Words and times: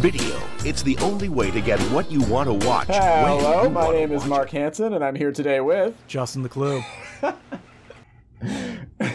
Video. 0.00 0.38
It's 0.64 0.82
the 0.82 0.96
only 0.98 1.28
way 1.28 1.50
to 1.50 1.60
get 1.60 1.78
what 1.90 2.10
you 2.10 2.22
want 2.24 2.48
to 2.48 2.66
watch. 2.66 2.88
when 2.88 3.00
Hello, 3.00 3.62
you 3.62 3.70
my 3.70 3.84
wanna 3.86 3.98
name 3.98 4.12
is 4.12 4.24
Mark 4.26 4.50
Hanson, 4.50 4.94
and 4.94 5.04
I'm 5.04 5.14
here 5.14 5.32
today 5.32 5.60
with. 5.60 5.94
Justin 6.06 6.46
Decloux. 6.46 6.84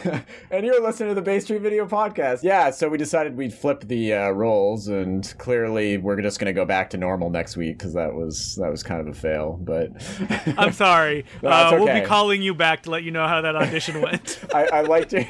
and 0.52 0.66
you're 0.66 0.82
listening 0.82 1.10
to 1.10 1.16
the 1.16 1.22
Bay 1.22 1.40
Street 1.40 1.62
Video 1.62 1.86
Podcast. 1.88 2.44
Yeah, 2.44 2.72
so 2.72 2.90
we 2.90 2.98
decided 2.98 3.36
we'd 3.38 3.54
flip 3.54 3.82
the 3.82 4.14
uh, 4.14 4.30
roles, 4.30 4.88
and 4.88 5.34
clearly 5.38 5.98
we're 5.98 6.22
just 6.22 6.40
going 6.40 6.48
to 6.54 6.54
go 6.54 6.66
back 6.66 6.90
to 6.91 6.98
normal 6.98 7.30
next 7.30 7.58
week 7.58 7.78
because 7.78 7.94
that 7.94 8.14
was 8.14 8.55
that 8.55 8.70
was 8.70 8.84
kind 8.84 9.02
of 9.02 9.08
a 9.08 9.14
fail. 9.14 9.58
But 9.62 9.91
I'm 10.58 10.72
sorry. 10.73 11.26
No, 11.41 11.50
uh, 11.50 11.70
it's 11.73 11.80
We'll 11.84 12.02
be 12.02 12.05
calling 12.05 12.41
you 12.41 12.54
back 12.54 12.84
to 12.84 12.91
let 12.91 13.04
you 13.04 13.12
know 13.12 13.27
how 13.27 13.41
that 13.41 13.55
audition 13.55 14.02
went. 14.02 14.40
I, 14.54 14.66
I 14.68 14.82
liked 14.82 15.14
your, 15.14 15.26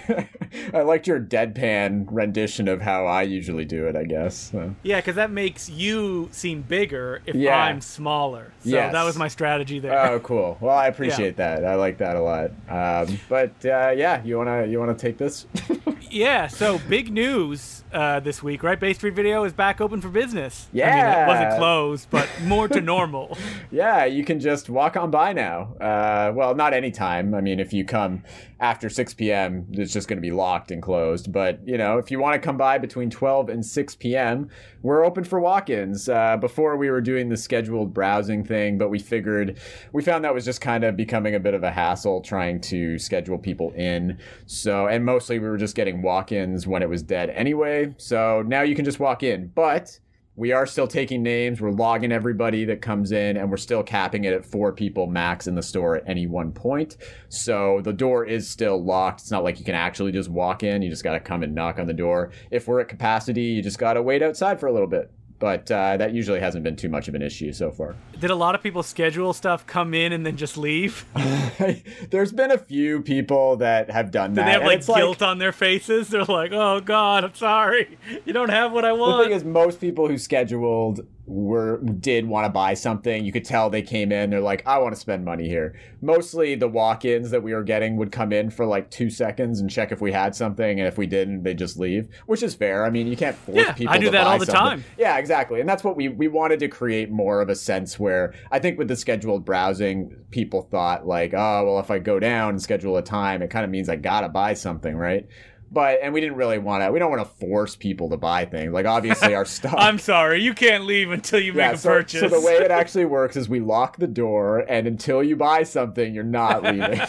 I 0.74 0.82
liked 0.82 1.08
your 1.08 1.20
deadpan 1.20 2.08
rendition 2.10 2.68
of 2.68 2.82
how 2.82 3.06
I 3.06 3.24
usually 3.24 3.66
do 3.66 3.88
it. 3.88 3.96
I 3.96 4.04
guess. 4.04 4.52
So. 4.52 4.74
yeah, 4.84 4.98
because 4.98 5.16
that 5.16 5.32
makes 5.32 5.70
you 5.70 6.30
seem 6.32 6.62
bigger 6.62 7.22
if 7.26 7.36
Yeah. 7.36 7.58
I'm 7.64 7.82
smaller. 7.82 8.52
So 8.64 8.70
Yes. 8.70 8.92
that 8.94 9.04
was 9.04 9.18
my 9.18 9.28
strategy 9.28 9.80
there. 9.80 9.98
Oh, 9.98 10.20
cool. 10.20 10.58
Well, 10.60 10.76
I 10.76 10.88
appreciate 10.88 11.38
that. 11.38 11.66
I 11.66 11.76
like 11.76 11.98
that 12.00 12.16
a 12.16 12.22
lot. 12.22 12.52
Um, 12.70 13.20
but 13.30 13.52
uh, 13.66 13.92
yeah, 13.96 14.24
you 14.24 14.38
you 14.66 14.80
wanna 14.80 14.94
take 14.96 15.18
this? 15.18 15.46
yeah, 16.10 16.48
so 16.48 16.80
big 16.90 17.12
news 17.12 17.84
uh, 17.94 18.20
this 18.20 18.42
week, 18.44 18.64
right? 18.64 18.80
Bay 18.80 18.94
Street 18.94 19.14
Video 19.16 19.44
is 19.44 19.54
back 19.54 19.82
open 19.82 20.02
for 20.02 20.10
business. 20.10 20.68
I 20.72 20.76
mean, 20.76 20.80
Yeah. 20.86 21.24
it 21.24 21.28
wasn't 21.28 21.58
closed, 21.58 22.08
but 22.10 22.28
more 22.44 22.68
to 22.68 22.82
normal. 22.82 23.38
Yeah, 23.72 24.06
you 24.06 24.24
can 24.26 24.40
just 24.40 24.68
walk 24.70 24.98
on 24.98 25.12
by 25.12 25.32
now. 25.34 25.74
Uh, 25.80 26.32
well, 26.34 26.56
not 26.56 26.74
anytime. 26.74 27.36
I 27.36 27.42
mean, 27.42 27.60
if 27.60 27.72
you 27.72 27.86
come 27.86 28.24
after 28.60 28.90
6 28.90 29.14
p.m., 29.14 29.66
it's 29.72 29.94
just 29.94 30.08
going 30.08 30.18
to 30.18 30.22
be 30.22 30.32
locked 30.32 30.72
and 30.72 30.82
closed. 30.82 31.32
But, 31.32 31.66
you 31.66 31.78
know, 31.78 31.98
if 31.98 32.12
you 32.12 32.20
want 32.20 32.34
to 32.34 32.40
come 32.40 32.58
by 32.58 32.78
between 32.78 33.10
12 33.10 33.50
and 33.50 33.66
6 33.66 33.96
p.m., 33.96 34.50
we're 34.82 35.06
open 35.06 35.24
for 35.24 35.40
walk 35.40 35.70
ins. 35.70 36.10
Uh, 36.10 36.36
before 36.38 36.76
we 36.76 36.90
were 36.90 37.02
doing 37.02 37.30
the 37.30 37.38
scheduled 37.38 37.94
browsing 37.94 38.44
thing, 38.44 38.78
but 38.78 38.90
we 38.90 39.00
figured, 39.00 39.60
we 39.94 40.04
found 40.04 40.24
that 40.26 40.34
was 40.34 40.46
just 40.46 40.62
kind 40.62 40.84
of 40.84 40.98
becoming 40.98 41.36
a 41.36 41.40
bit 41.40 41.54
of 41.54 41.64
a 41.64 41.72
hassle 41.72 42.22
trying 42.22 42.60
to 42.62 43.00
schedule 43.00 43.38
people 43.38 43.72
in. 43.72 44.18
So, 44.46 44.88
and 44.88 45.06
mostly 45.06 45.40
we 45.40 45.48
were 45.48 45.58
just 45.58 45.76
getting 45.76 46.02
walk 46.02 46.32
ins 46.32 46.68
when 46.68 46.82
it 46.82 46.90
was 46.90 47.02
dead 47.02 47.30
anyway. 47.30 47.94
So 47.98 48.44
now 48.46 48.62
you 48.62 48.76
can 48.76 48.86
just 48.86 49.00
walk 49.00 49.24
in. 49.24 49.48
But, 49.56 50.00
we 50.40 50.54
are 50.54 50.66
still 50.66 50.88
taking 50.88 51.22
names. 51.22 51.60
We're 51.60 51.72
logging 51.72 52.14
everybody 52.14 52.64
that 52.64 52.82
comes 52.82 53.12
in, 53.12 53.36
and 53.36 53.52
we're 53.52 53.58
still 53.58 53.84
capping 53.84 54.24
it 54.24 54.32
at 54.32 54.46
four 54.46 54.72
people 54.72 55.06
max 55.06 55.48
in 55.48 55.56
the 55.56 55.62
store 55.62 55.98
at 55.98 56.04
any 56.08 56.28
one 56.28 56.54
point. 56.54 56.96
So 57.28 57.82
the 57.84 57.92
door 57.92 58.24
is 58.24 58.50
still 58.50 58.82
locked. 58.82 59.20
It's 59.20 59.32
not 59.32 59.44
like 59.44 59.60
you 59.60 59.66
can 59.66 59.76
actually 59.76 60.14
just 60.14 60.30
walk 60.30 60.64
in. 60.64 60.82
You 60.82 60.90
just 60.90 61.04
got 61.04 61.12
to 61.12 61.20
come 61.20 61.44
and 61.44 61.54
knock 61.54 61.78
on 61.78 61.88
the 61.88 61.94
door. 61.94 62.32
If 62.52 62.70
we're 62.70 62.80
at 62.80 62.88
capacity, 62.88 63.42
you 63.42 63.62
just 63.62 63.80
got 63.80 63.94
to 63.94 64.02
wait 64.02 64.24
outside 64.24 64.62
for 64.62 64.68
a 64.68 64.72
little 64.72 64.88
bit. 64.88 65.12
But 65.40 65.72
uh, 65.72 65.96
that 65.98 66.14
usually 66.14 66.42
hasn't 66.42 66.66
been 66.66 66.76
too 66.76 66.90
much 66.90 67.08
of 67.08 67.16
an 67.16 67.22
issue 67.22 67.54
so 67.54 67.72
far. 67.72 67.96
Did 68.20 68.30
a 68.30 68.36
lot 68.36 68.56
of 68.56 68.62
people 68.62 68.84
schedule 68.84 69.32
stuff, 69.32 69.66
come 69.66 69.94
in, 69.94 70.12
and 70.12 70.26
then 70.26 70.36
just 70.36 70.58
leave? 70.58 71.06
There's 72.10 72.34
been 72.34 72.52
a 72.52 72.58
few 72.58 73.02
people 73.02 73.56
that 73.58 73.90
have 73.90 74.12
done 74.12 74.32
Did 74.32 74.40
that. 74.40 74.46
they 74.46 74.52
have 74.52 74.64
like 74.64 74.86
guilt 74.86 75.22
on 75.22 75.38
their 75.38 75.54
faces? 75.54 76.10
They're 76.10 76.26
like, 76.26 76.52
"Oh 76.52 76.82
God, 76.82 77.24
I'm 77.24 77.36
sorry, 77.36 77.98
you 78.26 78.34
don't 78.34 78.50
have 78.50 78.74
what 78.74 78.84
I 78.84 78.92
want." 78.92 79.20
The 79.20 79.24
thing 79.30 79.34
is, 79.38 79.46
most 79.46 79.80
people 79.80 80.10
who 80.10 80.18
scheduled 80.18 81.08
were 81.30 81.78
did 81.78 82.26
want 82.26 82.46
to 82.46 82.50
buy 82.50 82.74
something. 82.74 83.24
You 83.24 83.32
could 83.32 83.46
tell 83.46 83.70
they 83.70 83.84
came 83.84 84.12
in. 84.12 84.32
They're 84.32 84.42
like, 84.42 84.66
I 84.66 84.80
want 84.80 84.96
to 84.96 85.00
spend 85.00 85.24
money 85.24 85.48
here. 85.48 85.80
Mostly 86.02 86.56
the 86.56 86.68
walk-ins 86.68 87.30
that 87.30 87.44
we 87.44 87.54
were 87.54 87.64
getting 87.64 87.98
would 87.98 88.12
come 88.12 88.34
in 88.34 88.50
for 88.50 88.66
like 88.66 88.90
two 88.90 89.12
seconds 89.12 89.60
and 89.60 89.70
check 89.70 89.92
if 89.92 90.02
we 90.02 90.12
had 90.12 90.36
something, 90.36 90.80
and 90.80 90.88
if 90.88 90.98
we 90.98 91.06
didn't, 91.06 91.44
they 91.44 91.54
just 91.54 91.78
leave, 91.78 92.10
which 92.26 92.42
is 92.42 92.56
fair. 92.56 92.84
I 92.84 92.90
mean, 92.90 93.06
you 93.06 93.16
can't 93.16 93.36
force 93.36 93.58
people. 93.58 93.64
Yeah, 93.64 93.74
people. 93.74 93.94
I 93.94 93.98
do 94.00 94.10
that 94.10 94.26
all 94.26 94.40
the 94.40 94.46
something. 94.46 94.62
time. 94.62 94.84
Yeah, 94.98 95.18
exactly, 95.18 95.60
and 95.60 95.70
that's 95.70 95.84
what 95.84 95.96
we 95.96 96.08
we 96.08 96.28
wanted 96.28 96.60
to 96.62 96.68
create 96.68 97.12
more 97.12 97.42
of 97.42 97.50
a 97.50 97.56
sense 97.56 98.00
where 98.00 98.34
I 98.52 98.60
think 98.60 98.80
with 98.80 98.88
the 98.88 98.96
scheduled 98.96 99.46
browsing, 99.46 100.16
people 100.32 100.64
thought 100.64 101.06
like, 101.06 101.34
oh, 101.34 101.66
well, 101.66 101.80
if 101.80 101.92
I 101.92 102.00
go 102.00 102.20
down 102.20 102.50
and 102.50 102.62
schedule 102.62 102.98
a 102.98 103.04
time, 103.04 103.42
it 103.42 103.50
kind 103.50 103.64
of 103.64 103.70
means 103.70 103.90
I 103.90 103.96
gotta 103.98 104.30
buy 104.30 104.56
something, 104.56 104.96
right? 104.96 105.28
But 105.72 106.00
and 106.02 106.14
we 106.14 106.20
didn't 106.22 106.36
really 106.38 106.58
want 106.58 106.84
to. 106.84 106.92
We 106.92 106.98
don't 107.00 107.12
want 107.12 107.22
to 107.22 107.36
force 107.46 107.76
people 107.76 108.10
to 108.10 108.18
buy 108.18 108.46
things. 108.46 108.74
Like 108.74 108.86
obviously 108.88 109.36
our 109.36 109.46
stuff. 109.58 109.76
I'm 109.78 110.00
sorry, 110.00 110.42
you 110.42 110.54
can't 110.54 110.86
leave 110.86 111.12
until 111.12 111.40
you 111.40 111.54
make 111.54 111.74
a 111.74 111.78
so, 111.78 111.90
purchase. 111.90 112.22
so 112.22 112.28
the 112.28 112.42
way 112.42 112.54
it 112.56 112.72
actually 112.82 113.06
works 113.06 113.36
is 113.36 113.48
we 113.48 113.60
lock 113.60 113.98
the 113.98 114.08
door, 114.08 114.60
and 114.68 114.88
until 114.88 115.22
you 115.24 115.36
buy 115.36 115.64
something, 115.64 116.14
you're 116.14 116.24
not 116.24 116.64
leaving. 116.64 117.00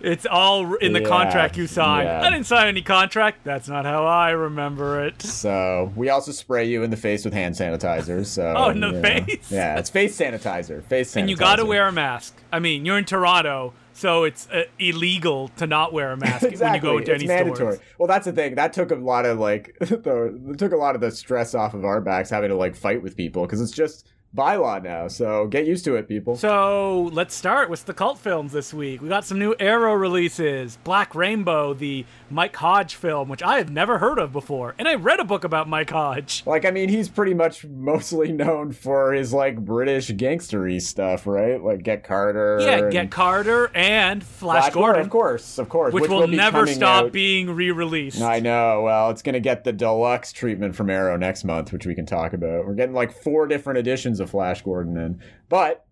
It's 0.00 0.26
all 0.26 0.74
in 0.74 0.92
the 0.92 1.00
Yeah, 1.02 1.08
contract 1.08 1.56
you 1.56 1.66
signed. 1.66 2.06
yeah. 2.06 2.20
I 2.20 2.30
didn't 2.30 2.46
sign 2.46 2.68
any 2.68 2.82
contract. 2.82 3.40
That's 3.42 3.66
not 3.68 3.84
how 3.86 4.04
I 4.06 4.30
remember 4.30 5.04
it. 5.04 5.20
so 5.22 5.90
we 5.96 6.10
also 6.10 6.30
spray 6.30 6.66
you 6.68 6.84
in 6.84 6.90
the 6.90 6.96
face 6.96 7.24
with 7.24 7.34
hand 7.34 7.56
sanitizer. 7.56 8.24
So 8.24 8.54
Oh, 8.56 8.68
in 8.68 8.78
the 8.80 8.92
know. 8.92 9.02
face? 9.02 9.50
Yeah, 9.50 9.78
it's 9.78 9.90
face 9.90 10.16
sanitizer. 10.16 10.84
Face 10.84 11.12
sanitizer. 11.12 11.16
And 11.16 11.30
you 11.30 11.34
got 11.36 11.56
to 11.56 11.64
wear 11.64 11.88
a 11.88 11.92
mask. 11.92 12.36
I 12.52 12.60
mean, 12.60 12.84
you're 12.84 12.98
in 12.98 13.04
Toronto, 13.04 13.72
so 13.96 14.24
it's 14.24 14.46
uh, 14.50 14.64
illegal 14.78 15.48
to 15.56 15.66
not 15.66 15.92
wear 15.92 16.12
a 16.12 16.16
mask 16.18 16.44
exactly. 16.44 16.58
when 16.58 16.74
you 16.74 16.80
go 16.80 16.98
into 16.98 17.12
it's 17.14 17.22
any 17.22 17.28
mandatory. 17.28 17.74
stores. 17.76 17.88
Well, 17.98 18.06
that's 18.06 18.26
the 18.26 18.32
thing. 18.32 18.54
That 18.54 18.72
took 18.74 18.90
a 18.90 18.96
lot 18.96 19.24
of 19.24 19.38
like 19.38 19.74
the 19.80 20.54
took 20.58 20.72
a 20.72 20.76
lot 20.76 20.94
of 20.94 21.00
the 21.00 21.10
stress 21.10 21.54
off 21.54 21.72
of 21.72 21.84
our 21.84 22.00
backs 22.00 22.28
having 22.28 22.50
to 22.50 22.56
like 22.56 22.76
fight 22.76 23.02
with 23.02 23.16
people 23.16 23.46
because 23.46 23.60
it's 23.60 23.72
just 23.72 24.06
bylaw 24.34 24.82
now. 24.82 25.08
So 25.08 25.46
get 25.46 25.66
used 25.66 25.84
to 25.86 25.96
it, 25.96 26.08
people. 26.08 26.36
So 26.36 27.10
let's 27.12 27.34
start 27.34 27.70
with 27.70 27.84
the 27.86 27.94
cult 27.94 28.18
films 28.18 28.52
this 28.52 28.72
week. 28.74 29.00
We 29.00 29.08
got 29.08 29.24
some 29.24 29.38
new 29.38 29.54
Arrow 29.58 29.94
releases. 29.94 30.76
Black 30.84 31.14
Rainbow, 31.14 31.74
the 31.74 32.04
Mike 32.30 32.56
Hodge 32.56 32.94
film, 32.94 33.28
which 33.28 33.42
I 33.42 33.58
have 33.58 33.70
never 33.70 33.98
heard 33.98 34.18
of 34.18 34.32
before, 34.32 34.74
and 34.78 34.86
I 34.88 34.94
read 34.94 35.20
a 35.20 35.24
book 35.24 35.44
about 35.44 35.68
Mike 35.68 35.90
Hodge. 35.90 36.42
Like, 36.46 36.64
I 36.64 36.70
mean, 36.70 36.88
he's 36.88 37.08
pretty 37.08 37.34
much 37.34 37.64
mostly 37.64 38.32
known 38.32 38.72
for 38.72 39.12
his 39.12 39.32
like 39.32 39.56
British 39.64 40.10
gangstery 40.10 40.80
stuff, 40.82 41.26
right? 41.26 41.62
Like 41.62 41.82
Get 41.82 42.04
Carter. 42.04 42.58
Yeah, 42.60 42.90
Get 42.90 43.10
Carter 43.10 43.70
and 43.74 44.22
Flash, 44.22 44.64
Flash 44.64 44.74
Gordon, 44.74 45.02
of 45.02 45.10
course, 45.10 45.58
of 45.58 45.68
course, 45.68 45.94
which, 45.94 46.08
will, 46.10 46.26
be 46.26 46.36
never 46.36 46.66
stop 46.66 47.06
out- 47.06 47.12
being 47.12 47.50
re-released. 47.50 48.20
I 48.20 48.40
know. 48.40 48.82
Well, 48.82 49.10
it's 49.10 49.22
gonna 49.22 49.40
get 49.40 49.64
the 49.64 49.72
deluxe 49.72 50.32
treatment 50.32 50.74
from 50.74 50.90
Arrow 50.90 51.16
next 51.16 51.44
month, 51.44 51.72
which 51.72 51.86
we 51.86 51.94
can 51.94 52.06
talk 52.06 52.32
about. 52.32 52.66
We're 52.66 52.74
getting 52.74 52.94
like 52.94 53.12
four 53.12 53.46
different 53.46 53.78
editions 53.78 54.20
of 54.20 54.25
Flash 54.26 54.62
Gordon 54.62 54.96
in, 54.96 55.20
but 55.48 55.86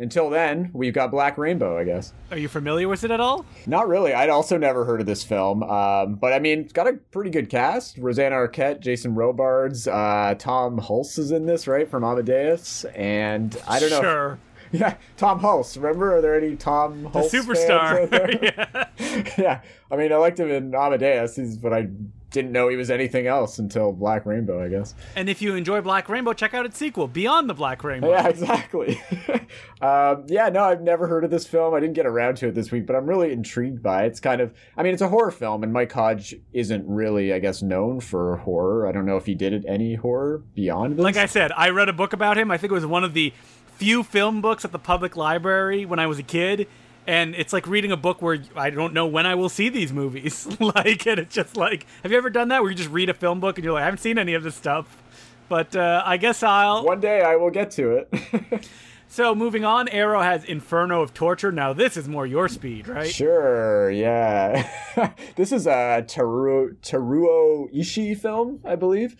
until 0.00 0.30
then, 0.30 0.70
we've 0.72 0.94
got 0.94 1.10
Black 1.10 1.36
Rainbow, 1.36 1.78
I 1.78 1.84
guess. 1.84 2.14
Are 2.30 2.38
you 2.38 2.48
familiar 2.48 2.88
with 2.88 3.04
it 3.04 3.10
at 3.10 3.20
all? 3.20 3.44
Not 3.66 3.86
really. 3.86 4.14
I'd 4.14 4.30
also 4.30 4.56
never 4.56 4.86
heard 4.86 5.00
of 5.00 5.06
this 5.06 5.22
film. 5.22 5.62
Um, 5.62 6.14
but 6.14 6.32
I 6.32 6.38
mean, 6.38 6.60
it's 6.60 6.72
got 6.72 6.88
a 6.88 6.94
pretty 6.94 7.28
good 7.28 7.50
cast. 7.50 7.98
Rosanna 7.98 8.36
Arquette, 8.36 8.80
Jason 8.80 9.14
Robards, 9.14 9.86
uh, 9.86 10.34
Tom 10.38 10.80
Hulce 10.80 11.18
is 11.18 11.32
in 11.32 11.44
this, 11.44 11.68
right, 11.68 11.88
from 11.88 12.02
Amadeus. 12.02 12.86
And 12.94 13.54
I 13.68 13.78
don't 13.78 13.90
know. 13.90 14.00
Sure. 14.00 14.38
Yeah, 14.72 14.94
Tom 15.16 15.40
Hulce. 15.40 15.74
Remember, 15.74 16.16
are 16.16 16.20
there 16.20 16.36
any 16.36 16.54
Tom 16.54 17.02
The 17.02 17.08
Hulce 17.08 17.30
fans 17.32 17.44
superstar. 17.44 18.40
yeah. 19.00 19.32
yeah, 19.36 19.60
I 19.90 19.96
mean, 19.96 20.12
I 20.12 20.16
liked 20.16 20.38
him 20.38 20.48
in 20.48 20.72
Amadeus, 20.76 21.34
he's, 21.34 21.56
but 21.56 21.72
I 21.72 21.88
didn't 22.30 22.52
know 22.52 22.68
he 22.68 22.76
was 22.76 22.90
anything 22.90 23.26
else 23.26 23.58
until 23.58 23.92
Black 23.92 24.24
Rainbow, 24.24 24.62
I 24.62 24.68
guess. 24.68 24.94
And 25.16 25.28
if 25.28 25.42
you 25.42 25.54
enjoy 25.54 25.80
Black 25.80 26.08
Rainbow, 26.08 26.32
check 26.32 26.54
out 26.54 26.64
its 26.64 26.78
sequel, 26.78 27.08
Beyond 27.08 27.50
the 27.50 27.54
Black 27.54 27.82
Rainbow. 27.82 28.10
Yeah, 28.10 28.28
exactly. 28.28 29.00
um, 29.82 30.24
yeah, 30.28 30.48
no, 30.48 30.64
I've 30.64 30.82
never 30.82 31.06
heard 31.06 31.24
of 31.24 31.30
this 31.30 31.46
film. 31.46 31.74
I 31.74 31.80
didn't 31.80 31.94
get 31.94 32.06
around 32.06 32.36
to 32.38 32.48
it 32.48 32.54
this 32.54 32.70
week, 32.70 32.86
but 32.86 32.94
I'm 32.96 33.06
really 33.06 33.32
intrigued 33.32 33.82
by 33.82 34.04
it. 34.04 34.08
It's 34.08 34.20
kind 34.20 34.40
of, 34.40 34.54
I 34.76 34.82
mean, 34.82 34.92
it's 34.92 35.02
a 35.02 35.08
horror 35.08 35.30
film, 35.30 35.62
and 35.62 35.72
Mike 35.72 35.92
Hodge 35.92 36.34
isn't 36.52 36.86
really, 36.86 37.32
I 37.32 37.38
guess, 37.38 37.62
known 37.62 38.00
for 38.00 38.36
horror. 38.38 38.86
I 38.86 38.92
don't 38.92 39.06
know 39.06 39.16
if 39.16 39.26
he 39.26 39.34
did 39.34 39.64
any 39.66 39.94
horror 39.94 40.42
beyond 40.54 40.96
this. 40.96 41.02
Like 41.02 41.16
I 41.16 41.26
said, 41.26 41.52
I 41.56 41.70
read 41.70 41.88
a 41.88 41.92
book 41.92 42.12
about 42.12 42.38
him. 42.38 42.50
I 42.50 42.58
think 42.58 42.70
it 42.70 42.74
was 42.74 42.86
one 42.86 43.04
of 43.04 43.14
the 43.14 43.32
few 43.76 44.02
film 44.02 44.42
books 44.42 44.64
at 44.64 44.72
the 44.72 44.78
public 44.78 45.16
library 45.16 45.86
when 45.86 45.98
I 45.98 46.06
was 46.06 46.18
a 46.18 46.22
kid. 46.22 46.68
And 47.10 47.34
it's 47.34 47.52
like 47.52 47.66
reading 47.66 47.90
a 47.90 47.96
book 47.96 48.22
where 48.22 48.40
I 48.54 48.70
don't 48.70 48.94
know 48.94 49.04
when 49.04 49.26
I 49.26 49.34
will 49.34 49.48
see 49.48 49.68
these 49.68 49.92
movies. 49.92 50.46
like, 50.60 51.08
and 51.08 51.18
it's 51.18 51.34
just 51.34 51.56
like, 51.56 51.84
have 52.04 52.12
you 52.12 52.16
ever 52.16 52.30
done 52.30 52.48
that 52.48 52.62
where 52.62 52.70
you 52.70 52.76
just 52.76 52.88
read 52.88 53.08
a 53.08 53.14
film 53.14 53.40
book 53.40 53.58
and 53.58 53.64
you're 53.64 53.72
like, 53.72 53.82
I 53.82 53.86
haven't 53.86 53.98
seen 53.98 54.16
any 54.16 54.34
of 54.34 54.44
this 54.44 54.54
stuff? 54.54 55.02
But 55.48 55.74
uh, 55.74 56.04
I 56.06 56.18
guess 56.18 56.44
I'll. 56.44 56.84
One 56.84 57.00
day 57.00 57.22
I 57.22 57.34
will 57.34 57.50
get 57.50 57.72
to 57.72 57.96
it. 57.96 58.68
So 59.12 59.34
moving 59.34 59.64
on, 59.64 59.88
Arrow 59.88 60.20
has 60.20 60.44
Inferno 60.44 61.02
of 61.02 61.12
Torture. 61.12 61.50
Now 61.50 61.72
this 61.72 61.96
is 61.96 62.06
more 62.08 62.28
your 62.28 62.48
speed, 62.48 62.86
right? 62.86 63.10
Sure, 63.10 63.90
yeah. 63.90 64.70
this 65.34 65.50
is 65.50 65.66
a 65.66 66.04
Teruo, 66.06 66.76
Teruo 66.76 67.74
Ishii 67.74 68.16
film, 68.16 68.60
I 68.64 68.76
believe. 68.76 69.16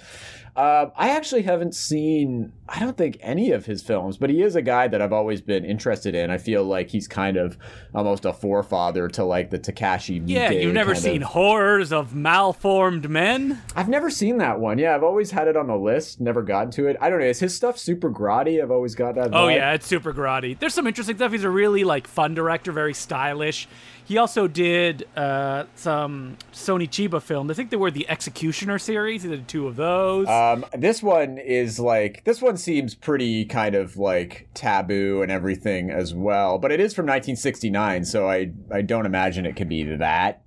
Uh, 0.56 0.90
I 0.96 1.10
actually 1.10 1.42
haven't 1.42 1.74
seen, 1.74 2.52
I 2.68 2.80
don't 2.80 2.96
think 2.96 3.18
any 3.20 3.52
of 3.52 3.66
his 3.66 3.82
films, 3.82 4.16
but 4.16 4.30
he 4.30 4.42
is 4.42 4.56
a 4.56 4.62
guy 4.62 4.88
that 4.88 5.00
I've 5.00 5.12
always 5.12 5.40
been 5.40 5.64
interested 5.64 6.14
in. 6.14 6.30
I 6.30 6.38
feel 6.38 6.64
like 6.64 6.90
he's 6.90 7.06
kind 7.08 7.36
of 7.36 7.56
almost 7.94 8.24
a 8.24 8.32
forefather 8.32 9.08
to 9.08 9.24
like 9.24 9.50
the 9.50 9.58
Takashi. 9.58 10.20
Yeah, 10.26 10.50
you've 10.50 10.74
never 10.74 10.94
seen 10.94 11.22
of- 11.22 11.30
horrors 11.30 11.92
of 11.92 12.14
malformed 12.14 13.08
men. 13.08 13.62
I've 13.76 13.88
never 13.88 14.10
seen 14.10 14.38
that 14.38 14.58
one. 14.60 14.78
Yeah, 14.78 14.94
I've 14.94 15.04
always 15.04 15.30
had 15.30 15.48
it 15.48 15.56
on 15.56 15.68
the 15.68 15.76
list, 15.76 16.20
never 16.20 16.42
gotten 16.42 16.70
to 16.72 16.88
it. 16.88 16.96
I 17.00 17.10
don't 17.10 17.20
know. 17.20 17.26
Is 17.26 17.40
his 17.40 17.54
stuff 17.54 17.78
super 17.78 18.10
grotty? 18.10 18.62
I've 18.62 18.70
always 18.70 18.94
got 18.94 19.14
that. 19.14 19.28
Oh 19.28 19.46
vibe. 19.46 19.56
yeah, 19.56 19.72
it's 19.72 19.86
super 19.86 20.12
grotty. 20.12 20.58
There's 20.58 20.74
some 20.74 20.86
interesting 20.86 21.16
stuff. 21.16 21.32
He's 21.32 21.44
a 21.44 21.50
really 21.50 21.84
like 21.84 22.06
fun 22.06 22.34
director, 22.34 22.72
very 22.72 22.94
stylish. 22.94 23.68
He 24.10 24.18
also 24.18 24.48
did 24.48 25.06
uh, 25.16 25.66
some 25.76 26.36
Sonny 26.50 26.88
Chiba 26.88 27.22
film. 27.22 27.48
I 27.48 27.54
think 27.54 27.70
they 27.70 27.76
were 27.76 27.92
the 27.92 28.08
Executioner 28.08 28.76
series. 28.76 29.22
He 29.22 29.28
did 29.28 29.46
two 29.46 29.68
of 29.68 29.76
those. 29.76 30.26
Um, 30.26 30.66
this 30.76 31.00
one 31.00 31.38
is 31.38 31.78
like 31.78 32.24
this 32.24 32.42
one 32.42 32.56
seems 32.56 32.96
pretty 32.96 33.44
kind 33.44 33.76
of 33.76 33.96
like 33.96 34.48
taboo 34.52 35.22
and 35.22 35.30
everything 35.30 35.92
as 35.92 36.12
well, 36.12 36.58
but 36.58 36.72
it 36.72 36.80
is 36.80 36.92
from 36.92 37.04
1969, 37.04 38.04
so 38.04 38.28
I 38.28 38.50
I 38.72 38.82
don't 38.82 39.06
imagine 39.06 39.46
it 39.46 39.54
could 39.54 39.68
be 39.68 39.84
that 39.84 40.42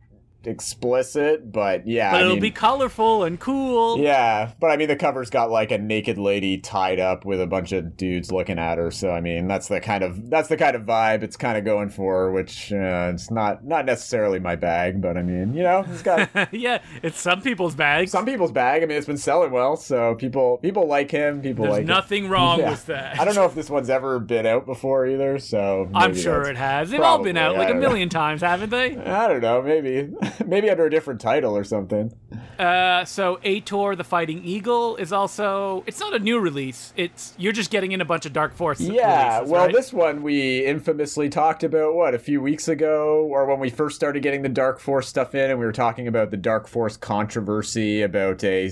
explicit, 0.48 1.52
but 1.52 1.88
yeah. 1.88 2.12
but 2.12 2.18
I 2.18 2.22
it'll 2.22 2.34
mean, 2.34 2.42
be 2.42 2.52
colorful 2.52 3.24
and 3.24 3.40
cool. 3.40 4.00
Yeah, 4.00 4.52
but 4.60 4.68
I 4.72 4.78
mean 4.78 4.88
the 4.88 4.96
cover's 4.96 5.30
got 5.30 5.50
like 5.52 5.72
a 5.72 5.78
naked 5.78 6.18
lady 6.18 6.58
tied 6.58 7.00
up 7.00 7.26
with 7.26 7.42
a 7.42 7.48
bunch 7.48 7.72
of 7.72 7.96
dudes 7.98 8.32
looking 8.32 8.60
at 8.60 8.78
her. 8.78 8.92
So 8.92 9.12
I 9.12 9.22
mean 9.22 9.48
that's 9.48 9.68
the 9.68 9.80
kind 9.80 10.04
of 10.04 10.30
that's 10.30 10.48
the 10.50 10.58
kind 10.58 10.76
of 10.76 10.84
vibe 10.84 11.24
it's 11.24 11.38
kind 11.38 11.58
of 11.58 11.66
going 11.66 11.90
for, 11.90 12.32
which 12.32 12.72
uh, 12.72 13.12
it's 13.14 13.32
not 13.32 13.66
not 13.66 13.86
necessarily 13.86 14.40
my 14.40 14.56
bag, 14.56 15.02
but 15.02 15.18
I 15.18 15.22
mean 15.24 15.54
you 15.54 15.64
know 15.64 15.86
it's 15.90 16.02
got 16.02 16.30
yeah, 16.54 16.82
it's 17.02 17.20
some 17.20 17.42
people's 17.42 17.76
bag. 17.76 18.10
some 18.10 18.26
people's 18.26 18.52
bag. 18.52 18.84
I 18.84 18.86
mean 18.86 18.98
it's 18.98 19.08
been 19.08 19.18
selling 19.18 19.52
well, 19.52 19.76
so 19.76 20.16
people 20.16 20.58
people 20.58 20.88
like 20.88 21.12
him. 21.12 21.42
People 21.42 21.66
There's 21.66 21.78
like 21.78 21.86
nothing 21.86 22.30
wrong 22.30 22.60
Yeah. 22.60 22.72
with 22.72 22.86
that. 22.88 23.20
I 23.20 23.26
don't 23.26 23.36
know 23.36 23.46
if 23.46 23.56
this 23.56 23.70
one's 23.70 23.90
ever 23.90 24.20
been 24.20 24.46
out 24.46 24.66
before 24.66 25.06
either, 25.08 25.40
so 25.40 25.90
I'm 25.94 26.16
sure 26.16 26.44
it 26.44 26.58
has. 26.58 26.90
They've 26.90 27.02
all 27.02 27.24
been 27.24 27.38
out 27.38 27.56
like 27.58 27.70
a 27.70 27.74
know. 27.74 27.80
million 27.80 28.10
times, 28.10 28.42
haven't 28.42 28.70
they? 28.70 28.98
I 28.98 29.28
don't 29.28 29.42
know, 29.42 29.62
maybe 29.62 30.14
maybe 30.46 30.70
under 30.70 30.86
a 30.86 30.90
different 30.90 31.22
title 31.22 31.56
or 31.56 31.64
something. 31.64 32.14
Uh, 32.60 33.06
so 33.06 33.40
Ator, 33.44 33.96
the 33.96 34.04
Fighting 34.04 34.44
Eagle, 34.44 34.96
is 34.98 35.12
also. 35.12 35.84
It's 35.88 36.00
not 36.00 36.14
a 36.14 36.20
new 36.20 36.40
release. 36.40 36.94
It's 36.96 37.34
you're 37.38 37.54
just 37.54 37.72
getting 37.72 37.92
in 37.92 38.02
a 38.02 38.06
bunch 38.06 38.26
of 38.26 38.34
Dark 38.34 38.54
Force. 38.54 38.80
Yeah, 38.80 39.38
releases, 39.38 39.52
well, 39.52 39.66
right? 39.66 39.74
this 39.74 39.94
one 39.94 40.22
we 40.24 40.66
infamously 40.66 41.30
talked 41.30 41.64
about 41.64 41.96
what 41.96 42.14
a 42.14 42.20
few 42.20 42.42
weeks 42.42 42.68
ago, 42.68 43.28
or 43.30 43.46
when 43.46 43.60
we 43.60 43.70
first 43.70 43.96
started 43.96 44.24
getting 44.24 44.42
the 44.42 44.50
Dark 44.50 44.80
Force 44.80 45.08
stuff 45.08 45.36
in, 45.36 45.50
and 45.50 45.60
we 45.60 45.66
were 45.66 45.72
talking 45.72 46.08
about 46.08 46.32
the 46.32 46.38
Dark 46.38 46.68
Force 46.68 46.98
controversy 46.98 48.02
about 48.02 48.44
a 48.44 48.70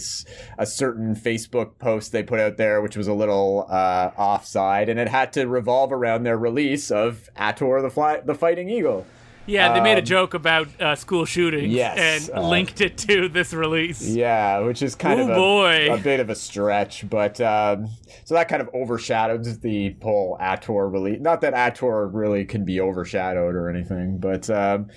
a 0.58 0.66
certain 0.66 1.16
Facebook 1.16 1.78
post 1.80 2.12
they 2.12 2.24
put 2.24 2.40
out 2.40 2.58
there, 2.58 2.82
which 2.82 2.98
was 2.98 3.08
a 3.08 3.14
little 3.14 3.66
uh, 3.70 4.12
offside, 4.18 4.90
and 4.90 5.00
it 5.00 5.08
had 5.08 5.34
to 5.34 5.46
revolve 5.48 5.92
around 5.92 6.24
their 6.24 6.38
release 6.38 6.92
of 6.92 7.30
Ator 7.36 7.82
the 7.82 7.90
Fly- 7.90 8.22
the 8.22 8.36
Fighting 8.36 8.70
Eagle. 8.70 9.06
Yeah, 9.52 9.74
they 9.74 9.82
made 9.82 9.98
a 9.98 10.02
Um, 10.02 10.06
joke 10.06 10.34
about 10.34 10.68
uh, 10.82 10.96
school 10.96 11.26
shootings 11.26 11.74
yes, 11.74 12.30
and 12.30 12.38
uh, 12.38 12.48
linked 12.48 12.82
it 12.82 12.98
to 13.00 13.28
this 13.30 13.54
release. 13.54 14.02
Yeah, 14.08 14.60
which 14.60 14.82
is 14.82 14.96
kind 14.96 15.20
Ooh, 15.20 15.24
of 15.24 15.30
a, 15.30 15.36
boy. 15.36 15.94
a 15.94 15.98
bit 15.98 16.20
of 16.20 16.30
a 16.30 16.36
stretch, 16.36 17.10
but 17.10 17.40
um, 17.42 17.90
so 18.24 18.34
that 18.36 18.48
kind 18.48 18.62
of 18.62 18.70
overshadows 18.74 19.60
the 19.60 19.96
whole 20.02 20.38
Ator 20.40 20.88
release. 20.92 21.20
Not 21.20 21.42
that 21.42 21.54
Ator 21.54 22.08
really 22.14 22.46
can 22.46 22.64
be 22.66 22.80
overshadowed 22.80 23.56
or 23.56 23.70
anything, 23.70 24.18
but 24.18 24.50
um, 24.50 24.88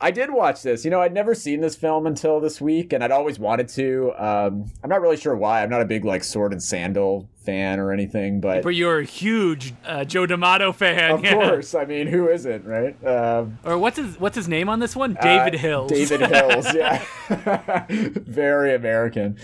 I 0.00 0.12
did 0.12 0.30
watch 0.32 0.62
this. 0.62 0.84
You 0.84 0.92
know, 0.92 1.00
I'd 1.00 1.12
never 1.12 1.34
seen 1.34 1.60
this 1.60 1.74
film 1.74 2.06
until 2.06 2.38
this 2.38 2.60
week, 2.60 2.92
and 2.92 3.02
I'd 3.02 3.10
always 3.10 3.38
wanted 3.38 3.68
to. 3.70 4.12
Um, 4.16 4.70
I'm 4.84 4.88
not 4.90 5.00
really 5.00 5.16
sure 5.16 5.34
why. 5.36 5.62
I'm 5.62 5.70
not 5.70 5.80
a 5.80 5.84
big 5.84 6.04
like 6.04 6.22
sword 6.22 6.52
and 6.52 6.62
sandal 6.62 7.28
fan 7.44 7.80
or 7.80 7.90
anything, 7.92 8.40
but 8.40 8.62
But 8.62 8.76
you're 8.76 9.00
a 9.00 9.04
huge 9.04 9.74
uh, 9.84 10.04
Joe 10.04 10.24
D'Amato 10.26 10.70
fan. 10.72 11.10
of 11.10 11.24
yeah. 11.24 11.32
course, 11.34 11.74
I 11.74 11.84
mean, 11.84 12.06
who 12.06 12.28
isn't, 12.28 12.64
right? 12.64 12.94
Um, 13.04 13.58
Or 13.64 13.76
what's 13.76 13.96
his 13.96 14.20
what's 14.20 14.36
his 14.36 14.46
name 14.46 14.68
on 14.68 14.78
this 14.78 14.94
one? 14.94 15.16
David 15.20 15.56
Uh, 15.56 15.58
Hills. 15.58 15.90
David 15.90 16.20
Hills, 16.30 16.72
yeah. 16.74 17.04
Very 17.88 18.74
American. 18.74 19.36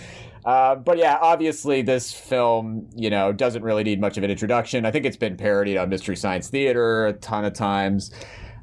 Uh, 0.45 0.75
but 0.75 0.99
yeah, 0.99 1.19
obviously, 1.21 1.81
this 1.83 2.13
film, 2.13 2.87
you 2.95 3.09
know, 3.11 3.33
doesn't 3.33 3.63
really 3.63 3.83
need 3.83 3.99
much 4.01 4.19
of 4.19 4.23
an 4.25 4.31
introduction. 4.31 4.85
I 4.85 4.91
think 4.91 5.07
it's 5.07 5.17
been 5.17 5.37
parodied 5.37 5.79
on 5.79 5.89
Mystery 5.89 6.17
Science 6.17 6.49
Theater 6.49 7.07
a 7.07 7.13
ton 7.15 7.45
of 7.47 7.55
times. 7.55 8.11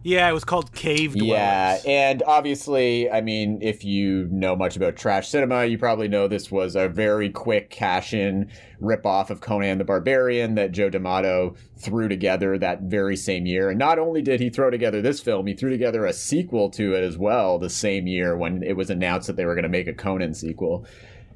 Yeah, 0.04 0.30
it 0.30 0.34
was 0.34 0.44
called 0.44 0.74
Cave 0.74 1.14
Dwellers. 1.14 1.28
Yeah, 1.28 1.80
and 1.86 2.24
obviously, 2.24 3.10
I 3.10 3.22
mean, 3.22 3.60
if 3.62 3.84
you 3.84 4.28
know 4.32 4.56
much 4.56 4.76
about 4.76 4.96
trash 4.96 5.30
cinema, 5.30 5.66
you 5.66 5.78
probably 5.78 6.08
know 6.08 6.28
this 6.28 6.52
was 6.52 6.76
a 6.76 6.88
very 6.88 7.30
quick 7.30 7.70
cash-in 7.70 8.50
ripoff 8.82 9.30
of 9.30 9.42
Conan 9.42 9.78
the 9.78 9.84
Barbarian 9.84 10.56
that 10.56 10.72
Joe 10.72 10.90
D'Amato 10.90 11.56
threw 11.78 12.08
together 12.08 12.58
that 12.58 12.82
very 12.84 13.16
same 13.16 13.46
year. 13.46 13.70
And 13.70 13.78
not 13.78 14.00
only 14.00 14.22
did 14.22 14.40
he 14.40 14.50
throw 14.50 14.70
together 14.72 15.02
this 15.02 15.20
film, 15.20 15.48
he 15.48 15.54
threw 15.54 15.70
together 15.70 16.06
a 16.06 16.14
sequel 16.14 16.70
to 16.72 16.96
it 16.96 17.04
as 17.04 17.18
well 17.18 17.60
the 17.60 17.70
same 17.70 18.08
year 18.08 18.36
when 18.36 18.64
it 18.64 18.76
was 18.76 18.90
announced 18.90 19.28
that 19.28 19.36
they 19.36 19.46
were 19.46 19.56
going 19.56 19.64
to 19.64 19.70
make 19.70 19.88
a 19.88 19.94
Conan 19.94 20.34
sequel. 20.34 20.86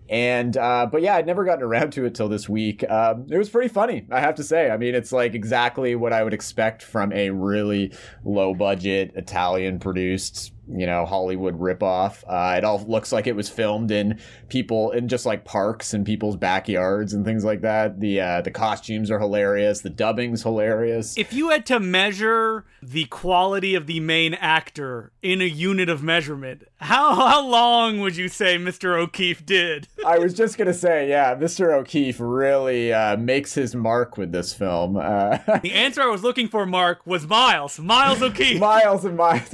And 0.09 0.55
uh, 0.55 0.87
but 0.91 1.01
yeah, 1.01 1.15
I'd 1.15 1.25
never 1.25 1.45
gotten 1.45 1.63
around 1.63 1.91
to 1.93 2.05
it 2.05 2.13
till 2.13 2.29
this 2.29 2.47
week. 2.47 2.87
Um, 2.89 3.27
it 3.29 3.37
was 3.37 3.49
pretty 3.49 3.69
funny, 3.69 4.05
I 4.11 4.19
have 4.19 4.35
to 4.35 4.43
say. 4.43 4.69
I 4.69 4.77
mean, 4.77 4.93
it's 4.93 5.11
like 5.11 5.33
exactly 5.33 5.95
what 5.95 6.13
I 6.13 6.23
would 6.23 6.33
expect 6.33 6.83
from 6.83 7.11
a 7.11 7.31
really 7.31 7.93
low 8.23 8.53
budget 8.53 9.13
Italian 9.15 9.79
produced, 9.79 10.53
you 10.67 10.85
know, 10.85 11.05
Hollywood 11.05 11.59
ripoff. 11.59 12.23
Uh, 12.27 12.57
it 12.57 12.63
all 12.63 12.83
looks 12.87 13.11
like 13.11 13.25
it 13.25 13.35
was 13.35 13.49
filmed 13.49 13.89
in 13.89 14.19
people 14.49 14.91
in 14.91 15.07
just 15.07 15.25
like 15.25 15.43
parks 15.43 15.93
and 15.93 16.05
people's 16.05 16.35
backyards 16.35 17.13
and 17.13 17.25
things 17.25 17.43
like 17.43 17.61
that. 17.61 17.99
The 17.99 18.21
uh, 18.21 18.41
the 18.41 18.51
costumes 18.51 19.09
are 19.09 19.19
hilarious. 19.19 19.81
The 19.81 19.89
dubbing's 19.89 20.43
hilarious. 20.43 21.17
If 21.17 21.33
you 21.33 21.49
had 21.49 21.65
to 21.67 21.79
measure 21.79 22.65
the 22.83 23.05
quality 23.05 23.73
of 23.73 23.87
the 23.87 23.99
main 23.99 24.35
actor 24.35 25.11
in 25.23 25.41
a 25.41 25.45
unit 25.45 25.89
of 25.89 26.03
measurement, 26.03 26.63
how 26.79 27.15
how 27.15 27.45
long 27.47 27.99
would 28.01 28.17
you 28.17 28.27
say 28.27 28.57
Mr. 28.57 28.97
O'Keeffe 28.97 29.45
did? 29.45 29.87
I 30.05 30.17
was 30.19 30.33
just 30.33 30.57
gonna 30.57 30.73
say, 30.73 31.09
yeah, 31.09 31.33
Mr. 31.35 31.73
O'Keeffe 31.73 32.19
really 32.19 32.91
uh, 32.93 33.17
makes 33.17 33.53
his 33.53 33.73
mark 33.75 34.17
with 34.17 34.31
this 34.31 34.53
film. 34.53 34.97
Uh, 34.97 35.37
The 35.61 35.73
answer 35.73 36.01
I 36.01 36.07
was 36.07 36.21
looking 36.23 36.47
for, 36.47 36.65
Mark, 36.65 37.05
was 37.07 37.25
Miles. 37.27 37.79
Miles 37.79 38.21
O'Keeffe. 38.21 38.59
miles 38.59 39.05
and 39.05 39.15
miles. 39.17 39.53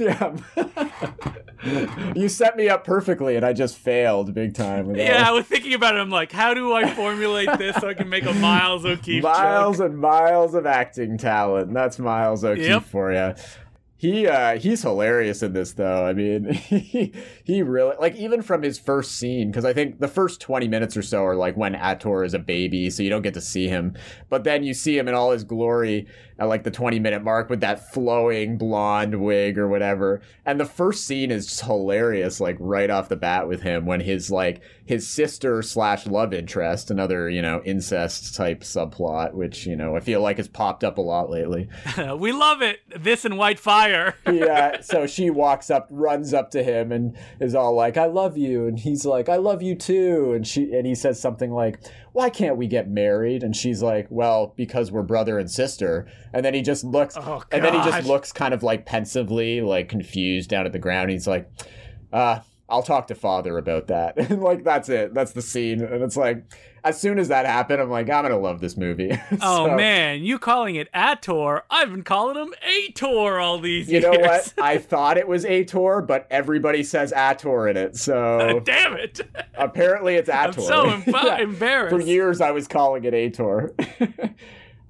Yeah. 1.64 2.12
you 2.16 2.28
set 2.28 2.56
me 2.56 2.68
up 2.68 2.82
perfectly, 2.84 3.36
and 3.36 3.46
I 3.46 3.52
just 3.52 3.78
failed 3.78 4.34
big 4.34 4.52
time. 4.54 4.88
With 4.88 4.96
yeah, 4.96 5.28
I 5.28 5.30
was 5.30 5.46
thinking 5.46 5.74
about 5.74 5.94
it. 5.94 5.98
I'm 5.98 6.10
like, 6.10 6.32
how 6.32 6.54
do 6.54 6.72
I 6.72 6.92
formulate 6.92 7.48
this 7.56 7.76
so 7.76 7.88
I 7.88 7.94
can 7.94 8.08
make 8.08 8.24
a 8.24 8.32
Miles 8.34 8.84
O'Keeffe 8.84 9.22
miles 9.22 9.78
joke? 9.78 9.86
and 9.90 9.98
miles 9.98 10.54
of 10.54 10.66
acting 10.66 11.16
talent. 11.18 11.72
That's 11.72 12.00
Miles 12.00 12.42
O'Keeffe 12.44 12.66
Yep. 12.66 12.82
for 12.86 13.12
you. 13.12 13.34
He 14.02 14.26
uh, 14.26 14.58
he's 14.58 14.82
hilarious 14.82 15.44
in 15.44 15.52
this 15.52 15.74
though. 15.74 16.04
I 16.04 16.12
mean, 16.12 16.52
he 16.54 17.14
he 17.44 17.62
really 17.62 17.94
like 18.00 18.16
even 18.16 18.42
from 18.42 18.60
his 18.60 18.76
first 18.76 19.12
scene 19.12 19.52
because 19.52 19.64
I 19.64 19.72
think 19.72 20.00
the 20.00 20.08
first 20.08 20.40
twenty 20.40 20.66
minutes 20.66 20.96
or 20.96 21.02
so 21.02 21.24
are 21.24 21.36
like 21.36 21.56
when 21.56 21.76
Ator 21.76 22.24
is 22.24 22.34
a 22.34 22.40
baby, 22.40 22.90
so 22.90 23.04
you 23.04 23.10
don't 23.10 23.22
get 23.22 23.34
to 23.34 23.40
see 23.40 23.68
him. 23.68 23.94
But 24.28 24.42
then 24.42 24.64
you 24.64 24.74
see 24.74 24.98
him 24.98 25.06
in 25.06 25.14
all 25.14 25.30
his 25.30 25.44
glory 25.44 26.08
at 26.38 26.48
like 26.48 26.64
the 26.64 26.70
twenty 26.70 26.98
minute 26.98 27.22
mark 27.22 27.50
with 27.50 27.60
that 27.60 27.92
flowing 27.92 28.58
blonde 28.58 29.20
wig 29.20 29.58
or 29.58 29.68
whatever. 29.68 30.20
And 30.44 30.58
the 30.58 30.64
first 30.64 31.06
scene 31.06 31.30
is 31.30 31.46
just 31.46 31.62
hilarious, 31.62 32.40
like 32.40 32.56
right 32.58 32.90
off 32.90 33.08
the 33.08 33.16
bat 33.16 33.48
with 33.48 33.62
him 33.62 33.86
when 33.86 34.00
his 34.00 34.30
like 34.30 34.62
his 34.84 35.08
sister 35.08 35.62
slash 35.62 36.06
love 36.06 36.32
interest, 36.32 36.90
another 36.90 37.28
you 37.28 37.42
know 37.42 37.62
incest 37.64 38.34
type 38.34 38.60
subplot, 38.60 39.34
which 39.34 39.66
you 39.66 39.76
know 39.76 39.96
I 39.96 40.00
feel 40.00 40.20
like 40.20 40.36
has 40.36 40.48
popped 40.48 40.84
up 40.84 40.98
a 40.98 41.02
lot 41.02 41.30
lately. 41.30 41.68
we 42.16 42.32
love 42.32 42.62
it. 42.62 42.80
This 42.96 43.24
and 43.24 43.38
White 43.38 43.58
Fire. 43.58 44.14
yeah, 44.30 44.80
so 44.80 45.06
she 45.06 45.30
walks 45.30 45.70
up, 45.70 45.88
runs 45.90 46.34
up 46.34 46.50
to 46.52 46.62
him, 46.62 46.92
and 46.92 47.16
is 47.40 47.54
all 47.54 47.74
like, 47.74 47.96
"I 47.96 48.06
love 48.06 48.36
you," 48.36 48.66
and 48.66 48.78
he's 48.78 49.04
like, 49.04 49.28
"I 49.28 49.36
love 49.36 49.62
you 49.62 49.74
too," 49.74 50.32
and 50.32 50.46
she 50.46 50.72
and 50.72 50.86
he 50.86 50.94
says 50.94 51.20
something 51.20 51.52
like, 51.52 51.80
"Why 52.12 52.30
can't 52.30 52.56
we 52.56 52.66
get 52.66 52.88
married?" 52.88 53.42
And 53.42 53.54
she's 53.56 53.82
like, 53.82 54.06
"Well, 54.10 54.54
because 54.56 54.90
we're 54.92 55.02
brother 55.02 55.38
and 55.38 55.50
sister." 55.50 56.06
And 56.32 56.44
then 56.44 56.54
he 56.54 56.62
just 56.62 56.84
looks, 56.84 57.16
Oh, 57.16 57.42
and 57.50 57.64
then 57.64 57.74
he 57.74 57.80
just 57.90 58.06
looks 58.06 58.32
kind 58.32 58.54
of 58.54 58.62
like 58.62 58.86
pensively, 58.86 59.60
like 59.60 59.88
confused 59.88 60.50
down 60.50 60.66
at 60.66 60.72
the 60.72 60.78
ground. 60.78 61.10
He's 61.10 61.26
like, 61.26 61.50
"Uh." 62.12 62.40
I'll 62.72 62.82
talk 62.82 63.06
to 63.08 63.14
father 63.14 63.58
about 63.58 63.86
that. 63.88 64.14
And 64.30 64.42
like 64.42 64.64
that's 64.64 64.88
it. 64.88 65.12
That's 65.14 65.32
the 65.32 65.42
scene. 65.42 65.82
And 65.82 66.02
it's 66.02 66.16
like 66.16 66.42
as 66.84 67.00
soon 67.00 67.20
as 67.20 67.28
that 67.28 67.46
happened, 67.46 67.80
I'm 67.80 67.90
like, 67.90 68.10
I'm 68.10 68.22
gonna 68.24 68.38
love 68.38 68.60
this 68.60 68.76
movie. 68.76 69.16
Oh 69.40 69.76
man, 69.76 70.22
you 70.24 70.38
calling 70.38 70.74
it 70.76 70.88
Ator? 70.94 71.62
I've 71.70 71.90
been 71.90 72.02
calling 72.02 72.36
him 72.36 72.54
Ator 72.62 73.38
all 73.40 73.58
these 73.60 73.88
You 73.88 74.00
years. 74.00 74.04
You 74.04 74.10
know 74.12 74.18
what? 74.20 74.54
I 74.60 74.78
thought 74.78 75.18
it 75.18 75.28
was 75.28 75.44
Ator, 75.44 76.02
but 76.02 76.26
everybody 76.30 76.82
says 76.82 77.12
Ator 77.12 77.68
in 77.68 77.76
it. 77.76 77.96
So 77.96 78.60
Damn 78.64 78.94
it! 78.94 79.20
apparently 79.54 80.14
it's 80.16 80.28
Ator. 80.30 80.60
I'm 80.60 81.02
so 81.02 81.02
Yeah. 81.06 81.38
embarrassed. 81.38 81.94
For 81.94 82.00
years, 82.02 82.40
I 82.40 82.50
was 82.52 82.66
calling 82.66 83.04
it 83.04 83.12
Ator. 83.14 83.74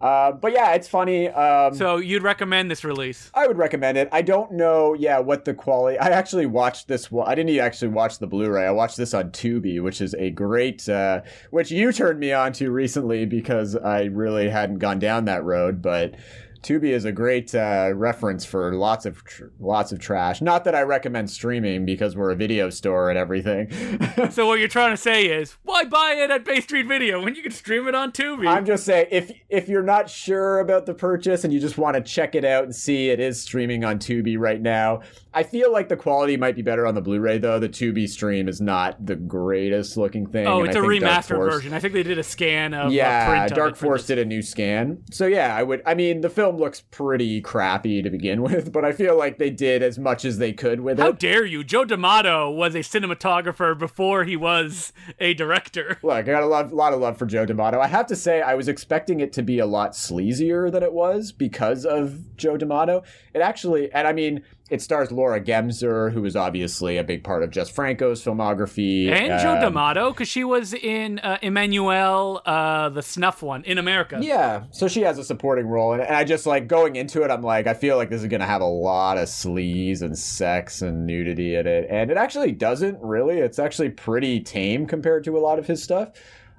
Uh, 0.03 0.33
but 0.33 0.53
yeah, 0.53 0.73
it's 0.75 0.89
funny. 0.89 1.29
Um, 1.29 1.75
So 1.75 1.97
you'd 1.97 2.23
recommend 2.23 2.71
this 2.71 2.85
release? 2.85 3.31
I 3.35 3.47
would 3.47 3.57
recommend 3.57 3.97
it. 3.97 4.09
I 4.13 4.23
don't 4.23 4.53
know, 4.53 4.95
yeah, 4.95 5.19
what 5.21 5.45
the 5.45 5.55
quality. 5.55 5.99
I 5.99 6.09
actually 6.09 6.47
watched 6.47 6.89
this. 6.89 7.11
one- 7.11 7.29
I 7.29 7.35
didn't 7.35 7.57
actually 7.59 7.89
watch 7.89 8.19
the 8.19 8.27
Blu-ray. 8.27 8.67
I 8.67 8.73
watched 8.73 8.97
this 8.97 9.15
on 9.15 9.31
Tubi, 9.31 9.83
which 9.83 10.01
is 10.01 10.15
a 10.15 10.31
great, 10.31 10.89
uh, 10.89 11.23
which 11.51 11.71
you 11.71 11.93
turned 11.93 12.19
me 12.21 12.33
on 12.33 12.53
to 12.55 12.71
recently 12.71 13.25
because 13.27 13.77
I 13.77 14.05
really 14.05 14.49
hadn't 14.51 14.79
gone 14.79 14.99
down 14.99 15.25
that 15.27 15.45
road. 15.45 15.81
But 15.81 16.15
Tubi 16.63 16.91
is 16.91 17.05
a 17.05 17.11
great 17.11 17.55
uh, 17.55 17.93
reference 17.95 18.45
for 18.45 18.73
lots 18.75 19.05
of 19.05 19.25
tr- 19.25 19.47
lots 19.59 19.91
of 19.91 19.99
trash. 19.99 20.41
Not 20.41 20.63
that 20.65 20.77
I 20.77 20.83
recommend 20.83 21.29
streaming 21.29 21.85
because 21.85 22.15
we're 22.15 22.31
a 22.31 22.37
video 22.37 22.71
store 22.71 23.11
and 23.11 23.19
everything. 23.19 23.71
so 24.31 24.47
what 24.47 24.61
you're 24.61 24.69
trying 24.69 24.93
to 24.93 24.97
say 24.97 25.27
is, 25.27 25.57
why 25.65 25.85
buy 25.85 26.15
it 26.17 26.31
at 26.31 26.45
Bay 26.45 26.61
Street 26.61 26.87
Video 26.87 27.23
when 27.23 27.35
you 27.35 27.43
can 27.43 27.51
stream 27.51 27.89
it 27.89 27.97
on 27.97 28.13
Tubi? 28.13 28.47
I'm 28.47 28.65
just 28.65 28.85
saying, 28.85 29.09
if 29.11 29.33
if 29.49 29.69
you're 29.69 29.83
not 29.83 30.09
sure 30.09 30.61
about 30.61 30.87
the 30.87 30.95
purchase 30.95 31.43
and 31.43 31.53
you 31.53 31.59
just 31.59 31.79
want 31.79 31.97
to 31.97 32.01
check 32.01 32.37
it 32.37 32.45
out 32.45 32.63
and 32.63 32.75
see 32.75 33.11
it 33.11 33.19
is 33.19 33.43
streaming 33.43 33.85
on 33.85 33.99
Tubi 33.99 34.39
right 34.39 34.61
now, 34.61 35.03
I 35.35 35.43
feel 35.43 35.73
like 35.73 35.89
the 35.89 35.97
quality 35.97 36.37
might 36.37 36.55
be 36.57 36.63
better 36.63 36.87
on 36.87 36.95
the 36.95 37.01
Blu-ray 37.01 37.39
though. 37.39 37.59
The 37.59 37.69
Tubi 37.69 38.09
stream 38.09 38.49
is 38.49 38.61
not 38.61 39.05
the 39.05 39.17
greatest 39.17 39.97
looking 39.97 40.27
thing. 40.27 40.47
oh, 40.47 40.61
and 40.61 40.69
it's 40.69 40.77
I 40.77 40.81
a 40.81 40.83
remastered 40.83 41.39
version. 41.39 41.73
I 41.73 41.81
think 41.81 41.95
they 41.95 42.03
did 42.03 42.19
a 42.19 42.23
scan 42.23 42.75
of 42.75 42.87
uh, 42.87 42.91
Yeah, 42.91 43.29
print 43.29 43.53
of 43.53 43.57
Dark 43.57 43.75
it 43.75 43.79
Force 43.79 44.07
did 44.07 44.19
a 44.19 44.25
new 44.25 44.43
scan. 44.43 45.03
So 45.11 45.27
yeah, 45.27 45.57
I 45.57 45.63
would. 45.63 45.83
I 45.87 45.95
mean, 45.95 46.21
the 46.21 46.31
film 46.31 46.57
looks 46.59 46.83
pretty 46.91 47.41
crappy 47.41 48.03
to 48.03 48.11
begin 48.11 48.43
with, 48.43 48.73
but 48.73 48.85
I 48.85 48.93
feel 48.93 49.17
like 49.17 49.39
they 49.39 49.51
did 49.51 49.83
as 49.83 49.99
much 49.99 50.25
as 50.25 50.39
they 50.39 50.53
could 50.53 50.81
with 50.81 50.99
How 50.99 51.05
it. 51.05 51.07
How 51.07 51.13
dare 51.13 51.45
you? 51.47 51.65
Joe 51.65 51.85
D'Amato 51.85 52.51
was 52.51 52.75
a 52.75 52.81
cinematographer 52.81 53.79
before 53.79 54.25
he 54.25 54.37
was 54.37 54.93
a 55.19 55.35
director. 55.35 55.99
Look, 56.03 56.13
I 56.15 56.23
got 56.23 56.43
a 56.43 56.47
lot, 56.47 56.73
lot 56.73 56.93
of 56.93 57.01
love 57.01 57.17
for 57.19 57.27
Joe 57.27 57.47
D'Amato. 57.47 57.81
I 57.81 57.87
have 57.87 58.07
to 58.09 58.17
say, 58.17 58.43
I 58.43 58.55
was 58.55 58.69
expecting 58.69 59.21
it 59.21 59.33
to 59.35 59.43
be 59.43 59.59
a 59.59 59.67
lot 59.67 59.93
sleazier 59.93 60.71
than 60.71 60.83
it 60.83 60.93
was 60.93 61.33
because 61.33 61.85
of 61.85 62.37
Joe 62.37 62.57
D'Amato. 62.57 63.03
It 63.35 63.41
actually, 63.41 63.91
and 63.93 64.07
I 64.07 64.13
mean, 64.13 64.43
it 64.73 64.81
stars 64.81 65.13
Laura 65.13 65.39
Gemser, 65.39 66.11
who 66.13 66.25
is 66.25 66.35
obviously 66.35 66.97
a 66.97 67.05
big 67.05 67.23
part 67.23 67.43
of 67.43 67.51
Jess 67.51 67.69
Franco's 67.69 68.25
filmography. 68.25 69.09
And 69.11 69.41
Joe 69.41 69.55
Um, 69.55 69.61
D'Amato, 69.61 70.11
because 70.11 70.29
she 70.29 70.45
was 70.45 70.73
in 70.73 71.19
uh, 71.19 71.39
Emmanuel, 71.43 72.41
uh, 72.47 72.89
the 72.89 73.03
snuff 73.03 73.43
one, 73.43 73.65
in 73.65 73.77
America. 73.77 74.19
Yeah, 74.21 74.65
so 74.71 74.89
she 74.89 75.03
has 75.03 75.19
a 75.19 75.25
supporting 75.25 75.67
role, 75.67 75.93
and, 75.93 76.03
and 76.03 76.17
I 76.17 76.25
just 76.25 76.47
like 76.47 76.69
going 76.69 76.97
into 76.97 77.23
it. 77.23 77.31
I'm 77.31 77.43
like, 77.43 77.67
I 77.67 77.75
feel 77.75 77.97
like 77.97 78.09
this 78.09 78.23
is 78.23 78.29
gonna 78.29 78.47
have 78.47 78.63
a 78.63 78.65
lot 78.65 79.19
of 79.19 79.29
sleaze 79.29 80.01
and 80.01 80.19
sex 80.19 80.81
and 80.81 81.07
nudity 81.07 81.55
in 81.55 81.67
it, 81.67 81.87
and 81.91 82.11
it 82.11 82.17
actually 82.17 82.53
doesn't 82.53 82.99
really. 83.03 83.39
It's 83.39 83.59
actually 83.59 83.91
pretty 83.91 84.41
tame 84.41 84.87
compared 84.87 85.25
to 85.25 85.37
a 85.37 85.41
lot 85.41 85.59
of 85.59 85.67
his 85.67 85.83
stuff. 85.83 86.13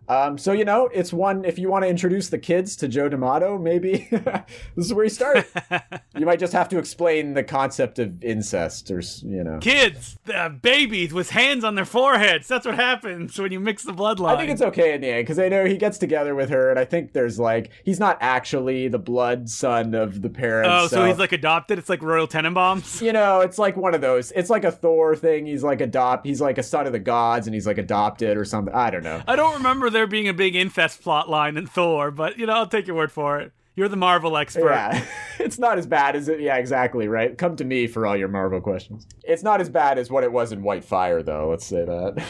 Um, 0.07 0.37
so 0.37 0.51
you 0.51 0.65
know, 0.65 0.89
it's 0.93 1.13
one 1.13 1.45
if 1.45 1.57
you 1.57 1.69
want 1.69 1.83
to 1.83 1.89
introduce 1.89 2.29
the 2.29 2.37
kids 2.37 2.75
to 2.77 2.87
Joe 2.87 3.09
D'Amato, 3.09 3.57
maybe 3.57 4.07
this 4.11 4.85
is 4.85 4.93
where 4.93 5.05
you 5.05 5.09
start. 5.09 5.47
you 6.17 6.25
might 6.25 6.39
just 6.39 6.53
have 6.53 6.69
to 6.69 6.77
explain 6.77 7.33
the 7.33 7.43
concept 7.43 7.99
of 7.99 8.23
incest, 8.23 8.91
or 8.91 9.01
you 9.23 9.43
know. 9.43 9.59
Kids, 9.59 10.17
uh, 10.33 10.49
babies 10.49 11.13
with 11.13 11.29
hands 11.29 11.63
on 11.63 11.75
their 11.75 11.85
foreheads. 11.85 12.47
That's 12.47 12.65
what 12.65 12.75
happens 12.75 13.39
when 13.39 13.51
you 13.51 13.59
mix 13.59 13.83
the 13.83 13.93
bloodline. 13.93 14.35
I 14.35 14.37
think 14.37 14.51
it's 14.51 14.61
okay 14.61 14.93
in 14.93 15.01
the 15.01 15.07
end 15.07 15.23
because 15.23 15.39
I 15.39 15.49
know 15.49 15.65
he 15.65 15.77
gets 15.77 15.97
together 15.97 16.35
with 16.35 16.49
her, 16.49 16.69
and 16.69 16.79
I 16.79 16.85
think 16.85 17.13
there's 17.13 17.39
like 17.39 17.71
he's 17.85 17.99
not 17.99 18.17
actually 18.19 18.87
the 18.87 18.99
blood 18.99 19.49
son 19.49 19.93
of 19.93 20.21
the 20.21 20.29
parents. 20.29 20.69
Oh, 20.71 20.87
so 20.87 21.05
he's 21.05 21.19
like 21.19 21.31
adopted. 21.31 21.79
It's 21.79 21.89
like 21.89 22.01
Royal 22.01 22.27
Tenenbaums. 22.27 23.01
you 23.01 23.13
know, 23.13 23.39
it's 23.41 23.57
like 23.57 23.77
one 23.77 23.93
of 23.93 24.01
those. 24.01 24.31
It's 24.31 24.49
like 24.49 24.63
a 24.63 24.71
Thor 24.71 25.15
thing. 25.15 25.45
He's 25.45 25.63
like 25.63 25.81
adopt. 25.81 26.25
He's 26.25 26.41
like 26.41 26.57
a 26.57 26.63
son 26.63 26.85
of 26.87 26.91
the 26.93 26.99
gods, 26.99 27.47
and 27.47 27.53
he's 27.53 27.65
like 27.67 27.77
adopted 27.77 28.37
or 28.37 28.45
something. 28.45 28.73
I 28.73 28.89
don't 28.89 29.03
know. 29.03 29.21
I 29.27 29.35
don't 29.35 29.53
remember 29.55 29.89
there 29.93 30.07
being 30.07 30.27
a 30.27 30.33
big 30.33 30.55
incest 30.55 31.01
plot 31.01 31.29
line 31.29 31.55
in 31.55 31.67
Thor, 31.67 32.11
but 32.11 32.37
you 32.37 32.45
know, 32.45 32.53
I'll 32.53 32.67
take 32.67 32.87
your 32.87 32.95
word 32.95 33.11
for 33.11 33.39
it. 33.39 33.53
You're 33.75 33.87
the 33.87 33.95
Marvel 33.95 34.37
expert. 34.37 34.69
Yeah, 34.69 35.03
it's 35.39 35.57
not 35.57 35.79
as 35.79 35.87
bad 35.87 36.15
as 36.15 36.27
it. 36.27 36.39
Yeah, 36.39 36.57
exactly. 36.57 37.07
Right. 37.07 37.35
Come 37.35 37.55
to 37.55 37.63
me 37.63 37.87
for 37.87 38.05
all 38.05 38.15
your 38.15 38.27
Marvel 38.27 38.61
questions. 38.61 39.07
It's 39.23 39.41
not 39.41 39.61
as 39.61 39.69
bad 39.69 39.97
as 39.97 40.11
what 40.11 40.23
it 40.23 40.31
was 40.31 40.51
in 40.51 40.61
White 40.61 40.83
Fire, 40.83 41.23
though. 41.23 41.49
Let's 41.49 41.65
say 41.65 41.85
that. 41.85 42.23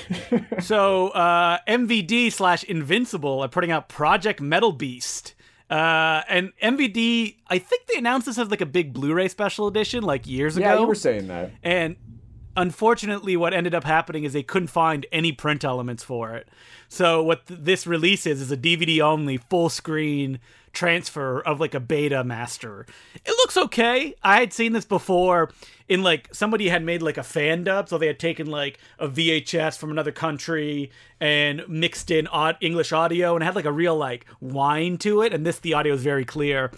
So, 0.64 1.10
uh, 1.10 1.58
MVD 1.68 2.32
slash 2.32 2.64
Invincible 2.64 3.42
are 3.42 3.50
putting 3.50 3.72
out 3.72 3.90
Project 3.90 4.40
Metal 4.40 4.72
Beast. 4.72 5.36
Uh, 5.70 6.22
and 6.30 6.54
MVD, 6.62 7.38
I 7.48 7.58
think 7.58 7.88
they 7.88 7.98
announced 7.98 8.28
this 8.28 8.38
as 8.38 8.50
like 8.50 8.62
a 8.62 8.66
big 8.66 8.94
Blu-ray 8.94 9.28
special 9.28 9.68
edition 9.68 10.04
like 10.04 10.28
years 10.28 10.58
yeah, 10.58 10.74
ago. 10.74 10.82
you 10.82 10.88
were 10.88 10.96
saying 10.96 11.28
that. 11.28 11.52
And 11.64 11.96
unfortunately, 12.56 13.36
what 13.38 13.54
ended 13.54 13.76
up 13.76 13.84
happening 13.84 14.24
is 14.24 14.34
they 14.34 14.44
couldn't 14.44 14.68
find 14.68 15.06
any 15.12 15.32
print 15.32 15.64
elements 15.64 16.04
for 16.04 16.36
it. 16.36 16.48
So 16.88 17.24
what 17.24 17.48
th- 17.48 17.60
this 17.62 17.88
release 17.88 18.26
is 18.26 18.42
is 18.42 18.52
a 18.52 18.58
DVD 18.58 19.00
only 19.02 19.38
full 19.38 19.70
screen 19.70 20.40
transfer 20.74 21.40
of 21.42 21.60
like 21.60 21.74
a 21.74 21.80
beta 21.80 22.24
master. 22.24 22.86
It 23.24 23.32
looks 23.32 23.56
okay. 23.56 24.16
I 24.24 24.40
had 24.40 24.52
seen 24.52 24.74
this 24.74 24.86
before 24.86 25.52
in 25.88 26.02
like 26.02 26.34
somebody 26.34 26.70
had 26.70 26.84
made 26.84 27.02
like 27.02 27.18
a 27.18 27.24
fan 27.24 27.64
dub, 27.64 27.88
so 27.88 27.98
they 27.98 28.08
had 28.08 28.20
taken 28.20 28.48
like 28.48 28.80
a 29.00 29.08
VHS 29.08 29.78
from 29.78 29.92
another 29.92 30.12
country 30.12 30.92
and 31.20 31.64
mixed 31.70 32.10
in 32.10 32.28
odd 32.28 32.58
English 32.60 32.92
audio 32.92 33.36
and 33.36 33.44
had 33.44 33.56
like 33.56 33.66
a 33.66 33.72
real 33.72 33.96
like 33.96 34.26
whine 34.40 34.98
to 34.98 35.22
it. 35.22 35.34
And 35.34 35.46
this 35.46 35.60
the 35.60 35.76
audio 35.76 35.94
is 35.94 36.04
very 36.04 36.26
clear. 36.26 36.72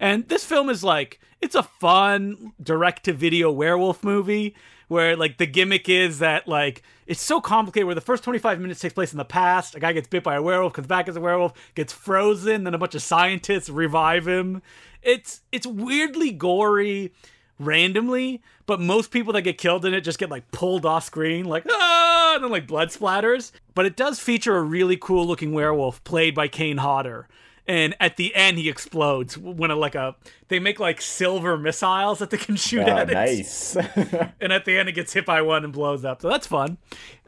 And 0.00 0.28
this 0.28 0.44
film 0.44 0.70
is 0.70 0.82
like 0.82 1.20
it's 1.40 1.54
a 1.54 1.62
fun 1.62 2.52
direct 2.62 3.04
to 3.04 3.12
video 3.12 3.50
werewolf 3.50 4.02
movie 4.02 4.54
where 4.92 5.16
like 5.16 5.38
the 5.38 5.46
gimmick 5.46 5.88
is 5.88 6.18
that 6.18 6.46
like 6.46 6.82
it's 7.06 7.22
so 7.22 7.40
complicated 7.40 7.86
where 7.86 7.94
the 7.94 8.00
first 8.00 8.22
25 8.22 8.60
minutes 8.60 8.80
takes 8.80 8.94
place 8.94 9.10
in 9.10 9.18
the 9.18 9.24
past 9.24 9.74
a 9.74 9.80
guy 9.80 9.92
gets 9.92 10.06
bit 10.06 10.22
by 10.22 10.34
a 10.36 10.42
werewolf 10.42 10.74
comes 10.74 10.86
back 10.86 11.08
as 11.08 11.16
a 11.16 11.20
werewolf 11.20 11.52
gets 11.74 11.92
frozen 11.92 12.64
then 12.64 12.74
a 12.74 12.78
bunch 12.78 12.94
of 12.94 13.02
scientists 13.02 13.68
revive 13.68 14.28
him. 14.28 14.62
It's 15.02 15.40
it's 15.50 15.66
weirdly 15.66 16.30
gory 16.30 17.12
randomly 17.58 18.42
but 18.66 18.80
most 18.80 19.10
people 19.10 19.32
that 19.32 19.42
get 19.42 19.56
killed 19.58 19.84
in 19.84 19.94
it 19.94 20.02
just 20.02 20.18
get 20.18 20.30
like 20.30 20.50
pulled 20.52 20.84
off 20.84 21.04
screen 21.04 21.46
like 21.46 21.64
ah 21.70 22.34
and 22.34 22.44
then 22.44 22.50
like 22.50 22.66
blood 22.66 22.88
splatters. 22.88 23.50
But 23.74 23.86
it 23.86 23.96
does 23.96 24.20
feature 24.20 24.56
a 24.56 24.62
really 24.62 24.96
cool 24.96 25.26
looking 25.26 25.52
werewolf 25.52 26.04
played 26.04 26.34
by 26.34 26.48
Kane 26.48 26.76
Hodder 26.76 27.26
and 27.66 27.94
at 28.00 28.16
the 28.16 28.34
end 28.34 28.58
he 28.58 28.68
explodes 28.68 29.38
when 29.38 29.70
a, 29.70 29.76
like 29.76 29.94
a 29.94 30.16
they 30.48 30.58
make 30.58 30.80
like 30.80 31.00
silver 31.00 31.56
missiles 31.56 32.18
that 32.18 32.30
they 32.30 32.36
can 32.36 32.56
shoot 32.56 32.80
Oh, 32.80 32.96
at 32.96 33.10
it 33.10 33.14
nice. 33.14 33.76
and 34.40 34.52
at 34.52 34.64
the 34.64 34.76
end 34.78 34.88
it 34.88 34.92
gets 34.92 35.12
hit 35.12 35.24
by 35.24 35.40
one 35.42 35.64
and 35.64 35.72
blows 35.72 36.04
up. 36.04 36.20
So 36.22 36.28
that's 36.28 36.46
fun. 36.46 36.78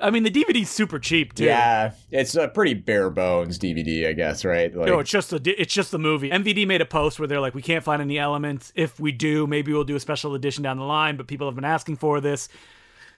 I 0.00 0.10
mean, 0.10 0.24
the 0.24 0.30
DVD's 0.30 0.70
super 0.70 0.98
cheap 0.98 1.34
too. 1.34 1.44
yeah, 1.44 1.92
it's 2.10 2.34
a 2.34 2.48
pretty 2.48 2.74
bare 2.74 3.10
bones 3.10 3.58
DVD, 3.58 4.08
I 4.08 4.12
guess. 4.12 4.44
Right? 4.44 4.74
Like, 4.74 4.88
No, 4.88 4.98
it's 4.98 5.10
just 5.10 5.30
the 5.30 5.54
it's 5.60 5.72
just 5.72 5.90
the 5.92 5.98
movie. 5.98 6.30
MVD 6.30 6.66
made 6.66 6.80
a 6.80 6.86
post 6.86 7.18
where 7.18 7.28
they're 7.28 7.40
like, 7.40 7.54
we 7.54 7.62
can't 7.62 7.84
find 7.84 8.02
any 8.02 8.18
elements. 8.18 8.72
If 8.74 8.98
we 8.98 9.12
do, 9.12 9.46
maybe 9.46 9.72
we'll 9.72 9.84
do 9.84 9.96
a 9.96 10.00
special 10.00 10.34
edition 10.34 10.62
down 10.64 10.78
the 10.78 10.84
line. 10.84 11.16
But 11.16 11.28
people 11.28 11.46
have 11.46 11.54
been 11.54 11.64
asking 11.64 11.96
for 11.96 12.20
this, 12.20 12.48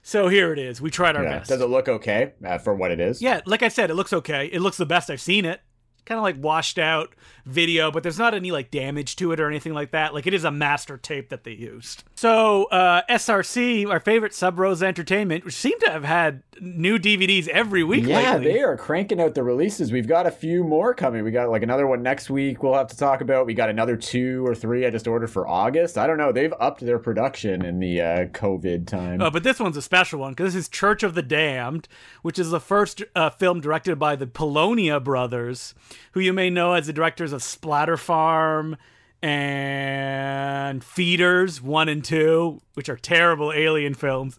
so 0.03 0.27
here 0.29 0.53
it 0.53 0.59
is. 0.59 0.79
We 0.81 0.91
tried 0.91 1.15
our 1.15 1.23
yeah. 1.23 1.39
best. 1.39 1.49
Does 1.49 1.61
it 1.61 1.69
look 1.69 1.89
okay 1.89 2.33
uh, 2.45 2.59
for 2.59 2.75
what 2.75 2.91
it 2.91 2.99
is? 2.99 3.21
yeah, 3.21 3.41
like 3.45 3.63
I 3.63 3.67
said, 3.69 3.89
it 3.89 3.95
looks 3.95 4.13
okay. 4.13 4.45
It 4.53 4.61
looks 4.61 4.77
the 4.77 4.85
best 4.85 5.09
I've 5.09 5.19
seen 5.19 5.43
it. 5.43 5.61
Kind 6.07 6.17
of 6.17 6.23
like 6.23 6.37
washed 6.41 6.79
out 6.79 7.13
video, 7.47 7.91
but 7.91 8.03
there's 8.03 8.19
not 8.19 8.33
any 8.33 8.51
like 8.51 8.69
damage 8.71 9.15
to 9.17 9.31
it 9.31 9.39
or 9.39 9.47
anything 9.47 9.73
like 9.73 9.91
that. 9.91 10.13
Like 10.13 10.27
it 10.27 10.33
is 10.33 10.43
a 10.43 10.51
master 10.51 10.97
tape 10.97 11.29
that 11.29 11.43
they 11.43 11.51
used. 11.51 12.03
So 12.15 12.65
uh, 12.65 13.01
SRS, 13.09 13.89
our 13.89 13.99
favorite 13.99 14.33
Sub 14.33 14.59
Rosa 14.59 14.85
Entertainment, 14.87 15.45
which 15.45 15.53
seem 15.55 15.79
to 15.81 15.91
have 15.91 16.03
had 16.03 16.43
new 16.59 16.97
DVDs 16.97 17.47
every 17.49 17.83
week 17.83 18.05
Yeah, 18.05 18.33
lately. 18.33 18.53
they 18.53 18.61
are 18.61 18.75
cranking 18.75 19.21
out 19.21 19.35
the 19.35 19.43
releases. 19.43 19.91
We've 19.91 20.07
got 20.07 20.25
a 20.25 20.31
few 20.31 20.63
more 20.63 20.93
coming. 20.93 21.23
We 21.23 21.31
got 21.31 21.49
like 21.49 21.63
another 21.63 21.87
one 21.87 22.01
next 22.03 22.29
week 22.29 22.63
we'll 22.63 22.73
have 22.73 22.87
to 22.87 22.97
talk 22.97 23.21
about. 23.21 23.45
We 23.45 23.53
got 23.53 23.69
another 23.69 23.95
two 23.95 24.45
or 24.45 24.55
three 24.55 24.85
I 24.85 24.89
just 24.89 25.07
ordered 25.07 25.29
for 25.29 25.47
August. 25.47 25.97
I 25.97 26.07
don't 26.07 26.17
know. 26.17 26.31
They've 26.31 26.53
upped 26.59 26.81
their 26.81 26.99
production 26.99 27.63
in 27.63 27.79
the 27.79 28.01
uh, 28.01 28.25
COVID 28.27 28.87
time. 28.87 29.21
Uh, 29.21 29.29
but 29.29 29.43
this 29.43 29.59
one's 29.59 29.77
a 29.77 29.81
special 29.81 30.19
one 30.19 30.33
because 30.33 30.53
this 30.53 30.63
is 30.63 30.69
Church 30.69 31.03
of 31.03 31.13
the 31.13 31.21
Damned, 31.21 31.87
which 32.21 32.39
is 32.39 32.49
the 32.49 32.59
first 32.59 33.03
uh, 33.15 33.29
film 33.29 33.61
directed 33.61 33.97
by 33.99 34.15
the 34.15 34.27
Polonia 34.27 34.99
brothers, 34.99 35.73
who 36.13 36.19
you 36.19 36.33
may 36.33 36.49
know 36.49 36.73
as 36.73 36.87
the 36.87 36.93
directors 36.93 37.31
of 37.33 37.36
Splatter 37.39 37.97
Farm 37.97 38.77
and 39.21 40.83
Feeders 40.83 41.61
1 41.61 41.89
and 41.89 42.03
2, 42.03 42.61
which 42.75 42.89
are 42.89 42.97
terrible 42.97 43.51
alien 43.51 43.93
films. 43.93 44.37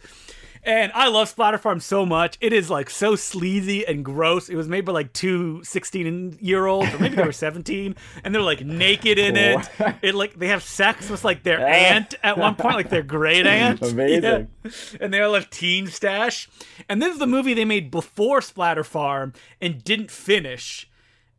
And 0.64 0.93
I 0.95 1.09
love 1.09 1.28
Splatter 1.28 1.57
Farm 1.57 1.81
so 1.81 2.05
much. 2.05 2.37
It 2.40 2.52
is 2.52 2.69
like 2.69 2.90
so 2.90 3.17
sleazy 3.17 3.87
and 3.87 4.05
gross. 4.05 4.49
It 4.49 4.57
was 4.57 4.69
made 4.69 4.85
by 4.85 4.93
like 4.93 5.12
two 5.12 5.62
16 5.64 6.38
year 6.40 6.67
olds, 6.67 6.93
or 6.93 6.99
maybe 6.99 7.17
they 7.17 7.23
were 7.23 7.33
17, 7.33 7.97
and 8.23 8.35
they're 8.35 8.43
like 8.43 8.64
naked 8.64 9.19
in 9.19 9.37
it. 9.37 9.69
It 10.02 10.14
like 10.14 10.38
they 10.38 10.49
have 10.49 10.62
sex 10.62 11.09
with 11.09 11.25
like 11.25 11.43
their 11.43 11.67
aunt 11.67 12.14
at 12.23 12.37
one 12.37 12.55
point, 12.55 12.75
like 12.75 12.90
their 12.90 13.02
great 13.02 13.47
aunt. 13.47 13.81
Amazing. 13.81 14.49
Yeah. 14.64 14.71
And 15.00 15.14
they 15.14 15.21
all 15.23 15.35
have 15.35 15.49
teen 15.49 15.87
stash. 15.87 16.50
And 16.88 17.00
this 17.00 17.12
is 17.12 17.19
the 17.19 17.26
movie 17.26 17.55
they 17.55 17.64
made 17.64 17.90
before 17.90 18.43
Splatter 18.43 18.85
Farm 18.85 19.33
and 19.62 19.83
didn't 19.83 20.11
finish. 20.11 20.90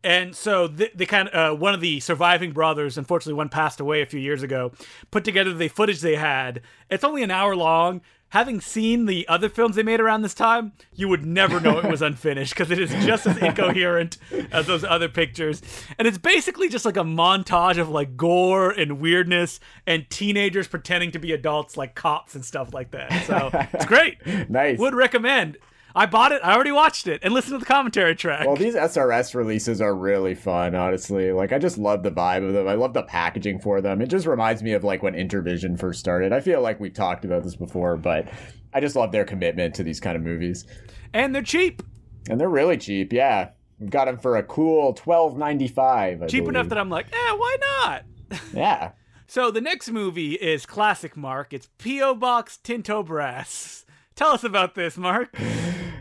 And 0.04 0.36
so 0.36 0.68
they, 0.68 0.90
they 0.96 1.06
kind 1.06 1.28
of 1.30 1.54
uh, 1.54 1.56
one 1.58 1.74
of 1.74 1.82
the 1.82 2.00
surviving 2.00 2.52
brothers, 2.52 2.98
unfortunately, 2.98 3.34
one 3.34 3.50
passed 3.50 3.80
away 3.80 4.02
a 4.02 4.06
few 4.06 4.20
years 4.20 4.44
ago. 4.44 4.72
Put 5.12 5.26
together 5.26 5.54
the 5.54 5.68
footage 5.68 6.02
they 6.02 6.16
had. 6.16 6.62
It's 6.90 7.04
only 7.04 7.24
an 7.24 7.32
hour 7.32 7.56
long. 7.56 8.02
Having 8.30 8.62
seen 8.62 9.08
the 9.08 9.28
other 9.28 9.50
films 9.50 9.76
they 9.76 9.82
made 9.82 10.00
around 10.00 10.22
this 10.22 10.36
time, 10.36 10.74
you 10.94 11.08
would 11.08 11.26
never 11.26 11.60
know 11.60 11.80
it 11.80 11.90
was 11.90 12.02
unfinished 12.04 12.54
because 12.54 12.70
it 12.70 12.78
is 12.78 12.92
just 13.04 13.26
as 13.26 13.36
incoherent 13.38 14.20
as 14.52 14.68
those 14.68 14.84
other 14.84 15.10
pictures. 15.10 15.64
And 15.98 16.08
it's 16.08 16.20
basically 16.20 16.70
just 16.70 16.86
like 16.86 16.96
a 16.96 17.02
montage 17.02 17.80
of 17.80 17.90
like 17.90 18.16
gore 18.16 18.70
and 18.70 19.02
weirdness 19.02 19.60
and 19.88 20.08
teenagers 20.12 20.68
pretending 20.68 21.10
to 21.12 21.20
be 21.20 21.32
adults, 21.32 21.76
like 21.76 21.96
cops 21.96 22.36
and 22.36 22.46
stuff 22.46 22.72
like 22.72 22.92
that. 22.92 23.26
So 23.26 23.50
it's 23.74 23.86
great. 23.86 24.20
nice. 24.50 24.78
Would 24.78 24.94
recommend. 24.94 25.58
I 25.96 26.06
bought 26.06 26.32
it. 26.32 26.42
I 26.44 26.54
already 26.54 26.72
watched 26.72 27.08
it 27.08 27.20
and 27.24 27.34
listened 27.34 27.56
to 27.56 27.60
the 27.60 27.66
commentary 27.66 28.16
track. 28.16 28.46
Well, 28.46 28.56
these 28.56 28.76
SRS 28.76 29.34
releases 29.34 29.82
are 29.82 29.96
really 29.96 30.36
fun, 30.36 30.76
honestly. 30.76 31.32
Like, 31.32 31.52
I 31.52 31.58
just 31.58 31.78
love 31.78 32.04
the 32.04 32.12
vibe 32.12 32.48
of 32.48 32.54
them. 32.54 32.68
I 32.68 32.76
love 32.76 32.94
the 32.94 33.04
packaging 33.04 33.60
for 33.60 33.82
them. 33.82 34.02
It 34.02 34.08
just 34.08 34.28
reminds 34.28 34.62
me 34.62 34.74
of 34.74 34.84
like 34.84 35.02
when 35.02 35.14
Intervision 35.16 35.80
first 35.80 36.00
started. 36.00 36.32
I 36.32 36.42
feel 36.42 36.62
like 36.62 36.80
we've 36.80 36.94
talked 36.94 37.26
about 37.26 37.44
this 37.44 37.56
before, 37.56 37.98
but 37.98 38.28
I 38.74 38.80
just 38.82 38.96
love 38.96 39.12
their 39.12 39.26
commitment 39.26 39.74
to 39.76 39.84
these 39.84 40.00
kind 40.00 40.16
of 40.16 40.22
movies. 40.22 40.66
and 41.14 41.34
they're 41.34 41.42
cheap. 41.42 41.82
And 42.30 42.40
they're 42.40 42.50
really 42.50 42.78
cheap, 42.78 43.12
yeah. 43.12 43.50
We've 43.80 43.90
got 43.90 44.06
them 44.06 44.18
for 44.20 44.36
a 44.36 44.44
cool 44.44 44.94
twelve 44.94 45.38
ninety 45.38 45.68
five. 45.70 46.28
Cheap 46.28 46.48
enough 46.50 46.68
that 46.70 46.78
I'm 46.78 46.90
like, 46.90 47.08
eh, 47.14 47.32
why 47.34 47.58
not? 47.82 48.04
yeah. 48.54 48.92
So 49.26 49.52
the 49.52 49.62
next 49.62 49.90
movie 49.90 50.34
is 50.34 50.66
classic 50.66 51.16
Mark. 51.16 51.54
It's 51.54 51.70
P.O. 51.78 52.16
Box 52.16 52.58
Tinto 52.58 53.02
Brass. 53.04 53.86
Tell 54.20 54.32
us 54.32 54.44
about 54.44 54.76
this, 54.76 54.98
Mark. 54.98 55.34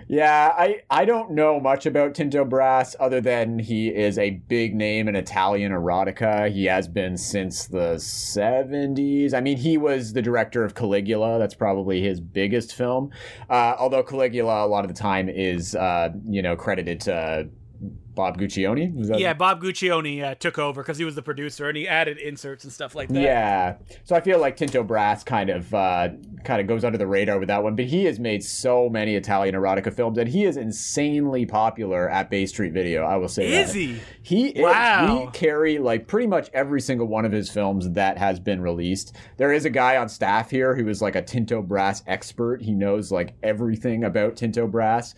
Yeah, 0.08 0.52
I, 0.58 0.80
I 0.90 1.04
don't 1.04 1.30
know 1.30 1.60
much 1.60 1.86
about 1.86 2.16
Tinto 2.16 2.44
Brass 2.44 2.96
other 2.98 3.20
than 3.20 3.60
he 3.60 3.90
is 3.94 4.18
a 4.18 4.30
big 4.30 4.74
name 4.74 5.06
in 5.06 5.14
Italian 5.14 5.70
erotica. 5.70 6.50
He 6.50 6.64
has 6.64 6.88
been 6.88 7.16
since 7.16 7.68
the 7.68 7.94
70s. 7.94 9.34
I 9.34 9.40
mean, 9.40 9.56
he 9.56 9.78
was 9.78 10.14
the 10.14 10.22
director 10.22 10.64
of 10.64 10.74
Caligula. 10.74 11.38
That's 11.38 11.54
probably 11.54 12.02
his 12.02 12.20
biggest 12.20 12.74
film. 12.74 13.12
Uh, 13.48 13.76
although 13.78 14.02
Caligula, 14.02 14.64
a 14.64 14.66
lot 14.66 14.82
of 14.82 14.88
the 14.88 14.98
time, 14.98 15.28
is, 15.28 15.76
uh, 15.76 16.08
you 16.28 16.42
know, 16.42 16.56
credited 16.56 17.00
to 17.02 17.48
Bob 17.80 18.36
Guccione. 18.36 18.92
Yeah, 19.16 19.32
Bob 19.32 19.62
Guccione 19.62 20.24
uh, 20.24 20.34
took 20.34 20.58
over 20.58 20.82
because 20.82 20.98
he 20.98 21.04
was 21.04 21.14
the 21.14 21.22
producer 21.22 21.68
and 21.68 21.76
he 21.76 21.86
added 21.86 22.18
inserts 22.18 22.64
and 22.64 22.72
stuff 22.72 22.96
like 22.96 23.08
that. 23.10 23.22
Yeah. 23.22 23.76
So 24.02 24.16
I 24.16 24.20
feel 24.20 24.40
like 24.40 24.56
Tinto 24.56 24.82
Brass 24.82 25.22
kind 25.22 25.50
of 25.50 25.72
uh, 25.72 26.08
kind 26.42 26.60
of 26.60 26.66
goes 26.66 26.82
under 26.82 26.98
the 26.98 27.06
radar 27.06 27.38
with 27.38 27.46
that 27.46 27.62
one, 27.62 27.76
but 27.76 27.84
he 27.84 28.06
has 28.06 28.18
made 28.18 28.42
so 28.42 28.88
many 28.88 29.14
Italian 29.14 29.54
erotica 29.54 29.94
films 29.94 30.18
and 30.18 30.28
he 30.28 30.44
is 30.44 30.56
insanely 30.56 31.46
popular 31.46 32.10
at 32.10 32.28
Bay 32.28 32.46
Street 32.46 32.72
Video. 32.72 33.04
I 33.04 33.16
will 33.18 33.28
say 33.28 33.52
Is 33.52 33.72
that. 33.72 33.78
he? 33.78 34.00
He 34.22 34.48
is. 34.48 34.62
Wow. 34.62 35.26
We 35.26 35.30
carry 35.30 35.78
like 35.78 36.08
pretty 36.08 36.26
much 36.26 36.50
every 36.52 36.80
single 36.80 37.06
one 37.06 37.24
of 37.24 37.30
his 37.30 37.48
films 37.48 37.88
that 37.90 38.18
has 38.18 38.40
been 38.40 38.60
released. 38.60 39.14
There 39.36 39.52
is 39.52 39.64
a 39.64 39.70
guy 39.70 39.96
on 39.96 40.08
staff 40.08 40.50
here 40.50 40.74
who 40.74 40.88
is 40.88 41.00
like 41.00 41.14
a 41.14 41.22
Tinto 41.22 41.62
Brass 41.62 42.02
expert. 42.08 42.62
He 42.62 42.72
knows 42.74 43.12
like 43.12 43.36
everything 43.44 44.02
about 44.02 44.34
Tinto 44.34 44.66
Brass. 44.66 45.14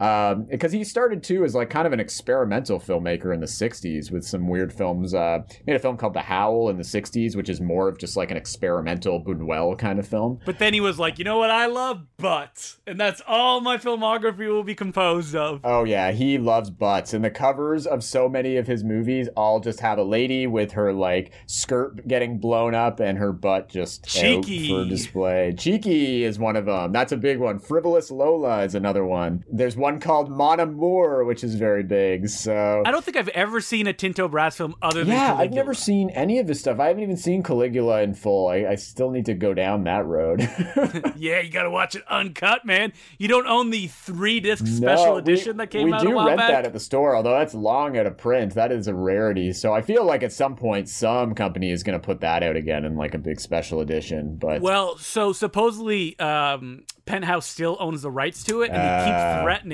Um, 0.00 0.46
because 0.50 0.72
he 0.72 0.84
started 0.84 1.22
too 1.22 1.44
as 1.44 1.54
like 1.54 1.70
kind 1.70 1.86
of 1.86 1.92
an 1.92 2.00
experimental 2.00 2.80
filmmaker 2.80 3.32
in 3.32 3.40
the 3.40 3.46
60s 3.46 4.10
with 4.10 4.24
some 4.24 4.48
weird 4.48 4.72
films. 4.72 5.14
Uh, 5.14 5.40
made 5.66 5.76
a 5.76 5.78
film 5.78 5.96
called 5.96 6.14
The 6.14 6.22
Howl 6.22 6.68
in 6.68 6.76
the 6.76 6.82
60s, 6.82 7.36
which 7.36 7.48
is 7.48 7.60
more 7.60 7.88
of 7.88 7.98
just 7.98 8.16
like 8.16 8.30
an 8.30 8.36
experimental 8.36 9.22
Buñuel 9.22 9.78
kind 9.78 9.98
of 9.98 10.06
film. 10.06 10.40
But 10.44 10.58
then 10.58 10.74
he 10.74 10.80
was 10.80 10.98
like, 10.98 11.18
you 11.18 11.24
know 11.24 11.38
what 11.38 11.50
I 11.50 11.66
love? 11.66 12.02
Butts. 12.16 12.78
And 12.86 12.98
that's 12.98 13.22
all 13.26 13.60
my 13.60 13.76
filmography 13.76 14.48
will 14.48 14.64
be 14.64 14.74
composed 14.74 15.34
of. 15.34 15.60
Oh 15.64 15.84
yeah, 15.84 16.12
he 16.12 16.38
loves 16.38 16.70
butts, 16.70 17.14
and 17.14 17.24
the 17.24 17.30
covers 17.30 17.86
of 17.86 18.02
so 18.02 18.28
many 18.28 18.56
of 18.56 18.66
his 18.66 18.82
movies 18.82 19.28
all 19.36 19.60
just 19.60 19.80
have 19.80 19.98
a 19.98 20.02
lady 20.02 20.46
with 20.46 20.72
her 20.72 20.92
like 20.92 21.32
skirt 21.46 22.06
getting 22.08 22.38
blown 22.38 22.74
up 22.74 23.00
and 23.00 23.18
her 23.18 23.32
butt 23.32 23.68
just 23.68 24.06
Cheeky. 24.06 24.72
out 24.72 24.84
for 24.84 24.88
display. 24.88 25.54
Cheeky 25.56 26.24
is 26.24 26.38
one 26.38 26.56
of 26.56 26.66
them. 26.66 26.92
That's 26.92 27.12
a 27.12 27.16
big 27.16 27.38
one. 27.38 27.58
Frivolous 27.58 28.10
Lola 28.10 28.62
is 28.64 28.74
another 28.74 29.04
one. 29.04 29.44
There's 29.50 29.76
one 29.76 29.83
called 30.00 30.30
Mon 30.30 30.60
Amour, 30.60 31.24
which 31.24 31.44
is 31.44 31.54
very 31.54 31.82
big. 31.82 32.28
So 32.28 32.82
I 32.84 32.90
don't 32.90 33.04
think 33.04 33.16
I've 33.16 33.28
ever 33.28 33.60
seen 33.60 33.86
a 33.86 33.92
Tinto 33.92 34.28
Brass 34.28 34.56
film 34.56 34.74
other 34.82 35.04
than 35.04 35.14
yeah, 35.14 35.34
I've 35.34 35.52
never 35.52 35.74
seen 35.74 36.10
any 36.10 36.38
of 36.38 36.48
his 36.48 36.60
stuff. 36.60 36.80
I 36.80 36.88
haven't 36.88 37.02
even 37.02 37.16
seen 37.16 37.42
Caligula 37.42 38.02
in 38.02 38.14
full. 38.14 38.48
I, 38.48 38.66
I 38.66 38.74
still 38.76 39.10
need 39.10 39.26
to 39.26 39.34
go 39.34 39.54
down 39.54 39.84
that 39.84 40.04
road. 40.06 40.40
Yeah, 41.16 41.40
you 41.40 41.50
gotta 41.50 41.70
watch 41.70 41.94
it 41.94 42.02
uncut, 42.08 42.64
man. 42.64 42.92
You 43.18 43.28
don't 43.28 43.46
own 43.46 43.70
the 43.70 43.86
three 43.86 44.40
disc 44.40 44.66
special 44.66 45.04
No, 45.06 45.12
we- 45.14 45.18
edition 45.20 45.56
that 45.58 45.70
came 45.70 45.86
we 45.86 45.92
out 45.92 46.02
We 46.02 46.08
do 46.08 46.16
rent 46.24 46.36
back. 46.38 46.50
that 46.50 46.66
at 46.66 46.72
the 46.72 46.80
store, 46.80 47.14
although 47.16 47.30
that's 47.38 47.54
long 47.54 47.96
out 47.96 48.06
of 48.06 48.18
print. 48.18 48.54
That 48.54 48.72
is 48.72 48.88
a 48.88 48.94
rarity. 48.94 49.52
So 49.52 49.72
I 49.72 49.80
feel 49.82 50.04
like 50.04 50.22
at 50.22 50.32
some 50.32 50.56
point 50.56 50.88
some 50.88 51.34
company 51.34 51.70
is 51.70 51.82
going 51.82 51.98
to 51.98 52.04
put 52.04 52.20
that 52.20 52.42
out 52.42 52.56
again 52.56 52.84
in 52.84 52.96
like 52.96 53.14
a 53.14 53.18
big 53.18 53.40
special 53.40 53.80
edition. 53.80 54.36
But 54.36 54.60
Well, 54.60 54.98
so 54.98 55.32
supposedly 55.32 56.18
um, 56.18 56.82
Penthouse 57.06 57.46
still 57.46 57.76
owns 57.80 58.02
the 58.02 58.10
rights 58.10 58.42
to 58.44 58.62
it, 58.62 58.70
and 58.70 58.76
they 58.76 59.12
Ah. 59.12 59.36
keep 59.36 59.42
threatening 59.44 59.73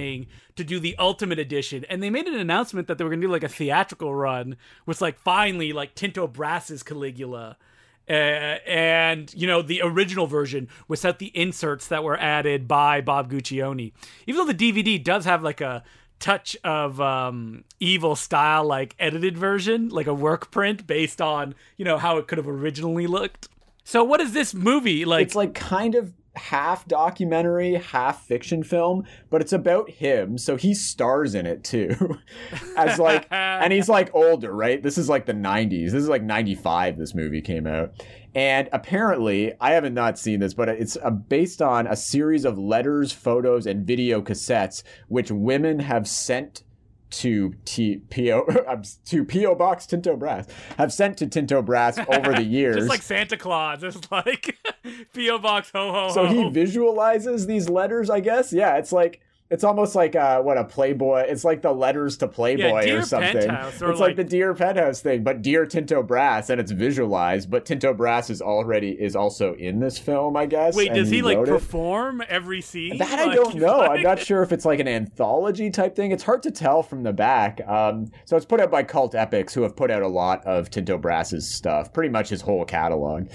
to 0.57 0.64
do 0.64 0.78
the 0.78 0.97
Ultimate 0.99 1.38
Edition. 1.38 1.85
And 1.88 2.02
they 2.02 2.11
made 2.11 2.26
an 2.26 2.35
announcement 2.35 2.88
that 2.88 2.99
they 2.99 3.04
were 3.04 3.11
going 3.11 3.21
to 3.21 3.26
do 3.26 3.33
like 3.33 3.45
a 3.45 3.49
theatrical 3.49 4.14
run 4.14 4.57
with 4.87 5.00
like 5.00 5.19
finally 5.19 5.73
like 5.73 5.95
Tinto 5.95 6.26
Brass's 6.26 6.83
Caligula. 6.83 7.57
Uh, 8.09 8.59
and 8.66 9.33
you 9.35 9.47
know 9.47 9.62
the 9.62 9.80
original 9.85 10.26
version 10.26 10.66
without 10.88 11.21
the 11.21 11.30
inserts 11.33 11.87
that 11.87 12.02
were 12.02 12.19
added 12.19 12.66
by 12.66 13.00
Bob 13.00 13.30
Guccione. 13.30 13.92
Even 14.26 14.40
though 14.40 14.52
the 14.52 14.73
DVD 14.73 15.02
does 15.02 15.25
have 15.26 15.45
like 15.45 15.61
a 15.61 15.85
touch 16.19 16.57
of 16.64 17.00
um, 17.00 17.64
evil 17.78 18.16
style, 18.16 18.64
like 18.64 18.97
edited 18.99 19.38
version, 19.38 19.88
like 19.90 20.09
a 20.09 20.14
work 20.14 20.50
print 20.50 20.87
based 20.87 21.21
on 21.21 21.54
you 21.76 21.85
know 21.85 21.99
how 21.99 22.18
it 22.18 22.27
could 22.27 22.38
have 22.38 22.48
originally 22.48 23.07
looked. 23.07 23.48
So 23.85 24.03
what 24.03 24.20
is 24.20 24.33
this 24.33 24.55
movie 24.55 25.05
like? 25.05 25.27
it's 25.27 25.37
like 25.37 25.55
kind 25.55 25.94
of 25.94 26.12
half 26.40 26.87
documentary, 26.88 27.74
half 27.74 28.24
fiction 28.24 28.62
film, 28.62 29.05
but 29.29 29.40
it's 29.40 29.53
about 29.53 29.90
him, 29.90 30.38
so 30.38 30.57
he 30.57 30.74
stars 30.74 31.35
in 31.35 31.46
it 31.46 31.62
too. 31.62 32.18
As 32.76 32.98
like 32.98 33.26
and 33.31 33.72
he's 33.72 33.88
like 33.88 34.14
older, 34.14 34.53
right? 34.53 34.83
This 34.83 34.98
is 34.98 35.09
like 35.09 35.26
the 35.26 35.35
90s. 35.35 35.87
This 35.87 36.03
is 36.03 36.09
like 36.09 36.22
95 36.22 36.98
this 36.98 37.14
movie 37.14 37.40
came 37.40 37.66
out. 37.66 37.92
And 38.35 38.68
apparently, 38.72 39.53
I 39.61 39.72
haven't 39.72 39.94
not 39.94 40.18
seen 40.18 40.40
this, 40.40 40.55
but 40.55 40.68
it's 40.68 40.96
uh, 40.96 41.11
based 41.11 41.61
on 41.61 41.87
a 41.87 41.96
series 41.96 42.44
of 42.44 42.59
letters, 42.59 43.12
photos, 43.12 43.66
and 43.66 43.87
video 43.87 44.22
cassettes 44.22 44.83
which 45.09 45.31
women 45.31 45.81
have 45.81 46.07
sent 46.07 46.62
to 47.11 47.55
T- 47.64 48.03
PO 48.11 48.46
to 49.07 49.25
PO 49.25 49.55
Box 49.55 49.87
Tinto 49.87 50.16
Brass 50.16 50.46
have 50.79 50.92
sent 50.92 51.16
to 51.18 51.27
Tinto 51.27 51.62
Brass 51.62 51.99
over 52.09 52.33
the 52.33 52.42
years. 52.42 52.77
Just 52.77 52.88
like 52.88 53.03
Santa 53.03 53.37
Claus, 53.37 53.83
it's 53.83 54.11
like 54.11 54.59
PO 55.14 55.38
Box 55.38 55.70
ho 55.75 55.92
ho 55.92 56.09
ho. 56.09 56.14
So 56.14 56.27
he 56.27 56.49
visualizes 56.51 57.46
these 57.46 57.68
letters, 57.68 58.11
I 58.11 58.20
guess. 58.20 58.53
Yeah, 58.53 58.77
it's 58.77 58.92
like 58.92 59.20
it's 59.51 59.65
almost 59.65 59.97
like 59.97 60.15
uh, 60.15 60.41
what 60.41 60.57
a 60.57 60.65
Playboy. 60.65 61.23
It's 61.29 61.43
like 61.45 61.61
the 61.61 61.73
letters 61.73 62.17
to 62.19 62.29
Playboy 62.29 62.83
Dear 62.83 62.99
or 63.01 63.03
something. 63.03 63.33
Penthouse, 63.49 63.83
or 63.83 63.91
it's 63.91 63.99
like, 63.99 64.11
like- 64.11 64.17
the 64.17 64.25
Dear 64.25 64.55
Penthouse 64.55 65.01
thing, 65.01 65.25
but 65.25 65.43
Dear 65.43 65.67
Tinto 65.67 66.03
Brass, 66.05 66.51
and 66.51 66.61
it's 66.61 66.71
visualized. 66.71 67.51
But 67.51 67.67
Tinto 67.67 67.93
Brass 67.93 68.31
is 68.31 68.41
already 68.41 68.91
is 68.91 69.17
also 69.17 69.55
in 69.55 69.81
this 69.81 69.99
film, 69.99 70.37
I 70.37 70.47
guess. 70.47 70.77
Wait, 70.77 70.95
does 70.95 71.11
he, 71.11 71.21
like 71.21 71.37
wrote 71.39 71.49
it. 71.49 71.53
perform 71.53 72.23
every 72.29 72.61
scene? 72.61 72.99
That 72.99 73.19
I 73.19 73.35
don't 73.35 73.57
know. 73.57 73.79
like- 73.79 73.91
I'm 73.91 74.03
not 74.03 74.21
sure 74.21 74.43
if 74.43 74.53
it's 74.53 74.65
like 74.65 74.79
an 74.79 74.89
anthology 74.89 75.69
type 75.71 75.97
thing. 75.97 76.13
It's 76.13 76.23
hard 76.23 76.43
to 76.45 76.51
tell 76.53 76.83
from 76.85 77.03
the 77.03 77.13
back. 77.13 77.61
Um, 77.67 78.13
so 78.25 78.37
it's 78.37 78.47
put 78.47 78.61
out 78.61 78.71
by 78.71 78.85
Cult 78.85 79.15
Epics, 79.17 79.53
who 79.53 79.63
have 79.63 79.75
put 79.75 79.91
out 79.91 80.03
a 80.03 80.09
lot 80.09 80.45
of 80.47 80.71
Tinto 80.71 80.97
Brass's 80.97 81.49
stuff, 81.53 81.93
pretty 81.93 82.11
much 82.11 82.29
his 82.29 82.41
whole 82.41 82.65
catalog. 82.65 83.29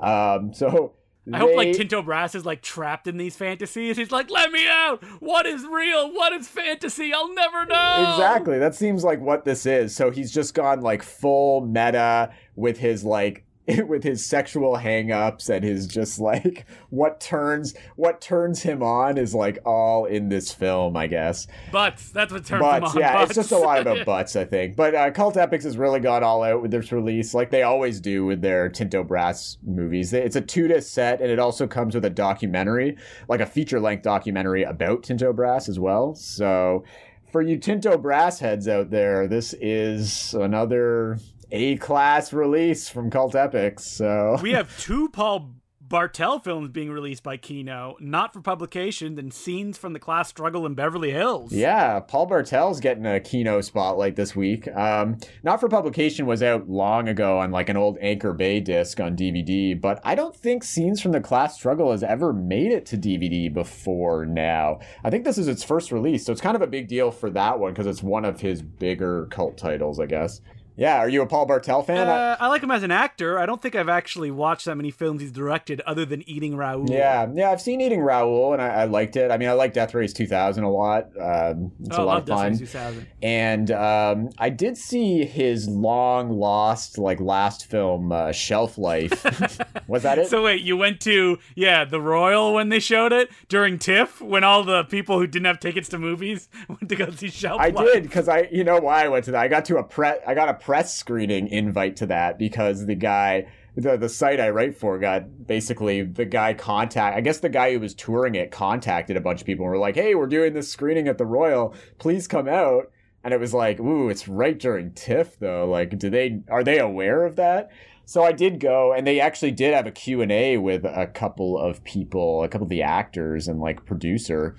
Um, 0.00 0.52
so 0.52 0.94
I 1.32 1.38
hope 1.38 1.54
like 1.54 1.72
Tinto 1.74 2.02
Brass 2.02 2.34
is 2.34 2.44
like 2.44 2.62
trapped 2.62 3.06
in 3.06 3.16
these 3.16 3.36
fantasies. 3.36 3.96
He's 3.96 4.10
like, 4.10 4.28
let 4.28 4.50
me 4.50 4.66
out. 4.68 5.04
What 5.20 5.46
is 5.46 5.64
real? 5.64 6.12
What 6.12 6.32
is 6.32 6.48
fantasy? 6.48 7.12
I'll 7.14 7.32
never 7.32 7.64
know. 7.64 8.14
Exactly. 8.16 8.58
That 8.58 8.74
seems 8.74 9.04
like 9.04 9.20
what 9.20 9.44
this 9.44 9.64
is. 9.64 9.94
So 9.94 10.10
he's 10.10 10.32
just 10.32 10.54
gone 10.54 10.80
like 10.80 11.02
full 11.02 11.60
meta 11.60 12.32
with 12.56 12.78
his 12.78 13.04
like 13.04 13.44
with 13.86 14.02
his 14.02 14.24
sexual 14.24 14.76
hang-ups 14.76 15.48
and 15.48 15.64
his 15.64 15.86
just 15.86 16.18
like 16.18 16.66
what 16.90 17.20
turns 17.20 17.74
what 17.94 18.20
turns 18.20 18.62
him 18.62 18.82
on 18.82 19.16
is 19.16 19.34
like 19.34 19.58
all 19.64 20.04
in 20.04 20.28
this 20.28 20.52
film, 20.52 20.96
I 20.96 21.06
guess. 21.06 21.46
Butts. 21.70 22.10
That's 22.10 22.32
what 22.32 22.44
turns 22.44 22.50
him 22.50 22.60
Butts, 22.60 22.94
on. 22.94 23.00
yeah, 23.00 23.12
butts. 23.14 23.30
it's 23.30 23.36
just 23.48 23.52
a 23.52 23.58
lot 23.58 23.80
about 23.80 24.04
butts, 24.04 24.34
I 24.34 24.44
think. 24.44 24.74
But 24.74 24.94
uh, 24.94 25.10
Cult 25.12 25.36
Epics 25.36 25.64
has 25.64 25.76
really 25.76 26.00
gone 26.00 26.24
all 26.24 26.42
out 26.42 26.60
with 26.60 26.72
this 26.72 26.90
release, 26.90 27.34
like 27.34 27.50
they 27.50 27.62
always 27.62 28.00
do 28.00 28.24
with 28.24 28.40
their 28.40 28.68
Tinto 28.68 29.04
Brass 29.04 29.58
movies. 29.62 30.12
It's 30.12 30.36
a 30.36 30.40
two 30.40 30.66
disc 30.66 30.92
set, 30.92 31.20
and 31.20 31.30
it 31.30 31.38
also 31.38 31.66
comes 31.66 31.94
with 31.94 32.04
a 32.04 32.10
documentary, 32.10 32.96
like 33.28 33.40
a 33.40 33.46
feature 33.46 33.78
length 33.80 34.02
documentary 34.02 34.64
about 34.64 35.04
Tinto 35.04 35.32
Brass 35.32 35.68
as 35.68 35.78
well. 35.78 36.14
So, 36.14 36.84
for 37.30 37.42
you 37.42 37.58
Tinto 37.58 37.96
Brass 37.96 38.40
heads 38.40 38.66
out 38.66 38.90
there, 38.90 39.28
this 39.28 39.54
is 39.54 40.34
another 40.34 41.18
A 41.54 41.76
class 41.76 42.32
release 42.32 42.88
from 42.88 43.10
Cult 43.10 43.34
Epics. 43.34 43.84
So 43.84 44.38
we 44.40 44.52
have 44.52 44.74
two 44.80 45.10
Paul 45.10 45.54
Bartel 45.82 46.38
films 46.38 46.70
being 46.70 46.90
released 46.90 47.22
by 47.22 47.36
Kino, 47.36 47.96
not 48.00 48.32
for 48.32 48.40
publication, 48.40 49.16
than 49.16 49.30
Scenes 49.30 49.76
from 49.76 49.92
the 49.92 49.98
Class 49.98 50.30
Struggle 50.30 50.64
in 50.64 50.74
Beverly 50.74 51.10
Hills. 51.10 51.52
Yeah, 51.52 52.00
Paul 52.00 52.26
Bartel's 52.26 52.80
getting 52.80 53.04
a 53.04 53.20
Kino 53.20 53.60
spotlight 53.60 54.16
this 54.16 54.34
week. 54.34 54.66
Um, 54.74 55.18
Not 55.42 55.60
for 55.60 55.68
Publication 55.68 56.24
was 56.24 56.42
out 56.42 56.70
long 56.70 57.08
ago 57.08 57.40
on 57.40 57.50
like 57.50 57.68
an 57.68 57.76
old 57.76 57.98
Anchor 58.00 58.32
Bay 58.32 58.58
disc 58.58 58.98
on 59.00 59.14
DVD, 59.14 59.78
but 59.78 60.00
I 60.02 60.14
don't 60.14 60.34
think 60.34 60.64
Scenes 60.64 61.02
from 61.02 61.12
the 61.12 61.20
Class 61.20 61.56
Struggle 61.56 61.90
has 61.90 62.02
ever 62.02 62.32
made 62.32 62.72
it 62.72 62.86
to 62.86 62.96
DVD 62.96 63.52
before 63.52 64.24
now. 64.24 64.78
I 65.04 65.10
think 65.10 65.26
this 65.26 65.36
is 65.36 65.48
its 65.48 65.62
first 65.62 65.92
release, 65.92 66.24
so 66.24 66.32
it's 66.32 66.40
kind 66.40 66.56
of 66.56 66.62
a 66.62 66.66
big 66.66 66.88
deal 66.88 67.10
for 67.10 67.28
that 67.28 67.58
one 67.58 67.74
because 67.74 67.86
it's 67.86 68.02
one 68.02 68.24
of 68.24 68.40
his 68.40 68.62
bigger 68.62 69.26
cult 69.26 69.58
titles, 69.58 70.00
I 70.00 70.06
guess. 70.06 70.40
Yeah, 70.82 70.98
are 70.98 71.08
you 71.08 71.22
a 71.22 71.26
Paul 71.26 71.46
Bartel 71.46 71.82
fan? 71.82 72.08
Uh, 72.08 72.36
I 72.40 72.48
like 72.48 72.62
him 72.62 72.70
as 72.72 72.82
an 72.82 72.90
actor. 72.90 73.38
I 73.38 73.46
don't 73.46 73.62
think 73.62 73.76
I've 73.76 73.88
actually 73.88 74.30
watched 74.32 74.64
that 74.64 74.74
many 74.76 74.90
films 74.90 75.20
he's 75.20 75.30
directed 75.30 75.80
other 75.82 76.04
than 76.04 76.28
Eating 76.28 76.56
Raoul. 76.56 76.86
yeah, 76.90 77.28
yeah, 77.32 77.50
I've 77.50 77.60
seen 77.60 77.80
Eating 77.80 78.00
Raoul, 78.00 78.52
and 78.52 78.60
I, 78.60 78.68
I 78.68 78.84
liked 78.86 79.14
it. 79.16 79.30
I 79.30 79.36
mean, 79.38 79.48
I 79.48 79.52
like 79.52 79.72
Death 79.74 79.94
Race 79.94 80.12
2000 80.12 80.64
a 80.64 80.70
lot. 80.70 81.04
Um, 81.20 81.70
it's 81.84 81.96
Oh, 81.96 82.02
a 82.02 82.04
lot 82.04 82.18
of 82.18 82.24
Death 82.24 82.36
fun. 82.36 82.50
Race 82.50 82.58
2000. 82.58 83.06
And 83.22 83.70
um, 83.70 84.30
I 84.38 84.50
did 84.50 84.76
see 84.76 85.24
his 85.24 85.68
long 85.68 86.30
lost, 86.30 86.98
like 86.98 87.20
last 87.20 87.66
film, 87.66 88.10
uh, 88.10 88.32
Shelf 88.32 88.76
Life. 88.76 89.24
Was 89.86 90.02
that 90.02 90.18
it? 90.18 90.26
So 90.28 90.42
wait, 90.42 90.62
you 90.62 90.76
went 90.76 91.00
to 91.02 91.38
yeah 91.54 91.84
the 91.84 92.00
Royal 92.00 92.54
when 92.54 92.70
they 92.70 92.80
showed 92.80 93.12
it 93.12 93.30
during 93.48 93.78
TIFF 93.78 94.20
when 94.20 94.42
all 94.42 94.64
the 94.64 94.82
people 94.84 95.18
who 95.18 95.26
didn't 95.26 95.46
have 95.46 95.60
tickets 95.60 95.88
to 95.90 95.98
movies 95.98 96.48
went 96.68 96.88
to 96.88 96.96
go 96.96 97.10
see 97.10 97.28
Shelf 97.30 97.60
I 97.60 97.68
Life? 97.68 97.78
I 97.78 97.84
did 97.94 98.02
because 98.02 98.28
I, 98.28 98.48
you 98.50 98.64
know, 98.64 98.80
why 98.80 99.04
I 99.04 99.08
went 99.08 99.24
to 99.26 99.30
that. 99.32 99.40
I 99.42 99.48
got 99.48 99.64
to 99.66 99.76
a 99.76 99.84
pre, 99.84 100.08
I 100.26 100.34
got 100.34 100.48
a 100.48 100.54
press 100.72 100.94
screening 100.94 101.48
invite 101.48 101.96
to 101.96 102.06
that 102.06 102.38
because 102.38 102.86
the 102.86 102.94
guy, 102.94 103.46
the 103.76 103.94
the 103.98 104.08
site 104.08 104.40
I 104.40 104.48
write 104.48 104.74
for, 104.74 104.98
got 104.98 105.46
basically 105.46 106.00
the 106.00 106.24
guy 106.24 106.54
contact. 106.54 107.14
I 107.14 107.20
guess 107.20 107.40
the 107.40 107.50
guy 107.50 107.74
who 107.74 107.80
was 107.80 107.92
touring 107.92 108.36
it 108.36 108.50
contacted 108.50 109.18
a 109.18 109.20
bunch 109.20 109.42
of 109.42 109.46
people 109.46 109.66
and 109.66 109.72
were 109.72 109.78
like, 109.78 109.96
"Hey, 109.96 110.14
we're 110.14 110.26
doing 110.26 110.54
this 110.54 110.72
screening 110.72 111.08
at 111.08 111.18
the 111.18 111.26
Royal. 111.26 111.74
Please 111.98 112.26
come 112.26 112.48
out." 112.48 112.90
And 113.22 113.34
it 113.34 113.38
was 113.38 113.52
like, 113.52 113.80
"Ooh, 113.80 114.08
it's 114.08 114.28
right 114.28 114.58
during 114.58 114.92
TIFF 114.92 115.38
though. 115.40 115.68
Like, 115.68 115.98
do 115.98 116.08
they 116.08 116.40
are 116.48 116.64
they 116.64 116.78
aware 116.78 117.26
of 117.26 117.36
that?" 117.36 117.70
So 118.06 118.22
I 118.22 118.32
did 118.32 118.58
go, 118.58 118.94
and 118.94 119.06
they 119.06 119.20
actually 119.20 119.50
did 119.50 119.74
have 119.74 119.86
a 119.86 119.90
Q 119.90 120.22
and 120.22 120.32
A 120.32 120.56
with 120.56 120.86
a 120.86 121.06
couple 121.06 121.58
of 121.58 121.84
people, 121.84 122.44
a 122.44 122.48
couple 122.48 122.64
of 122.64 122.70
the 122.70 122.82
actors 122.82 123.46
and 123.46 123.60
like 123.60 123.84
producer 123.84 124.56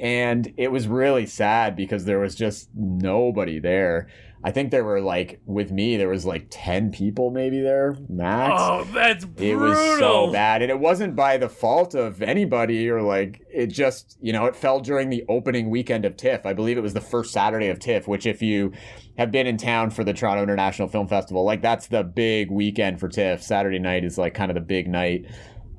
and 0.00 0.54
it 0.56 0.72
was 0.72 0.88
really 0.88 1.26
sad 1.26 1.76
because 1.76 2.06
there 2.06 2.18
was 2.18 2.34
just 2.34 2.70
nobody 2.74 3.58
there. 3.58 4.08
I 4.42 4.50
think 4.50 4.70
there 4.70 4.84
were 4.84 5.00
like 5.02 5.40
with 5.44 5.70
me 5.70 5.96
there 5.98 6.08
was 6.08 6.24
like 6.24 6.46
10 6.50 6.92
people 6.92 7.30
maybe 7.30 7.60
there 7.60 7.96
max. 8.08 8.54
Oh, 8.56 8.84
that's 8.92 9.26
it 9.36 9.54
was 9.56 9.76
so 9.98 10.32
bad 10.32 10.62
and 10.62 10.70
it 10.70 10.78
wasn't 10.78 11.14
by 11.14 11.36
the 11.36 11.48
fault 11.48 11.94
of 11.94 12.22
anybody 12.22 12.88
or 12.88 13.02
like 13.02 13.42
it 13.52 13.66
just, 13.66 14.16
you 14.22 14.32
know, 14.32 14.46
it 14.46 14.56
fell 14.56 14.80
during 14.80 15.10
the 15.10 15.24
opening 15.28 15.68
weekend 15.68 16.04
of 16.04 16.16
TIFF. 16.16 16.46
I 16.46 16.54
believe 16.54 16.78
it 16.78 16.82
was 16.82 16.94
the 16.94 17.00
first 17.00 17.32
Saturday 17.32 17.68
of 17.68 17.78
TIFF, 17.78 18.08
which 18.08 18.24
if 18.24 18.40
you 18.40 18.72
have 19.18 19.30
been 19.30 19.46
in 19.46 19.58
town 19.58 19.90
for 19.90 20.04
the 20.04 20.14
Toronto 20.14 20.42
International 20.42 20.88
Film 20.88 21.06
Festival, 21.06 21.44
like 21.44 21.60
that's 21.60 21.88
the 21.88 22.02
big 22.02 22.50
weekend 22.50 22.98
for 22.98 23.08
TIFF. 23.08 23.42
Saturday 23.42 23.78
night 23.78 24.04
is 24.04 24.16
like 24.16 24.32
kind 24.32 24.50
of 24.50 24.54
the 24.54 24.62
big 24.62 24.88
night. 24.88 25.26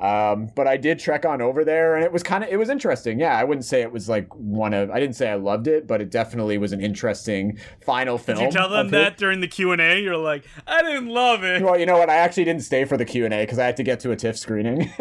Um, 0.01 0.49
but 0.55 0.67
I 0.67 0.77
did 0.77 0.97
trek 0.97 1.25
on 1.25 1.41
over 1.41 1.63
there, 1.63 1.95
and 1.95 2.03
it 2.03 2.11
was 2.11 2.23
kind 2.23 2.43
of 2.43 2.49
it 2.49 2.57
was 2.57 2.69
interesting. 2.69 3.19
Yeah, 3.19 3.37
I 3.37 3.43
wouldn't 3.43 3.65
say 3.65 3.81
it 3.81 3.91
was 3.91 4.09
like 4.09 4.33
one 4.33 4.73
of 4.73 4.89
I 4.89 4.99
didn't 4.99 5.15
say 5.15 5.29
I 5.29 5.35
loved 5.35 5.67
it, 5.67 5.85
but 5.85 6.01
it 6.01 6.09
definitely 6.09 6.57
was 6.57 6.71
an 6.71 6.81
interesting 6.81 7.59
final 7.85 8.17
film. 8.17 8.39
Did 8.39 8.45
you 8.45 8.51
tell 8.51 8.69
them 8.69 8.89
that 8.89 9.13
it. 9.13 9.17
during 9.17 9.41
the 9.41 9.47
Q 9.47 9.71
and 9.71 9.79
A? 9.79 10.01
You're 10.01 10.17
like, 10.17 10.45
I 10.65 10.81
didn't 10.81 11.09
love 11.09 11.43
it. 11.43 11.61
Well, 11.61 11.79
you 11.79 11.85
know 11.85 11.99
what? 11.99 12.09
I 12.09 12.15
actually 12.15 12.45
didn't 12.45 12.63
stay 12.63 12.83
for 12.83 12.97
the 12.97 13.05
Q 13.05 13.25
and 13.25 13.33
A 13.33 13.43
because 13.43 13.59
I 13.59 13.65
had 13.67 13.77
to 13.77 13.83
get 13.83 13.99
to 13.99 14.11
a 14.11 14.15
TIFF 14.15 14.39
screening. 14.39 14.91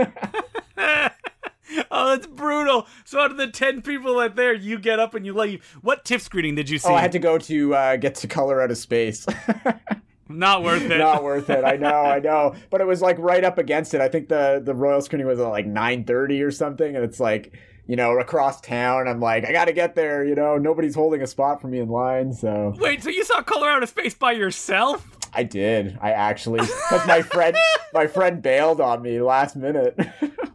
oh, 1.90 2.10
that's 2.10 2.26
brutal. 2.26 2.86
So 3.04 3.20
out 3.20 3.30
of 3.30 3.36
the 3.36 3.48
ten 3.48 3.82
people 3.82 4.18
that 4.18 4.36
there, 4.36 4.54
you 4.54 4.78
get 4.78 4.98
up 4.98 5.14
and 5.14 5.24
you 5.24 5.32
leave. 5.32 5.64
What 5.82 6.04
TIFF 6.04 6.22
screening 6.22 6.56
did 6.56 6.68
you 6.68 6.78
see? 6.78 6.88
oh, 6.88 6.94
I 6.94 7.00
had 7.00 7.12
to 7.12 7.18
go 7.18 7.38
to 7.38 7.74
uh, 7.74 7.96
get 7.96 8.16
to 8.16 8.28
Color 8.28 8.60
Out 8.60 8.70
of 8.70 8.78
Space. 8.78 9.26
Not 10.30 10.62
worth 10.62 10.82
it. 10.82 10.98
Not 10.98 11.22
worth 11.22 11.50
it. 11.50 11.64
I 11.64 11.76
know, 11.76 11.88
I 11.88 12.20
know. 12.20 12.54
But 12.70 12.80
it 12.80 12.86
was 12.86 13.02
like 13.02 13.18
right 13.18 13.44
up 13.44 13.58
against 13.58 13.94
it. 13.94 14.00
I 14.00 14.08
think 14.08 14.28
the 14.28 14.60
the 14.64 14.74
royal 14.74 15.00
screening 15.00 15.26
was 15.26 15.40
at 15.40 15.48
like 15.48 15.66
nine 15.66 16.04
thirty 16.04 16.42
or 16.42 16.50
something, 16.50 16.94
and 16.96 17.04
it's 17.04 17.20
like 17.20 17.52
you 17.86 17.96
know 17.96 18.18
across 18.18 18.60
town. 18.60 19.08
I'm 19.08 19.20
like, 19.20 19.44
I 19.44 19.52
got 19.52 19.66
to 19.66 19.72
get 19.72 19.94
there. 19.94 20.24
You 20.24 20.34
know, 20.34 20.56
nobody's 20.56 20.94
holding 20.94 21.22
a 21.22 21.26
spot 21.26 21.60
for 21.60 21.68
me 21.68 21.80
in 21.80 21.88
line, 21.88 22.32
so 22.32 22.74
Wait, 22.78 23.02
so 23.02 23.10
you 23.10 23.24
saw 23.24 23.42
Color 23.42 23.68
Out 23.68 23.82
of 23.82 23.88
Space 23.88 24.14
by 24.14 24.32
yourself? 24.32 25.16
I 25.32 25.42
did. 25.44 25.98
I 26.00 26.12
actually 26.12 26.60
because 26.60 27.06
my 27.06 27.22
friend 27.22 27.56
my 27.92 28.06
friend 28.06 28.42
bailed 28.42 28.80
on 28.80 29.02
me 29.02 29.20
last 29.20 29.56
minute. 29.56 29.98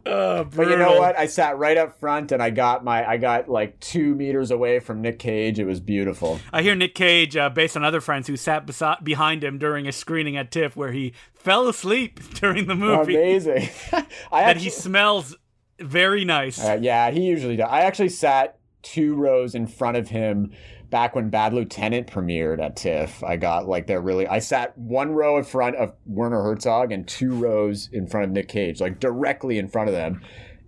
Uh, 0.04 0.44
But 0.54 0.68
you 0.68 0.76
know 0.76 0.98
what? 0.98 1.18
I 1.18 1.26
sat 1.26 1.58
right 1.58 1.76
up 1.76 1.98
front 1.98 2.30
and 2.30 2.42
I 2.42 2.50
got 2.50 2.84
my 2.84 3.08
I 3.08 3.16
got 3.16 3.48
like 3.48 3.78
two 3.80 4.14
meters 4.14 4.50
away 4.50 4.78
from 4.78 5.02
Nick 5.02 5.18
Cage. 5.18 5.58
It 5.58 5.64
was 5.64 5.80
beautiful. 5.80 6.38
I 6.52 6.62
hear 6.62 6.74
Nick 6.74 6.94
Cage, 6.94 7.36
uh, 7.36 7.48
based 7.48 7.76
on 7.76 7.84
other 7.84 8.00
friends 8.00 8.26
who 8.28 8.36
sat 8.36 8.66
besi- 8.66 9.02
behind 9.02 9.42
him 9.42 9.58
during 9.58 9.86
a 9.88 9.92
screening 9.92 10.36
at 10.36 10.50
TIFF, 10.50 10.76
where 10.76 10.92
he 10.92 11.12
fell 11.34 11.68
asleep 11.68 12.20
during 12.34 12.66
the 12.66 12.76
movie. 12.76 13.16
Amazing. 13.16 13.68
I 13.92 13.96
And 13.96 14.06
actually, 14.32 14.64
he 14.64 14.70
smells 14.70 15.36
very 15.80 16.24
nice. 16.24 16.62
Uh, 16.62 16.78
yeah, 16.80 17.10
he 17.10 17.22
usually 17.22 17.56
does. 17.56 17.68
I 17.68 17.80
actually 17.80 18.10
sat 18.10 18.58
two 18.82 19.16
rows 19.16 19.54
in 19.54 19.66
front 19.66 19.96
of 19.96 20.08
him 20.08 20.52
back 20.90 21.14
when 21.14 21.30
Bad 21.30 21.52
Lieutenant 21.52 22.06
premiered 22.06 22.62
at 22.62 22.76
TIFF. 22.76 23.22
I 23.24 23.36
got 23.36 23.66
like 23.66 23.86
they're 23.86 24.00
really. 24.00 24.26
I 24.26 24.38
sat 24.38 24.76
one 24.78 25.12
row 25.12 25.38
in 25.38 25.44
front 25.44 25.76
of 25.76 25.94
Werner 26.06 26.42
Herzog 26.42 26.92
and 26.92 27.06
two 27.06 27.32
rows 27.32 27.88
in 27.92 28.06
front 28.06 28.24
of 28.24 28.30
Nick 28.30 28.48
Cage, 28.48 28.80
like 28.80 29.00
directly 29.00 29.58
in 29.58 29.68
front 29.68 29.88
of 29.88 29.94
them. 29.94 30.22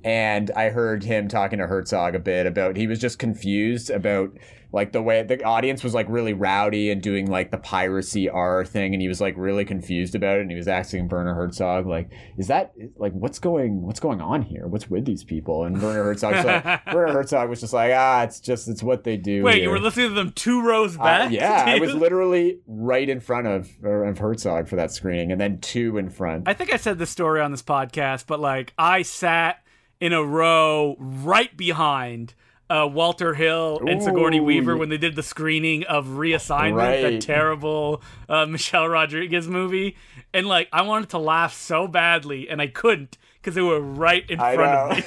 And 0.04 0.50
I 0.52 0.70
heard 0.70 1.02
him 1.02 1.28
talking 1.28 1.58
to 1.58 1.66
Herzog 1.66 2.14
a 2.14 2.20
bit 2.20 2.46
about 2.46 2.76
he 2.76 2.86
was 2.86 3.00
just 3.00 3.18
confused 3.18 3.90
about 3.90 4.30
like 4.70 4.92
the 4.92 5.00
way 5.00 5.22
the 5.22 5.42
audience 5.44 5.82
was 5.82 5.94
like 5.94 6.06
really 6.10 6.34
rowdy 6.34 6.90
and 6.90 7.00
doing 7.02 7.30
like 7.30 7.50
the 7.50 7.56
piracy 7.58 8.28
R 8.28 8.64
thing, 8.64 8.92
and 8.94 9.00
he 9.00 9.08
was 9.08 9.20
like 9.20 9.34
really 9.38 9.64
confused 9.64 10.14
about 10.14 10.36
it. 10.38 10.42
And 10.42 10.50
he 10.50 10.56
was 10.56 10.68
asking 10.68 11.08
Werner 11.08 11.34
Herzog 11.34 11.86
like, 11.86 12.10
"Is 12.36 12.48
that 12.48 12.72
like 12.96 13.12
what's 13.12 13.38
going 13.38 13.82
what's 13.82 14.00
going 14.00 14.20
on 14.20 14.42
here? 14.42 14.66
What's 14.66 14.90
with 14.90 15.06
these 15.06 15.24
people?" 15.24 15.64
And 15.64 15.80
Werner 15.80 16.04
Herzog 16.04 16.44
like, 16.44 16.86
Werner 16.94 17.12
Herzog 17.14 17.48
was 17.48 17.60
just 17.60 17.72
like, 17.72 17.92
"Ah, 17.94 18.24
it's 18.24 18.40
just 18.40 18.68
it's 18.68 18.82
what 18.82 19.04
they 19.04 19.16
do." 19.16 19.42
Wait, 19.42 19.54
here." 19.54 19.64
you 19.64 19.70
were 19.70 19.80
listening 19.80 20.08
to 20.08 20.14
them 20.14 20.32
two 20.32 20.60
rows 20.62 20.96
Uh, 20.98 21.02
back? 21.02 21.30
yeah, 21.32 21.64
I 21.66 21.78
was 21.78 21.94
literally 22.06 22.60
right 22.66 23.08
in 23.08 23.20
front 23.20 23.46
of 23.46 23.70
of 23.84 24.18
Herzog 24.18 24.68
for 24.68 24.76
that 24.76 24.92
screening, 24.92 25.32
and 25.32 25.40
then 25.40 25.60
two 25.60 25.96
in 25.96 26.10
front. 26.10 26.46
I 26.46 26.52
think 26.52 26.74
I 26.74 26.76
said 26.76 26.98
this 26.98 27.10
story 27.10 27.40
on 27.40 27.52
this 27.52 27.62
podcast, 27.62 28.26
but 28.26 28.38
like 28.38 28.74
I 28.76 29.00
sat 29.02 29.62
in 30.00 30.12
a 30.12 30.22
row 30.22 30.94
right 30.98 31.56
behind 31.56 32.34
uh, 32.70 32.86
Walter 32.90 33.34
Hill 33.34 33.80
and 33.86 34.02
Sigourney 34.02 34.38
Ooh, 34.38 34.44
Weaver 34.44 34.76
when 34.76 34.88
they 34.88 34.98
did 34.98 35.16
the 35.16 35.22
screening 35.22 35.84
of 35.84 36.06
Reassignment, 36.06 37.02
that 37.02 37.12
Right. 37.12 37.20
terrible 37.20 38.02
uh, 38.28 38.46
Michelle 38.48 38.88
Rodriguez 38.88 39.48
movie, 39.48 39.96
and 40.34 40.46
like 40.46 40.68
I 40.72 40.82
wanted 40.82 41.08
to 41.10 41.18
laugh 41.18 41.54
so 41.54 41.88
badly 41.88 42.48
and 42.48 42.60
I 42.60 42.66
couldn't 42.66 43.16
because 43.40 43.54
they 43.54 43.62
were 43.62 43.80
right 43.80 44.28
in 44.28 44.38
I 44.40 44.54
front 44.54 44.72
know. 44.72 44.90
of 44.90 44.96
me. 44.98 45.04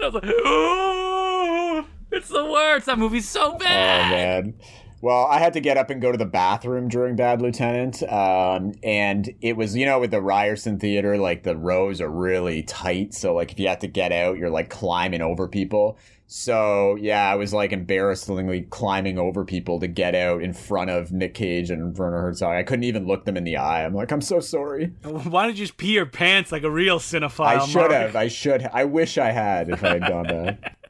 I 0.00 0.04
was 0.08 0.14
like, 0.14 0.24
"Ooh, 0.24 1.84
it's 2.10 2.28
the 2.28 2.44
worst. 2.44 2.86
That 2.86 2.98
movie's 2.98 3.28
so 3.28 3.54
Oh 3.54 3.58
bad." 3.58 4.10
man. 4.10 4.54
Well, 5.02 5.26
I 5.26 5.38
had 5.38 5.54
to 5.54 5.60
get 5.60 5.78
up 5.78 5.88
and 5.88 6.00
go 6.02 6.12
to 6.12 6.18
the 6.18 6.26
bathroom 6.26 6.88
during 6.88 7.16
Bad 7.16 7.40
Lieutenant, 7.40 8.02
um, 8.02 8.72
and 8.82 9.30
it 9.40 9.56
was 9.56 9.74
you 9.76 9.86
know 9.86 9.98
with 9.98 10.10
the 10.10 10.20
Ryerson 10.20 10.78
Theater, 10.78 11.16
like 11.16 11.42
the 11.42 11.56
rows 11.56 12.00
are 12.02 12.10
really 12.10 12.62
tight, 12.64 13.14
so 13.14 13.34
like 13.34 13.50
if 13.52 13.58
you 13.58 13.68
have 13.68 13.78
to 13.78 13.86
get 13.88 14.12
out, 14.12 14.36
you're 14.36 14.50
like 14.50 14.68
climbing 14.68 15.22
over 15.22 15.48
people. 15.48 15.96
So 16.32 16.94
yeah, 16.94 17.28
I 17.28 17.34
was 17.34 17.52
like 17.52 17.72
embarrassingly 17.72 18.62
climbing 18.62 19.18
over 19.18 19.44
people 19.44 19.80
to 19.80 19.88
get 19.88 20.14
out 20.14 20.44
in 20.44 20.52
front 20.52 20.88
of 20.88 21.10
Nick 21.10 21.34
Cage 21.34 21.70
and 21.70 21.92
Werner 21.98 22.22
Herzog. 22.22 22.54
I 22.54 22.62
couldn't 22.62 22.84
even 22.84 23.04
look 23.04 23.24
them 23.24 23.36
in 23.36 23.42
the 23.42 23.56
eye. 23.56 23.84
I'm 23.84 23.94
like, 23.94 24.12
I'm 24.12 24.20
so 24.20 24.38
sorry. 24.38 24.92
Why 25.02 25.42
don't 25.42 25.56
you 25.56 25.64
just 25.64 25.76
pee 25.76 25.94
your 25.94 26.06
pants 26.06 26.52
like 26.52 26.62
a 26.62 26.70
real 26.70 27.00
cinephile? 27.00 27.46
I 27.46 27.66
should 27.66 27.78
Mark? 27.78 27.90
have. 27.90 28.14
I 28.14 28.28
should. 28.28 28.62
I 28.72 28.84
wish 28.84 29.18
I 29.18 29.32
had 29.32 29.70
if 29.70 29.82
I 29.82 29.94
had 29.94 30.06
gone 30.06 30.24
back. 30.24 30.76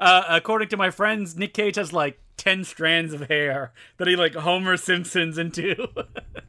Uh, 0.00 0.24
according 0.28 0.66
to 0.68 0.76
my 0.76 0.90
friends, 0.90 1.36
Nick 1.36 1.54
Cage 1.54 1.76
has 1.76 1.92
like 1.92 2.18
ten 2.44 2.62
strands 2.62 3.14
of 3.14 3.28
hair 3.28 3.72
that 3.96 4.06
he 4.06 4.16
like 4.16 4.34
Homer 4.34 4.76
Simpsons 4.76 5.38
into. 5.38 5.88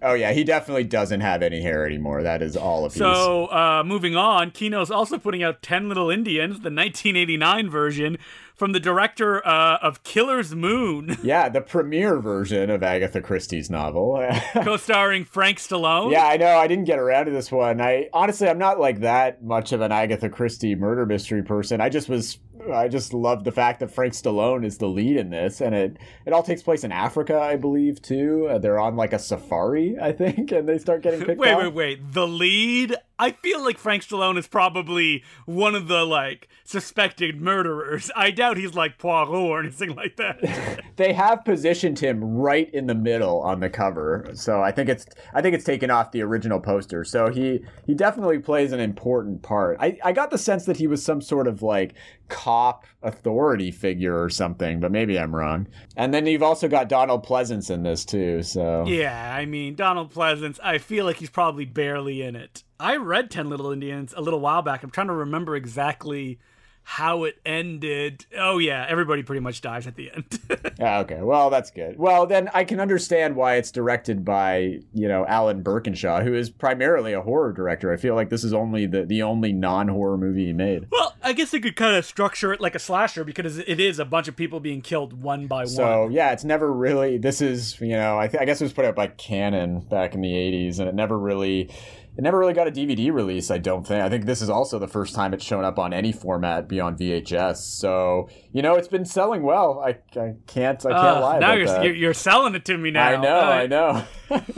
Oh 0.02 0.14
yeah, 0.14 0.34
he 0.34 0.44
definitely 0.44 0.84
doesn't 0.84 1.22
have 1.22 1.42
any 1.42 1.62
hair 1.64 1.84
anymore. 1.84 2.22
That 2.22 2.44
is 2.44 2.56
all 2.56 2.86
of 2.86 2.94
his. 2.94 3.00
so, 3.00 3.46
uh, 3.48 3.82
moving 3.84 4.16
on, 4.16 4.52
Kino's 4.52 4.92
also 4.92 5.18
putting 5.18 5.42
out 5.42 5.64
Ten 5.64 5.88
Little 5.88 6.12
Indians, 6.12 6.58
the 6.60 6.70
1989 6.70 7.70
version 7.72 8.18
from 8.56 8.72
the 8.72 8.80
director 8.80 9.46
uh, 9.46 9.78
of 9.82 10.04
Killer's 10.04 10.56
Moon, 10.56 11.18
Yeah, 11.24 11.50
the 11.50 11.62
premiere 11.62 12.20
version 12.20 12.70
of 12.70 12.82
Agatha 12.84 13.22
Christie's 13.22 13.70
novel. 13.70 14.26
co-starring 14.54 15.26
Frank 15.26 15.58
Stallone. 15.60 16.12
yeah, 16.12 16.26
I 16.26 16.38
know. 16.38 16.58
I 16.58 16.68
didn't 16.68 16.86
get 16.86 16.98
around 17.00 17.26
to 17.26 17.32
this 17.32 17.52
one. 17.52 17.82
I 17.82 18.10
honestly, 18.14 18.48
I'm 18.48 18.58
not 18.58 18.80
like 18.80 19.02
that 19.02 19.44
much 19.44 19.72
of 19.74 19.82
an 19.82 19.92
Agatha 19.92 20.30
Christie 20.30 20.76
murder 20.76 21.06
mystery 21.06 21.44
person. 21.44 21.82
I 21.82 21.90
just 21.90 22.08
was, 22.10 22.40
I 22.74 22.88
just 22.88 23.14
love 23.14 23.44
the 23.44 23.52
fact 23.52 23.82
that 23.82 23.92
Frank 23.92 24.14
Stallone 24.14 24.66
is 24.66 24.78
the 24.78 24.88
lead 24.88 25.18
in 25.18 25.30
this, 25.30 25.60
and 25.62 25.76
it 25.76 25.98
it 26.26 26.32
all 26.34 26.42
takes 26.44 26.64
place 26.64 26.84
in 26.84 26.92
Africa, 26.92 27.38
I 27.40 27.58
believe, 27.58 28.02
too. 28.02 28.48
Uh, 28.50 28.58
they're 28.58 28.80
on 28.80 28.96
like 28.96 29.12
a 29.14 29.20
safari, 29.20 29.98
I 30.02 30.14
think, 30.14 30.52
and 30.54 30.68
they 30.68 30.78
start 30.78 31.02
getting 31.02 31.24
picked 31.26 31.40
Wait, 31.40 31.52
off. 31.54 31.60
wait, 31.64 31.74
wait. 31.74 32.14
The 32.14 32.28
lead? 32.28 32.96
I 33.18 33.32
feel 33.32 33.64
like 33.64 33.78
Frank 33.78 34.04
Stallone 34.04 34.38
is 34.38 34.48
probably 34.48 35.24
one 35.46 35.76
of 35.76 35.88
the 35.88 36.04
like 36.04 36.50
suspected 36.64 37.42
murderers. 37.42 38.12
I 38.16 38.32
doubt 38.32 38.58
he's 38.58 38.74
like 38.74 38.98
Poirot 38.98 39.30
or 39.30 39.60
anything 39.60 39.96
like 39.96 40.18
that. 40.18 40.82
They 40.98 41.12
have 41.12 41.44
positioned 41.44 42.00
him 42.00 42.24
right 42.24 42.74
in 42.74 42.88
the 42.88 42.96
middle 42.96 43.42
on 43.42 43.60
the 43.60 43.70
cover, 43.70 44.30
so 44.34 44.62
I 44.62 44.72
think 44.72 44.88
it's 44.88 45.06
I 45.34 45.42
think 45.42 45.54
it's 45.54 45.66
taken 45.66 45.92
off 45.92 46.14
the 46.14 46.22
original 46.22 46.62
poster. 46.62 47.04
So 47.04 47.30
he 47.30 47.60
he 47.86 47.94
definitely 47.94 48.40
plays 48.40 48.72
an 48.72 48.80
important 48.80 49.42
part. 49.42 49.76
I 49.82 49.98
I 50.06 50.14
got 50.14 50.32
the 50.32 50.38
sense 50.38 50.64
that 50.66 50.78
he 50.78 50.88
was 50.88 51.04
some 51.04 51.22
sort 51.22 51.50
of 51.50 51.62
like 51.62 51.96
cop 52.30 52.86
authority 53.04 53.72
figure 53.72 54.24
or 54.24 54.30
something, 54.30 54.80
but 54.80 54.92
maybe 54.92 55.20
I'm 55.20 55.36
wrong. 55.36 55.68
And 55.98 56.14
then 56.14 56.26
you've 56.26 56.44
also 56.44 56.70
got 56.70 56.88
Donald 56.88 57.26
Pleasence 57.26 57.70
in 57.70 57.84
this 57.84 58.06
too. 58.06 58.42
So 58.42 58.86
Yeah, 58.88 59.36
I 59.36 59.46
mean 59.46 59.76
Donald 59.76 60.14
Pleasence. 60.14 60.60
I 60.64 60.78
feel 60.78 61.04
like 61.04 61.18
he's 61.18 61.30
probably 61.30 61.66
barely 61.66 62.22
in 62.22 62.38
it. 62.38 62.64
I 62.80 62.98
read 62.98 63.32
Ten 63.32 63.50
Little 63.50 63.72
Indians 63.72 64.14
a 64.16 64.22
little 64.22 64.40
while 64.40 64.62
back. 64.62 64.84
I'm 64.84 64.90
trying 64.92 65.08
to 65.08 65.14
remember 65.14 65.56
exactly 65.56 66.40
how 66.88 67.24
it 67.24 67.40
ended. 67.46 68.28
Oh 68.38 68.60
yeah, 68.60 68.86
everybody 68.88 69.24
pretty 69.24 69.40
much 69.40 69.62
dies 69.62 69.88
at 69.88 69.96
the 69.96 70.12
end. 70.12 70.40
Yeah, 70.78 71.00
okay. 71.00 71.22
Well, 71.22 71.50
that's 71.50 71.72
good. 71.72 71.98
Well, 71.98 72.28
then 72.28 72.48
I 72.54 72.64
can 72.64 72.80
understand 72.80 73.36
why 73.36 73.56
it's 73.56 73.72
directed 73.72 74.24
by, 74.24 74.82
you 74.94 75.08
know, 75.08 75.26
Alan 75.26 75.64
Birkinshaw, 75.64 76.24
who 76.24 76.36
is 76.36 76.52
primarily 76.52 77.14
a 77.14 77.22
horror 77.22 77.54
director. 77.54 77.92
I 77.92 77.98
feel 77.98 78.14
like 78.14 78.30
this 78.30 78.44
is 78.44 78.54
only 78.54 78.86
the, 78.86 79.04
the 79.04 79.24
only 79.24 79.52
non 79.52 79.88
horror 79.88 80.18
movie 80.18 80.46
he 80.46 80.54
made. 80.54 80.86
well, 80.92 81.16
I 81.24 81.34
guess 81.34 81.50
they 81.50 81.60
could 81.60 81.76
kind 81.76 81.96
of 81.96 82.06
structure 82.06 82.54
it 82.54 82.62
like 82.62 82.76
a 82.76 82.80
slasher 82.80 83.24
because 83.24 83.58
it 83.58 83.80
is 83.80 83.98
a 83.98 84.06
bunch 84.06 84.28
of 84.28 84.36
people 84.36 84.60
being 84.60 84.82
killed 84.82 85.24
one 85.24 85.48
by 85.48 85.66
So 85.66 85.82
one. 85.82 86.10
So 86.12 86.14
yeah, 86.16 86.34
it's 86.34 86.44
never 86.44 86.72
really. 86.72 87.18
This 87.18 87.42
is 87.42 87.82
you 87.82 87.94
know 87.94 88.20
I, 88.20 88.28
th- 88.28 88.40
I 88.40 88.46
guess 88.46 88.62
it 88.62 88.66
was 88.66 88.74
put 88.74 88.86
out 88.86 88.94
by 88.96 89.08
Cannon 89.08 89.80
back 89.80 90.14
in 90.14 90.22
the 90.22 90.32
'80s, 90.32 90.78
and 90.78 90.88
it 90.88 90.94
never 90.94 91.18
really, 91.18 91.72
it 92.18 92.22
never 92.22 92.38
really 92.40 92.54
got 92.54 92.68
a 92.68 92.72
DVD 92.72 93.12
release. 93.14 93.52
I 93.52 93.58
don't 93.58 93.86
think. 93.86 94.02
I 94.04 94.10
think 94.10 94.26
this 94.26 94.42
is 94.42 94.50
also 94.50 94.80
the 94.80 94.88
first 94.88 95.14
time 95.16 95.34
it's 95.34 95.44
shown 95.44 95.66
up 95.66 95.78
on 95.80 95.94
any 95.94 96.12
format 96.12 96.68
beyond 96.68 96.98
VHS. 96.98 97.58
So 97.58 98.30
you 98.52 98.62
know 98.62 98.76
it's 98.76 98.88
been 98.88 99.06
selling 99.06 99.44
well. 99.44 99.80
I, 99.86 99.98
I 100.20 100.36
can't 100.48 100.84
I 100.86 100.90
can't 100.90 100.96
Ugh, 101.18 101.22
lie 101.22 101.40
now 101.40 101.48
about 101.48 101.58
you're, 101.58 101.68
that. 101.68 101.84
you're 101.86 101.96
you're 101.96 102.14
selling 102.14 102.56
it 102.56 102.66
to 102.66 102.78
me 102.78 102.92
now. 102.92 103.08
I 103.08 103.16
know, 103.18 103.40
Uh, 103.40 103.44
I 103.44 103.68
know. 103.68 104.04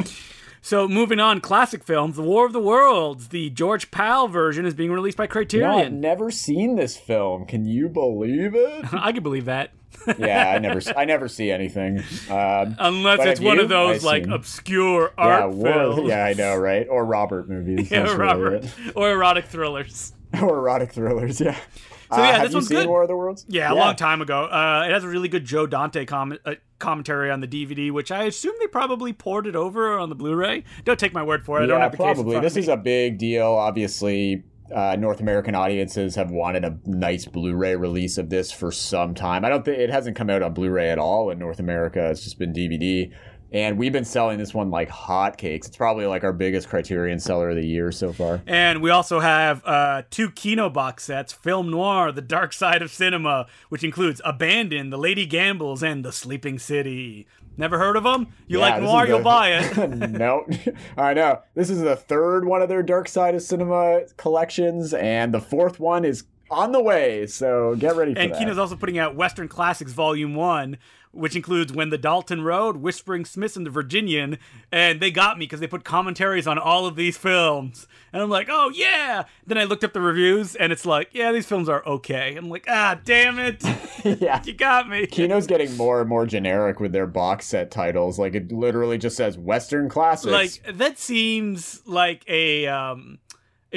So 0.59 0.85
moving 0.85 1.17
on, 1.21 1.39
classic 1.39 1.81
films, 1.81 2.17
The 2.17 2.23
War 2.23 2.45
of 2.45 2.51
the 2.51 2.59
Worlds. 2.59 3.29
The 3.29 3.49
George 3.51 3.89
Pal 3.89 4.27
version 4.27 4.65
is 4.65 4.73
being 4.73 4.91
released 4.91 5.15
by 5.15 5.23
No, 5.23 5.25
I've 5.27 5.31
Criterion. 5.31 6.01
never 6.01 6.29
seen 6.29 6.75
this 6.75 6.97
film. 6.97 7.45
Can 7.45 7.63
you 7.65 7.87
believe 7.87 8.53
it? 8.53 8.85
I 8.93 9.13
can 9.13 9.23
believe 9.23 9.45
that. 9.45 9.71
Yeah, 10.17 10.51
I 10.55 10.59
never, 10.59 10.81
I 10.95 11.05
never 11.05 11.27
see 11.27 11.51
anything. 11.51 11.99
Um, 12.29 12.75
Unless 12.79 13.25
it's 13.25 13.39
one 13.39 13.57
you? 13.57 13.63
of 13.63 13.69
those 13.69 14.03
I 14.03 14.07
like 14.07 14.23
assume. 14.23 14.33
obscure 14.33 15.13
art 15.17 15.51
war, 15.51 15.73
films. 15.73 16.09
yeah, 16.09 16.25
I 16.25 16.33
know, 16.33 16.55
right? 16.55 16.87
Or 16.89 17.05
Robert 17.05 17.49
movies. 17.49 17.89
Yeah, 17.91 18.03
really 18.03 18.17
Robert. 18.17 18.63
it. 18.65 18.71
Or 18.95 19.11
erotic 19.11 19.45
thrillers. 19.45 20.13
or 20.41 20.57
erotic 20.57 20.91
thrillers. 20.93 21.39
Yeah. 21.41 21.57
So, 22.11 22.19
yeah, 22.19 22.37
have 22.37 22.43
this 22.43 22.53
one's 22.53 22.69
good. 22.69 22.87
War 22.87 23.01
of 23.01 23.09
the 23.09 23.17
Worlds? 23.17 23.45
Yeah, 23.49 23.73
a 23.73 23.75
long 23.75 23.97
time 23.97 24.21
ago. 24.21 24.45
Uh, 24.45 24.85
it 24.87 24.93
has 24.93 25.03
a 25.03 25.09
really 25.09 25.27
good 25.27 25.43
Joe 25.43 25.67
Dante 25.67 26.05
com- 26.05 26.37
uh, 26.45 26.55
commentary 26.79 27.29
on 27.29 27.41
the 27.41 27.47
DVD, 27.49 27.91
which 27.91 28.13
I 28.13 28.23
assume 28.23 28.53
they 28.61 28.67
probably 28.67 29.11
ported 29.11 29.57
over 29.57 29.97
on 29.97 30.07
the 30.07 30.15
Blu-ray. 30.15 30.63
Don't 30.85 30.97
take 30.97 31.11
my 31.11 31.21
word 31.23 31.43
for 31.43 31.59
it. 31.59 31.63
I 31.63 31.67
don't 31.67 31.81
have 31.81 31.91
probably. 31.93 32.39
This 32.39 32.55
is 32.55 32.69
a 32.69 32.77
big 32.77 33.17
deal. 33.17 33.47
Obviously, 33.47 34.43
uh, 34.73 34.95
North 34.97 35.19
American 35.19 35.55
audiences 35.55 36.15
have 36.15 36.31
wanted 36.31 36.65
a 36.65 36.77
nice 36.85 37.25
Blu-ray 37.25 37.75
release 37.75 38.17
of 38.17 38.29
this 38.29 38.51
for 38.51 38.71
some 38.71 39.13
time. 39.13 39.45
I 39.45 39.49
don't 39.49 39.63
think 39.63 39.77
it 39.77 39.89
hasn't 39.89 40.15
come 40.17 40.29
out 40.29 40.43
on 40.43 40.53
Blu-ray 40.53 40.89
at 40.89 40.99
all 40.99 41.29
in 41.29 41.39
North 41.39 41.59
America. 41.59 42.09
It's 42.09 42.23
just 42.23 42.37
been 42.37 42.53
DVD. 42.53 43.11
And 43.51 43.77
we've 43.77 43.93
been 43.93 44.05
selling 44.05 44.37
this 44.37 44.53
one 44.53 44.69
like 44.69 44.89
hotcakes. 44.89 45.67
It's 45.67 45.77
probably 45.77 46.05
like 46.05 46.23
our 46.23 46.33
biggest 46.33 46.67
Criterion 46.69 47.19
seller 47.19 47.49
of 47.49 47.55
the 47.55 47.65
year 47.65 47.91
so 47.91 48.11
far. 48.11 48.41
And 48.45 48.81
we 48.81 48.89
also 48.89 49.19
have 49.19 49.63
uh, 49.65 50.03
two 50.09 50.31
Kino 50.31 50.69
box 50.69 51.05
sets: 51.05 51.31
Film 51.31 51.71
Noir, 51.71 52.11
The 52.11 52.21
Dark 52.21 52.53
Side 52.53 52.81
of 52.81 52.91
Cinema, 52.91 53.47
which 53.69 53.83
includes 53.83 54.21
Abandon, 54.25 54.89
The 54.89 54.97
Lady 54.97 55.25
Gambles, 55.25 55.81
and 55.81 56.03
The 56.03 56.11
Sleeping 56.11 56.59
City. 56.59 57.27
Never 57.57 57.79
heard 57.79 57.95
of 57.95 58.03
them? 58.03 58.27
You 58.47 58.59
Yeah, 58.59 58.69
like 58.69 58.83
noir, 58.83 59.03
is 59.03 59.09
you'll 59.09 59.23
buy 59.23 59.53
it. 59.53 59.77
no, 60.11 60.45
I 60.97 61.15
know. 61.15 61.41
This 61.55 61.71
is 61.71 61.81
the 61.81 61.95
third 61.95 62.45
one 62.45 62.61
of 62.61 62.69
their 62.69 62.83
Dark 62.83 63.07
Side 63.07 63.33
of 63.33 63.41
Cinema 63.41 64.01
collections, 64.17 64.93
and 64.93 65.33
the 65.33 65.41
fourth 65.41 65.79
one 65.79 66.05
is 66.05 66.25
on 66.49 66.71
the 66.71 66.81
way. 66.81 67.27
So 67.27 67.75
get 67.75 67.95
ready 67.95 68.13
for 68.13 68.19
And 68.19 68.33
that. 68.33 68.39
Kino's 68.39 68.57
also 68.57 68.75
putting 68.75 68.97
out 68.97 69.15
Western 69.15 69.47
Classics 69.47 69.91
Volume 69.91 70.35
1, 70.35 70.77
which 71.11 71.35
includes 71.35 71.73
When 71.73 71.89
the 71.89 71.97
Daltons 71.97 72.43
Rode, 72.43 72.77
Whispering 72.77 73.25
Smiths, 73.25 73.55
and 73.55 73.65
The 73.65 73.69
Virginian. 73.71 74.37
And 74.71 74.99
they 74.99 75.11
got 75.11 75.37
me 75.37 75.45
because 75.45 75.59
they 75.59 75.67
put 75.67 75.83
commentaries 75.83 76.47
on 76.47 76.57
all 76.57 76.85
of 76.85 76.95
these 76.95 77.17
films. 77.17 77.87
And 78.13 78.21
I'm 78.21 78.29
like, 78.29 78.47
oh, 78.49 78.71
yeah. 78.73 79.23
Then 79.45 79.57
I 79.57 79.63
looked 79.63 79.83
up 79.83 79.93
the 79.93 80.01
reviews, 80.01 80.55
and 80.55 80.71
it's 80.71 80.85
like, 80.85 81.09
yeah, 81.13 81.31
these 81.31 81.45
films 81.45 81.69
are 81.69 81.85
okay. 81.85 82.35
I'm 82.35 82.49
like, 82.49 82.65
ah, 82.67 82.99
damn 83.03 83.39
it. 83.39 83.63
yeah. 84.03 84.41
you 84.45 84.53
got 84.53 84.87
me. 84.87 85.07
Kino's 85.07 85.47
getting 85.47 85.75
more 85.75 85.99
and 86.01 86.09
more 86.09 86.25
generic 86.25 86.79
with 86.79 86.91
their 86.91 87.07
box 87.07 87.47
set 87.47 87.71
titles. 87.71 88.19
Like 88.19 88.35
it 88.35 88.51
literally 88.51 88.97
just 88.97 89.17
says 89.17 89.37
Western 89.37 89.89
classics. 89.89 90.31
Like, 90.31 90.77
that 90.77 90.97
seems 90.99 91.81
like 91.85 92.23
a. 92.27 92.67
um 92.67 93.19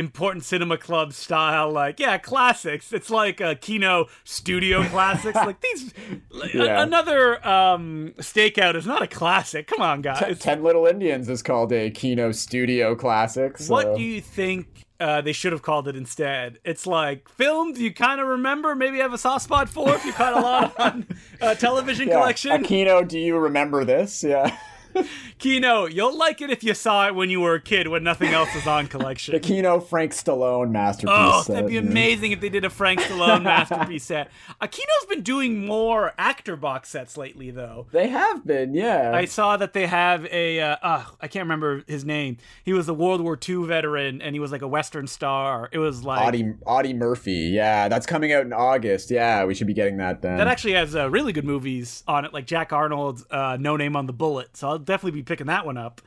important 0.00 0.42
cinema 0.44 0.76
club 0.78 1.12
style 1.12 1.70
like 1.70 2.00
yeah 2.00 2.18
classics 2.18 2.92
it's 2.92 3.10
like 3.10 3.40
a 3.40 3.54
kino 3.54 4.06
studio 4.24 4.82
classics 4.88 5.36
like 5.36 5.60
these 5.60 5.92
like, 6.30 6.54
a- 6.54 6.80
another 6.82 7.46
um 7.46 8.12
stakeout 8.18 8.74
is 8.74 8.86
not 8.86 9.02
a 9.02 9.06
classic 9.06 9.66
come 9.66 9.82
on 9.82 10.00
guys 10.00 10.38
Ten 10.40 10.62
Little 10.62 10.86
Indians 10.86 11.28
is 11.28 11.42
called 11.42 11.72
a 11.72 11.90
Kino 11.90 12.32
Studio 12.32 12.94
classic. 12.94 13.58
So. 13.58 13.72
what 13.72 13.94
do 13.96 14.02
you 14.02 14.20
think 14.20 14.86
uh, 14.98 15.20
they 15.20 15.32
should 15.32 15.52
have 15.52 15.62
called 15.62 15.86
it 15.88 15.96
instead 15.96 16.58
it's 16.64 16.86
like 16.86 17.28
films 17.28 17.78
you 17.80 17.92
kind 17.92 18.20
of 18.20 18.26
remember 18.26 18.74
maybe 18.74 18.98
have 18.98 19.12
a 19.12 19.18
soft 19.18 19.44
spot 19.44 19.68
for 19.68 19.94
if 19.94 20.04
you 20.04 20.12
caught 20.12 20.34
a 20.34 20.40
lot 20.40 20.78
on 20.86 21.06
uh, 21.40 21.54
television 21.54 22.08
Yeah, 22.08 22.14
collection 22.14 22.52
A 22.52 22.62
Kino, 22.62 23.02
do 23.04 23.18
you 23.18 23.38
remember 23.38 23.84
this? 23.84 24.22
Yeah. 24.24 24.56
kino 25.38 25.86
you'll 25.86 26.16
like 26.16 26.40
it 26.40 26.50
if 26.50 26.62
you 26.62 26.74
saw 26.74 27.06
it 27.06 27.14
when 27.14 27.30
you 27.30 27.40
were 27.40 27.54
a 27.54 27.60
kid 27.60 27.88
when 27.88 28.02
nothing 28.02 28.32
else 28.32 28.54
was 28.54 28.66
on 28.66 28.86
collection 28.86 29.32
The 29.40 29.40
Kino 29.40 29.80
Frank 29.80 30.12
Stallone 30.12 30.70
masterpiece. 30.70 31.14
Oh, 31.16 31.42
set, 31.42 31.54
that'd 31.54 31.70
be 31.70 31.76
amazing 31.76 32.32
if 32.32 32.40
they 32.40 32.48
did 32.48 32.64
a 32.64 32.70
Frank 32.70 33.00
Stallone 33.00 33.42
masterpiece 33.42 34.04
set. 34.04 34.30
Akino's 34.60 35.06
been 35.08 35.22
doing 35.22 35.64
more 35.64 36.12
actor 36.18 36.56
box 36.56 36.88
sets 36.90 37.16
lately, 37.16 37.50
though. 37.50 37.86
They 37.92 38.08
have 38.08 38.46
been, 38.46 38.74
yeah. 38.74 39.12
I 39.14 39.24
saw 39.26 39.56
that 39.56 39.72
they 39.72 39.86
have 39.86 40.26
a, 40.26 40.60
uh, 40.60 40.76
uh, 40.82 41.04
I 41.20 41.28
can't 41.28 41.44
remember 41.44 41.84
his 41.86 42.04
name. 42.04 42.38
He 42.64 42.72
was 42.72 42.88
a 42.88 42.94
World 42.94 43.20
War 43.20 43.38
II 43.48 43.66
veteran, 43.66 44.20
and 44.20 44.34
he 44.34 44.40
was 44.40 44.52
like 44.52 44.62
a 44.62 44.68
Western 44.68 45.06
star. 45.06 45.68
It 45.72 45.78
was 45.78 46.02
like 46.02 46.26
Audie, 46.26 46.54
Audie 46.66 46.94
Murphy. 46.94 47.50
Yeah, 47.52 47.88
that's 47.88 48.06
coming 48.06 48.32
out 48.32 48.44
in 48.44 48.52
August. 48.52 49.10
Yeah, 49.10 49.44
we 49.44 49.54
should 49.54 49.66
be 49.66 49.74
getting 49.74 49.98
that 49.98 50.22
then. 50.22 50.38
that 50.38 50.48
actually 50.48 50.74
has 50.74 50.96
uh, 50.96 51.08
really 51.10 51.32
good 51.32 51.44
movies 51.44 52.02
on 52.08 52.24
it, 52.24 52.32
like 52.34 52.46
Jack 52.46 52.72
Arnold's 52.72 53.24
uh, 53.30 53.56
No 53.60 53.76
Name 53.76 53.96
on 53.96 54.06
the 54.06 54.12
Bullet. 54.12 54.56
So 54.56 54.68
I'll 54.68 54.78
definitely 54.84 55.20
be 55.20 55.22
picking 55.22 55.46
that 55.46 55.64
one 55.64 55.76
up. 55.76 56.00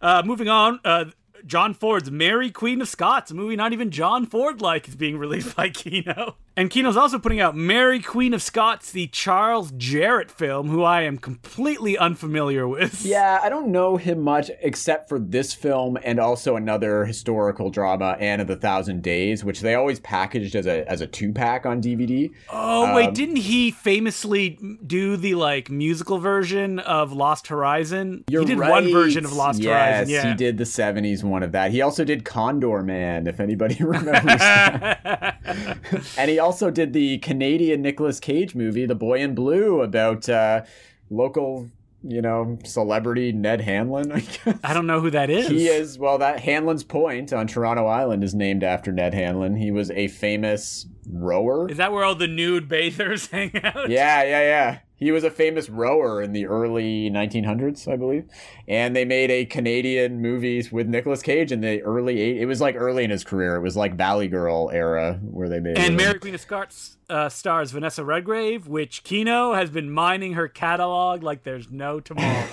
Uh, 0.00 0.22
moving 0.24 0.48
on, 0.48 0.80
uh, 0.84 1.06
John 1.46 1.74
Ford's 1.74 2.10
Mary 2.10 2.50
Queen 2.50 2.80
of 2.80 2.88
Scots, 2.88 3.30
a 3.30 3.34
movie 3.34 3.56
not 3.56 3.72
even 3.72 3.90
John 3.90 4.26
Ford 4.26 4.60
like, 4.60 4.88
is 4.88 4.96
being 4.96 5.18
released 5.18 5.56
by 5.56 5.68
Kino. 5.68 6.36
And 6.54 6.68
Kino's 6.70 6.98
also 6.98 7.18
putting 7.18 7.40
out 7.40 7.56
Mary 7.56 7.98
Queen 7.98 8.34
of 8.34 8.42
Scots, 8.42 8.92
the 8.92 9.06
Charles 9.06 9.72
Jarrott 9.72 10.30
film, 10.30 10.68
who 10.68 10.82
I 10.82 11.00
am 11.02 11.16
completely 11.16 11.96
unfamiliar 11.96 12.68
with. 12.68 13.02
Yeah, 13.12 13.40
I 13.42 13.48
don't 13.50 13.68
know 13.68 13.96
him 13.98 14.20
much 14.22 14.50
except 14.60 15.08
for 15.08 15.18
this 15.18 15.52
film 15.52 15.98
and 16.02 16.18
also 16.18 16.56
another 16.56 17.04
historical 17.04 17.68
drama, 17.68 18.16
Anne 18.20 18.40
of 18.40 18.46
the 18.46 18.56
Thousand 18.56 19.02
Days, 19.02 19.44
which 19.44 19.60
they 19.60 19.74
always 19.74 20.00
packaged 20.00 20.54
as 20.56 20.66
a 20.66 20.88
as 20.90 21.00
a 21.00 21.06
two 21.06 21.32
pack 21.32 21.66
on 21.66 21.82
DVD. 21.82 22.30
Oh 22.50 22.94
wait, 22.94 23.08
Um, 23.08 23.14
didn't 23.14 23.36
he 23.36 23.70
famously 23.70 24.58
do 24.86 25.16
the 25.16 25.34
like 25.34 25.70
musical 25.70 26.18
version 26.18 26.78
of 26.78 27.12
Lost 27.12 27.48
Horizon? 27.48 28.24
You're 28.30 28.42
he 28.42 28.46
did 28.46 28.58
right. 28.58 28.70
one 28.70 28.92
version 28.92 29.24
of 29.24 29.32
Lost 29.32 29.60
yes, 29.60 29.72
Horizon. 30.08 30.14
Yeah, 30.14 30.28
he 30.30 30.34
did 30.36 30.58
the 30.58 30.64
'70s 30.64 31.22
one 31.22 31.42
of 31.42 31.52
that. 31.52 31.70
He 31.70 31.82
also 31.82 32.04
did 32.04 32.24
Condorman, 32.24 33.26
if 33.28 33.40
anybody 33.40 33.76
remembers. 33.84 34.38
that. 34.38 35.38
and 36.16 36.30
he 36.30 36.38
also 36.42 36.70
did 36.70 36.92
the 36.92 37.18
Canadian 37.18 37.80
Nicolas 37.82 38.20
Cage 38.20 38.54
movie, 38.54 38.84
The 38.84 38.94
Boy 38.94 39.20
in 39.20 39.34
Blue, 39.34 39.80
about 39.80 40.28
uh, 40.28 40.62
local, 41.10 41.70
you 42.02 42.20
know, 42.20 42.58
celebrity 42.64 43.32
Ned 43.32 43.60
Hanlon. 43.62 44.12
I 44.12 44.20
guess. 44.20 44.58
I 44.62 44.74
don't 44.74 44.86
know 44.86 45.00
who 45.00 45.10
that 45.10 45.30
is. 45.30 45.48
He 45.48 45.68
is 45.68 45.98
well. 45.98 46.18
That 46.18 46.40
Hanlon's 46.40 46.84
Point 46.84 47.32
on 47.32 47.46
Toronto 47.46 47.86
Island 47.86 48.22
is 48.24 48.34
named 48.34 48.62
after 48.62 48.92
Ned 48.92 49.14
Hanlon. 49.14 49.56
He 49.56 49.70
was 49.70 49.90
a 49.90 50.08
famous 50.08 50.86
rower. 51.10 51.70
Is 51.70 51.78
that 51.78 51.92
where 51.92 52.04
all 52.04 52.14
the 52.14 52.28
nude 52.28 52.68
bathers 52.68 53.26
hang 53.30 53.52
out? 53.64 53.88
Yeah, 53.88 54.22
yeah, 54.22 54.40
yeah. 54.40 54.78
He 55.02 55.10
was 55.10 55.24
a 55.24 55.30
famous 55.30 55.68
rower 55.68 56.22
in 56.22 56.32
the 56.32 56.46
early 56.46 57.10
1900s, 57.10 57.92
I 57.92 57.96
believe. 57.96 58.28
And 58.68 58.94
they 58.94 59.04
made 59.04 59.30
a 59.30 59.44
Canadian 59.44 60.22
movie 60.22 60.66
with 60.70 60.86
Nicolas 60.86 61.22
Cage 61.22 61.50
in 61.50 61.60
the 61.60 61.82
early 61.82 62.20
eight. 62.20 62.40
It 62.40 62.46
was 62.46 62.60
like 62.60 62.76
early 62.76 63.02
in 63.02 63.10
his 63.10 63.24
career. 63.24 63.56
It 63.56 63.62
was 63.62 63.76
like 63.76 63.96
Valley 63.96 64.28
Girl 64.28 64.70
era 64.72 65.18
where 65.22 65.48
they 65.48 65.58
made. 65.58 65.76
And 65.76 65.94
it. 65.94 65.96
Mary 65.96 66.18
Queen 66.20 66.34
of 66.34 66.40
Scots 66.40 66.98
uh, 67.10 67.28
stars 67.28 67.72
Vanessa 67.72 68.04
Redgrave, 68.04 68.68
which 68.68 69.02
Kino 69.02 69.54
has 69.54 69.70
been 69.70 69.90
mining 69.90 70.34
her 70.34 70.46
catalog 70.46 71.22
like 71.22 71.42
there's 71.42 71.70
no 71.70 71.98
tomorrow. 71.98 72.46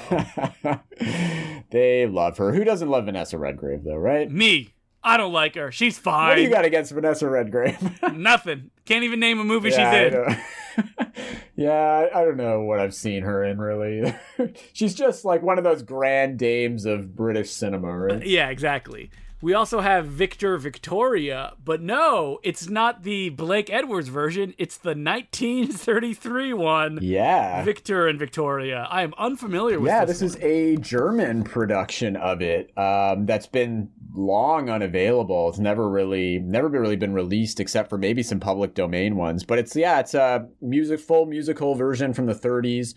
they 1.70 2.08
love 2.08 2.38
her. 2.38 2.52
Who 2.54 2.64
doesn't 2.64 2.90
love 2.90 3.06
Vanessa 3.06 3.38
Redgrave 3.38 3.84
though, 3.84 3.96
right? 3.96 4.30
Me, 4.30 4.74
I 5.04 5.18
don't 5.18 5.32
like 5.34 5.56
her. 5.56 5.72
She's 5.72 5.98
fine. 5.98 6.30
What 6.30 6.36
do 6.36 6.42
you 6.42 6.50
got 6.50 6.66
against 6.66 6.92
Vanessa 6.92 7.30
Redgrave? 7.30 7.78
Nothing. 8.14 8.72
Can't 8.86 9.04
even 9.04 9.20
name 9.20 9.40
a 9.40 9.44
movie 9.46 9.70
yeah, 9.70 9.94
she's 10.08 10.14
in. 10.14 10.14
don't- 10.26 10.38
yeah, 11.56 11.72
I- 12.14 12.22
I 12.22 12.24
don't 12.26 12.38
know 12.38 12.62
what 12.62 12.80
I've 12.80 12.94
seen 12.94 13.24
her 13.24 13.44
in 13.44 13.60
really. 13.60 14.14
She's 14.74 14.94
just 14.94 15.26
like 15.26 15.42
one 15.42 15.58
of 15.58 15.64
those 15.66 15.84
grand 15.84 16.40
dames 16.40 16.86
of 16.86 17.16
British 17.16 17.52
cinema, 17.52 17.98
right? 17.98 18.26
Yeah, 18.26 18.50
exactly. 18.50 19.10
We 19.42 19.54
also 19.54 19.80
have 19.80 20.06
Victor 20.06 20.58
Victoria, 20.58 21.54
but 21.64 21.82
no, 21.82 22.40
it's 22.44 22.68
not 22.70 23.04
the 23.04 23.30
Blake 23.30 23.70
Edwards 23.70 24.10
version. 24.10 24.54
It's 24.58 24.76
the 24.76 24.90
1933 24.90 26.54
one. 26.54 27.00
Yeah. 27.02 27.64
Victor 27.64 28.08
and 28.08 28.20
Victoria. 28.20 28.86
I 28.90 29.04
am 29.04 29.14
unfamiliar 29.18 29.80
with 29.80 29.88
yeah, 29.88 30.04
this. 30.04 30.20
this 30.20 30.36
is 30.36 30.44
a 30.44 30.76
German 30.78 31.44
production 31.44 32.18
of 32.18 32.42
it 32.42 32.78
um, 32.78 33.26
that's 33.26 33.48
been 33.48 33.90
long 34.14 34.70
unavailable. 34.70 35.48
It's 35.48 35.60
never 35.60 35.90
really, 35.90 36.40
never 36.40 36.68
been 36.68 36.82
really 36.82 36.98
been 36.98 37.14
released 37.14 37.62
except 37.62 37.90
for 37.90 37.98
maybe 37.98 38.24
some 38.24 38.42
public 38.42 38.74
domain 38.74 39.16
ones. 39.16 39.46
But 39.46 39.60
it's 39.60 39.74
yeah, 39.74 40.02
it's 40.02 40.16
a 40.16 40.50
music 40.62 41.00
full 41.00 41.26
musical 41.26 41.76
version 41.76 42.14
from 42.14 42.26
the 42.26 42.36
30s. 42.36 42.94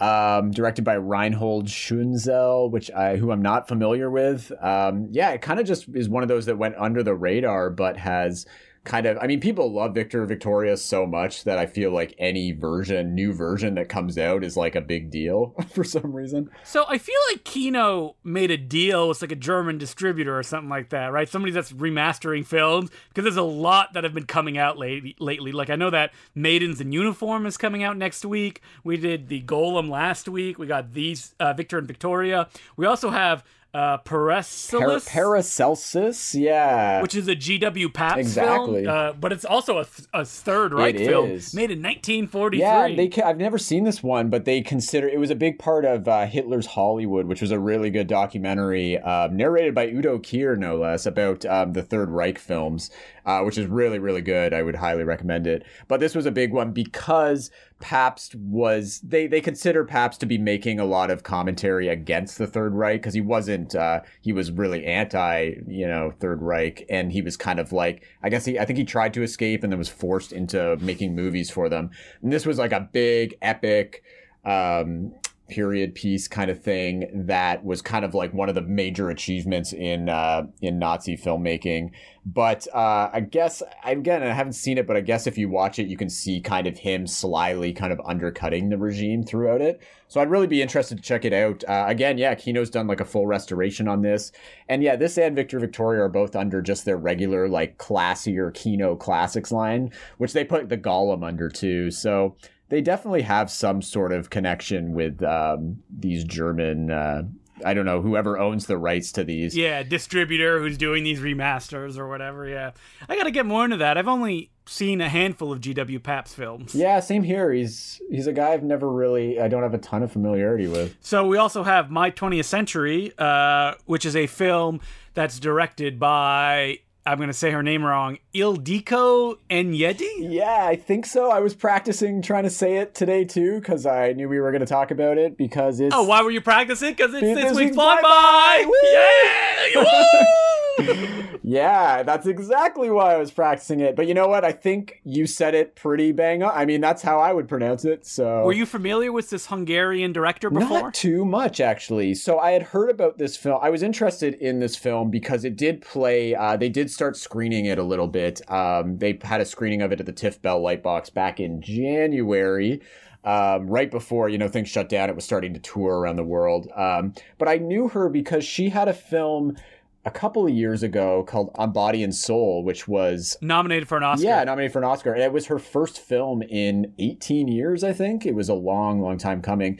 Um, 0.00 0.50
directed 0.50 0.82
by 0.82 0.94
Reinhold 0.94 1.66
Schünzel, 1.66 2.70
which 2.70 2.90
I 2.90 3.16
who 3.16 3.32
I'm 3.32 3.42
not 3.42 3.68
familiar 3.68 4.10
with. 4.10 4.50
Um, 4.62 5.08
yeah, 5.10 5.30
it 5.32 5.42
kind 5.42 5.60
of 5.60 5.66
just 5.66 5.88
is 5.94 6.08
one 6.08 6.22
of 6.22 6.28
those 6.30 6.46
that 6.46 6.56
went 6.56 6.74
under 6.78 7.02
the 7.02 7.14
radar, 7.14 7.68
but 7.68 7.98
has 7.98 8.46
kind 8.84 9.04
of 9.06 9.18
I 9.20 9.26
mean 9.26 9.40
people 9.40 9.70
love 9.70 9.94
Victor 9.94 10.20
and 10.20 10.28
Victoria 10.28 10.76
so 10.76 11.06
much 11.06 11.44
that 11.44 11.58
I 11.58 11.66
feel 11.66 11.90
like 11.90 12.14
any 12.18 12.52
version 12.52 13.14
new 13.14 13.32
version 13.32 13.74
that 13.74 13.88
comes 13.90 14.16
out 14.16 14.42
is 14.42 14.56
like 14.56 14.74
a 14.74 14.80
big 14.80 15.10
deal 15.10 15.54
for 15.72 15.84
some 15.84 16.12
reason. 16.12 16.50
So 16.64 16.84
I 16.88 16.98
feel 16.98 17.18
like 17.30 17.44
Kino 17.44 18.16
made 18.24 18.50
a 18.50 18.56
deal 18.56 19.08
with 19.08 19.20
like 19.20 19.32
a 19.32 19.36
German 19.36 19.78
distributor 19.78 20.38
or 20.38 20.42
something 20.42 20.70
like 20.70 20.88
that, 20.90 21.12
right? 21.12 21.28
Somebody 21.28 21.52
that's 21.52 21.72
remastering 21.72 22.46
films 22.46 22.90
because 23.08 23.24
there's 23.24 23.36
a 23.36 23.42
lot 23.42 23.92
that 23.92 24.04
have 24.04 24.14
been 24.14 24.26
coming 24.26 24.56
out 24.56 24.78
lately. 24.78 25.14
Lately, 25.18 25.52
like 25.52 25.70
I 25.70 25.76
know 25.76 25.90
that 25.90 26.12
Maidens 26.34 26.80
in 26.80 26.92
Uniform 26.92 27.46
is 27.46 27.56
coming 27.56 27.82
out 27.82 27.96
next 27.96 28.24
week. 28.24 28.62
We 28.82 28.96
did 28.96 29.28
the 29.28 29.42
Golem 29.42 29.90
last 29.90 30.28
week. 30.28 30.58
We 30.58 30.66
got 30.66 30.94
these 30.94 31.34
uh, 31.38 31.52
Victor 31.52 31.78
and 31.78 31.86
Victoria. 31.86 32.48
We 32.76 32.86
also 32.86 33.10
have 33.10 33.44
uh, 33.72 33.98
Paracelsus, 33.98 34.70
Par- 34.80 35.00
Paracelsus, 35.00 36.34
yeah. 36.34 37.00
which 37.02 37.14
is 37.14 37.28
a 37.28 37.34
G.W. 37.34 37.88
Pabst 37.90 38.18
Exactly. 38.18 38.84
film, 38.84 38.94
uh, 38.96 39.12
but 39.12 39.32
it's 39.32 39.44
also 39.44 39.78
a, 39.78 39.84
th- 39.84 40.08
a 40.12 40.24
Third 40.24 40.72
Reich 40.72 40.96
It 40.96 41.06
film 41.06 41.30
is. 41.30 41.54
made 41.54 41.70
in 41.70 41.80
1943. 41.82 42.58
Yeah, 42.60 42.88
they. 42.96 43.22
I've 43.22 43.38
never 43.38 43.58
seen 43.58 43.84
this 43.84 44.02
one, 44.02 44.28
but 44.28 44.44
they 44.44 44.60
consider 44.60 45.08
it 45.08 45.20
was 45.20 45.30
a 45.30 45.36
big 45.36 45.58
part 45.58 45.84
of 45.84 46.08
uh, 46.08 46.26
Hitler's 46.26 46.66
Hollywood, 46.66 47.26
which 47.26 47.40
was 47.40 47.52
a 47.52 47.58
really 47.60 47.90
good 47.90 48.06
documentary 48.08 48.98
um, 48.98 49.36
narrated 49.36 49.74
by 49.74 49.86
Udo 49.86 50.18
Kier, 50.18 50.58
no 50.58 50.76
less, 50.76 51.06
about 51.06 51.44
um, 51.46 51.72
the 51.72 51.82
Third 51.82 52.10
Reich 52.10 52.38
films, 52.38 52.90
uh, 53.26 53.40
which 53.42 53.58
is 53.58 53.66
really, 53.66 53.98
really 53.98 54.22
good. 54.22 54.52
I 54.52 54.62
would 54.62 54.76
highly 54.76 55.04
recommend 55.04 55.46
it. 55.46 55.64
But 55.88 56.00
this 56.00 56.14
was 56.14 56.26
a 56.26 56.30
big 56.30 56.52
one 56.52 56.72
because 56.72 57.50
Pabst 57.80 58.34
was 58.34 59.00
they 59.00 59.26
they 59.26 59.40
consider 59.40 59.84
Pabst 59.84 60.20
to 60.20 60.26
be 60.26 60.38
making 60.38 60.78
a 60.78 60.84
lot 60.84 61.10
of 61.10 61.22
commentary 61.22 61.88
against 61.88 62.38
the 62.38 62.46
Third 62.46 62.74
Reich 62.74 63.00
because 63.00 63.14
he 63.14 63.20
wasn't 63.20 63.74
uh, 63.74 64.00
he 64.20 64.32
was 64.32 64.50
really 64.52 64.84
anti 64.84 65.54
you 65.66 65.86
know 65.86 66.12
Third 66.20 66.42
Reich 66.42 66.84
and 66.90 67.10
he 67.10 67.22
was 67.22 67.36
kind 67.36 67.58
of 67.58 67.72
like 67.72 68.04
I 68.22 68.28
guess 68.28 68.44
he 68.44 68.58
I 68.58 68.64
think 68.64 68.78
he 68.78 68.84
tried 68.84 69.14
to 69.14 69.22
escape 69.22 69.62
and 69.62 69.72
then 69.72 69.78
was 69.78 69.88
forced 69.88 70.32
into 70.32 70.76
making 70.80 71.14
movies 71.14 71.50
for 71.50 71.68
them. 71.68 71.90
And 72.22 72.32
this 72.32 72.46
was 72.46 72.58
like 72.58 72.72
a 72.72 72.88
big 72.92 73.36
epic 73.42 74.02
um, 74.44 75.12
period 75.50 75.94
piece 75.94 76.28
kind 76.28 76.50
of 76.50 76.62
thing 76.62 77.10
that 77.26 77.64
was 77.64 77.82
kind 77.82 78.04
of 78.04 78.14
like 78.14 78.32
one 78.32 78.48
of 78.48 78.54
the 78.54 78.62
major 78.62 79.10
achievements 79.10 79.72
in 79.72 80.08
uh, 80.08 80.46
in 80.62 80.78
Nazi 80.78 81.16
filmmaking. 81.16 81.90
But 82.24 82.66
uh, 82.74 83.10
I 83.12 83.20
guess 83.20 83.62
again, 83.84 84.22
I 84.22 84.32
haven't 84.32 84.52
seen 84.52 84.78
it, 84.78 84.86
but 84.86 84.96
I 84.96 85.00
guess 85.00 85.26
if 85.26 85.36
you 85.36 85.48
watch 85.48 85.78
it, 85.78 85.88
you 85.88 85.96
can 85.96 86.10
see 86.10 86.40
kind 86.40 86.66
of 86.66 86.78
him 86.78 87.06
slyly 87.06 87.72
kind 87.72 87.92
of 87.92 88.00
undercutting 88.04 88.68
the 88.68 88.78
regime 88.78 89.24
throughout 89.24 89.60
it. 89.60 89.80
So 90.08 90.20
I'd 90.20 90.30
really 90.30 90.46
be 90.46 90.60
interested 90.62 90.96
to 90.96 91.02
check 91.02 91.24
it 91.24 91.32
out. 91.32 91.62
Uh, 91.68 91.84
again, 91.86 92.18
yeah, 92.18 92.34
Kino's 92.34 92.70
done 92.70 92.86
like 92.86 93.00
a 93.00 93.04
full 93.04 93.26
restoration 93.26 93.88
on 93.88 94.02
this, 94.02 94.32
and 94.68 94.82
yeah, 94.82 94.96
this 94.96 95.18
and 95.18 95.36
Victor 95.36 95.58
Victoria 95.58 96.02
are 96.02 96.08
both 96.08 96.36
under 96.36 96.60
just 96.62 96.84
their 96.84 96.96
regular 96.96 97.48
like 97.48 97.78
classier 97.78 98.52
Kino 98.52 98.96
classics 98.96 99.50
line, 99.50 99.90
which 100.18 100.32
they 100.32 100.44
put 100.44 100.68
the 100.68 100.78
Golem 100.78 101.26
under 101.26 101.48
too. 101.48 101.90
So 101.90 102.36
they 102.70 102.80
definitely 102.80 103.22
have 103.22 103.50
some 103.50 103.82
sort 103.82 104.12
of 104.12 104.30
connection 104.30 104.92
with 104.94 105.22
um, 105.22 105.82
these 105.90 106.24
German. 106.24 106.90
Uh, 106.90 107.24
I 107.64 107.74
don't 107.74 107.84
know 107.84 108.00
whoever 108.00 108.38
owns 108.38 108.66
the 108.66 108.78
rights 108.78 109.12
to 109.12 109.24
these. 109.24 109.54
Yeah, 109.54 109.82
distributor 109.82 110.60
who's 110.60 110.78
doing 110.78 111.04
these 111.04 111.20
remasters 111.20 111.98
or 111.98 112.08
whatever. 112.08 112.48
Yeah, 112.48 112.70
I 113.08 113.16
got 113.16 113.24
to 113.24 113.30
get 113.30 113.44
more 113.44 113.64
into 113.64 113.76
that. 113.78 113.98
I've 113.98 114.08
only 114.08 114.50
seen 114.66 115.00
a 115.00 115.08
handful 115.08 115.52
of 115.52 115.60
GW 115.60 116.02
Pabst 116.02 116.34
films. 116.36 116.74
Yeah, 116.74 117.00
same 117.00 117.24
here. 117.24 117.52
He's 117.52 118.00
he's 118.08 118.26
a 118.28 118.32
guy 118.32 118.52
I've 118.52 118.62
never 118.62 118.88
really 118.90 119.40
I 119.40 119.48
don't 119.48 119.62
have 119.62 119.74
a 119.74 119.78
ton 119.78 120.02
of 120.02 120.12
familiarity 120.12 120.68
with. 120.68 120.96
So 121.00 121.26
we 121.26 121.36
also 121.36 121.64
have 121.64 121.90
My 121.90 122.10
20th 122.10 122.44
Century, 122.44 123.12
uh, 123.18 123.74
which 123.84 124.06
is 124.06 124.14
a 124.16 124.26
film 124.26 124.80
that's 125.14 125.40
directed 125.40 125.98
by 125.98 126.78
I'm 127.06 127.16
going 127.16 127.28
to 127.28 127.34
say 127.34 127.50
her 127.50 127.62
name 127.62 127.82
wrong, 127.82 128.18
Ildiko 128.34 129.38
Enyedi. 129.48 130.06
Yeah, 130.18 130.66
I 130.66 130.76
think 130.76 131.06
so. 131.06 131.30
I 131.30 131.40
was 131.40 131.54
practicing 131.54 132.20
trying 132.20 132.44
to 132.44 132.50
say 132.50 132.76
it 132.76 132.94
today 132.94 133.24
too 133.24 133.58
because 133.58 133.86
I 133.86 134.12
knew 134.12 134.28
we 134.28 134.38
were 134.38 134.52
going 134.52 134.60
to 134.60 134.66
talk 134.66 134.90
about 134.90 135.16
it 135.16 135.36
because 135.36 135.80
it's 135.80 135.94
Oh, 135.94 136.02
why 136.02 136.22
were 136.22 136.30
you 136.30 136.40
practicing? 136.42 136.90
Because 136.90 137.14
it's 137.14 137.22
This 137.22 137.56
week's 137.56 137.74
Fly 137.74 138.00
Fly 138.00 138.02
By. 138.02 138.64
By. 138.64 139.72
Yeah! 139.74 139.84
Yeah, 141.42 142.02
that's 142.02 142.26
exactly 142.26 142.90
why 142.90 143.14
I 143.14 143.16
was 143.16 143.30
practicing 143.30 143.80
it. 143.80 143.96
But 143.96 144.06
you 144.06 144.14
know 144.14 144.28
what? 144.28 144.44
I 144.44 144.52
think 144.52 145.00
you 145.04 145.26
said 145.26 145.54
it 145.54 145.74
pretty 145.74 146.12
bang 146.12 146.42
on. 146.42 146.52
I 146.54 146.64
mean, 146.64 146.80
that's 146.80 147.02
how 147.02 147.18
I 147.18 147.32
would 147.32 147.48
pronounce 147.48 147.84
it. 147.84 148.06
So 148.06 148.44
Were 148.44 148.52
you 148.52 148.66
familiar 148.66 149.10
with 149.10 149.30
this 149.30 149.46
Hungarian 149.46 150.12
director 150.12 150.50
before? 150.50 150.82
Not 150.82 150.94
too 150.94 151.24
much, 151.24 151.60
actually. 151.60 152.14
So 152.14 152.38
I 152.38 152.52
had 152.52 152.62
heard 152.62 152.90
about 152.90 153.18
this 153.18 153.36
film. 153.36 153.58
I 153.62 153.70
was 153.70 153.82
interested 153.82 154.34
in 154.34 154.60
this 154.60 154.76
film 154.76 155.10
because 155.10 155.44
it 155.44 155.56
did 155.56 155.80
play. 155.80 156.34
Uh, 156.34 156.56
they 156.56 156.68
did 156.68 156.90
start 156.90 157.16
screening 157.16 157.64
it 157.64 157.78
a 157.78 157.84
little 157.84 158.08
bit. 158.08 158.40
Um, 158.50 158.98
they 158.98 159.18
had 159.22 159.40
a 159.40 159.46
screening 159.46 159.82
of 159.82 159.92
it 159.92 159.98
at 160.00 160.06
the 160.06 160.12
TIFF 160.12 160.40
Bell 160.42 160.60
Lightbox 160.60 161.12
back 161.12 161.40
in 161.40 161.62
January. 161.62 162.80
Um, 163.22 163.66
right 163.66 163.90
before 163.90 164.28
you 164.30 164.38
know 164.38 164.48
things 164.48 164.68
shut 164.68 164.88
down, 164.88 165.10
it 165.10 165.14
was 165.14 165.24
starting 165.24 165.52
to 165.54 165.60
tour 165.60 165.98
around 165.98 166.16
the 166.16 166.24
world. 166.24 166.68
Um, 166.74 167.14
but 167.38 167.48
I 167.48 167.56
knew 167.56 167.88
her 167.88 168.08
because 168.08 168.44
she 168.44 168.70
had 168.70 168.88
a 168.88 168.94
film 168.94 169.56
a 170.04 170.10
couple 170.10 170.46
of 170.46 170.52
years 170.52 170.82
ago 170.82 171.24
called 171.24 171.50
On 171.56 171.72
Body 171.72 172.02
and 172.02 172.14
Soul, 172.14 172.64
which 172.64 172.88
was 172.88 173.36
Nominated 173.42 173.86
for 173.88 173.98
an 173.98 174.02
Oscar. 174.04 174.26
yeah, 174.26 174.44
nominated 174.44 174.72
for 174.72 174.78
an 174.78 174.84
Oscar. 174.84 175.12
And 175.12 175.22
it 175.22 175.32
was 175.32 175.46
her 175.46 175.58
first 175.58 175.98
film 176.00 176.42
in 176.42 176.94
18 176.98 177.48
years, 177.48 177.84
I 177.84 177.92
think. 177.92 178.24
It 178.24 178.34
was 178.34 178.48
a 178.48 178.54
long, 178.54 179.00
long 179.00 179.18
time 179.18 179.42
coming. 179.42 179.78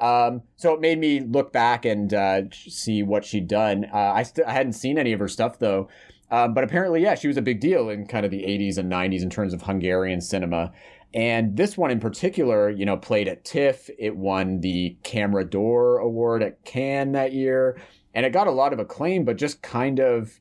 Um, 0.00 0.42
so 0.56 0.74
it 0.74 0.80
made 0.80 0.98
me 0.98 1.20
look 1.20 1.52
back 1.52 1.84
and 1.84 2.12
uh, 2.12 2.42
see 2.52 3.02
what 3.02 3.24
she'd 3.24 3.46
done. 3.48 3.86
Uh, 3.92 3.96
I, 4.14 4.22
st- 4.24 4.46
I 4.46 4.52
hadn't 4.52 4.72
seen 4.72 4.98
any 4.98 5.12
of 5.12 5.20
her 5.20 5.28
stuff, 5.28 5.58
though. 5.58 5.88
Um, 6.32 6.54
but 6.54 6.64
apparently, 6.64 7.02
yeah, 7.02 7.14
she 7.14 7.28
was 7.28 7.36
a 7.36 7.42
big 7.42 7.60
deal 7.60 7.90
in 7.90 8.06
kind 8.06 8.24
of 8.24 8.30
the 8.30 8.42
80s 8.42 8.78
and 8.78 8.90
90s 8.90 9.22
in 9.22 9.30
terms 9.30 9.52
of 9.52 9.62
Hungarian 9.62 10.20
cinema. 10.20 10.72
And 11.12 11.56
this 11.56 11.76
one 11.76 11.90
in 11.90 11.98
particular, 11.98 12.70
you 12.70 12.86
know, 12.86 12.96
played 12.96 13.26
at 13.26 13.44
TIFF. 13.44 13.90
It 13.98 14.16
won 14.16 14.60
the 14.60 14.96
Camera 15.02 15.44
d'Or 15.44 15.98
Award 15.98 16.42
at 16.42 16.64
Cannes 16.64 17.12
that 17.12 17.32
year. 17.32 17.80
And 18.14 18.26
it 18.26 18.32
got 18.32 18.46
a 18.46 18.52
lot 18.52 18.72
of 18.72 18.78
acclaim, 18.78 19.24
but 19.24 19.36
just 19.36 19.62
kind 19.62 20.00
of 20.00 20.40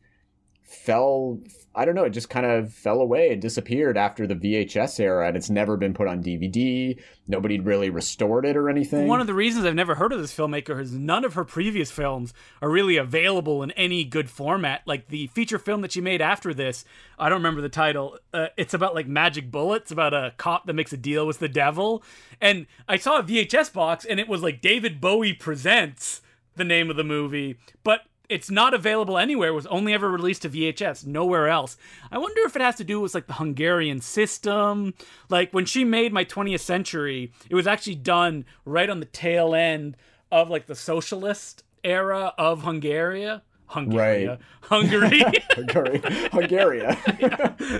fell 0.63 1.39
I 1.75 1.86
don't 1.86 1.95
know, 1.95 2.03
it 2.03 2.10
just 2.10 2.29
kind 2.29 2.45
of 2.45 2.73
fell 2.73 2.99
away 2.99 3.32
and 3.32 3.41
disappeared 3.41 3.95
after 3.95 4.27
the 4.27 4.36
VHS 4.36 4.99
era 4.99 5.27
and 5.27 5.38
it's 5.38 5.49
never 5.49 5.77
been 5.77 5.93
put 5.93 6.08
on 6.08 6.21
DVD. 6.21 6.99
Nobody 7.27 7.60
really 7.60 7.89
restored 7.89 8.45
it 8.45 8.58
or 8.58 8.69
anything. 8.69 9.08
One 9.08 9.21
of 9.21 9.27
the 9.27 9.34
reasons 9.34 9.65
I've 9.65 9.75
never 9.75 9.95
heard 9.95 10.12
of 10.12 10.19
this 10.19 10.36
filmmaker 10.36 10.82
is 10.82 10.91
none 10.91 11.23
of 11.23 11.36
her 11.36 11.45
previous 11.45 11.89
films 11.89 12.34
are 12.62 12.69
really 12.69 12.97
available 12.97 13.63
in 13.63 13.71
any 13.71 14.03
good 14.03 14.29
format. 14.29 14.82
Like 14.86 15.08
the 15.08 15.27
feature 15.27 15.60
film 15.60 15.82
that 15.82 15.91
she 15.91 16.01
made 16.01 16.21
after 16.21 16.53
this, 16.53 16.86
I 17.17 17.29
don't 17.29 17.39
remember 17.39 17.62
the 17.62 17.69
title. 17.69 18.17
Uh, 18.34 18.47
it's 18.58 18.73
about 18.73 18.93
like 18.93 19.08
magic 19.08 19.49
bullets, 19.49 19.91
about 19.91 20.13
a 20.13 20.34
cop 20.38 20.65
that 20.65 20.73
makes 20.73 20.91
a 20.91 20.97
deal 20.97 21.25
with 21.25 21.39
the 21.39 21.49
devil. 21.49 22.03
And 22.41 22.65
I 22.88 22.97
saw 22.97 23.19
a 23.19 23.23
VHS 23.23 23.71
box 23.71 24.05
and 24.05 24.19
it 24.19 24.27
was 24.27 24.43
like 24.43 24.60
David 24.60 24.99
Bowie 24.99 25.34
Presents, 25.34 26.21
the 26.60 26.63
name 26.63 26.91
of 26.91 26.95
the 26.95 27.04
movie. 27.04 27.58
But 27.84 28.02
it's 28.30 28.52
not 28.52 28.76
available 28.76 29.17
anywhere. 29.17 29.50
It 29.50 29.54
was 29.54 29.65
only 29.67 29.93
ever 29.93 30.10
released 30.10 30.43
to 30.43 30.50
VHS, 30.50 31.08
nowhere 31.08 31.48
else. 31.48 31.78
I 32.12 32.19
wonder 32.19 32.41
if 32.45 32.56
it 32.56 32.62
has 32.62 32.76
to 32.76 32.84
do 32.84 33.02
with 33.02 33.15
like 33.15 33.26
the 33.26 33.34
Hungarian 33.34 34.02
system. 34.02 34.93
Like 35.30 35.52
when 35.52 35.65
she 35.65 35.84
made 35.84 36.13
my 36.13 36.24
20th 36.24 36.60
century, 36.60 37.34
it 37.50 37.56
was 37.56 37.65
actually 37.65 37.95
done 37.95 38.45
right 38.65 38.89
on 38.89 39.00
the 39.00 39.08
tail 39.08 39.56
end 39.56 39.98
of 40.32 40.50
like 40.50 40.67
the 40.67 40.76
socialist 40.76 41.63
era 41.84 42.34
of 42.38 42.62
Hungary. 42.62 43.41
Hungary. 43.69 44.27
Right. 44.27 44.39
Hungary. 44.62 45.21
Hungary. 45.51 45.99
Hungary. 46.32 46.79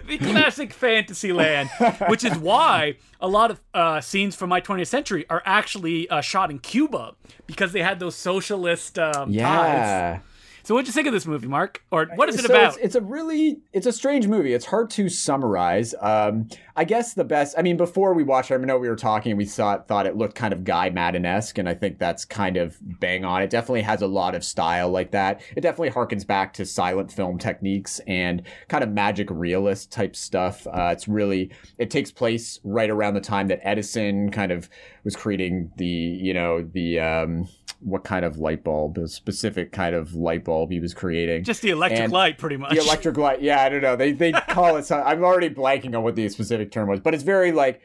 the 0.08 0.18
classic 0.22 0.72
fantasy 0.72 1.34
land, 1.34 1.70
which 2.08 2.24
is 2.24 2.38
why 2.38 2.96
a 3.20 3.28
lot 3.28 3.50
of 3.50 3.60
uh, 3.74 4.00
scenes 4.00 4.36
from 4.36 4.50
my 4.50 4.62
20th 4.62 4.88
century 4.88 5.26
are 5.32 5.42
actually 5.46 6.08
uh, 6.10 6.22
shot 6.22 6.52
in 6.52 6.60
Cuba 6.60 7.16
because 7.48 7.72
they 7.72 7.82
had 7.82 8.00
those 8.00 8.16
socialist 8.16 9.00
um, 9.00 9.34
ties. 9.34 10.22
So 10.70 10.76
what'd 10.76 10.86
you 10.86 10.94
think 10.94 11.08
of 11.08 11.14
this 11.14 11.26
movie, 11.26 11.48
Mark? 11.48 11.82
Or 11.90 12.06
what 12.14 12.30
is 12.30 12.36
it 12.36 12.46
so 12.46 12.54
about? 12.54 12.76
It's, 12.76 12.78
it's 12.78 12.96
a 12.96 13.02
really 13.02 13.58
it's 13.74 13.88
a 13.88 13.92
strange 13.92 14.28
movie. 14.28 14.54
It's 14.54 14.68
hard 14.68 14.92
to 14.92 15.10
summarize. 15.10 15.96
Um, 16.00 16.48
I 16.76 16.84
guess 16.84 17.16
the 17.16 17.24
best. 17.24 17.56
I 17.58 17.64
mean, 17.64 17.76
before 17.76 18.14
we 18.14 18.22
watched, 18.22 18.52
it, 18.52 18.54
I 18.54 18.58
know 18.58 18.78
we 18.78 18.88
were 18.88 18.96
talking. 18.96 19.36
We 19.36 19.46
thought 19.46 19.88
thought 19.88 20.06
it 20.06 20.16
looked 20.16 20.36
kind 20.36 20.54
of 20.54 20.64
Guy 20.64 20.92
Maddin 20.92 21.26
esque, 21.26 21.58
and 21.58 21.68
I 21.68 21.74
think 21.74 21.98
that's 21.98 22.24
kind 22.24 22.56
of 22.56 22.78
bang 22.80 23.26
on. 23.26 23.42
It 23.42 23.50
definitely 23.50 23.82
has 23.82 24.04
a 24.04 24.08
lot 24.08 24.36
of 24.36 24.44
style 24.44 24.92
like 24.92 25.10
that. 25.10 25.42
It 25.56 25.62
definitely 25.62 25.90
harkens 25.90 26.28
back 26.28 26.54
to 26.54 26.68
silent 26.68 27.12
film 27.12 27.40
techniques 27.40 28.00
and 28.06 28.44
kind 28.68 28.84
of 28.84 28.92
magic 28.92 29.30
realist 29.32 29.92
type 29.92 30.16
stuff. 30.16 30.68
Uh, 30.68 30.92
it's 30.94 31.08
really 31.08 31.50
it 31.80 31.90
takes 31.90 32.12
place 32.12 32.60
right 32.64 32.92
around 32.92 33.16
the 33.16 33.22
time 33.22 33.48
that 33.48 33.60
Edison 33.64 34.30
kind 34.30 34.52
of 34.52 34.70
was 35.04 35.16
creating 35.16 35.72
the 35.78 35.86
you 35.86 36.36
know 36.36 36.62
the 36.62 37.00
um, 37.00 37.50
what 37.82 38.04
kind 38.04 38.26
of 38.26 38.38
light 38.38 38.64
bulb, 38.64 38.96
the 38.96 39.08
specific 39.08 39.72
kind 39.72 39.96
of 39.96 40.14
light 40.14 40.44
bulb 40.44 40.72
he 40.72 40.80
was 40.80 40.94
creating. 40.94 41.44
Just 41.44 41.62
the 41.62 41.70
electric 41.70 42.02
And 42.02 42.12
light, 42.12 42.38
pretty 42.38 42.58
much. 42.58 42.74
The 42.74 42.82
electric 42.82 43.18
light. 43.18 43.42
Yeah, 43.42 43.62
I 43.62 43.70
don't 43.70 43.82
know. 43.82 43.96
They 43.96 44.12
they 44.12 44.32
call 44.50 44.76
it. 44.78 44.86
Some, 44.86 45.02
I'm 45.06 45.24
already 45.24 45.50
blanking 45.50 45.96
on 45.96 46.04
what 46.04 46.16
the 46.16 46.28
specific 46.30 46.72
term 46.72 46.90
was, 46.90 47.00
but 47.00 47.14
it's 47.14 47.24
very 47.24 47.52
like 47.52 47.82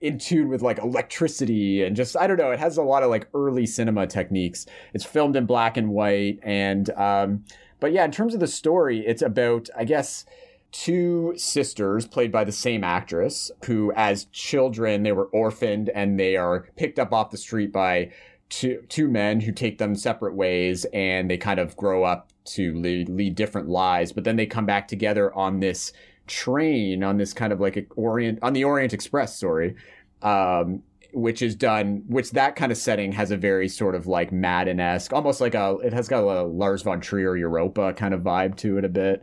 in 0.00 0.18
tune 0.18 0.48
with 0.48 0.62
like 0.62 0.78
electricity 0.78 1.82
and 1.82 1.94
just 1.96 2.16
I 2.16 2.26
don't 2.26 2.38
know. 2.38 2.50
It 2.50 2.58
has 2.58 2.76
a 2.76 2.82
lot 2.82 3.02
of 3.02 3.10
like 3.10 3.28
early 3.34 3.66
cinema 3.66 4.06
techniques. 4.06 4.66
It's 4.94 5.04
filmed 5.04 5.36
in 5.36 5.46
black 5.46 5.76
and 5.76 5.90
white, 5.90 6.38
and 6.42 6.88
um, 6.90 7.44
but 7.80 7.92
yeah, 7.92 8.04
in 8.04 8.10
terms 8.10 8.34
of 8.34 8.40
the 8.40 8.46
story, 8.46 9.04
it's 9.06 9.22
about 9.22 9.68
I 9.76 9.84
guess 9.84 10.24
two 10.72 11.34
sisters 11.36 12.06
played 12.06 12.30
by 12.30 12.44
the 12.44 12.52
same 12.52 12.84
actress 12.84 13.50
who 13.64 13.92
as 13.96 14.26
children 14.26 15.02
they 15.02 15.10
were 15.12 15.24
orphaned 15.26 15.88
and 15.88 16.18
they 16.18 16.36
are 16.36 16.68
picked 16.76 16.98
up 16.98 17.12
off 17.12 17.30
the 17.30 17.36
street 17.36 17.72
by 17.72 18.08
two 18.50 18.82
two 18.88 19.08
men 19.08 19.40
who 19.40 19.52
take 19.52 19.78
them 19.78 19.94
separate 19.94 20.34
ways 20.34 20.84
and 20.92 21.30
they 21.30 21.38
kind 21.38 21.58
of 21.58 21.76
grow 21.76 22.04
up 22.04 22.32
to 22.44 22.74
lead, 22.74 23.08
lead 23.08 23.34
different 23.34 23.68
lives 23.68 24.12
but 24.12 24.24
then 24.24 24.36
they 24.36 24.46
come 24.46 24.66
back 24.66 24.88
together 24.88 25.32
on 25.34 25.60
this 25.60 25.92
train 26.26 27.02
on 27.02 27.16
this 27.16 27.32
kind 27.32 27.52
of 27.52 27.60
like 27.60 27.90
orient 27.96 28.38
on 28.42 28.52
the 28.52 28.64
orient 28.64 28.92
express 28.92 29.38
sorry 29.38 29.74
um 30.22 30.82
which 31.12 31.42
is 31.42 31.54
done 31.54 32.02
which 32.06 32.30
that 32.32 32.56
kind 32.56 32.70
of 32.70 32.78
setting 32.78 33.12
has 33.12 33.30
a 33.30 33.36
very 33.36 33.68
sort 33.68 33.94
of 33.94 34.06
like 34.06 34.30
maddin-esque 34.32 35.12
almost 35.12 35.40
like 35.40 35.54
a 35.54 35.76
it 35.82 35.92
has 35.92 36.08
got 36.08 36.22
a 36.22 36.42
lars 36.42 36.82
von 36.82 37.00
trier 37.00 37.36
europa 37.36 37.92
kind 37.94 38.14
of 38.14 38.20
vibe 38.20 38.56
to 38.56 38.78
it 38.78 38.84
a 38.84 38.88
bit 38.88 39.22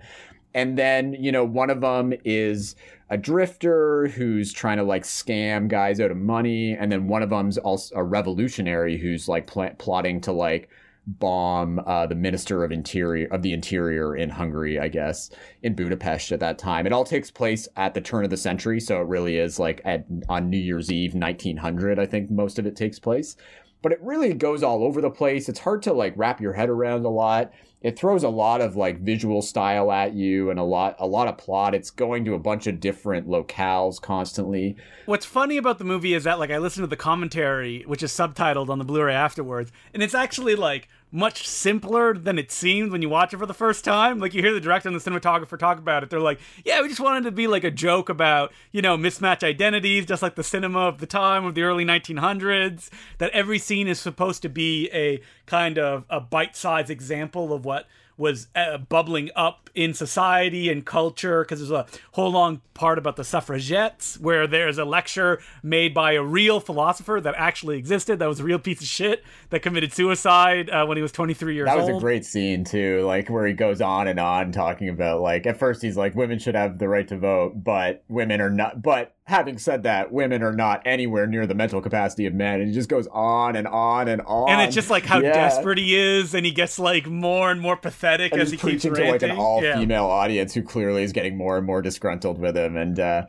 and 0.57 0.77
then 0.77 1.13
you 1.13 1.31
know 1.31 1.45
one 1.45 1.69
of 1.69 1.79
them 1.79 2.11
is 2.25 2.75
a 3.09 3.17
drifter 3.17 4.07
who's 4.07 4.51
trying 4.51 4.77
to 4.77 4.83
like 4.83 5.03
scam 5.03 5.69
guys 5.69 6.01
out 6.01 6.11
of 6.11 6.17
money 6.17 6.73
and 6.73 6.91
then 6.91 7.07
one 7.07 7.21
of 7.21 7.29
them's 7.29 7.57
also 7.59 7.95
a 7.95 8.03
revolutionary 8.03 8.97
who's 8.97 9.29
like 9.29 9.47
pl- 9.47 9.69
plotting 9.77 10.19
to 10.19 10.31
like 10.31 10.69
bomb 11.05 11.79
uh, 11.85 12.05
the 12.05 12.15
minister 12.15 12.65
of 12.65 12.71
interior 12.71 13.27
of 13.31 13.41
the 13.41 13.53
interior 13.53 14.13
in 14.17 14.29
Hungary, 14.29 14.77
I 14.77 14.89
guess, 14.89 15.29
in 15.63 15.73
Budapest 15.73 16.33
at 16.33 16.41
that 16.41 16.59
time. 16.59 16.85
It 16.85 16.91
all 16.91 17.05
takes 17.05 17.31
place 17.31 17.65
at 17.77 17.93
the 17.93 18.01
turn 18.01 18.25
of 18.25 18.29
the 18.29 18.35
century, 18.35 18.81
so 18.81 18.99
it 18.99 19.07
really 19.07 19.37
is 19.37 19.57
like 19.57 19.79
at 19.85 20.05
on 20.27 20.49
New 20.49 20.57
Year's 20.57 20.91
Eve, 20.91 21.13
1900. 21.13 21.97
I 21.97 22.05
think 22.05 22.29
most 22.29 22.59
of 22.59 22.65
it 22.65 22.75
takes 22.75 22.99
place, 22.99 23.37
but 23.81 23.93
it 23.93 23.99
really 24.01 24.33
goes 24.33 24.63
all 24.63 24.83
over 24.83 24.99
the 24.99 25.09
place. 25.09 25.47
It's 25.47 25.59
hard 25.59 25.81
to 25.83 25.93
like 25.93 26.13
wrap 26.17 26.41
your 26.41 26.51
head 26.51 26.67
around 26.67 27.05
a 27.05 27.09
lot. 27.09 27.53
It 27.81 27.97
throws 27.97 28.23
a 28.23 28.29
lot 28.29 28.61
of 28.61 28.75
like 28.75 29.01
visual 29.01 29.41
style 29.41 29.91
at 29.91 30.13
you 30.13 30.49
and 30.49 30.59
a 30.59 30.63
lot 30.63 30.95
a 30.99 31.05
lot 31.05 31.27
of 31.27 31.37
plot. 31.37 31.75
It's 31.75 31.91
going 31.91 32.25
to 32.25 32.33
a 32.33 32.39
bunch 32.39 32.65
of 32.65 32.79
different 32.79 33.27
locales 33.27 34.01
constantly. 34.01 34.75
What's 35.05 35.25
funny 35.25 35.57
about 35.57 35.77
the 35.77 35.83
movie 35.83 36.15
is 36.15 36.23
that 36.23 36.39
like 36.39 36.49
I 36.49 36.57
listened 36.57 36.83
to 36.83 36.89
the 36.89 36.95
commentary, 36.95 37.83
which 37.85 38.01
is 38.01 38.11
subtitled 38.11 38.69
on 38.69 38.79
the 38.79 38.85
Blu-ray 38.85 39.13
afterwards, 39.13 39.71
and 39.93 40.01
it's 40.01 40.15
actually 40.15 40.55
like 40.55 40.89
much 41.11 41.47
simpler 41.47 42.13
than 42.13 42.37
it 42.37 42.51
seems 42.51 42.91
when 42.91 43.01
you 43.01 43.09
watch 43.09 43.33
it 43.33 43.37
for 43.37 43.45
the 43.45 43.53
first 43.53 43.85
time. 43.85 44.19
Like 44.19 44.33
you 44.33 44.41
hear 44.41 44.53
the 44.53 44.59
director 44.59 44.89
and 44.89 44.99
the 44.99 45.09
cinematographer 45.09 45.57
talk 45.57 45.77
about 45.77 46.03
it. 46.03 46.09
They're 46.09 46.19
like, 46.19 46.39
"Yeah, 46.65 46.81
we 46.81 46.89
just 46.89 46.99
wanted 46.99 47.23
to 47.23 47.31
be 47.31 47.47
like 47.47 47.63
a 47.63 47.71
joke 47.71 48.09
about, 48.09 48.51
you 48.71 48.81
know, 48.81 48.97
mismatch 48.97 49.43
identities, 49.43 50.05
just 50.05 50.21
like 50.21 50.35
the 50.35 50.43
cinema 50.43 50.79
of 50.79 50.99
the 50.99 51.05
time 51.05 51.45
of 51.45 51.55
the 51.55 51.63
early 51.63 51.85
1900s, 51.85 52.89
that 53.19 53.31
every 53.31 53.59
scene 53.59 53.87
is 53.87 53.99
supposed 53.99 54.41
to 54.41 54.49
be 54.49 54.89
a 54.93 55.21
kind 55.45 55.77
of 55.77 56.03
a 56.09 56.19
bite-sized 56.19 56.89
example 56.89 57.53
of 57.53 57.65
what 57.65 57.87
was 58.17 58.47
uh, 58.55 58.77
bubbling 58.77 59.29
up 59.35 59.66
in 59.77 59.93
society 59.93 60.69
and 60.71 60.83
culture 60.85 61.43
because 61.43 61.59
there's 61.59 61.69
a 61.71 61.85
whole 62.13 62.31
long 62.31 62.59
part 62.73 62.97
about 62.97 63.15
the 63.15 63.23
suffragettes 63.23 64.19
where 64.19 64.47
there's 64.47 64.77
a 64.79 64.85
lecture 64.85 65.39
made 65.61 65.93
by 65.93 66.13
a 66.13 66.21
real 66.23 66.59
philosopher 66.59 67.19
that 67.21 67.35
actually 67.37 67.77
existed 67.77 68.17
that 68.19 68.27
was 68.27 68.39
a 68.39 68.43
real 68.43 68.59
piece 68.59 68.81
of 68.81 68.87
shit 68.87 69.23
that 69.51 69.61
committed 69.61 69.93
suicide 69.93 70.69
uh, 70.71 70.83
when 70.85 70.97
he 70.97 71.01
was 71.01 71.11
23 71.11 71.53
years 71.55 71.69
old. 71.69 71.77
That 71.77 71.81
was 71.81 71.89
old 71.89 72.01
a 72.01 72.03
great 72.03 72.25
scene 72.25 72.63
too, 72.63 73.01
like 73.05 73.29
where 73.29 73.45
he 73.45 73.53
goes 73.53 73.79
on 73.81 74.07
and 74.07 74.19
on 74.19 74.51
talking 74.51 74.89
about 74.89 75.21
like 75.21 75.45
at 75.45 75.57
first 75.57 75.81
he's 75.83 75.95
like 75.95 76.15
women 76.15 76.39
should 76.39 76.55
have 76.55 76.79
the 76.79 76.87
right 76.89 77.07
to 77.07 77.17
vote, 77.17 77.63
but 77.63 78.03
women 78.09 78.41
are 78.41 78.49
not 78.49 78.81
but 78.81 79.13
having 79.25 79.57
said 79.57 79.83
that, 79.83 80.09
women 80.09 80.41
are 80.41 80.53
not 80.53 80.81
anywhere 80.85 81.27
near 81.27 81.45
the 81.45 81.53
mental 81.53 81.81
capacity 81.81 82.25
of 82.27 82.33
men. 82.33 82.61
And 82.61 82.69
he 82.69 82.73
just 82.73 82.87
goes 82.87 83.07
on 83.07 83.57
and 83.57 83.67
on 83.67 84.07
and 84.07 84.21
on. 84.21 84.49
and 84.49 84.61
it's 84.61 84.73
just 84.73 84.89
like 84.89 85.05
how 85.05 85.19
Yeah. 85.19 85.33
desperate 85.33 85.77
he 85.77 85.97
is 85.97 86.33
and 86.33 86.45
he 86.45 86.51
gets 86.53 86.79
like 86.79 87.07
more 87.07 87.51
and 87.51 87.59
more 87.59 87.75
pathetic 87.75 88.31
and 88.31 88.41
as 88.41 88.51
he 88.51 88.57
keeps 88.57 88.85
preaching 88.85 88.93
to 88.93 89.01
like 89.01 89.11
ranting 89.11 89.31
an 89.31 89.37
all 89.37 89.61
Yeah. 89.67 89.79
female 89.79 90.05
audience 90.05 90.53
who 90.53 90.61
clearly 90.61 91.03
is 91.03 91.11
getting 91.11 91.37
more 91.37 91.57
and 91.57 91.65
more 91.65 91.81
disgruntled 91.81 92.39
with 92.39 92.55
him. 92.55 92.77
And 92.77 92.99
uh, 92.99 93.25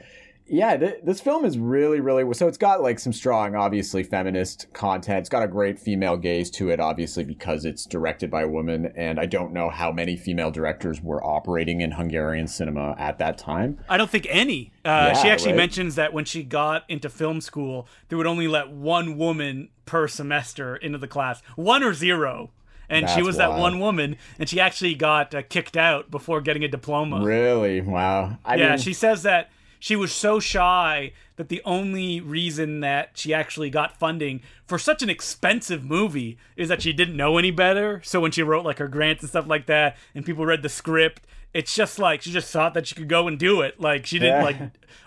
yeah, 0.51 0.77
th- 0.77 1.01
this 1.05 1.21
film 1.21 1.45
is 1.45 1.59
really, 1.59 2.01
really 2.01 2.33
so. 2.35 2.49
It's 2.49 2.59
got 2.59 2.83
like 2.83 2.99
some 2.99 3.13
strong, 3.13 3.55
obviously 3.55 4.03
feminist 4.03 4.73
content. 4.73 5.21
It's 5.21 5.29
got 5.29 5.43
a 5.43 5.49
great 5.49 5.79
female 5.79 6.17
gaze 6.17 6.51
to 6.53 6.71
it, 6.71 6.81
obviously 6.81 7.25
because 7.25 7.65
it's 7.65 7.85
directed 7.85 8.31
by 8.31 8.43
a 8.43 8.49
woman. 8.49 8.93
And 8.97 9.21
I 9.21 9.27
don't 9.27 9.53
know 9.53 9.69
how 9.69 9.93
many 9.93 10.17
female 10.17 10.51
directors 10.51 11.03
were 11.03 11.23
operating 11.23 11.83
in 11.83 11.91
Hungarian 11.91 12.47
cinema 12.47 12.95
at 12.99 13.19
that 13.19 13.37
time. 13.37 13.79
I 13.89 13.99
don't 13.99 14.11
think 14.11 14.27
any. 14.31 14.73
Uh, 14.85 15.15
she 15.15 15.29
actually 15.29 15.53
right. 15.53 15.59
mentions 15.59 15.97
that 15.97 16.13
when 16.15 16.25
she 16.25 16.43
got 16.43 16.85
into 16.89 17.11
film 17.11 17.41
school, 17.43 17.87
they 18.09 18.17
would 18.17 18.27
only 18.27 18.49
let 18.49 18.71
one 18.71 19.19
woman 19.19 19.69
per 19.85 20.09
semester 20.09 20.77
into 20.77 20.99
the 20.99 21.09
class, 21.09 21.43
one 21.57 21.83
or 21.83 21.93
zero. 21.93 22.51
And 22.91 23.09
she 23.11 23.23
was 23.23 23.37
that 23.37 23.51
one 23.51 23.81
woman, 23.81 24.17
and 24.39 24.49
she 24.49 24.59
actually 24.61 24.95
got 24.95 25.35
uh, 25.35 25.43
kicked 25.43 25.77
out 25.77 26.11
before 26.11 26.41
getting 26.41 26.65
a 26.65 26.69
diploma. 26.69 27.23
Really? 27.23 27.81
Wow. 27.81 28.39
I 28.45 28.57
yeah, 28.57 28.71
mean, 28.71 28.79
she 28.79 28.93
says 28.95 29.23
that 29.25 29.51
she 29.79 29.95
was 29.95 30.11
so 30.11 30.41
shy 30.41 31.13
that 31.37 31.49
the 31.51 31.63
only 31.65 32.21
reason 32.21 32.81
that 32.81 33.11
she 33.15 33.33
actually 33.33 33.71
got 33.71 33.97
funding 33.99 34.41
for 34.67 34.79
such 34.79 35.03
an 35.03 35.11
expensive 35.11 35.85
movie 35.85 36.37
is 36.57 36.69
that 36.69 36.83
she 36.83 36.93
didn't 36.93 37.17
know 37.17 37.39
any 37.39 37.51
better. 37.51 38.01
So 38.05 38.21
when 38.21 38.33
she 38.33 38.43
wrote 38.43 38.65
like 38.65 38.79
her 38.79 38.89
grants 38.89 39.23
and 39.23 39.31
stuff 39.31 39.47
like 39.47 39.67
that, 39.67 39.97
and 40.15 40.25
people 40.27 40.45
read 40.47 40.63
the 40.63 40.69
script, 40.69 41.23
it's 41.55 41.75
just 41.75 41.99
like 41.99 42.23
she 42.23 42.33
just 42.33 42.51
thought 42.51 42.75
that 42.75 42.87
she 42.87 42.95
could 42.95 43.09
go 43.09 43.29
and 43.29 43.39
do 43.39 43.61
it. 43.61 43.79
Like 43.81 44.05
she 44.07 44.19
didn't 44.19 44.41
Yeah. 44.41 44.45
like 44.45 44.57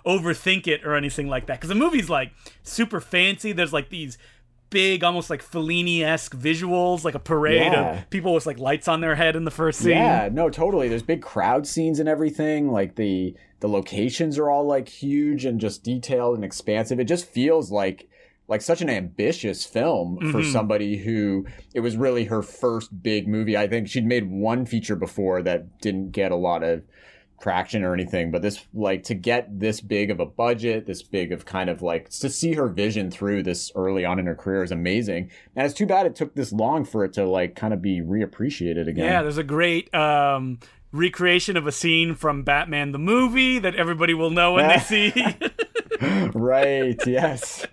overthink 0.05 0.67
it 0.67 0.85
or 0.85 0.95
anything 0.95 1.27
like 1.27 1.47
that. 1.47 1.57
Because 1.59 1.69
the 1.69 1.75
movie's 1.75 2.09
like 2.09 2.31
super 2.63 3.01
fancy. 3.01 3.51
There's 3.51 3.73
like 3.73 3.89
these 3.89 4.17
big, 4.71 5.03
almost 5.03 5.29
like 5.29 5.43
Fellini-esque 5.43 6.35
visuals, 6.35 7.03
like 7.03 7.13
a 7.13 7.19
parade 7.19 7.71
Yeah. 7.71 7.99
of 7.99 8.09
people 8.09 8.33
with 8.33 8.47
like 8.47 8.57
lights 8.57 8.87
on 8.87 9.01
their 9.01 9.13
head 9.13 9.35
in 9.35 9.43
the 9.45 9.51
first 9.51 9.79
scene. 9.81 9.91
Yeah, 9.91 10.29
no, 10.31 10.49
totally. 10.49 10.87
There's 10.89 11.03
big 11.03 11.21
crowd 11.21 11.67
scenes 11.67 11.99
and 11.99 12.09
everything. 12.09 12.71
Like 12.71 12.95
the 12.95 13.35
the 13.59 13.69
locations 13.69 14.39
are 14.39 14.49
all 14.49 14.65
like 14.65 14.89
huge 14.89 15.45
and 15.45 15.59
just 15.61 15.83
detailed 15.83 16.33
and 16.35 16.43
expansive. 16.43 16.99
It 16.99 17.03
just 17.05 17.25
feels 17.27 17.71
like 17.71 18.07
like 18.47 18.61
such 18.61 18.81
an 18.81 18.89
ambitious 18.89 19.63
film 19.65 20.17
for 20.31 20.39
Mhm. 20.39 20.51
somebody 20.51 20.97
who 20.97 21.45
it 21.75 21.79
was 21.81 21.95
really 21.95 22.25
her 22.25 22.41
first 22.41 23.03
big 23.03 23.27
movie. 23.27 23.55
I 23.55 23.67
think 23.67 23.87
she'd 23.87 24.05
made 24.05 24.29
one 24.31 24.65
feature 24.65 24.95
before 24.95 25.41
that 25.43 25.79
didn't 25.79 26.11
get 26.11 26.31
a 26.31 26.35
lot 26.35 26.63
of 26.63 26.81
traction 27.41 27.83
or 27.83 27.93
anything, 27.93 28.31
but 28.31 28.41
this 28.41 28.65
like 28.73 29.03
to 29.03 29.13
get 29.13 29.59
this 29.59 29.81
big 29.81 30.11
of 30.11 30.19
a 30.19 30.25
budget, 30.25 30.85
this 30.85 31.01
big 31.01 31.31
of 31.31 31.45
kind 31.45 31.69
of 31.69 31.81
like 31.81 32.09
to 32.09 32.29
see 32.29 32.53
her 32.53 32.67
vision 32.67 33.09
through 33.11 33.43
this 33.43 33.71
early 33.75 34.05
on 34.05 34.19
in 34.19 34.25
her 34.27 34.35
career 34.35 34.63
is 34.63 34.71
amazing. 34.71 35.31
And 35.55 35.65
it's 35.65 35.73
too 35.73 35.85
bad 35.85 36.05
it 36.05 36.15
took 36.15 36.35
this 36.35 36.51
long 36.53 36.85
for 36.85 37.03
it 37.03 37.13
to 37.13 37.25
like 37.25 37.55
kind 37.55 37.73
of 37.73 37.81
be 37.81 38.01
reappreciated 38.01 38.87
again. 38.87 39.05
Yeah, 39.05 39.21
there's 39.23 39.37
a 39.37 39.43
great 39.43 39.93
um, 39.93 40.59
recreation 40.91 41.57
of 41.57 41.67
a 41.67 41.71
scene 41.71 42.15
from 42.15 42.43
Batman 42.43 42.91
the 42.91 42.99
movie 42.99 43.59
that 43.59 43.75
everybody 43.75 44.13
will 44.13 44.31
know 44.31 44.53
when 44.53 44.67
they 44.67 44.79
see. 44.79 45.13
right. 46.33 46.99
Yes. 47.07 47.65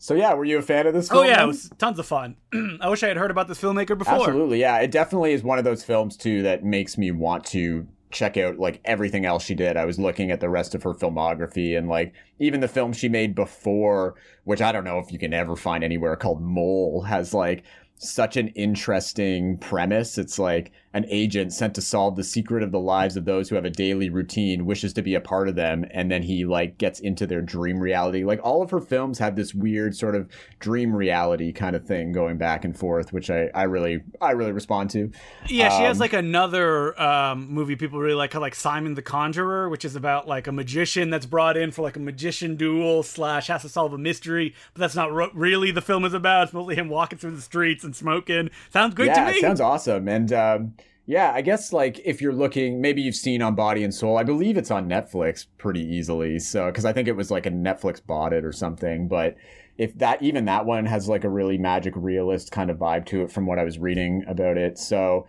So 0.00 0.14
yeah, 0.14 0.34
were 0.34 0.44
you 0.44 0.58
a 0.58 0.62
fan 0.62 0.86
of 0.86 0.94
this 0.94 1.08
film? 1.08 1.24
oh 1.24 1.28
yeah, 1.28 1.42
it 1.42 1.46
was 1.46 1.70
tons 1.78 1.98
of 1.98 2.06
fun. 2.06 2.36
I 2.80 2.88
wish 2.88 3.02
I 3.02 3.08
had 3.08 3.16
heard 3.16 3.30
about 3.30 3.48
this 3.48 3.60
filmmaker 3.60 3.98
before. 3.98 4.14
absolutely. 4.14 4.60
Yeah, 4.60 4.78
it 4.78 4.90
definitely 4.90 5.32
is 5.32 5.42
one 5.42 5.58
of 5.58 5.64
those 5.64 5.82
films 5.82 6.16
too 6.16 6.42
that 6.42 6.64
makes 6.64 6.96
me 6.96 7.10
want 7.10 7.44
to 7.46 7.86
check 8.10 8.36
out 8.36 8.58
like 8.58 8.80
everything 8.84 9.24
else 9.24 9.44
she 9.44 9.54
did. 9.54 9.76
I 9.76 9.84
was 9.84 9.98
looking 9.98 10.30
at 10.30 10.40
the 10.40 10.48
rest 10.48 10.74
of 10.74 10.82
her 10.82 10.94
filmography 10.94 11.76
and 11.76 11.88
like 11.88 12.14
even 12.38 12.60
the 12.60 12.68
film 12.68 12.92
she 12.92 13.08
made 13.08 13.34
before, 13.34 14.14
which 14.44 14.62
I 14.62 14.72
don't 14.72 14.84
know 14.84 14.98
if 14.98 15.12
you 15.12 15.18
can 15.18 15.34
ever 15.34 15.56
find 15.56 15.84
anywhere 15.84 16.16
called 16.16 16.42
Mole 16.42 17.02
has 17.02 17.34
like 17.34 17.64
such 17.98 18.36
an 18.36 18.48
interesting 18.48 19.58
premise. 19.58 20.18
It's 20.18 20.38
like 20.38 20.72
an 20.94 21.04
agent 21.08 21.52
sent 21.52 21.74
to 21.74 21.82
solve 21.82 22.16
the 22.16 22.24
secret 22.24 22.62
of 22.62 22.72
the 22.72 22.80
lives 22.80 23.16
of 23.16 23.24
those 23.24 23.48
who 23.48 23.54
have 23.54 23.64
a 23.64 23.70
daily 23.70 24.08
routine, 24.08 24.64
wishes 24.64 24.92
to 24.94 25.02
be 25.02 25.14
a 25.14 25.20
part 25.20 25.48
of 25.48 25.54
them, 25.54 25.84
and 25.90 26.10
then 26.10 26.22
he 26.22 26.44
like 26.44 26.78
gets 26.78 26.98
into 27.00 27.26
their 27.26 27.42
dream 27.42 27.78
reality. 27.78 28.24
Like 28.24 28.40
all 28.42 28.62
of 28.62 28.70
her 28.70 28.80
films 28.80 29.18
have 29.18 29.36
this 29.36 29.54
weird 29.54 29.94
sort 29.94 30.14
of 30.14 30.28
dream 30.60 30.94
reality 30.94 31.52
kind 31.52 31.76
of 31.76 31.84
thing 31.84 32.12
going 32.12 32.38
back 32.38 32.64
and 32.64 32.76
forth, 32.76 33.12
which 33.12 33.30
I, 33.30 33.50
I 33.54 33.64
really 33.64 34.02
I 34.20 34.32
really 34.32 34.52
respond 34.52 34.90
to. 34.90 35.10
Yeah, 35.46 35.68
she 35.68 35.82
has 35.84 35.96
Um, 35.96 36.00
like 36.00 36.12
another 36.14 36.98
um, 37.00 37.48
movie 37.50 37.76
people 37.76 37.98
really 37.98 38.14
like, 38.14 38.34
like 38.34 38.54
Simon 38.54 38.94
the 38.94 39.02
Conjurer, 39.02 39.68
which 39.68 39.84
is 39.84 39.94
about 39.94 40.26
like 40.26 40.46
a 40.46 40.52
magician 40.52 41.10
that's 41.10 41.26
brought 41.26 41.56
in 41.56 41.70
for 41.70 41.82
like 41.82 41.96
a 41.96 42.00
magician 42.00 42.56
duel 42.56 43.02
slash 43.02 43.48
has 43.48 43.62
to 43.62 43.68
solve 43.68 43.92
a 43.92 43.98
mystery, 43.98 44.54
but 44.72 44.80
that's 44.80 44.94
not 44.94 45.12
ro- 45.12 45.30
really 45.34 45.70
the 45.70 45.82
film 45.82 46.04
is 46.04 46.14
about. 46.14 46.44
It's 46.44 46.52
mostly 46.52 46.76
him 46.76 46.88
walking 46.88 47.18
through 47.18 47.36
the 47.36 47.42
streets 47.42 47.84
and 47.84 47.94
smoking. 47.94 48.50
Sounds 48.70 48.94
good 48.94 49.06
yeah, 49.08 49.26
to 49.26 49.32
me. 49.32 49.38
it 49.38 49.40
sounds 49.40 49.60
awesome. 49.60 50.08
And 50.08 50.32
um, 50.32 50.74
yeah, 51.08 51.32
I 51.34 51.40
guess 51.40 51.72
like 51.72 52.02
if 52.04 52.20
you're 52.20 52.34
looking, 52.34 52.82
maybe 52.82 53.00
you've 53.00 53.16
seen 53.16 53.40
on 53.40 53.54
Body 53.54 53.82
and 53.82 53.94
Soul. 53.94 54.18
I 54.18 54.24
believe 54.24 54.58
it's 54.58 54.70
on 54.70 54.90
Netflix 54.90 55.46
pretty 55.56 55.80
easily. 55.80 56.38
So 56.38 56.66
because 56.66 56.84
I 56.84 56.92
think 56.92 57.08
it 57.08 57.16
was 57.16 57.30
like 57.30 57.46
a 57.46 57.50
Netflix 57.50 58.04
bought 58.04 58.34
it 58.34 58.44
or 58.44 58.52
something. 58.52 59.08
But 59.08 59.34
if 59.78 59.96
that 60.00 60.22
even 60.22 60.44
that 60.44 60.66
one 60.66 60.84
has 60.84 61.08
like 61.08 61.24
a 61.24 61.30
really 61.30 61.56
magic 61.56 61.94
realist 61.96 62.52
kind 62.52 62.68
of 62.70 62.76
vibe 62.76 63.06
to 63.06 63.22
it 63.22 63.32
from 63.32 63.46
what 63.46 63.58
I 63.58 63.64
was 63.64 63.78
reading 63.78 64.22
about 64.28 64.58
it. 64.58 64.78
So 64.78 65.26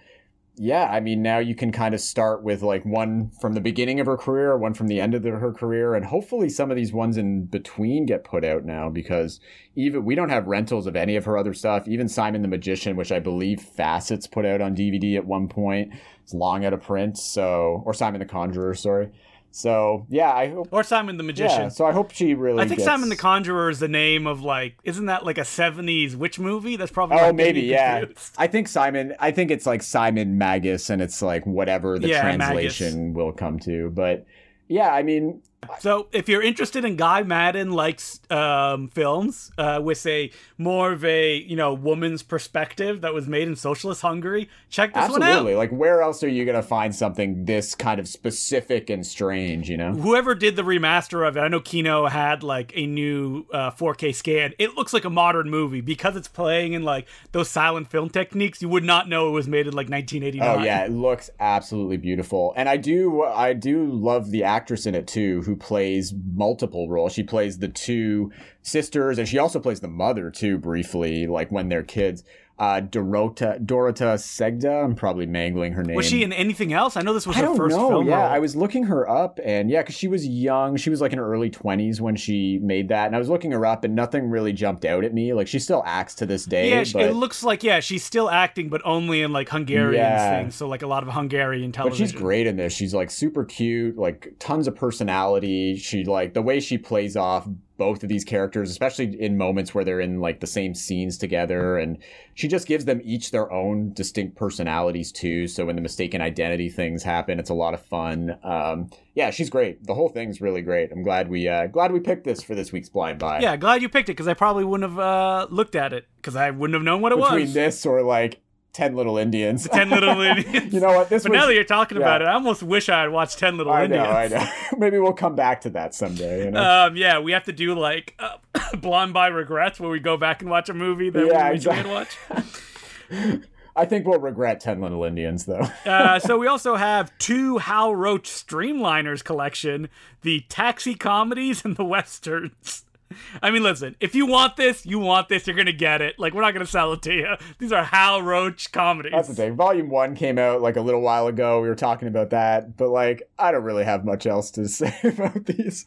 yeah, 0.61 0.89
I 0.91 0.99
mean, 0.99 1.21
now 1.21 1.39
you 1.39 1.55
can 1.55 1.71
kind 1.71 1.93
of 1.93 2.01
start 2.01 2.43
with 2.43 2.61
like 2.61 2.83
one 2.83 3.31
from 3.39 3.53
the 3.53 3.61
beginning 3.61 4.01
of 4.01 4.07
her 4.07 4.17
career, 4.17 4.57
one 4.57 4.73
from 4.73 4.87
the 4.87 4.99
end 4.99 5.13
of 5.13 5.23
the, 5.23 5.31
her 5.31 5.53
career, 5.53 5.95
and 5.95 6.05
hopefully 6.05 6.49
some 6.49 6.69
of 6.69 6.75
these 6.75 6.91
ones 6.91 7.15
in 7.15 7.45
between 7.45 8.05
get 8.05 8.25
put 8.25 8.43
out 8.43 8.65
now 8.65 8.89
because 8.89 9.39
even 9.77 10.03
we 10.03 10.15
don't 10.15 10.27
have 10.27 10.47
rentals 10.47 10.85
of 10.85 10.97
any 10.97 11.15
of 11.15 11.23
her 11.23 11.37
other 11.37 11.53
stuff. 11.53 11.87
Even 11.87 12.09
Simon 12.09 12.41
the 12.41 12.49
Magician, 12.49 12.97
which 12.97 13.09
I 13.09 13.19
believe 13.19 13.61
Facets 13.61 14.27
put 14.27 14.45
out 14.45 14.59
on 14.59 14.75
DVD 14.75 15.15
at 15.15 15.25
one 15.25 15.47
point, 15.47 15.93
it's 16.21 16.33
long 16.33 16.65
out 16.65 16.73
of 16.73 16.83
print. 16.83 17.17
So, 17.17 17.81
or 17.85 17.93
Simon 17.93 18.19
the 18.19 18.25
Conjurer, 18.25 18.73
sorry. 18.73 19.11
So 19.51 20.05
yeah, 20.09 20.31
I 20.31 20.49
hope. 20.49 20.67
or 20.71 20.83
Simon 20.83 21.17
the 21.17 21.23
Magician. 21.23 21.61
Yeah, 21.63 21.67
so 21.69 21.85
I 21.85 21.91
hope 21.91 22.11
she 22.11 22.33
really. 22.35 22.59
I 22.61 22.67
think 22.67 22.77
gets- 22.77 22.85
Simon 22.85 23.09
the 23.09 23.15
Conjurer 23.15 23.69
is 23.69 23.79
the 23.79 23.87
name 23.87 24.27
of 24.27 24.41
like, 24.41 24.75
isn't 24.83 25.07
that 25.07 25.25
like 25.25 25.37
a 25.37 25.41
'70s 25.41 26.15
witch 26.15 26.39
movie? 26.39 26.75
That's 26.75 26.91
probably 26.91 27.17
Oh, 27.19 27.33
maybe, 27.33 27.61
yeah. 27.61 27.99
confused. 28.01 28.35
I 28.37 28.47
think 28.47 28.67
Simon. 28.67 29.15
I 29.19 29.31
think 29.31 29.49
it's 29.51 29.65
like 29.65 29.81
Simon 29.81 30.37
Magus, 30.37 30.89
and 30.89 31.01
it's 31.01 31.21
like 31.21 31.45
whatever 31.45 31.97
the 31.97 32.09
Yeah, 32.09 32.21
translation 32.21 33.13
will 33.13 33.31
come 33.31 33.59
to. 33.61 33.89
But 33.89 34.25
yeah, 34.67 34.89
I 34.93 35.01
mean, 35.03 35.41
So, 35.79 36.07
if 36.11 36.27
you're 36.27 36.41
interested 36.41 36.83
in 36.83 36.95
Guy 36.95 37.23
Maddin 37.23 37.71
likes 37.71 38.19
um, 38.29 38.87
films 38.89 39.51
uh, 39.57 39.79
with 39.83 40.05
a 40.05 40.31
more 40.57 40.91
of 40.91 41.05
a 41.05 41.37
you 41.37 41.55
know 41.55 41.73
woman's 41.73 42.23
perspective 42.23 43.01
that 43.01 43.13
was 43.13 43.27
made 43.27 43.47
in 43.47 43.55
socialist 43.55 44.01
Hungary, 44.01 44.49
check 44.69 44.93
this 44.93 45.09
one 45.09 45.21
out. 45.21 45.29
absolutely. 45.29 45.55
Like, 45.55 45.71
where 45.71 46.01
else 46.01 46.23
are 46.23 46.29
you 46.29 46.45
gonna 46.45 46.63
find 46.63 46.93
something 46.93 47.45
this 47.45 47.75
kind 47.75 47.99
of 47.99 48.07
specific 48.07 48.89
and 48.89 49.05
strange? 49.05 49.69
You 49.69 49.77
know? 49.77 49.93
Whoever 49.93 50.35
did 50.35 50.55
the 50.55 50.63
remaster 50.63 51.27
of 51.27 51.37
it, 51.37 51.41
I 51.41 51.47
know 51.47 51.59
Kino 51.59 52.07
had 52.07 52.43
like 52.43 52.73
a 52.75 52.85
new 52.85 53.45
uh, 53.53 53.71
4K 53.71 54.13
scan. 54.13 54.53
It 54.59 54.75
looks 54.75 54.93
like 54.93 55.05
a 55.05 55.09
modern 55.09 55.49
movie 55.49 55.81
because 55.81 56.15
it's 56.15 56.27
playing 56.27 56.73
in 56.73 56.83
like 56.83 57.07
those 57.31 57.49
silent 57.49 57.89
film 57.89 58.09
techniques. 58.09 58.61
You 58.61 58.69
would 58.69 58.83
not 58.83 59.07
know 59.07 59.29
it 59.29 59.31
was 59.31 59.47
made 59.47 59.67
in 59.67 59.73
like 59.73 59.89
1989. 59.89 60.59
Oh 60.59 60.63
yeah, 60.63 60.85
it 60.85 60.91
looks 60.91 61.29
absolutely 61.39 61.97
beautiful, 61.97 62.53
and 62.55 62.67
I 62.67 62.77
do 62.77 63.23
I 63.23 63.53
do 63.53 63.85
love 63.85 64.31
the 64.31 64.43
actress 64.43 64.85
in 64.85 64.95
it 64.95 65.07
too, 65.07 65.41
who 65.49 65.55
plays 65.55 66.13
multiple 66.35 66.87
roles. 66.89 67.13
She 67.13 67.23
plays 67.23 67.57
the 67.57 67.67
two 67.67 68.31
sisters, 68.61 69.17
and 69.17 69.27
she 69.27 69.39
also 69.39 69.59
plays 69.59 69.79
the 69.79 69.87
mother 69.87 70.29
too, 70.29 70.59
briefly, 70.59 71.25
like 71.25 71.51
when 71.51 71.69
they're 71.69 71.81
kids. 71.81 72.23
Uh, 72.59 72.81
Dorota 72.81 73.57
Dorota 73.65 74.15
Segda. 74.15 74.83
I'm 74.83 74.93
probably 74.93 75.25
mangling 75.25 75.71
her 75.73 75.83
name. 75.83 75.95
Was 75.95 76.07
she 76.07 76.23
in 76.23 76.33
anything 76.33 76.73
else? 76.73 76.97
I 76.97 77.01
know 77.01 77.13
this 77.13 77.25
was 77.25 77.37
I 77.37 77.39
her 77.39 77.45
don't 77.45 77.55
first 77.57 77.75
know. 77.77 77.87
film 77.87 78.07
Yeah, 78.07 78.17
role. 78.23 78.31
I 78.31 78.39
was 78.39 78.53
looking 78.53 78.83
her 78.83 79.09
up, 79.09 79.39
and 79.45 79.69
yeah, 79.71 79.81
because 79.81 79.95
she 79.95 80.09
was 80.09 80.27
young. 80.27 80.75
She 80.75 80.89
was 80.89 80.99
like 80.99 81.13
in 81.13 81.19
her 81.19 81.33
early 81.33 81.49
twenties 81.49 82.01
when 82.01 82.17
she 82.17 82.59
made 82.61 82.89
that, 82.89 83.05
and 83.07 83.15
I 83.15 83.19
was 83.19 83.29
looking 83.29 83.51
her 83.51 83.65
up, 83.65 83.85
and 83.85 83.95
nothing 83.95 84.29
really 84.29 84.51
jumped 84.51 84.83
out 84.83 85.05
at 85.05 85.13
me. 85.13 85.33
Like 85.33 85.47
she 85.47 85.57
still 85.57 85.83
acts 85.85 86.15
to 86.15 86.25
this 86.25 86.43
day. 86.43 86.69
Yeah, 86.69 86.83
but, 86.91 87.03
it 87.03 87.13
looks 87.13 87.43
like 87.43 87.63
yeah, 87.63 87.79
she's 87.79 88.03
still 88.03 88.29
acting, 88.29 88.67
but 88.67 88.81
only 88.83 89.21
in 89.21 89.31
like 89.31 89.47
Hungarian 89.47 89.93
Yeah. 90.03 90.39
things. 90.41 90.55
So 90.55 90.67
like 90.67 90.81
a 90.81 90.87
lot 90.87 91.03
of 91.03 91.13
Hungarian 91.13 91.71
but 91.71 91.75
television. 91.77 92.07
she's 92.07 92.11
great 92.13 92.45
in 92.45 92.57
this. 92.57 92.73
She's 92.73 92.93
like 92.93 93.09
super 93.09 93.45
cute, 93.45 93.97
like 93.97 94.33
tons 94.39 94.67
of 94.67 94.75
personality. 94.75 95.77
She 95.77 96.03
like 96.03 96.33
the 96.33 96.41
way 96.41 96.59
she 96.59 96.77
plays 96.77 97.15
off 97.15 97.47
both 97.79 98.03
of 98.03 98.09
these 98.09 98.23
characters, 98.23 98.69
especially 98.69 99.19
in 99.19 99.37
moments 99.37 99.73
where 99.73 99.83
they're 99.83 100.01
in 100.01 100.19
like 100.19 100.41
the 100.41 100.45
same 100.45 100.75
scenes 100.75 101.17
together, 101.17 101.77
and 101.77 101.97
she 102.35 102.47
just 102.47 102.67
gives 102.67 102.85
them 102.85 103.01
each 103.03 103.31
their 103.31 103.51
own 103.51 103.93
distinct 103.93 104.35
personalities 104.35 105.11
too. 105.11 105.47
So 105.47 105.65
when 105.65 105.75
the 105.75 105.81
mistaken 105.81 106.21
identity 106.21 106.69
things 106.69 107.01
happen, 107.01 107.39
it's 107.39 107.49
a 107.49 107.55
lot 107.55 107.73
of 107.73 107.81
fun. 107.81 108.37
Um, 108.43 108.91
yeah, 109.15 109.31
she's 109.31 109.49
great. 109.49 109.87
The 109.87 109.95
whole 109.95 110.09
thing's 110.09 110.41
really 110.41 110.61
great. 110.61 110.91
I'm 110.91 111.01
glad 111.01 111.29
we 111.29 111.47
uh, 111.47 111.67
glad 111.67 111.91
we 111.91 112.01
picked 112.01 112.25
this 112.25 112.43
for 112.43 112.53
this 112.53 112.71
week's 112.71 112.89
blind 112.89 113.17
buy. 113.17 113.39
Yeah, 113.39 113.55
glad 113.55 113.81
you 113.81 113.89
picked 113.89 114.09
it 114.09 114.13
because 114.13 114.27
I 114.27 114.35
probably 114.35 114.65
wouldn't 114.65 114.91
have 114.91 114.99
uh, 114.99 115.47
looked 115.49 115.75
at 115.75 115.93
it 115.93 116.05
because 116.17 116.35
I 116.35 116.51
wouldn't 116.51 116.75
have 116.75 116.83
known 116.83 117.01
what 117.01 117.13
it 117.13 117.15
between 117.15 117.31
was. 117.31 117.49
Between 117.49 117.53
this 117.53 117.85
or 117.85 118.03
like 118.03 118.41
Ten 118.73 118.95
Little 118.95 119.17
Indians. 119.17 119.67
Ten 119.67 119.89
Little 119.89 120.21
Indians. 120.21 120.73
you 120.73 120.79
know 120.79 120.93
what? 120.93 121.09
This 121.09 121.23
But 121.23 121.31
was. 121.31 121.39
now 121.39 121.45
that 121.47 121.55
you're 121.55 121.63
talking 121.63 121.97
yeah. 121.97 122.03
about 122.03 122.21
it, 122.21 122.27
I 122.27 122.33
almost 122.33 122.61
wish 122.63 122.87
I 122.89 123.01
had 123.01 123.11
watched 123.11 123.39
Ten 123.39 123.57
Little 123.57 123.73
I 123.73 123.87
know, 123.87 123.95
Indians. 124.03 124.33
I 124.33 124.37
know. 124.37 124.51
Maybe 124.77 124.99
we'll 124.99 125.13
come 125.13 125.35
back 125.35 125.61
to 125.61 125.69
that 125.71 125.95
someday. 125.95 126.45
You 126.45 126.51
know? 126.51 126.87
Um, 126.87 126.95
yeah, 126.95 127.19
we 127.19 127.31
have 127.31 127.45
to 127.45 127.51
do 127.53 127.73
like 127.73 128.15
uh, 128.19 128.37
Blonde 128.77 129.13
by 129.13 129.27
Regrets, 129.27 129.79
where 129.79 129.89
we 129.89 129.99
go 129.99 130.17
back 130.17 130.41
and 130.41 130.49
watch 130.49 130.69
a 130.69 130.73
movie 130.73 131.09
that 131.09 131.25
Yeah, 131.25 131.49
we 131.49 131.55
exactly. 131.55 131.91
watch. 131.91 132.17
I 133.75 133.85
think 133.85 134.05
we'll 134.05 134.19
regret 134.19 134.59
Ten 134.59 134.81
Little 134.81 135.03
Indians 135.03 135.45
though. 135.45 135.67
Uh, 135.85 136.19
so 136.19 136.37
we 136.37 136.47
also 136.47 136.75
have 136.75 137.11
two 137.17 137.57
Hal 137.59 137.95
Roach 137.95 138.29
Streamliners 138.29 139.23
collection: 139.23 139.89
the 140.21 140.41
taxi 140.49 140.95
comedies 140.95 141.63
and 141.65 141.75
the 141.77 141.85
westerns. 141.85 142.83
I 143.41 143.51
mean, 143.51 143.63
listen, 143.63 143.95
if 143.99 144.15
you 144.15 144.25
want 144.25 144.55
this, 144.55 144.85
you 144.85 144.99
want 144.99 145.29
this, 145.29 145.47
you're 145.47 145.55
gonna 145.55 145.71
get 145.71 146.01
it. 146.01 146.17
Like, 146.19 146.33
we're 146.33 146.41
not 146.41 146.53
gonna 146.53 146.65
sell 146.65 146.93
it 146.93 147.01
to 147.03 147.13
you. 147.13 147.35
These 147.57 147.71
are 147.71 147.83
Hal 147.83 148.21
Roach 148.21 148.71
comedies. 148.71 149.11
That's 149.13 149.27
the 149.27 149.35
thing. 149.35 149.55
Volume 149.55 149.89
one 149.89 150.15
came 150.15 150.37
out 150.37 150.61
like 150.61 150.75
a 150.75 150.81
little 150.81 151.01
while 151.01 151.27
ago. 151.27 151.61
We 151.61 151.69
were 151.69 151.75
talking 151.75 152.07
about 152.07 152.29
that, 152.31 152.77
but 152.77 152.89
like 152.89 153.23
I 153.37 153.51
don't 153.51 153.63
really 153.63 153.85
have 153.85 154.05
much 154.05 154.25
else 154.25 154.51
to 154.51 154.67
say 154.67 154.95
about 155.03 155.45
these. 155.45 155.85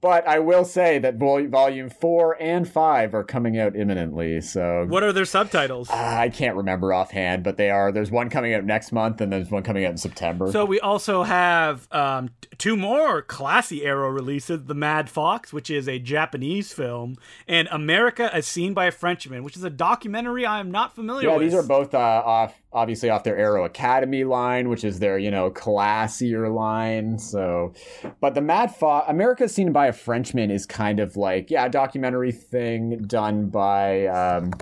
But 0.00 0.26
I 0.26 0.38
will 0.38 0.64
say 0.64 0.98
that 0.98 1.16
vol- 1.16 1.46
volume 1.48 1.88
four 1.90 2.36
and 2.40 2.68
five 2.68 3.14
are 3.14 3.24
coming 3.24 3.58
out 3.58 3.74
imminently. 3.76 4.40
So 4.40 4.86
What 4.88 5.02
are 5.02 5.12
their 5.12 5.24
subtitles? 5.24 5.90
uh, 5.90 5.94
I 5.94 6.28
can't 6.28 6.56
remember 6.56 6.92
offhand, 6.92 7.42
but 7.42 7.56
they 7.56 7.70
are. 7.70 7.90
There's 7.92 8.10
one 8.10 8.30
coming 8.30 8.54
out 8.54 8.64
next 8.64 8.92
month, 8.92 9.20
and 9.20 9.32
there's 9.32 9.50
one 9.50 9.62
coming 9.62 9.84
out 9.84 9.90
in 9.92 9.96
September. 9.98 10.50
So 10.52 10.64
we 10.64 10.78
also 10.80 11.22
have 11.22 11.88
um, 11.92 12.30
two 12.58 12.76
more 12.76 13.22
classy 13.22 13.84
Arrow 13.84 14.10
releases: 14.10 14.64
The 14.64 14.74
Mad 14.74 15.08
Fox, 15.10 15.52
which 15.52 15.70
is 15.70 15.88
a 15.88 15.98
Japanese 15.98 16.72
film, 16.72 17.16
and 17.48 17.68
America 17.70 18.32
as 18.34 18.46
Seen 18.46 18.74
by 18.74 18.86
a 18.86 18.90
Frenchman, 18.92 19.42
which 19.42 19.56
is 19.56 19.64
a 19.64 19.70
documentary 19.70 20.46
I 20.46 20.60
am 20.60 20.70
not 20.70 20.94
familiar 20.94 21.28
yeah, 21.28 21.36
with. 21.36 21.42
these 21.46 21.54
are 21.54 21.62
both 21.62 21.94
uh, 21.94 21.98
off, 21.98 22.54
obviously 22.76 23.10
off 23.10 23.24
their 23.24 23.36
Arrow 23.36 23.64
Academy 23.64 24.22
line, 24.22 24.68
which 24.68 24.84
is 24.84 25.00
their 25.00 25.18
you 25.18 25.30
know 25.30 25.50
classier 25.50 26.54
line. 26.54 27.18
So, 27.18 27.72
but 28.20 28.34
the 28.34 28.42
Mad 28.42 28.74
Fox, 28.74 29.06
America 29.08 29.48
Seen 29.48 29.72
by 29.72 29.86
a 29.86 29.92
Frenchman, 29.92 30.50
is 30.50 30.66
kind 30.66 31.00
of 31.00 31.16
like 31.16 31.50
yeah, 31.50 31.66
a 31.66 31.70
documentary 31.70 32.32
thing 32.32 32.98
done 33.06 33.48
by. 33.48 34.06
Um, 34.06 34.52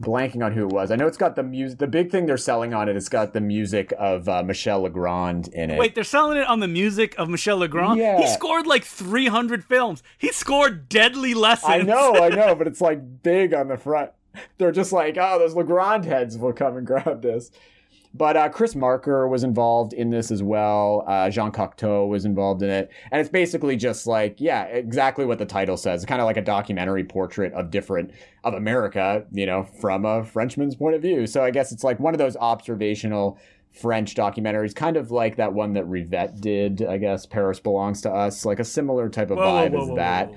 blanking 0.00 0.42
on 0.42 0.52
who 0.52 0.62
it 0.62 0.72
was. 0.72 0.90
I 0.90 0.96
know 0.96 1.06
it's 1.06 1.18
got 1.18 1.36
the 1.36 1.42
music. 1.42 1.78
The 1.78 1.86
big 1.86 2.10
thing 2.10 2.26
they're 2.26 2.38
selling 2.38 2.72
on 2.72 2.88
it, 2.88 2.96
it's 2.96 3.08
got 3.08 3.34
the 3.34 3.40
music 3.40 3.92
of 3.98 4.28
uh, 4.28 4.42
Michel 4.42 4.82
Legrand 4.82 5.48
in 5.48 5.70
it. 5.70 5.78
Wait, 5.78 5.94
they're 5.94 6.04
selling 6.04 6.38
it 6.38 6.46
on 6.46 6.60
the 6.60 6.68
music 6.68 7.14
of 7.18 7.28
Michel 7.28 7.58
Legrand. 7.58 7.98
Yeah. 7.98 8.18
He 8.18 8.26
scored 8.26 8.66
like 8.66 8.84
300 8.84 9.62
films. 9.62 10.02
He 10.16 10.32
scored 10.32 10.88
Deadly 10.88 11.34
Lessons. 11.34 11.70
I 11.70 11.82
know, 11.82 12.14
I 12.14 12.28
know, 12.34 12.54
but 12.54 12.66
it's 12.66 12.80
like 12.80 13.22
big 13.22 13.52
on 13.52 13.68
the 13.68 13.76
front. 13.76 14.10
They're 14.58 14.72
just 14.72 14.92
like, 14.92 15.16
oh, 15.18 15.38
those 15.38 15.54
Legrand 15.54 16.04
heads 16.04 16.38
will 16.38 16.52
come 16.52 16.76
and 16.76 16.86
grab 16.86 17.22
this. 17.22 17.50
But 18.12 18.36
uh, 18.36 18.48
Chris 18.48 18.74
Marker 18.74 19.28
was 19.28 19.44
involved 19.44 19.92
in 19.92 20.10
this 20.10 20.32
as 20.32 20.42
well. 20.42 21.04
Uh, 21.06 21.30
Jean 21.30 21.52
Cocteau 21.52 22.08
was 22.08 22.24
involved 22.24 22.60
in 22.60 22.68
it. 22.68 22.90
And 23.12 23.20
it's 23.20 23.30
basically 23.30 23.76
just 23.76 24.04
like, 24.06 24.40
yeah, 24.40 24.64
exactly 24.64 25.24
what 25.24 25.38
the 25.38 25.46
title 25.46 25.76
says. 25.76 26.02
It's 26.02 26.08
kind 26.08 26.20
of 26.20 26.24
like 26.24 26.36
a 26.36 26.42
documentary 26.42 27.04
portrait 27.04 27.52
of 27.52 27.70
different, 27.70 28.10
of 28.42 28.54
America, 28.54 29.24
you 29.30 29.46
know, 29.46 29.62
from 29.62 30.04
a 30.04 30.24
Frenchman's 30.24 30.74
point 30.74 30.96
of 30.96 31.02
view. 31.02 31.28
So 31.28 31.44
I 31.44 31.52
guess 31.52 31.70
it's 31.70 31.84
like 31.84 32.00
one 32.00 32.12
of 32.12 32.18
those 32.18 32.36
observational 32.36 33.38
French 33.70 34.16
documentaries, 34.16 34.74
kind 34.74 34.96
of 34.96 35.12
like 35.12 35.36
that 35.36 35.52
one 35.52 35.74
that 35.74 35.84
Rivette 35.84 36.40
did, 36.40 36.82
I 36.82 36.96
guess. 36.96 37.26
Paris 37.26 37.60
Belongs 37.60 38.00
to 38.00 38.10
Us, 38.10 38.44
like 38.44 38.58
a 38.58 38.64
similar 38.64 39.08
type 39.08 39.30
of 39.30 39.38
Whoa, 39.38 39.44
vibe 39.44 39.70
whoa, 39.70 39.82
as 39.82 39.88
whoa, 39.88 39.96
that. 39.96 40.32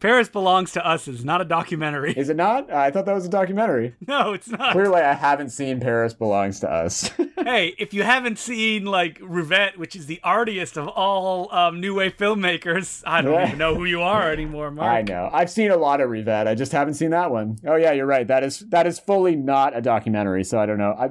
Paris 0.00 0.30
Belongs 0.30 0.72
to 0.72 0.86
Us 0.86 1.06
is 1.06 1.24
not 1.26 1.42
a 1.42 1.44
documentary. 1.44 2.14
Is 2.16 2.30
it 2.30 2.36
not? 2.36 2.72
I 2.72 2.90
thought 2.90 3.04
that 3.04 3.14
was 3.14 3.26
a 3.26 3.30
documentary. 3.30 3.94
no, 4.08 4.32
it's 4.32 4.48
not. 4.48 4.72
Clearly, 4.72 5.02
I 5.02 5.12
haven't 5.12 5.50
seen 5.50 5.78
Paris 5.78 6.14
Belongs 6.14 6.60
to 6.60 6.70
Us. 6.70 7.08
hey, 7.36 7.74
if 7.78 7.92
you 7.92 8.02
haven't 8.02 8.38
seen 8.38 8.86
like 8.86 9.18
Rivette, 9.20 9.76
which 9.76 9.94
is 9.94 10.06
the 10.06 10.18
artiest 10.24 10.78
of 10.78 10.88
all 10.88 11.52
um, 11.54 11.80
new 11.80 11.94
wave 11.94 12.16
filmmakers, 12.16 13.02
I 13.06 13.20
don't 13.20 13.46
even 13.46 13.58
know 13.58 13.74
who 13.74 13.84
you 13.84 14.00
are 14.00 14.32
anymore, 14.32 14.70
Mark. 14.70 14.90
I 14.90 15.02
know. 15.02 15.28
I've 15.32 15.50
seen 15.50 15.70
a 15.70 15.76
lot 15.76 16.00
of 16.00 16.08
Rivette. 16.08 16.46
I 16.46 16.54
just 16.54 16.72
haven't 16.72 16.94
seen 16.94 17.10
that 17.10 17.30
one. 17.30 17.58
Oh 17.66 17.76
yeah, 17.76 17.92
you're 17.92 18.06
right. 18.06 18.26
That 18.26 18.42
is 18.42 18.60
that 18.70 18.86
is 18.86 18.98
fully 18.98 19.36
not 19.36 19.76
a 19.76 19.82
documentary. 19.82 20.44
So 20.44 20.58
I 20.58 20.66
don't 20.66 20.78
know. 20.78 20.94
I. 20.98 21.10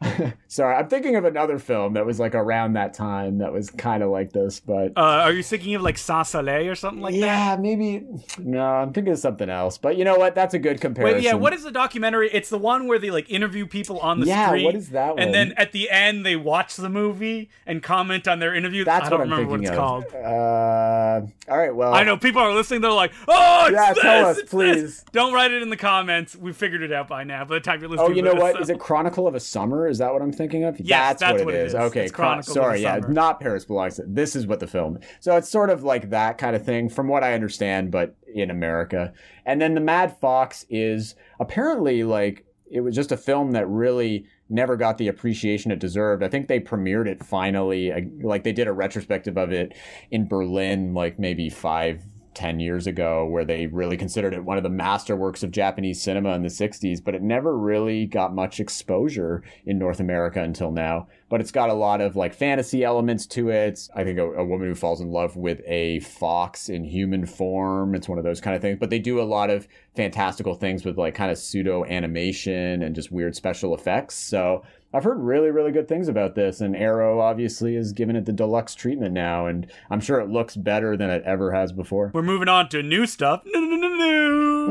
Sorry, 0.48 0.74
I'm 0.74 0.88
thinking 0.88 1.16
of 1.16 1.24
another 1.24 1.58
film 1.58 1.92
that 1.94 2.06
was 2.06 2.18
like 2.18 2.34
around 2.34 2.72
that 2.72 2.94
time 2.94 3.38
that 3.38 3.52
was 3.52 3.70
kind 3.70 4.02
of 4.02 4.10
like 4.10 4.32
this, 4.32 4.58
but 4.60 4.92
Uh, 4.96 5.00
are 5.24 5.32
you 5.32 5.42
thinking 5.42 5.74
of 5.74 5.82
like 5.82 5.98
Sans 5.98 6.28
Soleil 6.28 6.68
or 6.68 6.74
something 6.74 7.02
like 7.02 7.14
that? 7.14 7.20
yeah, 7.20 7.56
maybe 7.60 8.04
no. 8.38 8.62
I'm 8.64 8.92
thinking 8.92 9.12
of 9.12 9.18
something 9.18 9.48
else. 9.50 9.78
But 9.78 9.96
you 9.96 10.04
know 10.04 10.16
what? 10.16 10.34
That's 10.34 10.54
a 10.54 10.58
good 10.58 10.80
comparison. 10.80 11.16
Wait, 11.18 11.22
yeah, 11.24 11.34
what 11.34 11.52
is 11.52 11.62
the 11.64 11.70
documentary? 11.70 12.30
It's 12.32 12.48
the 12.48 12.58
one 12.58 12.86
where 12.86 12.98
they 12.98 13.10
like 13.10 13.30
interview 13.30 13.66
people 13.66 13.98
on 14.00 14.20
the 14.20 14.26
screen. 14.26 14.36
Yeah, 14.38 14.48
street. 14.48 14.64
what 14.64 14.74
is 14.74 14.88
that 14.90 15.10
one? 15.14 15.22
And 15.22 15.34
then 15.34 15.52
at 15.56 15.72
the 15.72 15.90
end 15.90 16.24
they 16.24 16.36
watch 16.36 16.76
the 16.76 16.88
movie 16.88 17.50
and 17.66 17.82
comment 17.82 18.26
on 18.26 18.38
their 18.38 18.54
interview. 18.54 18.84
That's 18.84 19.06
I 19.06 19.10
don't 19.10 19.18
what 19.20 19.24
I'm 19.26 19.30
remember 19.32 19.50
what 19.50 19.60
thinking 19.60 19.72
it's 19.72 19.78
called. 19.78 20.04
of. 20.04 20.14
Uh, 20.14 21.26
all 21.52 21.58
right. 21.58 21.74
Well, 21.74 21.92
I 21.94 22.04
know 22.04 22.16
people 22.16 22.40
are 22.42 22.54
listening. 22.54 22.80
They're 22.80 22.90
like, 22.90 23.12
"Oh, 23.28 23.66
it's 23.66 23.74
Yeah, 23.74 23.92
this, 23.92 24.02
tell 24.02 24.26
us, 24.26 24.38
it's 24.38 24.50
this." 24.50 24.50
please. 24.50 25.04
Don't 25.12 25.32
write 25.32 25.50
it 25.50 25.62
in 25.62 25.68
the 25.70 25.76
comments. 25.76 26.34
We 26.36 26.52
figured 26.52 26.82
it 26.82 26.92
out 26.92 27.08
by 27.08 27.24
now. 27.24 27.44
By 27.44 27.56
the 27.56 27.60
time 27.60 27.80
you're 27.80 27.90
listening, 27.90 28.10
Oh, 28.12 28.14
you 28.14 28.22
know 28.22 28.32
this, 28.32 28.40
what? 28.40 28.54
so- 28.54 28.60
Is 28.60 28.70
it 28.70 28.78
Chronicle 28.78 29.26
of 29.26 29.34
a 29.34 29.40
Summer? 29.40 29.89
Is 29.90 29.98
that 29.98 30.12
what 30.12 30.22
I'm 30.22 30.32
thinking 30.32 30.64
of? 30.64 30.80
Yes, 30.80 31.20
that's 31.20 31.38
what, 31.38 31.46
what 31.46 31.54
it 31.54 31.66
is. 31.66 31.74
is. 31.74 31.80
Okay, 31.80 32.08
Chron- 32.08 32.42
sorry, 32.42 32.80
yeah, 32.82 33.00
not 33.08 33.40
Paris 33.40 33.64
Belongs. 33.66 33.96
to- 33.96 34.04
This 34.06 34.34
is 34.34 34.46
what 34.46 34.60
the 34.60 34.66
film. 34.66 34.98
So 35.20 35.36
it's 35.36 35.48
sort 35.48 35.68
of 35.68 35.82
like 35.84 36.10
that 36.10 36.38
kind 36.38 36.56
of 36.56 36.64
thing, 36.64 36.88
from 36.88 37.08
what 37.08 37.22
I 37.22 37.34
understand, 37.34 37.90
but 37.90 38.16
in 38.34 38.50
America. 38.50 39.12
And 39.44 39.60
then 39.60 39.74
the 39.74 39.80
Mad 39.80 40.16
Fox 40.18 40.64
is 40.70 41.14
apparently 41.38 42.04
like 42.04 42.46
it 42.70 42.80
was 42.80 42.94
just 42.94 43.10
a 43.12 43.16
film 43.16 43.50
that 43.52 43.66
really 43.68 44.24
never 44.48 44.76
got 44.76 44.98
the 44.98 45.08
appreciation 45.08 45.70
it 45.72 45.78
deserved. 45.78 46.22
I 46.22 46.28
think 46.28 46.46
they 46.48 46.60
premiered 46.60 47.06
it 47.06 47.24
finally, 47.24 47.92
like 48.22 48.44
they 48.44 48.52
did 48.52 48.68
a 48.68 48.72
retrospective 48.72 49.36
of 49.36 49.52
it 49.52 49.74
in 50.10 50.28
Berlin, 50.28 50.94
like 50.94 51.18
maybe 51.18 51.48
five, 51.50 52.02
ten 52.34 52.60
years 52.60 52.86
ago, 52.86 53.26
where 53.26 53.44
they 53.44 53.66
really 53.66 53.96
considered 53.96 54.34
it 54.34 54.44
one 54.44 54.56
of 54.56 54.62
the 54.62 54.68
masterworks 54.68 55.42
of 55.42 55.50
Japanese 55.50 56.02
cinema 56.02 56.34
in 56.34 56.42
the 56.42 56.48
60s, 56.48 57.02
but 57.02 57.14
it 57.14 57.22
never 57.22 57.56
really 57.56 58.06
got 58.06 58.34
much 58.34 58.60
exposure 58.60 59.42
in 59.66 59.78
North 59.78 60.00
America 60.00 60.42
until 60.42 60.70
now. 60.70 61.08
But 61.28 61.40
it's 61.40 61.52
got 61.52 61.70
a 61.70 61.74
lot 61.74 62.00
of 62.00 62.16
like 62.16 62.34
fantasy 62.34 62.84
elements 62.84 63.26
to 63.28 63.50
it. 63.50 63.88
I 63.94 64.04
think 64.04 64.18
a, 64.18 64.24
a 64.24 64.44
woman 64.44 64.68
who 64.68 64.74
falls 64.74 65.00
in 65.00 65.10
love 65.10 65.36
with 65.36 65.60
a 65.66 66.00
fox 66.00 66.68
in 66.68 66.84
human 66.84 67.26
form. 67.26 67.94
It's 67.94 68.08
one 68.08 68.18
of 68.18 68.24
those 68.24 68.40
kind 68.40 68.56
of 68.56 68.62
things. 68.62 68.78
But 68.80 68.90
they 68.90 68.98
do 68.98 69.20
a 69.20 69.22
lot 69.22 69.50
of 69.50 69.68
fantastical 69.94 70.54
things 70.54 70.84
with 70.84 70.98
like 70.98 71.14
kind 71.14 71.30
of 71.30 71.38
pseudo 71.38 71.84
animation 71.84 72.82
and 72.82 72.94
just 72.94 73.12
weird 73.12 73.36
special 73.36 73.74
effects. 73.74 74.14
So 74.14 74.62
I've 74.92 75.04
heard 75.04 75.20
really, 75.20 75.50
really 75.50 75.70
good 75.70 75.86
things 75.86 76.08
about 76.08 76.34
this, 76.34 76.60
and 76.60 76.74
Arrow 76.74 77.20
obviously 77.20 77.76
has 77.76 77.92
given 77.92 78.16
it 78.16 78.24
the 78.24 78.32
deluxe 78.32 78.74
treatment 78.74 79.14
now, 79.14 79.46
and 79.46 79.70
I'm 79.88 80.00
sure 80.00 80.18
it 80.18 80.28
looks 80.28 80.56
better 80.56 80.96
than 80.96 81.10
it 81.10 81.22
ever 81.24 81.52
has 81.52 81.70
before. 81.70 82.10
We're 82.12 82.22
moving 82.22 82.48
on 82.48 82.68
to 82.70 82.82
new 82.82 83.06
stuff. 83.06 83.42
No, 83.46 83.60
no, 83.60 83.76
no, 83.76 83.88
no, 83.88 83.96
no. 83.96 84.66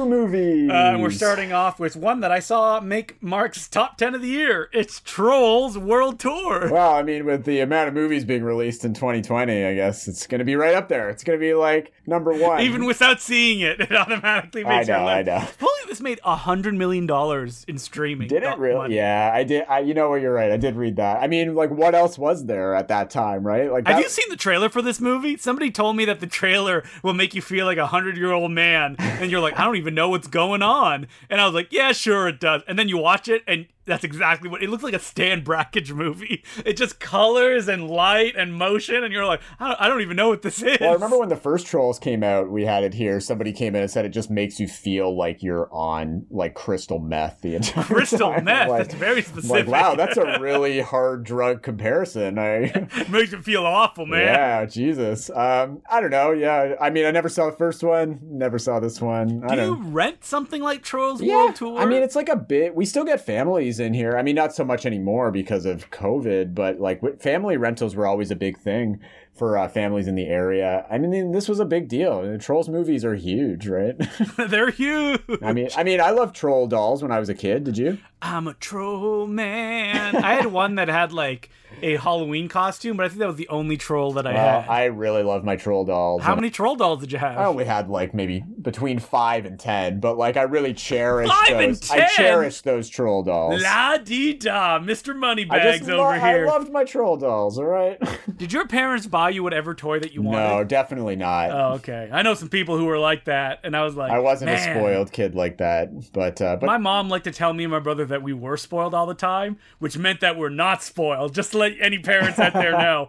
New 0.00 0.08
movies. 0.08 0.70
Uh, 0.70 0.74
and 0.74 1.02
we're 1.02 1.10
starting 1.10 1.52
off 1.52 1.78
with 1.78 1.94
one 1.94 2.20
that 2.20 2.32
I 2.32 2.40
saw 2.40 2.80
make 2.80 3.22
Mark's 3.22 3.68
top 3.68 3.98
10 3.98 4.14
of 4.14 4.22
the 4.22 4.28
year. 4.28 4.70
It's 4.72 5.00
Trolls 5.00 5.76
World 5.76 6.18
Tour. 6.18 6.70
Well, 6.70 6.94
I 6.94 7.02
mean, 7.02 7.26
with 7.26 7.44
the 7.44 7.60
amount 7.60 7.88
of 7.88 7.94
movies 7.94 8.24
being 8.24 8.42
released 8.42 8.84
in 8.84 8.94
2020, 8.94 9.64
I 9.64 9.74
guess 9.74 10.08
it's 10.08 10.26
going 10.26 10.38
to 10.38 10.44
be 10.44 10.56
right 10.56 10.74
up 10.74 10.88
there. 10.88 11.10
It's 11.10 11.22
going 11.22 11.38
to 11.38 11.44
be 11.44 11.52
like 11.52 11.92
number 12.06 12.32
one. 12.32 12.62
Even 12.62 12.86
without 12.86 13.20
seeing 13.20 13.60
it, 13.60 13.80
it 13.80 13.92
automatically 13.92 14.64
I 14.64 14.76
makes 14.76 14.88
your 14.88 14.98
know, 14.98 15.06
I 15.06 15.22
know. 15.22 15.36
Apparently, 15.36 15.66
this 15.88 16.00
made 16.00 16.20
a 16.24 16.36
hundred 16.36 16.74
million 16.74 17.06
dollars 17.06 17.64
in 17.68 17.78
streaming. 17.78 18.28
Did 18.28 18.42
it 18.42 18.58
really? 18.58 18.78
money. 18.78 18.96
Yeah, 18.96 19.30
I 19.34 19.44
did. 19.44 19.64
I, 19.68 19.80
you 19.80 19.94
know 19.94 20.10
what? 20.10 20.22
You're 20.22 20.32
right. 20.32 20.50
I 20.50 20.56
did 20.56 20.76
read 20.76 20.96
that. 20.96 21.22
I 21.22 21.26
mean, 21.26 21.54
like, 21.54 21.70
what 21.70 21.94
else 21.94 22.16
was 22.18 22.46
there 22.46 22.74
at 22.74 22.88
that 22.88 23.10
time, 23.10 23.46
right? 23.46 23.70
Like, 23.70 23.86
Have 23.86 24.00
you 24.00 24.08
seen 24.08 24.28
the 24.28 24.36
trailer 24.36 24.68
for 24.68 24.82
this 24.82 25.00
movie? 25.00 25.36
Somebody 25.36 25.70
told 25.70 25.96
me 25.96 26.04
that 26.06 26.20
the 26.20 26.26
trailer 26.26 26.84
will 27.02 27.14
make 27.14 27.34
you 27.34 27.42
feel 27.42 27.66
like 27.66 27.78
a 27.78 27.86
hundred 27.86 28.16
year 28.16 28.32
old 28.32 28.50
man, 28.50 28.96
and 28.98 29.30
you're 29.30 29.40
like, 29.40 29.58
I 29.58 29.64
don't 29.64 29.76
even 29.76 29.89
know 29.90 30.08
what's 30.08 30.28
going 30.28 30.62
on. 30.62 31.06
And 31.28 31.40
I 31.40 31.46
was 31.46 31.54
like, 31.54 31.68
Yeah, 31.70 31.92
sure 31.92 32.28
it 32.28 32.40
does. 32.40 32.62
And 32.66 32.78
then 32.78 32.88
you 32.88 32.98
watch 32.98 33.28
it, 33.28 33.42
and 33.46 33.66
that's 33.90 34.04
exactly 34.04 34.48
what 34.48 34.62
it 34.62 34.70
looks 34.70 34.82
like 34.82 34.94
a 34.94 34.98
Stan 34.98 35.42
Brakhage 35.42 35.92
movie. 35.92 36.44
It 36.64 36.76
just 36.76 37.00
colors 37.00 37.68
and 37.68 37.90
light 37.90 38.36
and 38.36 38.54
motion, 38.54 39.02
and 39.02 39.12
you're 39.12 39.26
like, 39.26 39.40
I 39.58 39.68
don't, 39.68 39.80
I 39.80 39.88
don't 39.88 40.00
even 40.00 40.16
know 40.16 40.28
what 40.28 40.42
this 40.42 40.62
is. 40.62 40.78
Well, 40.80 40.90
I 40.90 40.94
remember 40.94 41.18
when 41.18 41.28
the 41.28 41.36
first 41.36 41.66
Trolls 41.66 41.98
came 41.98 42.22
out, 42.22 42.50
we 42.50 42.64
had 42.64 42.84
it 42.84 42.94
here. 42.94 43.20
Somebody 43.20 43.52
came 43.52 43.74
in 43.74 43.82
and 43.82 43.90
said 43.90 44.04
it 44.04 44.10
just 44.10 44.30
makes 44.30 44.60
you 44.60 44.68
feel 44.68 45.16
like 45.16 45.42
you're 45.42 45.68
on 45.72 46.26
like 46.30 46.54
crystal 46.54 46.98
meth 47.00 47.40
the 47.40 47.56
entire 47.56 47.84
time. 47.84 47.94
crystal 47.94 48.32
time. 48.32 48.44
meth. 48.44 48.68
Like, 48.68 48.82
that's 48.82 48.94
very 48.94 49.22
specific. 49.22 49.66
like, 49.66 49.82
wow, 49.82 49.94
that's 49.94 50.16
a 50.16 50.38
really 50.38 50.80
hard 50.80 51.24
drug 51.24 51.62
comparison. 51.62 52.38
I 52.38 52.88
makes 53.08 53.32
you 53.32 53.42
feel 53.42 53.66
awful, 53.66 54.06
man. 54.06 54.20
Yeah, 54.22 54.64
Jesus. 54.66 55.30
Um, 55.30 55.82
I 55.90 56.00
don't 56.00 56.10
know. 56.10 56.30
Yeah, 56.30 56.76
I 56.80 56.90
mean, 56.90 57.06
I 57.06 57.10
never 57.10 57.28
saw 57.28 57.50
the 57.50 57.56
first 57.56 57.82
one. 57.82 58.20
Never 58.22 58.58
saw 58.58 58.78
this 58.78 59.00
one. 59.00 59.42
I 59.44 59.56
Do 59.56 59.62
you 59.62 59.74
rent 59.74 60.24
something 60.24 60.62
like 60.62 60.82
Trolls 60.82 61.20
Yeah, 61.20 61.36
World 61.36 61.56
Tour? 61.56 61.78
I 61.78 61.86
mean, 61.86 62.02
it's 62.02 62.14
like 62.14 62.28
a 62.28 62.36
bit. 62.36 62.74
We 62.74 62.84
still 62.84 63.04
get 63.04 63.24
families 63.24 63.79
in 63.80 63.94
here. 63.94 64.16
I 64.16 64.22
mean, 64.22 64.34
not 64.34 64.54
so 64.54 64.64
much 64.64 64.86
anymore 64.86 65.30
because 65.30 65.66
of 65.66 65.90
COVID, 65.90 66.54
but 66.54 66.80
like 66.80 67.20
family 67.20 67.56
rentals 67.56 67.96
were 67.96 68.06
always 68.06 68.30
a 68.30 68.36
big 68.36 68.58
thing 68.58 69.00
for 69.32 69.56
uh, 69.56 69.68
families 69.68 70.06
in 70.06 70.14
the 70.14 70.26
area. 70.26 70.86
I 70.90 70.98
mean, 70.98 71.32
this 71.32 71.48
was 71.48 71.60
a 71.60 71.64
big 71.64 71.88
deal. 71.88 72.22
The 72.22 72.38
Trolls 72.38 72.68
movies 72.68 73.04
are 73.04 73.14
huge, 73.14 73.66
right? 73.66 73.96
they're 74.36 74.70
huge. 74.70 75.22
I 75.42 75.52
mean, 75.52 75.68
I 75.76 75.82
mean, 75.82 76.00
I 76.00 76.10
loved 76.10 76.36
troll 76.36 76.66
dolls 76.66 77.02
when 77.02 77.10
I 77.10 77.18
was 77.18 77.28
a 77.28 77.34
kid. 77.34 77.64
Did 77.64 77.78
you? 77.78 77.98
I'm 78.22 78.46
a 78.46 78.54
troll 78.54 79.26
man. 79.26 80.16
I 80.16 80.34
had 80.34 80.46
one 80.46 80.74
that 80.74 80.88
had 80.88 81.12
like 81.12 81.50
a 81.82 81.96
Halloween 81.96 82.48
costume, 82.48 82.96
but 82.96 83.06
I 83.06 83.08
think 83.08 83.18
that 83.20 83.26
was 83.26 83.36
the 83.36 83.48
only 83.48 83.76
troll 83.76 84.12
that 84.14 84.26
I 84.26 84.32
Well, 84.34 84.60
had. 84.62 84.70
I 84.70 84.84
really 84.86 85.22
love 85.22 85.44
my 85.44 85.56
troll 85.56 85.84
dolls. 85.84 86.22
How 86.22 86.34
many 86.34 86.50
troll 86.50 86.76
dolls 86.76 87.00
did 87.00 87.12
you 87.12 87.18
have? 87.18 87.38
I 87.38 87.44
only 87.46 87.64
had 87.64 87.88
like 87.88 88.14
maybe 88.14 88.40
between 88.62 88.98
five 88.98 89.44
and 89.46 89.58
ten, 89.58 90.00
but 90.00 90.16
like 90.18 90.36
I 90.36 90.42
really 90.42 90.74
cherished 90.74 91.32
Five 91.32 91.58
and 91.60 91.74
those. 91.74 91.90
I 91.90 91.98
10? 92.00 92.08
cherished 92.10 92.64
those 92.64 92.88
troll 92.88 93.22
dolls. 93.22 93.62
La 93.62 93.96
dee 93.98 94.34
da, 94.34 94.78
Mr. 94.78 95.14
Moneybags 95.16 95.88
over 95.88 96.14
here. 96.14 96.46
I 96.46 96.50
loved 96.50 96.70
my 96.72 96.84
troll 96.84 97.16
dolls. 97.16 97.58
All 97.58 97.64
right. 97.64 97.98
Did 98.36 98.52
your 98.52 98.66
parents 98.66 99.06
buy 99.06 99.30
you 99.30 99.42
whatever 99.42 99.74
toy 99.74 99.98
that 100.00 100.12
you 100.12 100.22
wanted? 100.22 100.38
no, 100.48 100.64
definitely 100.64 101.16
not. 101.16 101.50
Oh, 101.50 101.74
okay. 101.76 102.08
I 102.12 102.22
know 102.22 102.34
some 102.34 102.48
people 102.48 102.76
who 102.78 102.84
were 102.86 102.98
like 102.98 103.24
that, 103.26 103.60
and 103.64 103.76
I 103.76 103.84
was 103.84 103.94
like, 103.96 104.10
I 104.10 104.18
wasn't 104.18 104.50
"Man." 104.50 104.76
a 104.76 104.80
spoiled 104.80 105.12
kid 105.12 105.34
like 105.34 105.58
that, 105.58 105.90
but 106.12 106.40
uh, 106.40 106.56
but 106.56 106.66
My 106.66 106.78
mom 106.78 107.08
liked 107.08 107.24
to 107.24 107.32
tell 107.32 107.52
me 107.52 107.64
and 107.64 107.70
my 107.70 107.78
brother 107.78 108.04
that 108.06 108.22
we 108.22 108.32
were 108.32 108.56
spoiled 108.56 108.94
all 108.94 109.06
the 109.06 109.14
time, 109.14 109.58
which 109.78 109.96
meant 109.98 110.20
that 110.20 110.36
we're 110.36 110.48
not 110.48 110.82
spoiled. 110.82 111.34
Just 111.34 111.52
to 111.52 111.58
let 111.58 111.69
any 111.80 111.98
parents 111.98 112.38
out 112.38 112.52
there 112.52 112.72
know. 112.78 113.08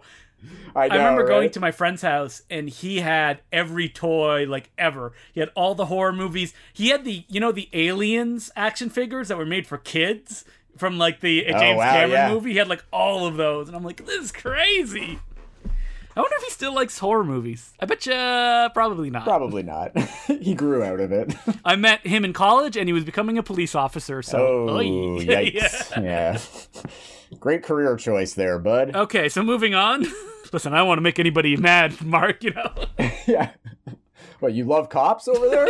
I, 0.74 0.88
know, 0.88 0.94
I 0.94 0.98
remember 0.98 1.26
going 1.26 1.50
to 1.50 1.60
my 1.60 1.70
friend's 1.70 2.02
house 2.02 2.42
and 2.50 2.68
he 2.68 2.98
had 3.00 3.42
every 3.52 3.88
toy 3.88 4.44
like 4.48 4.70
ever. 4.76 5.12
He 5.32 5.40
had 5.40 5.50
all 5.54 5.74
the 5.74 5.86
horror 5.86 6.12
movies. 6.12 6.52
He 6.72 6.88
had 6.88 7.04
the 7.04 7.24
you 7.28 7.38
know 7.40 7.52
the 7.52 7.68
aliens 7.72 8.50
action 8.56 8.90
figures 8.90 9.28
that 9.28 9.38
were 9.38 9.46
made 9.46 9.66
for 9.66 9.78
kids 9.78 10.44
from 10.76 10.98
like 10.98 11.20
the 11.20 11.46
Oh, 11.46 11.58
James 11.58 11.78
wow, 11.78 11.92
Cameron 11.92 12.10
yeah. 12.10 12.32
movie. 12.32 12.52
He 12.52 12.56
had 12.58 12.68
like 12.68 12.84
all 12.92 13.26
of 13.26 13.36
those, 13.36 13.68
and 13.68 13.76
I'm 13.76 13.84
like, 13.84 14.04
this 14.04 14.24
is 14.24 14.32
crazy. 14.32 15.20
I 16.14 16.20
wonder 16.20 16.36
if 16.36 16.44
he 16.44 16.50
still 16.50 16.74
likes 16.74 16.98
horror 16.98 17.24
movies. 17.24 17.72
I 17.80 17.86
bet 17.86 18.04
you 18.04 18.12
probably 18.74 19.08
not. 19.08 19.24
Probably 19.24 19.62
not. 19.62 19.96
he 20.26 20.54
grew 20.54 20.82
out 20.82 21.00
of 21.00 21.10
it. 21.10 21.34
I 21.64 21.76
met 21.76 22.06
him 22.06 22.24
in 22.24 22.32
college 22.32 22.76
and 22.76 22.88
he 22.88 22.92
was 22.92 23.04
becoming 23.04 23.38
a 23.38 23.42
police 23.42 23.74
officer. 23.74 24.22
So, 24.22 24.68
oh, 24.68 24.74
yikes! 25.20 25.90
Yeah. 25.96 26.00
yeah. 26.02 26.38
Great 27.40 27.62
career 27.62 27.96
choice 27.96 28.34
there, 28.34 28.58
bud. 28.58 28.94
Okay, 28.94 29.30
so 29.30 29.42
moving 29.42 29.74
on. 29.74 30.04
Listen, 30.52 30.74
I 30.74 30.78
don't 30.78 30.88
want 30.88 30.98
to 30.98 31.02
make 31.02 31.18
anybody 31.18 31.56
mad, 31.56 32.02
Mark. 32.04 32.44
You 32.44 32.52
know. 32.52 32.72
yeah. 33.26 33.52
What 34.40 34.52
you 34.52 34.64
love 34.64 34.90
cops 34.90 35.28
over 35.28 35.48
there? 35.48 35.68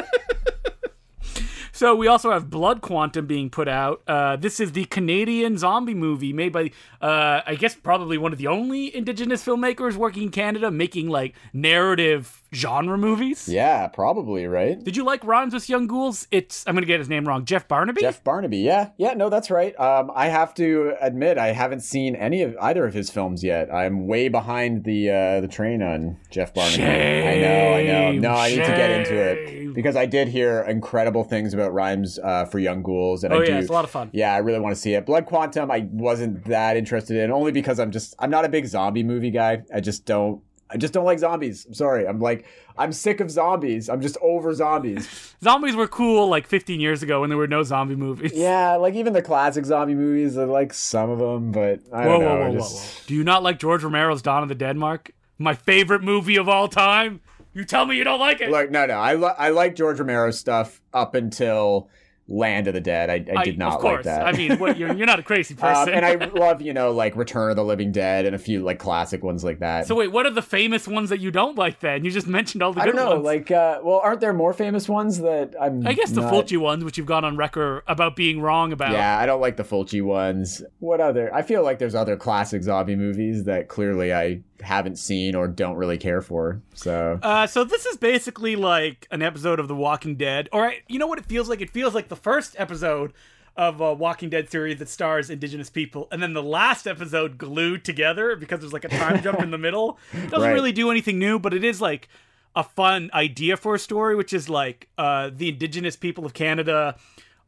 So 1.82 1.96
we 1.96 2.06
also 2.06 2.30
have 2.30 2.48
Blood 2.48 2.80
Quantum 2.80 3.26
being 3.26 3.50
put 3.50 3.66
out. 3.66 4.02
Uh, 4.06 4.36
this 4.36 4.60
is 4.60 4.70
the 4.70 4.84
Canadian 4.84 5.58
zombie 5.58 5.94
movie 5.94 6.32
made 6.32 6.52
by, 6.52 6.70
uh, 7.00 7.40
I 7.44 7.56
guess, 7.56 7.74
probably 7.74 8.16
one 8.18 8.32
of 8.32 8.38
the 8.38 8.46
only 8.46 8.94
Indigenous 8.94 9.44
filmmakers 9.44 9.96
working 9.96 10.22
in 10.22 10.30
Canada 10.30 10.70
making 10.70 11.08
like 11.08 11.34
narrative 11.52 12.41
genre 12.54 12.98
movies. 12.98 13.48
yeah, 13.48 13.86
probably 13.88 14.46
right. 14.46 14.82
Did 14.82 14.96
you 14.96 15.04
like 15.04 15.24
Rhymes 15.24 15.54
with 15.54 15.68
Young 15.68 15.86
Ghouls? 15.86 16.26
It's 16.30 16.64
I'm 16.66 16.74
gonna 16.74 16.86
get 16.86 16.98
his 17.00 17.08
name 17.08 17.26
wrong. 17.26 17.44
Jeff 17.44 17.66
Barnaby. 17.68 18.00
Jeff 18.02 18.22
Barnaby, 18.22 18.58
yeah, 18.58 18.90
yeah, 18.98 19.14
no, 19.14 19.28
that's 19.30 19.50
right. 19.50 19.78
Um, 19.80 20.10
I 20.14 20.28
have 20.28 20.54
to 20.54 20.94
admit, 21.00 21.38
I 21.38 21.48
haven't 21.52 21.80
seen 21.80 22.14
any 22.16 22.42
of 22.42 22.56
either 22.60 22.86
of 22.86 22.94
his 22.94 23.10
films 23.10 23.42
yet. 23.42 23.72
I'm 23.72 24.06
way 24.06 24.28
behind 24.28 24.84
the 24.84 25.10
uh, 25.10 25.40
the 25.40 25.48
train 25.48 25.82
on 25.82 26.18
Jeff 26.30 26.52
Barnaby. 26.54 26.76
Shame, 26.76 27.28
I 27.28 27.40
know, 27.40 27.74
I 27.74 27.82
know. 27.84 28.12
No, 28.20 28.34
I 28.34 28.48
need 28.48 28.56
to 28.56 28.76
get 28.76 28.90
into 28.90 29.14
it 29.14 29.74
because 29.74 29.96
I 29.96 30.06
did 30.06 30.28
hear 30.28 30.60
incredible 30.62 31.24
things 31.24 31.54
about 31.54 31.72
Rhymes 31.72 32.18
uh, 32.18 32.44
for 32.44 32.58
Young 32.58 32.82
Ghouls, 32.82 33.24
and 33.24 33.32
Oh 33.32 33.40
I 33.40 33.46
do. 33.46 33.54
it's 33.54 33.70
a 33.70 33.72
lot 33.72 33.84
of 33.84 33.90
fun. 33.90 34.10
Yeah, 34.12 34.34
I 34.34 34.38
really 34.38 34.60
want 34.60 34.74
to 34.74 34.80
see 34.80 34.94
it. 34.94 35.06
Blood 35.06 35.26
Quantum, 35.26 35.70
I 35.70 35.88
wasn't 35.90 36.44
that 36.46 36.76
interested 36.76 37.16
in, 37.16 37.30
only 37.32 37.52
because 37.52 37.80
I'm 37.80 37.90
just 37.90 38.14
I'm 38.18 38.30
not 38.30 38.44
a 38.44 38.48
big 38.48 38.66
zombie 38.66 39.02
movie 39.02 39.30
guy. 39.30 39.62
I 39.74 39.80
just 39.80 40.04
don't. 40.04 40.42
I 40.72 40.76
just 40.78 40.92
don't 40.94 41.04
like 41.04 41.18
zombies. 41.18 41.66
I'm 41.66 41.74
sorry. 41.74 42.06
I'm 42.06 42.18
like 42.20 42.46
I'm 42.78 42.92
sick 42.92 43.20
of 43.20 43.30
zombies. 43.30 43.88
I'm 43.90 44.00
just 44.00 44.16
over 44.22 44.54
zombies. 44.54 45.34
Zombies 45.42 45.74
were 45.76 45.88
cool 45.88 46.28
like 46.28 46.46
15 46.46 46.78
years 46.80 47.02
ago 47.02 47.20
when 47.20 47.28
there 47.28 47.36
were 47.36 47.46
no 47.48 47.62
zombie 47.64 47.96
movies. 47.96 48.32
yeah, 48.32 48.76
like 48.76 48.94
even 48.94 49.12
the 49.12 49.20
classic 49.22 49.64
zombie 49.66 49.94
movies. 49.94 50.38
I 50.38 50.44
like 50.44 50.72
some 50.72 51.10
of 51.10 51.18
them, 51.18 51.50
but 51.52 51.80
I 51.92 52.06
Whoa, 52.06 52.12
don't 52.12 52.22
whoa, 52.22 52.28
know. 52.34 52.40
whoa, 52.40 52.50
whoa, 52.50 52.58
just- 52.58 53.00
whoa. 53.00 53.06
Do 53.08 53.14
you 53.14 53.24
not 53.24 53.42
like 53.42 53.58
George 53.58 53.82
Romero's 53.82 54.22
Dawn 54.22 54.42
of 54.42 54.48
the 54.48 54.54
Dead, 54.54 54.76
Mark? 54.76 55.10
My 55.38 55.54
favorite 55.54 56.02
movie 56.02 56.36
of 56.36 56.48
all 56.48 56.68
time? 56.68 57.20
You 57.54 57.64
tell 57.64 57.84
me 57.84 57.96
you 57.96 58.04
don't 58.04 58.20
like 58.20 58.40
it. 58.40 58.50
Look, 58.50 58.70
no, 58.70 58.86
no. 58.86 58.94
I 58.94 59.14
li- 59.16 59.34
I 59.36 59.50
like 59.50 59.74
George 59.76 59.98
Romero's 59.98 60.38
stuff 60.38 60.80
up 60.94 61.14
until 61.14 61.90
Land 62.28 62.68
of 62.68 62.74
the 62.74 62.80
Dead. 62.80 63.10
I, 63.10 63.24
I 63.36 63.44
did 63.44 63.58
not 63.58 63.74
Of 63.74 63.80
course. 63.80 63.94
like 63.96 64.04
that. 64.04 64.26
I 64.26 64.32
mean, 64.32 64.58
what, 64.58 64.78
you're, 64.78 64.92
you're 64.94 65.06
not 65.06 65.18
a 65.18 65.22
crazy 65.22 65.54
Um, 65.60 65.60
person. 65.60 65.94
and 65.94 66.06
I 66.06 66.14
love, 66.34 66.62
you 66.62 66.72
know, 66.72 66.92
like 66.92 67.16
Return 67.16 67.50
of 67.50 67.56
the 67.56 67.64
Living 67.64 67.92
Dead 67.92 68.24
and 68.26 68.34
a 68.34 68.38
few 68.38 68.62
like 68.62 68.78
classic 68.78 69.22
ones 69.22 69.42
like 69.44 69.58
that. 69.58 69.86
so 69.86 69.94
wait, 69.94 70.08
what 70.08 70.24
are 70.24 70.30
the 70.30 70.40
famous 70.42 70.86
ones 70.88 71.10
that 71.10 71.20
you 71.20 71.30
don't 71.30 71.58
like 71.58 71.80
then? 71.80 72.04
You 72.04 72.10
just 72.10 72.26
mentioned 72.26 72.62
all 72.62 72.72
the 72.72 72.80
I 72.80 72.84
good 72.86 72.94
don't 72.96 73.04
know, 73.04 73.14
ones. 73.16 73.24
like, 73.24 73.50
uh, 73.50 73.80
well, 73.82 74.00
aren't 74.02 74.20
there 74.20 74.32
more 74.32 74.52
famous 74.52 74.88
ones 74.88 75.18
that 75.20 75.54
I'm? 75.60 75.86
I 75.86 75.92
guess 75.94 76.10
the 76.12 76.20
not- 76.22 76.32
Fulci 76.32 76.56
ones, 76.58 76.84
which 76.84 76.96
you've 76.96 77.06
gone 77.06 77.24
on 77.24 77.36
record 77.36 77.82
about 77.86 78.16
being 78.16 78.40
wrong 78.40 78.72
about. 78.72 78.92
Yeah, 78.92 79.18
I 79.18 79.26
don't 79.26 79.40
like 79.40 79.56
the 79.56 79.64
Fulci 79.64 80.00
ones. 80.02 80.62
What 80.78 81.00
other? 81.00 81.34
I 81.34 81.42
feel 81.42 81.62
like 81.62 81.78
there's 81.78 81.94
other 81.94 82.16
classic 82.16 82.62
zombie 82.62 82.96
movies 82.96 83.44
that 83.44 83.68
clearly 83.68 84.14
I 84.14 84.40
haven't 84.60 84.96
seen 84.96 85.34
or 85.34 85.48
don't 85.48 85.74
really 85.74 85.98
care 85.98 86.22
for. 86.22 86.62
So 86.74 87.18
Uh, 87.20 87.48
so 87.48 87.64
this 87.64 87.84
is 87.84 87.96
basically 87.96 88.54
like 88.54 89.08
an 89.10 89.20
episode 89.20 89.58
of 89.58 89.66
The 89.66 89.74
Walking 89.74 90.14
Dead, 90.14 90.48
or 90.52 90.66
I- 90.66 90.82
you 90.86 91.00
know 91.00 91.08
what 91.08 91.18
it 91.18 91.26
feels 91.26 91.48
like? 91.48 91.60
It 91.60 91.70
feels 91.70 91.94
like 91.94 92.08
the 92.12 92.16
first 92.16 92.54
episode 92.58 93.14
of 93.56 93.80
a 93.80 93.94
Walking 93.94 94.28
Dead 94.28 94.50
series 94.50 94.78
that 94.80 94.88
stars 94.90 95.30
Indigenous 95.30 95.70
people, 95.70 96.08
and 96.12 96.22
then 96.22 96.34
the 96.34 96.42
last 96.42 96.86
episode 96.86 97.38
glued 97.38 97.86
together 97.86 98.36
because 98.36 98.60
there's 98.60 98.74
like 98.74 98.84
a 98.84 98.88
time 98.88 99.22
jump 99.22 99.40
in 99.40 99.50
the 99.50 99.56
middle. 99.66 99.98
It 100.12 100.28
doesn't 100.30 100.48
Right. 100.50 100.52
really 100.52 100.72
do 100.72 100.90
anything 100.90 101.18
new, 101.18 101.38
but 101.38 101.54
it 101.54 101.64
is 101.64 101.80
like 101.80 102.08
a 102.54 102.62
fun 102.62 103.10
idea 103.14 103.56
for 103.56 103.74
a 103.74 103.78
story, 103.78 104.14
which 104.14 104.34
is 104.34 104.50
like 104.50 104.88
uh, 104.98 105.30
the 105.34 105.48
Indigenous 105.48 105.96
people 105.96 106.26
of 106.26 106.34
Canada 106.34 106.96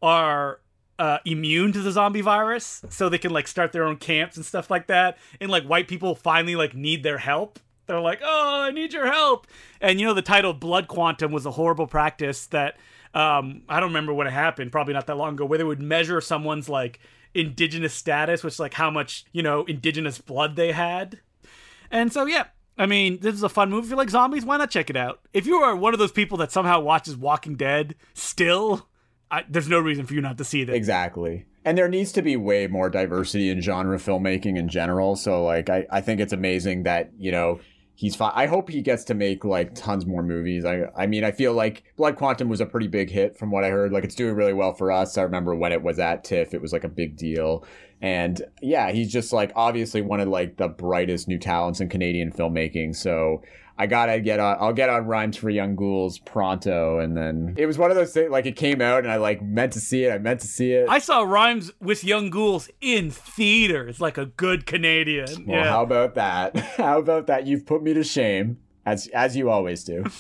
are 0.03 0.61
uh, 0.99 1.19
immune 1.27 1.73
to 1.73 1.81
the 1.81 1.91
zombie 1.93 2.23
virus, 2.23 2.83
so 2.89 3.11
they 3.11 3.19
can 3.19 3.33
like 3.33 3.47
start 3.49 3.73
their 3.73 3.85
own 3.85 3.97
camps 3.99 4.37
and 4.39 4.47
stuff 4.47 4.71
like 4.71 4.87
that. 4.87 5.19
And 5.43 5.51
like 5.51 5.65
white 5.65 5.89
people 5.89 6.15
finally 6.15 6.57
like 6.57 6.75
need 6.75 7.03
their 7.03 7.19
help. 7.19 7.59
They're 7.87 8.01
like, 8.01 8.21
"Oh, 8.25 8.63
I 8.63 8.71
need 8.71 8.95
your 8.95 9.13
help." 9.13 9.47
And 9.81 10.01
you 10.01 10.07
know, 10.07 10.15
the 10.15 10.23
title 10.23 10.55
"Blood 10.55 10.89
Quantum" 10.89 11.33
was 11.33 11.45
a 11.45 11.51
horrible 11.51 11.87
practice 11.87 12.47
that 12.47 12.79
um, 13.15 13.63
I 13.69 13.81
don't 13.81 13.91
remember 13.91 14.13
when 14.13 14.27
it 14.27 14.33
happened. 14.33 14.73
Probably 14.73 14.93
not 14.93 15.07
that 15.07 15.17
long 15.17 15.35
ago, 15.35 15.45
where 15.45 15.59
they 15.59 15.65
would 15.65 15.81
measure 15.81 16.21
someone's 16.21 16.69
like 16.69 17.01
indigenous 17.33 17.95
status, 17.95 18.43
which 18.43 18.59
like 18.59 18.75
how 18.75 18.91
much 18.91 19.25
you 19.33 19.43
know 19.43 19.65
indigenous 19.65 20.19
blood 20.19 20.57
they 20.57 20.73
had. 20.73 21.21
And 21.91 22.13
so, 22.13 22.27
yeah, 22.27 22.47
I 22.77 22.87
mean, 22.87 23.21
this 23.21 23.35
is 23.35 23.43
a 23.43 23.49
fun 23.49 23.71
movie. 23.71 23.87
If 23.87 23.91
you 23.91 23.97
like 23.97 24.11
zombies, 24.11 24.45
why 24.45 24.57
not 24.57 24.71
check 24.71 24.91
it 24.91 24.97
out? 24.97 25.21
If 25.33 25.47
you 25.47 25.57
are 25.57 25.77
one 25.77 25.93
of 25.93 26.01
those 26.01 26.13
people 26.13 26.39
that 26.39 26.51
somehow 26.51 26.81
watches 26.81 27.17
Walking 27.17 27.55
Dead 27.55 27.95
still, 28.15 28.89
I, 29.31 29.45
there's 29.49 29.69
no 29.69 29.79
reason 29.79 30.07
for 30.07 30.15
you 30.15 30.21
not 30.21 30.39
to 30.39 30.45
see 30.45 30.65
this. 30.65 30.75
exactly. 30.75 31.47
And 31.65 31.79
there 31.79 31.89
needs 31.89 32.13
to 32.13 32.21
be 32.23 32.37
way 32.37 32.67
more 32.67 32.91
diversity 32.91 33.49
in 33.49 33.61
genre 33.61 33.97
filmmaking 33.97 34.59
in 34.59 34.69
general. 34.69 35.17
So 35.17 35.45
like, 35.45 35.71
I 35.71 35.87
I 35.89 36.01
think 36.01 36.21
it's 36.21 36.33
amazing 36.33 36.83
that 36.83 37.11
you 37.19 37.31
know. 37.31 37.61
He's 37.97 38.17
fine. 38.17 38.33
I 38.35 38.47
hope 38.47 38.69
he 38.69 38.83
gets 38.83 39.05
to 39.05 39.15
make 39.15 39.45
like 39.45 39.75
tons 39.75 40.05
more 40.05 40.23
movies. 40.23 40.65
I 40.65 40.87
I 40.97 41.07
mean, 41.07 41.23
I 41.23 41.31
feel 41.31 41.53
like 41.53 41.85
Blood 41.97 42.17
Quantum 42.17 42.49
was 42.49 42.61
a 42.61 42.67
pretty 42.67 42.89
big 42.89 43.09
hit 43.09 43.39
from 43.39 43.51
what 43.51 43.63
I 43.63 43.71
heard. 43.71 43.93
Like 43.93 44.03
it's 44.05 44.17
doing 44.17 44.35
really 44.35 44.53
well 44.53 44.75
for 44.75 44.91
us. 44.91 45.17
I 45.17 45.23
remember 45.23 45.55
when 45.55 45.71
it 45.73 45.83
was 45.83 45.99
at 46.01 46.25
TIFF, 46.25 46.55
it 46.55 46.61
was 46.61 46.73
like 46.73 46.85
a 46.85 46.89
big 46.89 47.17
deal. 47.17 47.65
And 48.03 48.43
yeah, 48.61 48.91
he's 48.91 49.13
just 49.13 49.33
like 49.33 49.53
obviously 49.55 50.03
one 50.03 50.21
of 50.21 50.29
like 50.29 50.57
the 50.57 50.69
brightest 50.69 51.29
new 51.29 51.39
talents 51.39 51.81
in 51.81 51.89
Canadian 51.89 52.33
filmmaking. 52.33 52.97
So 52.97 53.43
I 53.77 53.87
gotta 53.87 54.21
get 54.21 54.39
on. 54.39 54.57
I'll 54.61 54.73
get 54.73 54.89
on 54.89 55.07
Rhymes 55.07 55.37
for 55.37 55.51
Young 55.51 55.75
Ghouls 55.75 56.19
pronto. 56.19 57.01
And 57.01 57.17
then 57.17 57.55
it 57.57 57.67
was 57.67 57.77
one 57.77 57.91
of 57.91 57.97
those 57.97 58.13
things. 58.13 58.31
Like 58.31 58.47
it 58.47 58.57
came 58.57 58.81
out, 58.81 59.03
and 59.03 59.11
I 59.11 59.17
like 59.17 59.43
meant 59.43 59.73
to 59.73 59.81
see 59.81 60.05
it. 60.05 60.13
I 60.13 60.19
meant 60.19 60.41
to 60.41 60.47
see 60.47 60.73
it. 60.73 60.89
I 60.89 60.99
saw 60.99 61.23
Rhymes 61.23 61.73
with 61.81 62.05
Young 62.05 62.31
Ghouls 62.31 62.69
in 62.81 63.11
theaters, 63.11 64.01
like 64.01 64.17
a 64.17 64.27
good 64.27 64.67
Canadian. 64.67 65.47
well, 65.47 65.65
yeah. 65.65 65.71
how 65.71 65.83
about 65.83 66.15
that? 66.15 66.57
how 66.77 66.99
about 66.99 67.27
that? 67.27 67.47
You've 67.47 67.67
put 67.67 67.83
me 67.83 67.95
to 67.95 68.05
shame, 68.05 68.59
as 68.87 69.07
as 69.09 69.37
you 69.37 69.51
always 69.51 69.85
do. 69.85 70.05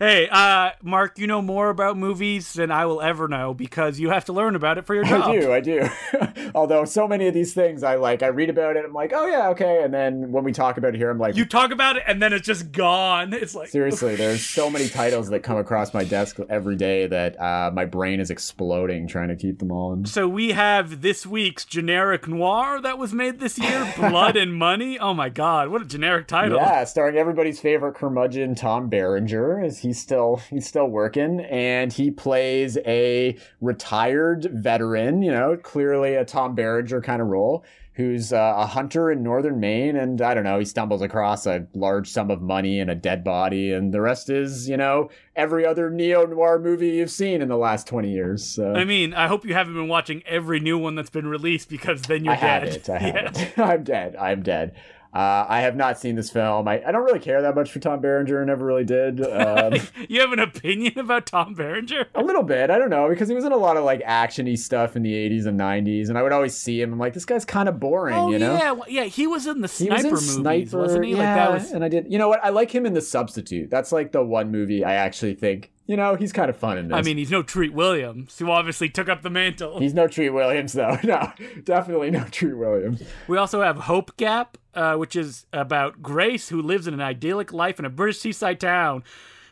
Hey, 0.00 0.28
uh, 0.28 0.70
Mark, 0.80 1.18
you 1.18 1.26
know 1.26 1.42
more 1.42 1.70
about 1.70 1.98
movies 1.98 2.52
than 2.52 2.70
I 2.70 2.86
will 2.86 3.00
ever 3.00 3.26
know 3.26 3.52
because 3.52 3.98
you 3.98 4.10
have 4.10 4.26
to 4.26 4.32
learn 4.32 4.54
about 4.54 4.78
it 4.78 4.86
for 4.86 4.94
your 4.94 5.02
job. 5.02 5.28
I 5.28 5.40
do, 5.40 5.52
I 5.52 5.60
do. 5.60 5.88
Although 6.54 6.84
so 6.84 7.08
many 7.08 7.26
of 7.26 7.34
these 7.34 7.52
things, 7.52 7.82
I 7.82 7.96
like. 7.96 8.22
I 8.22 8.28
read 8.28 8.48
about 8.48 8.76
it. 8.76 8.84
I'm 8.84 8.92
like, 8.92 9.12
oh 9.12 9.26
yeah, 9.26 9.48
okay. 9.48 9.82
And 9.82 9.92
then 9.92 10.30
when 10.30 10.44
we 10.44 10.52
talk 10.52 10.78
about 10.78 10.94
it 10.94 10.98
here, 10.98 11.10
I'm 11.10 11.18
like, 11.18 11.34
You 11.34 11.44
talk 11.44 11.72
about 11.72 11.96
it 11.96 12.04
and 12.06 12.22
then 12.22 12.32
it's 12.32 12.46
just 12.46 12.70
gone. 12.70 13.32
It's 13.32 13.56
like 13.56 13.70
Seriously, 13.70 14.14
there's 14.16 14.46
so 14.46 14.70
many 14.70 14.88
titles 14.88 15.30
that 15.30 15.40
come 15.40 15.56
across 15.56 15.92
my 15.92 16.04
desk 16.04 16.38
every 16.48 16.76
day 16.76 17.08
that 17.08 17.40
uh, 17.40 17.72
my 17.74 17.84
brain 17.84 18.20
is 18.20 18.30
exploding 18.30 19.08
trying 19.08 19.30
to 19.30 19.36
keep 19.36 19.58
them 19.58 19.72
all. 19.72 19.94
In. 19.94 20.04
So 20.04 20.28
we 20.28 20.52
have 20.52 21.02
this 21.02 21.26
week's 21.26 21.64
generic 21.64 22.28
noir 22.28 22.80
that 22.80 22.98
was 22.98 23.12
made 23.12 23.40
this 23.40 23.58
year, 23.58 23.92
Blood 23.96 24.36
and 24.36 24.54
Money. 24.54 24.96
Oh 24.96 25.12
my 25.12 25.28
god, 25.28 25.70
what 25.70 25.82
a 25.82 25.84
generic 25.84 26.28
title. 26.28 26.56
Yeah, 26.58 26.84
starring 26.84 27.16
everybody's 27.16 27.58
favorite 27.58 27.94
curmudgeon, 28.08 28.54
Tom 28.54 28.88
Berenger. 28.88 29.60
Is 29.60 29.78
he's 29.78 29.98
still 29.98 30.36
he's 30.50 30.66
still 30.66 30.86
working, 30.88 31.40
and 31.40 31.92
he 31.92 32.10
plays 32.10 32.78
a 32.86 33.36
retired 33.60 34.48
veteran. 34.52 35.22
You 35.22 35.32
know, 35.32 35.56
clearly 35.56 36.14
a 36.14 36.24
Tom 36.24 36.54
Berenger 36.54 37.00
kind 37.00 37.20
of 37.22 37.28
role. 37.28 37.64
Who's 37.94 38.32
uh, 38.32 38.54
a 38.56 38.64
hunter 38.64 39.10
in 39.10 39.24
northern 39.24 39.58
Maine, 39.58 39.96
and 39.96 40.22
I 40.22 40.32
don't 40.32 40.44
know, 40.44 40.60
he 40.60 40.64
stumbles 40.64 41.02
across 41.02 41.46
a 41.46 41.66
large 41.74 42.08
sum 42.08 42.30
of 42.30 42.40
money 42.40 42.78
and 42.78 42.88
a 42.88 42.94
dead 42.94 43.24
body, 43.24 43.72
and 43.72 43.92
the 43.92 44.00
rest 44.00 44.30
is, 44.30 44.68
you 44.68 44.76
know, 44.76 45.10
every 45.34 45.66
other 45.66 45.90
neo 45.90 46.24
noir 46.24 46.60
movie 46.60 46.90
you've 46.90 47.10
seen 47.10 47.42
in 47.42 47.48
the 47.48 47.56
last 47.56 47.88
twenty 47.88 48.12
years. 48.12 48.44
So 48.44 48.72
I 48.72 48.84
mean, 48.84 49.14
I 49.14 49.26
hope 49.26 49.44
you 49.44 49.52
haven't 49.54 49.74
been 49.74 49.88
watching 49.88 50.22
every 50.26 50.60
new 50.60 50.78
one 50.78 50.94
that's 50.94 51.10
been 51.10 51.26
released 51.26 51.68
because 51.68 52.02
then 52.02 52.24
you're 52.24 52.34
I 52.34 52.40
dead. 52.40 52.62
haven't. 52.86 52.88
I 52.88 52.92
Yeah. 53.00 53.12
haven't. 53.32 53.58
I'm 53.58 53.82
dead. 53.82 54.14
I'm 54.14 54.42
dead. 54.44 54.76
Uh, 55.18 55.44
I 55.48 55.62
have 55.62 55.74
not 55.74 55.98
seen 55.98 56.14
this 56.14 56.30
film. 56.30 56.68
I, 56.68 56.80
I 56.86 56.92
don't 56.92 57.02
really 57.02 57.18
care 57.18 57.42
that 57.42 57.56
much 57.56 57.72
for 57.72 57.80
Tom 57.80 58.00
Berenger. 58.00 58.44
Never 58.44 58.64
really 58.64 58.84
did. 58.84 59.20
Um, 59.20 59.72
you 60.08 60.20
have 60.20 60.30
an 60.30 60.38
opinion 60.38 60.96
about 60.96 61.26
Tom 61.26 61.54
Berenger? 61.54 62.06
a 62.14 62.22
little 62.22 62.44
bit. 62.44 62.70
I 62.70 62.78
don't 62.78 62.88
know 62.88 63.08
because 63.08 63.28
he 63.28 63.34
was 63.34 63.44
in 63.44 63.50
a 63.50 63.56
lot 63.56 63.76
of 63.76 63.82
like 63.82 64.00
actiony 64.02 64.56
stuff 64.56 64.94
in 64.94 65.02
the 65.02 65.12
80s 65.12 65.46
and 65.46 65.58
90s, 65.58 66.08
and 66.08 66.16
I 66.16 66.22
would 66.22 66.30
always 66.30 66.54
see 66.56 66.80
him. 66.80 66.92
I'm 66.92 67.00
like, 67.00 67.14
this 67.14 67.24
guy's 67.24 67.44
kind 67.44 67.68
of 67.68 67.80
boring, 67.80 68.14
Oh 68.14 68.30
you 68.30 68.38
know. 68.38 68.54
yeah, 68.54 68.70
well, 68.70 68.88
yeah. 68.88 69.04
He 69.04 69.26
was 69.26 69.48
in 69.48 69.60
the 69.60 69.66
sniper 69.66 70.02
He 70.06 70.10
was 70.12 70.36
in 70.36 70.42
movies, 70.44 70.70
Sniper, 70.70 70.82
wasn't 70.84 71.04
he? 71.06 71.10
Yeah, 71.10 71.16
Like 71.16 71.34
that 71.34 71.52
was. 71.52 71.72
and 71.72 71.84
I 71.84 71.88
did. 71.88 72.12
You 72.12 72.18
know 72.18 72.28
what? 72.28 72.44
I 72.44 72.50
like 72.50 72.70
him 72.72 72.86
in 72.86 72.94
The 72.94 73.00
Substitute. 73.02 73.70
That's 73.70 73.90
like 73.90 74.12
the 74.12 74.22
one 74.22 74.52
movie 74.52 74.84
I 74.84 74.94
actually 74.94 75.34
think. 75.34 75.72
You 75.88 75.96
know, 75.96 76.16
he's 76.16 76.34
kind 76.34 76.50
of 76.50 76.56
fun 76.56 76.76
in 76.76 76.88
this. 76.88 76.96
I 76.96 77.00
mean, 77.00 77.16
he's 77.16 77.30
no 77.30 77.42
Treat 77.42 77.72
Williams, 77.72 78.38
who 78.38 78.50
obviously 78.50 78.90
took 78.90 79.08
up 79.08 79.22
the 79.22 79.30
mantle. 79.30 79.80
he's 79.80 79.94
no 79.94 80.06
Treat 80.06 80.28
Williams 80.30 80.74
though. 80.74 80.98
No, 81.08 81.32
definitely 81.64 82.10
no 82.10 82.24
Treat 82.24 82.58
Williams. 82.58 83.02
We 83.26 83.38
also 83.38 83.62
have 83.62 83.78
Hope 83.78 84.14
Gap, 84.18 84.58
uh, 84.74 84.96
which 84.96 85.16
is 85.16 85.46
about 85.50 86.02
Grace, 86.02 86.50
who 86.50 86.60
lives 86.60 86.86
in 86.86 86.92
an 86.92 87.00
idyllic 87.00 87.54
life 87.54 87.78
in 87.78 87.86
a 87.86 87.90
British 87.90 88.18
seaside 88.18 88.60
town. 88.60 89.02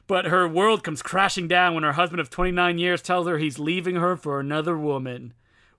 But 0.06 0.26
her 0.26 0.46
world 0.46 0.84
comes 0.84 1.00
crashing 1.02 1.48
down 1.48 1.74
when 1.74 1.84
her 1.84 1.94
husband 1.94 2.20
of 2.20 2.28
29 2.28 2.76
years 2.76 3.00
tells 3.00 3.26
her 3.26 3.38
he's 3.38 3.58
leaving 3.58 3.96
her 3.96 4.14
for 4.14 4.38
another 4.38 4.76
woman. 4.76 5.32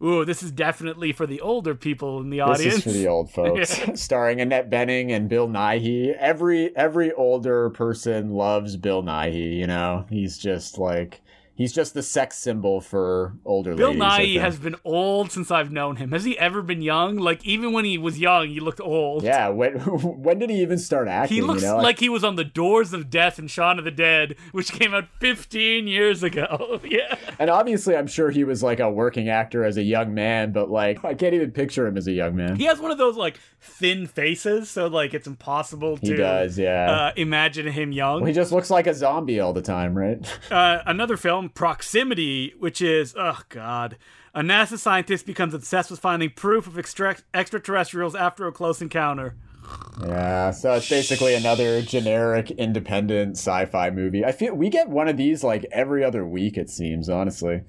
Ooh, 0.04 0.26
this 0.26 0.44
is 0.44 0.52
definitely 0.52 1.12
for 1.12 1.26
the 1.26 1.42
older 1.42 1.74
people 1.74 2.20
in 2.20 2.30
the 2.30 2.42
audience. 2.42 2.76
This 2.76 2.78
is 2.78 2.84
for 2.84 2.92
the 2.92 3.08
old 3.08 3.32
folks. 3.34 3.82
Starring 4.02 4.42
Annette 4.42 4.70
Bening 4.70 5.12
and 5.12 5.28
Bill 5.28 5.48
Nighy. 5.48 6.16
Every 6.16 6.76
every 6.76 7.12
older 7.14 7.70
person 7.72 8.30
loves 8.32 8.78
Bill 8.78 9.02
Nighy. 9.02 9.58
You 9.58 9.68
know, 9.68 10.06
he's 10.10 10.38
just 10.38 10.78
like 10.78 11.22
he's 11.58 11.74
just 11.74 11.94
the 11.94 12.04
sex 12.04 12.38
symbol 12.38 12.80
for 12.80 13.34
older 13.44 13.76
Bill 13.76 13.90
ladies. 13.90 14.04
I 14.04 14.20
Nighy 14.22 14.40
has 14.40 14.60
been 14.60 14.76
old 14.86 15.32
since 15.32 15.52
I've 15.52 15.72
known 15.72 15.98
him. 15.98 16.12
Has 16.12 16.24
he 16.24 16.38
ever 16.40 16.62
been 16.62 16.82
young? 16.82 17.18
Like 17.18 17.46
even 17.46 17.74
when 17.74 17.84
he 17.84 17.98
was 17.98 18.20
young, 18.20 18.48
he 18.48 18.60
looked 18.60 18.80
old. 18.80 19.24
Yeah, 19.24 19.50
when 19.50 19.74
when 19.80 20.40
did 20.40 20.50
he 20.50 20.62
even 20.62 20.78
start 20.78 21.08
acting? 21.08 21.36
He 21.36 21.42
looks 21.42 21.64
you 21.64 21.70
know? 21.70 21.78
like 21.78 22.00
he 22.00 22.10
was 22.10 22.24
on 22.24 22.36
the 22.36 22.46
Doors 22.46 22.94
of 22.94 23.10
Death 23.10 23.40
and 23.40 23.50
Shaun 23.50 23.80
of 23.80 23.86
the 23.86 23.92
Dead, 23.92 24.36
which 24.52 24.72
came 24.72 24.94
out 24.94 25.06
15 25.20 25.88
years 25.88 26.24
ago. 26.24 26.80
yeah. 26.86 27.18
and 27.40 27.50
obviously, 27.50 27.96
I'm 27.96 28.08
sure 28.08 28.30
he 28.30 28.44
was 28.44 28.64
like 28.64 28.80
a 28.80 28.90
working 28.90 29.30
actor 29.30 29.66
as 29.66 29.78
a 29.78 29.84
young 29.84 30.14
man, 30.14 30.52
but 30.52 30.70
like 30.70 31.04
I 31.04 31.16
can't 31.16 31.34
even 31.34 31.52
picture 31.52 31.88
him 31.88 31.98
as 31.98 32.08
a 32.08 32.14
young 32.14 32.36
man. 32.36 32.56
He 32.56 32.66
has 32.66 32.80
one 32.80 32.92
of 32.92 32.98
those 32.98 33.18
like 33.18 33.40
thin 33.60 34.08
faces, 34.08 34.70
so 34.70 34.88
like 34.88 35.14
it's 35.14 35.28
impossible 35.28 35.98
to 35.98 36.06
He 36.06 36.16
does, 36.16 36.58
yeah. 36.58 36.92
uh, 36.92 37.12
imagine 37.16 37.68
him 37.68 37.92
young. 37.92 38.26
he 38.26 38.34
just 38.34 38.52
looks 38.52 38.70
like 38.70 38.88
a 38.88 38.94
zombie 38.94 39.40
all 39.40 39.54
the 39.54 39.62
time, 39.62 39.98
right? 39.98 40.18
uh, 40.52 40.80
another 40.86 41.18
film, 41.18 41.47
Proximity, 41.50 42.54
which 42.60 42.82
is 42.82 43.16
oh 43.18 43.40
god, 43.50 43.98
a 44.34 44.42
NASA 44.42 44.78
scientist 44.78 45.26
becomes 45.26 45.54
obsessed 45.54 45.92
with 45.92 46.00
finding 46.00 46.30
proof 46.30 46.68
of 46.68 46.78
extra- 46.78 47.18
extraterrestrials 47.34 48.16
after 48.16 48.48
a 48.48 48.52
close 48.52 48.82
encounter. 48.82 49.36
Yeah, 50.02 50.52
so 50.52 50.74
it's 50.74 50.90
basically 50.90 51.34
another 51.36 51.82
generic 51.82 52.52
independent 52.52 53.38
sci-fi 53.38 53.90
movie. 53.90 54.24
I 54.24 54.32
feel 54.32 54.54
we 54.54 54.70
get 54.70 54.90
one 54.90 55.08
of 55.08 55.18
these 55.18 55.44
like 55.44 55.66
every 55.72 56.04
other 56.04 56.26
week 56.26 56.58
it 56.58 56.70
seems, 56.70 57.10
honestly. 57.10 57.62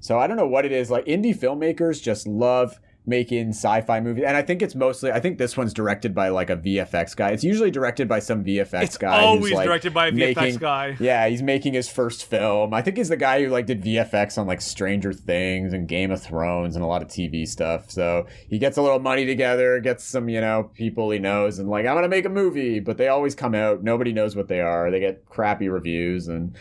So 0.00 0.18
I 0.18 0.26
don't 0.26 0.36
know 0.36 0.46
what 0.46 0.64
it 0.64 0.72
is. 0.72 0.90
Like 0.90 1.04
indie 1.06 1.36
filmmakers 1.36 2.02
just 2.02 2.26
love 2.26 2.78
making 3.04 3.48
sci-fi 3.48 4.00
movies, 4.00 4.22
and 4.24 4.36
I 4.36 4.42
think 4.42 4.62
it's 4.62 4.74
mostly. 4.76 5.10
I 5.10 5.18
think 5.18 5.36
this 5.38 5.56
one's 5.56 5.74
directed 5.74 6.14
by 6.14 6.28
like 6.28 6.50
a 6.50 6.56
VFX 6.56 7.16
guy. 7.16 7.30
It's 7.30 7.42
usually 7.42 7.70
directed 7.70 8.06
by 8.08 8.20
some 8.20 8.44
VFX 8.44 8.82
It's 8.82 8.96
guy. 8.96 9.20
always 9.20 9.52
like, 9.52 9.66
directed 9.66 9.92
by 9.92 10.06
a 10.06 10.12
VFX 10.12 10.36
making- 10.36 10.56
guy. 10.58 10.96
Yeah, 11.00 11.26
he's 11.28 11.42
making 11.42 11.74
his 11.74 11.88
first 11.88 12.24
film. 12.24 12.72
I 12.72 12.80
think 12.82 12.96
he's 12.96 13.08
the 13.08 13.16
guy 13.16 13.42
who 13.42 13.48
like 13.50 13.66
did 13.66 13.82
VFX 13.82 14.38
on 14.38 14.46
like 14.46 14.60
Stranger 14.60 15.12
Things 15.12 15.72
and 15.72 15.88
Game 15.88 16.10
of 16.12 16.22
Thrones 16.22 16.76
and 16.76 16.84
a 16.84 16.86
lot 16.86 17.02
of 17.02 17.08
TV 17.08 17.46
stuff. 17.46 17.90
So 17.90 18.26
he 18.48 18.58
gets 18.58 18.76
a 18.76 18.82
little 18.82 19.00
money 19.00 19.26
together, 19.26 19.80
gets 19.80 20.04
some 20.04 20.28
you 20.28 20.40
know 20.40 20.70
people 20.74 21.10
he 21.10 21.18
knows, 21.18 21.58
and 21.58 21.68
like 21.68 21.86
I'm 21.86 21.96
gonna 21.96 22.08
make 22.08 22.24
a 22.24 22.28
movie. 22.30 22.78
But 22.78 22.98
they 22.98 23.08
always 23.08 23.34
come 23.34 23.54
out. 23.54 23.82
Nobody 23.82 24.12
knows 24.12 24.36
what 24.36 24.46
they 24.48 24.60
are. 24.60 24.90
They 24.90 25.00
get 25.00 25.26
crappy 25.28 25.68
reviews 25.68 26.28
and. 26.28 26.54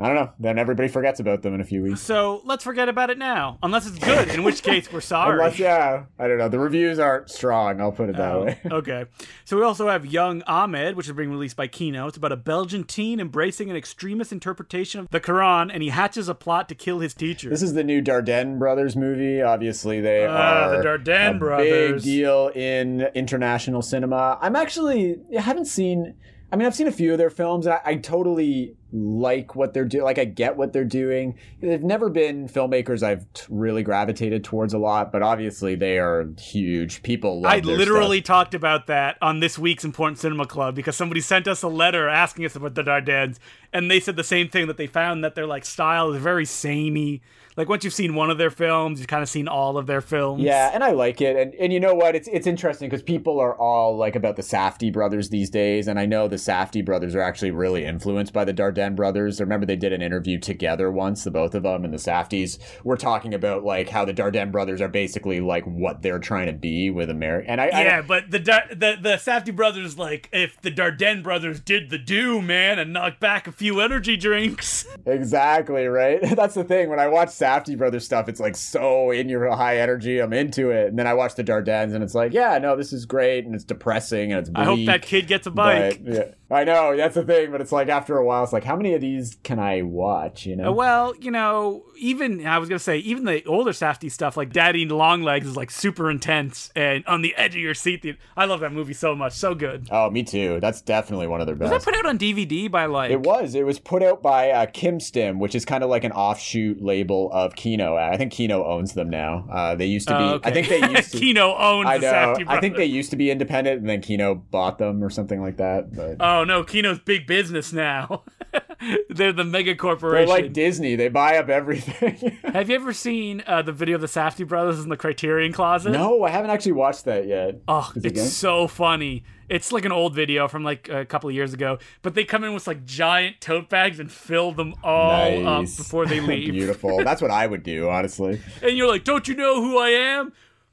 I 0.00 0.06
don't 0.06 0.16
know. 0.16 0.30
Then 0.38 0.58
everybody 0.58 0.88
forgets 0.88 1.20
about 1.20 1.42
them 1.42 1.54
in 1.54 1.60
a 1.60 1.64
few 1.64 1.82
weeks. 1.82 2.00
So 2.00 2.40
let's 2.44 2.64
forget 2.64 2.88
about 2.88 3.10
it 3.10 3.18
now, 3.18 3.58
unless 3.62 3.86
it's 3.86 3.98
good, 3.98 4.28
in 4.30 4.42
which 4.42 4.62
case 4.62 4.92
we're 4.92 5.00
sorry. 5.02 5.38
Unless, 5.38 5.58
yeah, 5.58 6.04
I 6.18 6.26
don't 6.28 6.38
know. 6.38 6.48
The 6.48 6.58
reviews 6.58 6.98
aren't 6.98 7.30
strong. 7.30 7.80
I'll 7.80 7.92
put 7.92 8.08
it 8.08 8.16
that 8.16 8.34
Oh, 8.34 8.44
way. 8.44 8.58
okay. 8.70 9.04
So 9.44 9.56
we 9.56 9.62
also 9.62 9.88
have 9.88 10.06
Young 10.06 10.42
Ahmed, 10.46 10.96
which 10.96 11.06
is 11.06 11.12
being 11.12 11.30
released 11.30 11.56
by 11.56 11.66
Kino. 11.66 12.06
It's 12.06 12.16
about 12.16 12.32
a 12.32 12.36
Belgian 12.36 12.84
teen 12.84 13.20
embracing 13.20 13.70
an 13.70 13.76
extremist 13.76 14.32
interpretation 14.32 15.00
of 15.00 15.08
the 15.10 15.20
Quran, 15.20 15.70
and 15.72 15.82
he 15.82 15.90
hatches 15.90 16.28
a 16.28 16.34
plot 16.34 16.68
to 16.70 16.74
kill 16.74 17.00
his 17.00 17.14
teacher. 17.14 17.50
This 17.50 17.62
is 17.62 17.74
the 17.74 17.84
new 17.84 18.00
Dardenne 18.02 18.58
brothers 18.58 18.96
movie. 18.96 19.42
Obviously, 19.42 20.00
they 20.00 20.26
Ah, 20.26 20.68
are 20.70 20.76
the 20.78 20.88
Dardenne 20.88 21.36
a 21.36 21.38
brothers. 21.38 22.02
big 22.02 22.02
deal 22.02 22.48
in 22.54 23.02
international 23.14 23.82
cinema. 23.82 24.38
I'm 24.40 24.56
actually 24.56 25.18
I 25.36 25.40
haven't 25.40 25.66
seen. 25.66 26.14
I 26.52 26.56
mean, 26.56 26.66
I've 26.66 26.74
seen 26.74 26.88
a 26.88 26.92
few 26.92 27.12
of 27.12 27.18
their 27.18 27.30
films. 27.30 27.66
And 27.66 27.74
I, 27.74 27.80
I 27.84 27.94
totally 27.96 28.74
like 28.92 29.54
what 29.54 29.72
they're 29.72 29.84
doing. 29.84 30.04
Like, 30.04 30.18
I 30.18 30.24
get 30.24 30.56
what 30.56 30.72
they're 30.72 30.84
doing. 30.84 31.38
They've 31.60 31.82
never 31.82 32.10
been 32.10 32.48
filmmakers 32.48 33.02
I've 33.02 33.32
t- 33.34 33.46
really 33.48 33.82
gravitated 33.82 34.42
towards 34.42 34.74
a 34.74 34.78
lot, 34.78 35.12
but 35.12 35.22
obviously 35.22 35.76
they 35.76 35.98
are 35.98 36.28
huge. 36.38 37.02
People 37.02 37.40
love 37.42 37.52
I 37.52 37.58
literally 37.58 38.18
stuff. 38.18 38.26
talked 38.26 38.54
about 38.54 38.88
that 38.88 39.16
on 39.22 39.40
this 39.40 39.58
week's 39.58 39.84
Important 39.84 40.18
Cinema 40.18 40.46
Club 40.46 40.74
because 40.74 40.96
somebody 40.96 41.20
sent 41.20 41.46
us 41.46 41.62
a 41.62 41.68
letter 41.68 42.08
asking 42.08 42.44
us 42.46 42.56
about 42.56 42.74
the 42.74 42.82
Dardennes, 42.82 43.38
and 43.72 43.90
they 43.90 44.00
said 44.00 44.16
the 44.16 44.24
same 44.24 44.48
thing 44.48 44.66
that 44.66 44.76
they 44.76 44.88
found 44.88 45.22
that 45.22 45.36
their 45.36 45.46
like 45.46 45.64
style 45.64 46.12
is 46.12 46.20
very 46.20 46.44
samey. 46.44 47.22
Like 47.56 47.68
once 47.68 47.84
you've 47.84 47.94
seen 47.94 48.14
one 48.14 48.30
of 48.30 48.38
their 48.38 48.50
films, 48.50 49.00
you've 49.00 49.08
kind 49.08 49.22
of 49.22 49.28
seen 49.28 49.48
all 49.48 49.76
of 49.76 49.86
their 49.86 50.00
films. 50.00 50.42
Yeah, 50.42 50.70
and 50.72 50.84
I 50.84 50.92
like 50.92 51.20
it. 51.20 51.36
And 51.36 51.54
and 51.54 51.72
you 51.72 51.80
know 51.80 51.94
what? 51.94 52.14
It's 52.14 52.28
it's 52.28 52.46
interesting 52.46 52.88
because 52.88 53.02
people 53.02 53.40
are 53.40 53.54
all 53.56 53.96
like 53.96 54.16
about 54.16 54.36
the 54.36 54.42
Safdie 54.42 54.92
brothers 54.92 55.30
these 55.30 55.50
days, 55.50 55.88
and 55.88 55.98
I 55.98 56.06
know 56.06 56.28
the 56.28 56.36
Safdie 56.36 56.84
brothers 56.84 57.14
are 57.14 57.20
actually 57.20 57.50
really 57.50 57.84
influenced 57.84 58.32
by 58.32 58.44
the 58.44 58.54
Dardenne 58.54 58.94
brothers. 58.94 59.40
I 59.40 59.44
remember 59.44 59.66
they 59.66 59.76
did 59.76 59.92
an 59.92 60.02
interview 60.02 60.38
together 60.38 60.90
once, 60.90 61.24
the 61.24 61.30
both 61.30 61.54
of 61.54 61.64
them, 61.64 61.84
and 61.84 61.92
the 61.92 61.98
Safdies 61.98 62.58
were 62.84 62.96
talking 62.96 63.34
about 63.34 63.64
like 63.64 63.88
how 63.88 64.04
the 64.04 64.14
Dardenne 64.14 64.52
brothers 64.52 64.80
are 64.80 64.88
basically 64.88 65.40
like 65.40 65.64
what 65.64 66.02
they're 66.02 66.18
trying 66.18 66.46
to 66.46 66.52
be 66.52 66.90
with 66.90 67.10
America. 67.10 67.50
And 67.50 67.60
I, 67.60 67.66
I 67.66 67.82
Yeah, 67.82 68.02
but 68.02 68.30
the 68.30 68.38
Dar- 68.38 68.68
the 68.70 68.96
the 69.00 69.16
Safdie 69.16 69.54
brothers 69.54 69.98
like 69.98 70.28
if 70.32 70.60
the 70.62 70.70
Dardenne 70.70 71.22
brothers 71.22 71.60
did 71.60 71.90
the 71.90 71.98
do 71.98 72.40
man 72.40 72.78
and 72.78 72.92
knocked 72.92 73.20
back 73.20 73.46
a 73.46 73.52
few 73.52 73.80
energy 73.80 74.16
drinks. 74.16 74.86
Exactly, 75.04 75.86
right? 75.86 76.20
That's 76.36 76.54
the 76.54 76.64
thing. 76.64 76.88
When 76.88 77.00
I 77.00 77.08
watch 77.08 77.30
Safdie 77.40 77.78
Brothers 77.78 78.04
stuff, 78.04 78.28
it's 78.28 78.40
like 78.40 78.56
so 78.56 79.10
in 79.10 79.28
your 79.28 79.50
high 79.54 79.78
energy. 79.78 80.18
I'm 80.18 80.32
into 80.32 80.70
it. 80.70 80.88
And 80.88 80.98
then 80.98 81.06
I 81.06 81.14
watch 81.14 81.34
the 81.34 81.44
Dardennes 81.44 81.94
and 81.94 82.04
it's 82.04 82.14
like, 82.14 82.32
yeah, 82.32 82.58
no, 82.58 82.76
this 82.76 82.92
is 82.92 83.06
great 83.06 83.46
and 83.46 83.54
it's 83.54 83.64
depressing 83.64 84.32
and 84.32 84.40
it's 84.40 84.50
bleak. 84.50 84.60
I 84.60 84.64
hope 84.64 84.86
that 84.86 85.02
kid 85.02 85.26
gets 85.26 85.46
a 85.46 85.50
bike. 85.50 86.02
But, 86.04 86.12
yeah, 86.12 86.24
I 86.50 86.64
know 86.64 86.96
that's 86.96 87.14
the 87.14 87.24
thing, 87.24 87.50
but 87.52 87.60
it's 87.60 87.70
like 87.72 87.88
after 87.88 88.16
a 88.16 88.24
while, 88.24 88.42
it's 88.42 88.52
like, 88.52 88.64
how 88.64 88.74
many 88.76 88.94
of 88.94 89.00
these 89.00 89.36
can 89.44 89.58
I 89.58 89.82
watch? 89.82 90.46
You 90.46 90.56
know? 90.56 90.70
Uh, 90.70 90.72
Well, 90.72 91.14
you 91.20 91.30
know, 91.30 91.84
even 91.96 92.44
I 92.46 92.58
was 92.58 92.68
gonna 92.68 92.78
say, 92.78 92.98
even 92.98 93.24
the 93.24 93.44
older 93.44 93.70
Safdie 93.72 94.10
stuff, 94.10 94.36
like 94.36 94.52
Daddy 94.52 94.84
Long 94.86 95.22
Legs, 95.22 95.46
is 95.46 95.56
like 95.56 95.70
super 95.70 96.10
intense 96.10 96.72
and 96.74 97.04
on 97.06 97.22
the 97.22 97.34
edge 97.36 97.54
of 97.54 97.60
your 97.60 97.74
seat. 97.74 98.04
I 98.36 98.46
love 98.46 98.60
that 98.60 98.72
movie 98.72 98.94
so 98.94 99.14
much, 99.14 99.32
so 99.34 99.54
good. 99.54 99.88
oh, 99.90 100.10
me 100.10 100.22
too. 100.22 100.58
That's 100.60 100.80
definitely 100.80 101.26
one 101.26 101.40
of 101.40 101.46
their 101.46 101.54
best. 101.56 101.72
Was 101.72 101.84
that 101.84 101.90
put 101.92 101.98
out 101.98 102.06
on 102.06 102.18
DVD 102.18 102.70
by 102.70 102.86
like? 102.86 103.10
It 103.10 103.20
was. 103.20 103.54
It 103.54 103.66
was 103.66 103.78
put 103.78 104.02
out 104.02 104.22
by 104.22 104.50
uh, 104.50 104.66
Kimstim, 104.66 105.38
which 105.38 105.54
is 105.54 105.64
kind 105.64 105.84
of 105.84 105.90
like 105.90 106.04
an 106.04 106.12
offshoot 106.12 106.80
label 106.82 107.30
of 107.32 107.54
Kino. 107.54 107.96
I 107.96 108.16
think 108.16 108.32
Kino 108.32 108.64
owns 108.64 108.94
them 108.94 109.10
now. 109.10 109.46
Uh, 109.50 109.74
they 109.74 109.86
used 109.86 110.08
to 110.08 110.14
be. 110.18 110.24
Oh, 110.24 110.34
okay. 110.34 110.50
I 110.50 110.52
think 110.52 110.68
they 110.68 110.90
used 110.96 111.12
to. 111.12 111.18
Kino 111.18 111.54
owns 111.56 111.86
I 111.88 111.98
the 111.98 112.10
know. 112.10 112.36
I 112.48 112.60
think 112.60 112.76
they 112.76 112.84
used 112.86 113.10
to 113.10 113.16
be 113.16 113.30
independent, 113.30 113.80
and 113.80 113.88
then 113.88 114.00
Kino 114.00 114.34
bought 114.34 114.78
them 114.78 115.04
or 115.04 115.10
something 115.10 115.40
like 115.40 115.58
that. 115.58 115.94
But 115.94 116.16
Oh 116.20 116.39
no, 116.44 116.64
Kino's 116.64 116.98
big 116.98 117.26
business 117.26 117.72
now. 117.72 118.24
They're 119.10 119.32
the 119.32 119.44
mega 119.44 119.74
corporation. 119.76 120.26
they're 120.28 120.42
like 120.42 120.52
Disney; 120.54 120.96
they 120.96 121.08
buy 121.08 121.36
up 121.36 121.50
everything. 121.50 122.38
Have 122.52 122.70
you 122.70 122.76
ever 122.76 122.92
seen 122.94 123.42
uh, 123.46 123.60
the 123.60 123.72
video 123.72 123.96
of 123.96 124.00
the 124.00 124.06
Safdie 124.06 124.48
brothers 124.48 124.80
in 124.80 124.88
the 124.88 124.96
Criterion 124.96 125.52
Closet? 125.52 125.90
no, 125.92 126.22
I 126.22 126.30
haven't 126.30 126.50
actually 126.50 126.72
watched 126.72 127.04
that 127.04 127.26
yet. 127.26 127.60
Oh, 127.68 127.92
Is 127.94 128.04
it's 128.06 128.20
good? 128.22 128.28
so 128.30 128.66
funny. 128.66 129.22
It's 129.50 129.70
like 129.70 129.84
an 129.84 129.92
old 129.92 130.14
video 130.14 130.48
from 130.48 130.64
like 130.64 130.88
a 130.88 131.04
couple 131.04 131.28
of 131.28 131.34
years 131.34 131.52
ago, 131.52 131.78
but 132.02 132.14
they 132.14 132.24
come 132.24 132.42
in 132.42 132.54
with 132.54 132.66
like 132.66 132.86
giant 132.86 133.40
tote 133.42 133.68
bags 133.68 134.00
and 134.00 134.10
fill 134.10 134.52
them 134.52 134.74
all 134.82 135.46
up 135.46 135.64
before 135.64 136.06
they 136.06 136.20
leave. 136.20 136.52
Beautiful. 136.52 137.04
That's 137.04 137.20
what 137.20 137.30
I 137.30 137.46
would 137.46 137.62
do, 137.62 137.90
honestly. 137.90 138.40
and 138.62 138.76
you're 138.78 138.88
like, 138.88 139.04
"Don't 139.04 139.28
you 139.28 139.34
know 139.36 139.60
who 139.62 139.76
I 139.78 139.88
am?" 139.90 140.32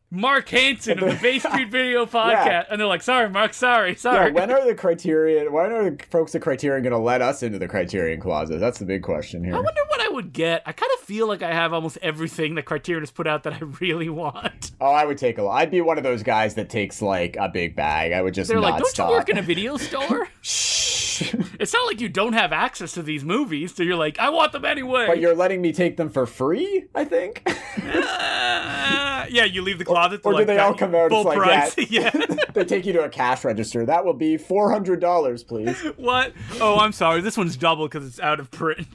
Mark 0.09 0.47
Hanson 0.49 0.99
of 1.03 1.09
the 1.09 1.19
Bay 1.21 1.37
Street 1.37 1.69
Video 1.69 2.05
Podcast, 2.07 2.67
and 2.71 2.79
they're 2.79 2.87
like, 2.87 3.01
"Sorry, 3.01 3.29
Mark, 3.29 3.53
sorry, 3.53 3.93
sorry." 3.95 4.15
Yeah, 4.15 4.21
sorry." 4.23 4.31
when 4.31 4.51
are 4.51 4.65
the 4.65 4.73
Criterion? 4.83 5.51
When 5.51 5.71
are 5.71 5.89
the 5.89 6.03
folks 6.09 6.33
at 6.33 6.41
Criterion 6.41 6.81
going 6.83 6.91
to 6.93 6.97
let 6.97 7.21
us 7.21 7.43
into 7.43 7.59
the 7.59 7.67
Criterion 7.67 8.21
closet? 8.21 8.59
That's 8.59 8.79
the 8.79 8.85
big 8.85 9.03
question 9.03 9.43
here. 9.43 9.53
I 9.55 9.59
wonder 9.59 9.81
what 9.89 9.99
I 10.01 10.07
would 10.09 10.31
get. 10.31 10.63
I 10.65 10.71
kind 10.71 10.91
of 10.97 11.01
feel 11.01 11.27
like 11.27 11.41
I 11.41 11.51
have 11.53 11.73
almost 11.73 11.97
everything 12.01 12.55
that 12.55 12.63
Criterion 12.63 13.01
has 13.01 13.11
put 13.11 13.27
out 13.27 13.43
that 13.43 13.53
I 13.53 13.59
really 13.81 14.07
want. 14.09 14.71
Oh, 14.79 14.91
I 14.91 15.03
would 15.05 15.17
take 15.17 15.37
a. 15.39 15.45
I'd 15.47 15.71
be 15.71 15.81
one 15.81 15.97
of 15.97 16.03
those 16.05 16.23
guys 16.23 16.55
that 16.55 16.69
takes 16.69 17.01
like 17.01 17.35
a 17.37 17.49
big 17.49 17.75
bag. 17.75 18.13
I 18.13 18.21
would 18.21 18.33
just 18.33 18.49
They're 18.49 18.61
like, 18.61 18.77
"Don't 18.77 18.87
stop. 18.87 19.09
you 19.09 19.17
work 19.17 19.27
in 19.29 19.37
a 19.37 19.41
video 19.41 19.75
store?" 19.77 20.29
Shh. 20.41 20.86
it's 21.59 21.74
not 21.74 21.86
like 21.86 22.01
you 22.01 22.09
don't 22.09 22.34
have 22.34 22.51
access 22.51 22.93
to 22.93 23.03
these 23.03 23.24
movies, 23.24 23.74
so 23.74 23.84
you're 23.84 23.95
like, 23.95 24.20
"I 24.20 24.30
want 24.30 24.51
them 24.51 24.65
anyway." 24.65 25.07
but 25.07 25.20
you're 25.20 25.36
letting 25.36 25.61
me 25.61 25.74
take 25.74 25.97
them 25.97 26.09
for 26.09 26.26
free. 26.26 26.86
I 26.95 27.05
think. 27.05 27.47
Uh, 27.88 29.26
yeah, 29.30 29.43
you 29.43 29.61
leave 29.61 29.78
the 29.78 29.86
closet. 29.86 30.22
to, 30.22 30.30
or 30.30 30.38
do 30.38 30.45
they 30.45 30.57
all 30.57 30.74
come 30.74 30.95
out? 30.95 31.09
Full 31.09 31.24
like 31.24 31.38
price. 31.38 31.78
yeah. 31.89 32.11
yeah. 32.13 32.36
they 32.53 32.63
take 32.63 32.86
you 32.86 32.93
to 32.93 33.03
a 33.03 33.09
cash 33.09 33.43
register. 33.43 33.86
That 33.86 34.05
will 34.05 34.13
be 34.13 34.38
four 34.38 34.72
hundred 34.72 34.99
dollars, 34.99 35.43
please. 35.43 35.78
What? 35.97 36.34
Oh, 36.61 36.78
I'm 36.78 36.91
sorry. 36.91 37.22
This 37.22 37.38
one's 37.38 37.57
double 37.57 37.88
because 37.88 38.05
it's 38.05 38.20
out 38.20 38.39
of 38.39 38.51
print. 38.51 38.88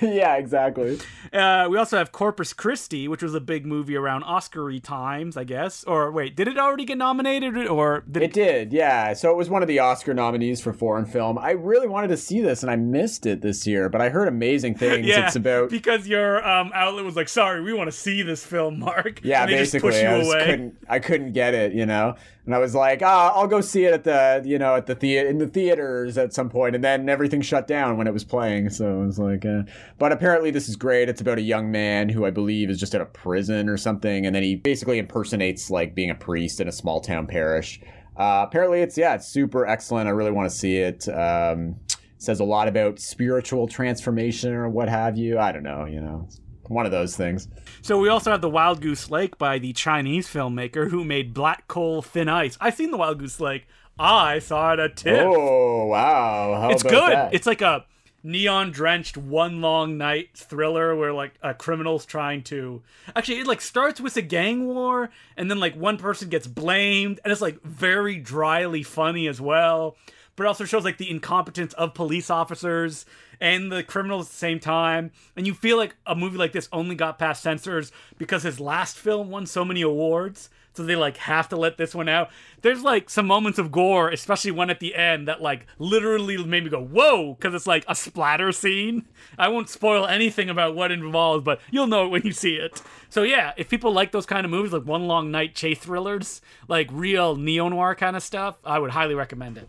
yeah, 0.00 0.36
exactly. 0.36 0.98
Uh, 1.32 1.66
we 1.70 1.78
also 1.78 1.96
have 1.96 2.12
Corpus 2.12 2.52
Christi, 2.52 3.08
which 3.08 3.22
was 3.22 3.34
a 3.34 3.40
big 3.40 3.64
movie 3.64 3.96
around 3.96 4.22
Oscar-y 4.24 4.78
times, 4.78 5.36
I 5.36 5.44
guess. 5.44 5.84
Or 5.84 6.10
wait, 6.10 6.36
did 6.36 6.48
it 6.48 6.58
already 6.58 6.84
get 6.84 6.98
nominated, 6.98 7.56
or 7.66 8.04
did 8.10 8.22
It 8.22 8.32
did, 8.32 8.72
yeah. 8.72 9.14
So 9.14 9.30
it 9.30 9.36
was 9.36 9.48
one 9.48 9.62
of 9.62 9.68
the 9.68 9.78
Oscar 9.78 10.12
nominees 10.14 10.60
for 10.60 10.72
foreign 10.72 11.06
film. 11.06 11.38
I 11.38 11.51
really 11.52 11.88
wanted 11.88 12.08
to 12.08 12.16
see 12.16 12.40
this, 12.40 12.62
and 12.62 12.70
I 12.70 12.76
missed 12.76 13.24
it 13.26 13.40
this 13.40 13.66
year. 13.66 13.88
But 13.88 14.00
I 14.00 14.08
heard 14.08 14.28
amazing 14.28 14.74
things. 14.78 15.06
Yeah, 15.06 15.26
it's 15.26 15.36
about 15.36 15.70
because 15.70 16.06
your 16.06 16.46
um, 16.46 16.72
outlet 16.74 17.04
was 17.04 17.16
like, 17.16 17.28
"Sorry, 17.28 17.62
we 17.62 17.72
want 17.72 17.88
to 17.88 17.96
see 17.96 18.22
this 18.22 18.44
film, 18.44 18.80
Mark." 18.80 19.20
Yeah, 19.22 19.46
basically, 19.46 19.90
just 19.90 20.02
push 20.02 20.24
you 20.24 20.32
I 20.32 20.44
couldn't. 20.44 20.78
I 20.88 20.98
couldn't 20.98 21.32
get 21.32 21.54
it, 21.54 21.72
you 21.72 21.86
know. 21.86 22.16
And 22.44 22.56
I 22.56 22.58
was 22.58 22.74
like, 22.74 23.02
ah, 23.04 23.32
I'll 23.36 23.46
go 23.46 23.60
see 23.60 23.84
it 23.84 23.94
at 23.94 24.02
the, 24.02 24.42
you 24.44 24.58
know, 24.58 24.74
at 24.74 24.86
the 24.86 24.96
theater 24.96 25.28
in 25.28 25.38
the 25.38 25.46
theaters 25.46 26.18
at 26.18 26.32
some 26.32 26.50
point." 26.50 26.72
and 26.74 26.82
then 26.82 27.08
everything 27.08 27.40
shut 27.40 27.66
down 27.66 27.96
when 27.96 28.06
it 28.06 28.12
was 28.12 28.24
playing. 28.24 28.70
So 28.70 29.02
it 29.02 29.06
was 29.06 29.18
like, 29.18 29.44
uh, 29.44 29.62
but 29.98 30.12
apparently 30.12 30.50
this 30.50 30.68
is 30.68 30.76
great. 30.76 31.08
It's 31.08 31.20
about 31.20 31.38
a 31.38 31.42
young 31.42 31.70
man 31.70 32.08
who 32.08 32.24
I 32.24 32.30
believe 32.30 32.70
is 32.70 32.80
just 32.80 32.94
at 32.94 33.00
a 33.00 33.06
prison 33.06 33.68
or 33.68 33.76
something, 33.76 34.26
and 34.26 34.34
then 34.34 34.42
he 34.42 34.56
basically 34.56 34.98
impersonates 34.98 35.70
like 35.70 35.94
being 35.94 36.10
a 36.10 36.14
priest 36.14 36.60
in 36.60 36.68
a 36.68 36.72
small 36.72 37.00
town 37.00 37.26
parish. 37.26 37.80
Uh, 38.16 38.44
apparently, 38.46 38.80
it's 38.80 38.98
yeah, 38.98 39.14
it's 39.14 39.26
super 39.26 39.66
excellent. 39.66 40.08
I 40.08 40.10
really 40.10 40.30
want 40.30 40.50
to 40.50 40.56
see 40.56 40.76
it. 40.76 41.08
Um, 41.08 41.76
says 42.18 42.40
a 42.40 42.44
lot 42.44 42.68
about 42.68 43.00
spiritual 43.00 43.66
transformation 43.66 44.52
or 44.52 44.68
what 44.68 44.88
have 44.88 45.18
you. 45.18 45.38
I 45.38 45.50
don't 45.50 45.64
know, 45.64 45.86
you 45.86 46.00
know. 46.00 46.28
One 46.68 46.86
of 46.86 46.92
those 46.92 47.16
things. 47.16 47.48
So 47.82 47.98
we 47.98 48.08
also 48.08 48.30
have 48.30 48.40
the 48.40 48.48
Wild 48.48 48.80
Goose 48.80 49.10
Lake 49.10 49.36
by 49.36 49.58
the 49.58 49.72
Chinese 49.72 50.28
filmmaker 50.28 50.90
who 50.90 51.04
made 51.04 51.34
Black 51.34 51.66
Coal 51.66 52.00
Thin 52.00 52.28
Ice. 52.28 52.56
I've 52.60 52.76
seen 52.76 52.92
the 52.92 52.96
Wild 52.96 53.18
Goose 53.18 53.40
Lake. 53.40 53.66
I 53.98 54.38
saw 54.38 54.72
it 54.72 54.78
at 54.78 54.96
TIFF. 54.96 55.26
Oh 55.26 55.86
wow! 55.86 56.58
How 56.60 56.70
it's 56.70 56.82
good. 56.82 57.12
that? 57.12 57.34
It's 57.34 57.46
like 57.46 57.60
a 57.60 57.84
neon 58.22 58.70
drenched 58.70 59.16
one 59.16 59.60
long 59.60 59.98
night 59.98 60.30
thriller 60.34 60.94
where 60.94 61.12
like 61.12 61.34
a 61.42 61.52
criminal's 61.52 62.06
trying 62.06 62.42
to 62.42 62.82
actually 63.16 63.38
it 63.40 63.46
like 63.46 63.60
starts 63.60 64.00
with 64.00 64.16
a 64.16 64.22
gang 64.22 64.66
war 64.66 65.10
and 65.36 65.50
then 65.50 65.58
like 65.58 65.74
one 65.74 65.96
person 65.96 66.28
gets 66.28 66.46
blamed 66.46 67.20
and 67.24 67.32
it's 67.32 67.40
like 67.40 67.60
very 67.62 68.16
dryly 68.16 68.82
funny 68.82 69.26
as 69.26 69.40
well. 69.40 69.96
But 70.34 70.46
also 70.46 70.64
shows 70.64 70.84
like 70.84 70.96
the 70.96 71.10
incompetence 71.10 71.74
of 71.74 71.92
police 71.92 72.30
officers 72.30 73.04
and 73.38 73.70
the 73.70 73.82
criminals 73.82 74.28
at 74.28 74.30
the 74.30 74.38
same 74.38 74.60
time. 74.60 75.10
And 75.36 75.46
you 75.46 75.52
feel 75.52 75.76
like 75.76 75.94
a 76.06 76.14
movie 76.14 76.38
like 76.38 76.52
this 76.52 76.70
only 76.72 76.94
got 76.94 77.18
past 77.18 77.42
censors 77.42 77.92
because 78.16 78.42
his 78.42 78.58
last 78.58 78.96
film 78.96 79.28
won 79.28 79.44
so 79.44 79.62
many 79.62 79.82
awards 79.82 80.48
so 80.74 80.84
they 80.84 80.96
like 80.96 81.16
have 81.18 81.48
to 81.50 81.56
let 81.56 81.76
this 81.76 81.94
one 81.94 82.08
out. 82.08 82.30
There's 82.62 82.82
like 82.82 83.10
some 83.10 83.26
moments 83.26 83.58
of 83.58 83.70
gore, 83.70 84.08
especially 84.08 84.50
one 84.50 84.70
at 84.70 84.80
the 84.80 84.94
end 84.94 85.28
that 85.28 85.42
like 85.42 85.66
literally 85.78 86.42
made 86.44 86.64
me 86.64 86.70
go 86.70 86.82
whoa 86.82 87.34
because 87.34 87.54
it's 87.54 87.66
like 87.66 87.84
a 87.88 87.94
splatter 87.94 88.52
scene. 88.52 89.06
I 89.38 89.48
won't 89.48 89.68
spoil 89.68 90.06
anything 90.06 90.48
about 90.48 90.74
what 90.74 90.90
it 90.90 90.98
involves, 90.98 91.44
but 91.44 91.60
you'll 91.70 91.86
know 91.86 92.06
it 92.06 92.10
when 92.10 92.22
you 92.22 92.32
see 92.32 92.54
it. 92.54 92.82
So 93.10 93.22
yeah, 93.22 93.52
if 93.56 93.68
people 93.68 93.92
like 93.92 94.12
those 94.12 94.26
kind 94.26 94.44
of 94.44 94.50
movies, 94.50 94.72
like 94.72 94.84
One 94.84 95.06
Long 95.06 95.30
Night 95.30 95.54
chase 95.54 95.78
thrillers, 95.78 96.40
like 96.68 96.88
real 96.90 97.36
neo 97.36 97.68
noir 97.68 97.94
kind 97.94 98.16
of 98.16 98.22
stuff, 98.22 98.58
I 98.64 98.78
would 98.78 98.90
highly 98.90 99.14
recommend 99.14 99.58
it. 99.58 99.68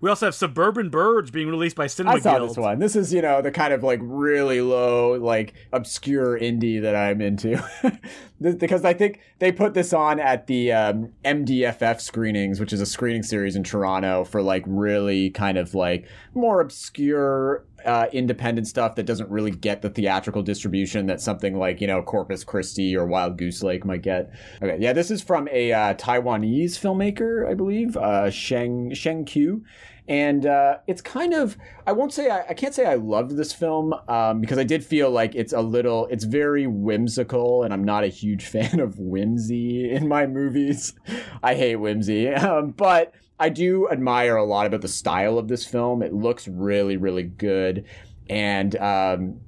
We 0.00 0.10
also 0.10 0.26
have 0.26 0.34
Suburban 0.34 0.90
Birds 0.90 1.30
being 1.30 1.48
released 1.48 1.76
by 1.76 1.86
Cinema 1.86 2.16
I 2.16 2.20
saw 2.20 2.38
Guild. 2.38 2.50
this 2.50 2.56
one. 2.56 2.78
This 2.78 2.96
is, 2.96 3.12
you 3.12 3.22
know, 3.22 3.40
the 3.40 3.50
kind 3.50 3.72
of 3.72 3.82
like 3.82 4.00
really 4.02 4.60
low, 4.60 5.14
like 5.14 5.54
obscure 5.72 6.38
indie 6.38 6.80
that 6.82 6.94
I'm 6.94 7.20
into. 7.20 7.62
Because 8.38 8.84
I 8.84 8.92
think 8.92 9.20
they 9.38 9.50
put 9.50 9.72
this 9.72 9.94
on 9.94 10.20
at 10.20 10.46
the 10.46 10.70
um, 10.70 11.14
MDFF 11.24 12.02
screenings, 12.02 12.60
which 12.60 12.70
is 12.70 12.82
a 12.82 12.86
screening 12.86 13.22
series 13.22 13.56
in 13.56 13.64
Toronto 13.64 14.24
for 14.24 14.42
like 14.42 14.62
really 14.66 15.30
kind 15.30 15.56
of 15.56 15.74
like 15.74 16.06
more 16.34 16.60
obscure 16.60 17.64
uh, 17.86 18.06
independent 18.12 18.66
stuff 18.66 18.94
that 18.96 19.06
doesn't 19.06 19.30
really 19.30 19.50
get 19.50 19.82
the 19.82 19.90
theatrical 19.90 20.42
distribution 20.42 21.06
that 21.06 21.20
something 21.20 21.58
like, 21.58 21.80
you 21.80 21.86
know, 21.86 22.02
Corpus 22.02 22.44
Christi 22.44 22.96
or 22.96 23.06
Wild 23.06 23.38
Goose 23.38 23.62
Lake 23.62 23.84
might 23.84 24.02
get. 24.02 24.30
Okay, 24.62 24.76
yeah, 24.80 24.92
this 24.92 25.10
is 25.10 25.22
from 25.22 25.48
a 25.50 25.72
uh, 25.72 25.94
Taiwanese 25.94 26.72
filmmaker, 26.72 27.48
I 27.48 27.54
believe, 27.54 27.96
uh, 27.96 28.30
Sheng, 28.30 28.92
Sheng 28.94 29.24
Q 29.24 29.64
and 30.08 30.46
uh, 30.46 30.76
it's 30.86 31.02
kind 31.02 31.34
of 31.34 31.56
i 31.84 31.90
won't 31.90 32.12
say 32.12 32.30
I, 32.30 32.50
I 32.50 32.54
can't 32.54 32.72
say 32.72 32.86
i 32.86 32.94
loved 32.94 33.36
this 33.36 33.52
film 33.52 33.92
um, 34.06 34.40
because 34.40 34.56
i 34.56 34.62
did 34.62 34.84
feel 34.84 35.10
like 35.10 35.34
it's 35.34 35.52
a 35.52 35.60
little 35.60 36.06
it's 36.12 36.22
very 36.22 36.68
whimsical 36.68 37.64
and 37.64 37.74
i'm 37.74 37.82
not 37.82 38.04
a 38.04 38.06
huge 38.06 38.46
fan 38.46 38.78
of 38.78 39.00
whimsy 39.00 39.90
in 39.90 40.08
my 40.08 40.26
movies. 40.26 40.94
I 41.42 41.54
hate 41.54 41.76
whimsy. 41.76 42.28
Um, 42.46 42.70
but 42.70 43.12
i 43.38 43.48
do 43.48 43.88
admire 43.90 44.36
a 44.36 44.44
lot 44.44 44.66
about 44.66 44.80
the 44.80 44.88
style 44.88 45.38
of 45.38 45.48
this 45.48 45.64
film. 45.64 46.02
It 46.02 46.12
looks 46.12 46.48
really 46.48 46.96
really 46.96 47.24
good. 47.24 47.84
And 48.28 48.74
um, 48.76 49.40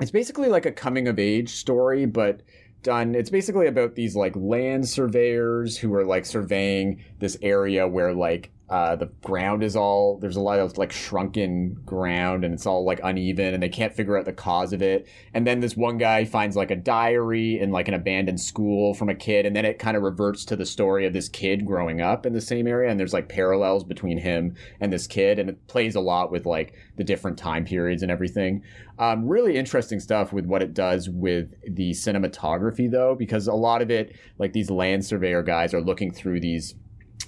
it's 0.00 0.10
basically 0.10 0.48
like 0.48 0.64
a 0.64 0.72
coming 0.72 1.08
of 1.08 1.18
age 1.18 1.50
story 1.50 2.06
but 2.06 2.40
done 2.82 3.14
it's 3.14 3.30
basically 3.30 3.66
about 3.66 3.94
these 3.94 4.16
like 4.16 4.34
land 4.34 4.88
surveyors 4.88 5.78
who 5.78 5.94
are 5.94 6.04
like 6.04 6.26
surveying 6.26 7.04
this 7.20 7.36
area 7.42 7.86
where 7.86 8.12
like 8.12 8.50
uh, 8.72 8.96
the 8.96 9.10
ground 9.22 9.62
is 9.62 9.76
all 9.76 10.16
there's 10.16 10.36
a 10.36 10.40
lot 10.40 10.58
of 10.58 10.78
like 10.78 10.90
shrunken 10.90 11.74
ground 11.84 12.42
and 12.42 12.54
it's 12.54 12.64
all 12.64 12.86
like 12.86 13.00
uneven 13.04 13.52
and 13.52 13.62
they 13.62 13.68
can't 13.68 13.92
figure 13.92 14.16
out 14.16 14.24
the 14.24 14.32
cause 14.32 14.72
of 14.72 14.80
it. 14.80 15.06
And 15.34 15.46
then 15.46 15.60
this 15.60 15.76
one 15.76 15.98
guy 15.98 16.24
finds 16.24 16.56
like 16.56 16.70
a 16.70 16.76
diary 16.76 17.60
in 17.60 17.70
like 17.70 17.88
an 17.88 17.92
abandoned 17.92 18.40
school 18.40 18.94
from 18.94 19.10
a 19.10 19.14
kid 19.14 19.44
and 19.44 19.54
then 19.54 19.66
it 19.66 19.78
kind 19.78 19.94
of 19.94 20.02
reverts 20.02 20.46
to 20.46 20.56
the 20.56 20.64
story 20.64 21.04
of 21.04 21.12
this 21.12 21.28
kid 21.28 21.66
growing 21.66 22.00
up 22.00 22.24
in 22.24 22.32
the 22.32 22.40
same 22.40 22.66
area 22.66 22.90
and 22.90 22.98
there's 22.98 23.12
like 23.12 23.28
parallels 23.28 23.84
between 23.84 24.16
him 24.16 24.56
and 24.80 24.90
this 24.90 25.06
kid 25.06 25.38
and 25.38 25.50
it 25.50 25.66
plays 25.66 25.94
a 25.94 26.00
lot 26.00 26.32
with 26.32 26.46
like 26.46 26.72
the 26.96 27.04
different 27.04 27.36
time 27.36 27.66
periods 27.66 28.02
and 28.02 28.10
everything. 28.10 28.62
Um, 28.98 29.28
really 29.28 29.58
interesting 29.58 30.00
stuff 30.00 30.32
with 30.32 30.46
what 30.46 30.62
it 30.62 30.72
does 30.72 31.10
with 31.10 31.52
the 31.68 31.90
cinematography 31.90 32.90
though 32.90 33.16
because 33.16 33.48
a 33.48 33.52
lot 33.52 33.82
of 33.82 33.90
it 33.90 34.16
like 34.38 34.54
these 34.54 34.70
land 34.70 35.04
surveyor 35.04 35.42
guys 35.42 35.74
are 35.74 35.82
looking 35.82 36.10
through 36.10 36.40
these 36.40 36.74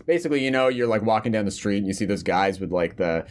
basically, 0.07 0.45
you 0.45 0.51
know, 0.51 0.69
you're 0.69 0.87
like 0.87 1.03
walking 1.03 1.33
down 1.33 1.45
the 1.45 1.51
street 1.51 1.79
and 1.79 1.87
you 1.87 1.93
see 1.93 2.05
those 2.05 2.23
guys 2.23 2.61
with 2.61 2.73
like 2.73 2.97
the 2.97 3.27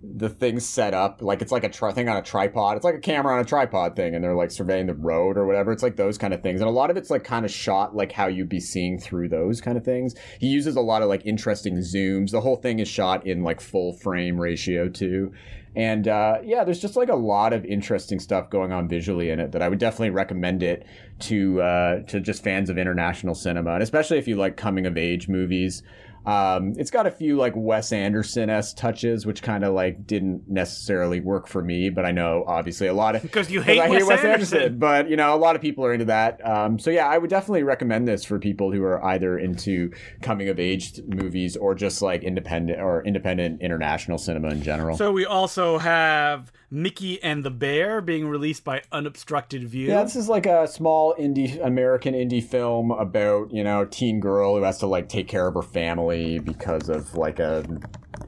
the 0.00 0.28
things 0.28 0.64
set 0.64 0.94
up 0.94 1.20
like 1.22 1.42
it's 1.42 1.50
like 1.50 1.64
a 1.64 1.68
tri- 1.68 1.92
thing 1.92 2.08
on 2.08 2.16
a 2.16 2.22
tripod. 2.22 2.76
It's 2.76 2.84
like 2.84 2.94
a 2.94 3.00
camera 3.00 3.34
on 3.34 3.40
a 3.40 3.44
tripod 3.44 3.96
thing, 3.96 4.14
and 4.14 4.22
they're 4.22 4.34
like 4.34 4.50
surveying 4.50 4.86
the 4.86 4.94
road 4.94 5.36
or 5.36 5.44
whatever. 5.44 5.72
It's 5.72 5.82
like 5.82 5.96
those 5.96 6.16
kind 6.16 6.32
of 6.32 6.42
things, 6.42 6.60
and 6.60 6.68
a 6.68 6.72
lot 6.72 6.90
of 6.90 6.96
it's 6.96 7.10
like 7.10 7.24
kind 7.24 7.44
of 7.44 7.50
shot 7.50 7.96
like 7.96 8.12
how 8.12 8.28
you'd 8.28 8.48
be 8.48 8.60
seeing 8.60 8.98
through 8.98 9.28
those 9.28 9.60
kind 9.60 9.76
of 9.76 9.84
things. 9.84 10.14
He 10.38 10.46
uses 10.46 10.76
a 10.76 10.80
lot 10.80 11.02
of 11.02 11.08
like 11.08 11.26
interesting 11.26 11.78
zooms. 11.78 12.30
The 12.30 12.40
whole 12.40 12.56
thing 12.56 12.78
is 12.78 12.86
shot 12.86 13.26
in 13.26 13.42
like 13.42 13.60
full 13.60 13.92
frame 13.92 14.40
ratio 14.40 14.88
too. 14.88 15.32
And 15.74 16.08
uh, 16.08 16.38
yeah, 16.42 16.64
there's 16.64 16.80
just 16.80 16.96
like 16.96 17.08
a 17.08 17.16
lot 17.16 17.52
of 17.52 17.64
interesting 17.64 18.18
stuff 18.18 18.50
going 18.50 18.72
on 18.72 18.88
visually 18.88 19.30
in 19.30 19.38
it 19.38 19.52
that 19.52 19.62
I 19.62 19.68
would 19.68 19.78
definitely 19.78 20.10
recommend 20.10 20.62
it 20.62 20.86
to 21.20 21.60
uh, 21.60 22.00
to 22.04 22.20
just 22.20 22.42
fans 22.44 22.70
of 22.70 22.78
international 22.78 23.34
cinema, 23.34 23.74
and 23.74 23.82
especially 23.82 24.18
if 24.18 24.28
you 24.28 24.36
like 24.36 24.56
coming 24.56 24.86
of 24.86 24.96
age 24.96 25.28
movies. 25.28 25.82
Um, 26.28 26.74
it's 26.76 26.90
got 26.90 27.06
a 27.06 27.10
few 27.10 27.36
like 27.36 27.54
Wes 27.56 27.90
Anderson 27.90 28.50
s 28.50 28.74
touches, 28.74 29.24
which 29.24 29.40
kind 29.40 29.64
of 29.64 29.72
like 29.72 30.06
didn't 30.06 30.42
necessarily 30.46 31.20
work 31.20 31.48
for 31.48 31.62
me, 31.62 31.88
but 31.88 32.04
I 32.04 32.10
know 32.10 32.44
obviously 32.46 32.86
a 32.86 32.92
lot 32.92 33.16
of 33.16 33.22
Because 33.28 33.50
you 33.50 33.62
hate 33.62 33.80
I 33.80 33.88
Wes 33.88 34.22
Anderson. 34.22 34.78
but 34.78 35.08
you 35.08 35.16
know 35.16 35.34
a 35.34 35.38
lot 35.38 35.56
of 35.56 35.62
people 35.62 35.86
are 35.86 35.92
into 35.94 36.04
that. 36.04 36.46
Um, 36.46 36.78
so 36.78 36.90
yeah, 36.90 37.06
I 37.06 37.16
would 37.16 37.30
definitely 37.30 37.62
recommend 37.62 38.06
this 38.06 38.24
for 38.24 38.38
people 38.38 38.70
who 38.70 38.82
are 38.82 39.02
either 39.06 39.38
into 39.38 39.90
coming 40.20 40.50
of 40.50 40.60
age 40.60 41.00
movies 41.06 41.56
or 41.56 41.74
just 41.74 42.02
like 42.02 42.22
independent 42.22 42.78
or 42.78 43.02
independent 43.04 43.62
international 43.62 44.18
cinema 44.18 44.50
in 44.50 44.62
general. 44.62 44.98
So 44.98 45.10
we 45.10 45.24
also 45.24 45.78
have 45.78 46.52
Mickey 46.70 47.22
and 47.22 47.42
the 47.42 47.50
Bear 47.50 48.02
being 48.02 48.28
released 48.28 48.64
by 48.64 48.82
Unobstructed 48.92 49.66
View. 49.66 49.88
Yeah, 49.88 50.02
this 50.02 50.16
is 50.16 50.28
like 50.28 50.44
a 50.44 50.68
small 50.68 51.14
indie 51.18 51.64
American 51.64 52.12
indie 52.12 52.44
film 52.44 52.90
about 52.90 53.50
you 53.50 53.64
know 53.64 53.86
teen 53.86 54.20
girl 54.20 54.56
who 54.56 54.62
has 54.64 54.76
to 54.80 54.86
like 54.86 55.08
take 55.08 55.26
care 55.26 55.48
of 55.48 55.54
her 55.54 55.62
family 55.62 56.17
because 56.38 56.88
of 56.88 57.14
like 57.14 57.38
a 57.38 57.64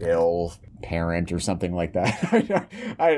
ill 0.01 0.53
parent 0.83 1.31
or 1.31 1.39
something 1.39 1.75
like 1.75 1.93
that. 1.93 2.19
I, 2.99 3.05
I. 3.05 3.11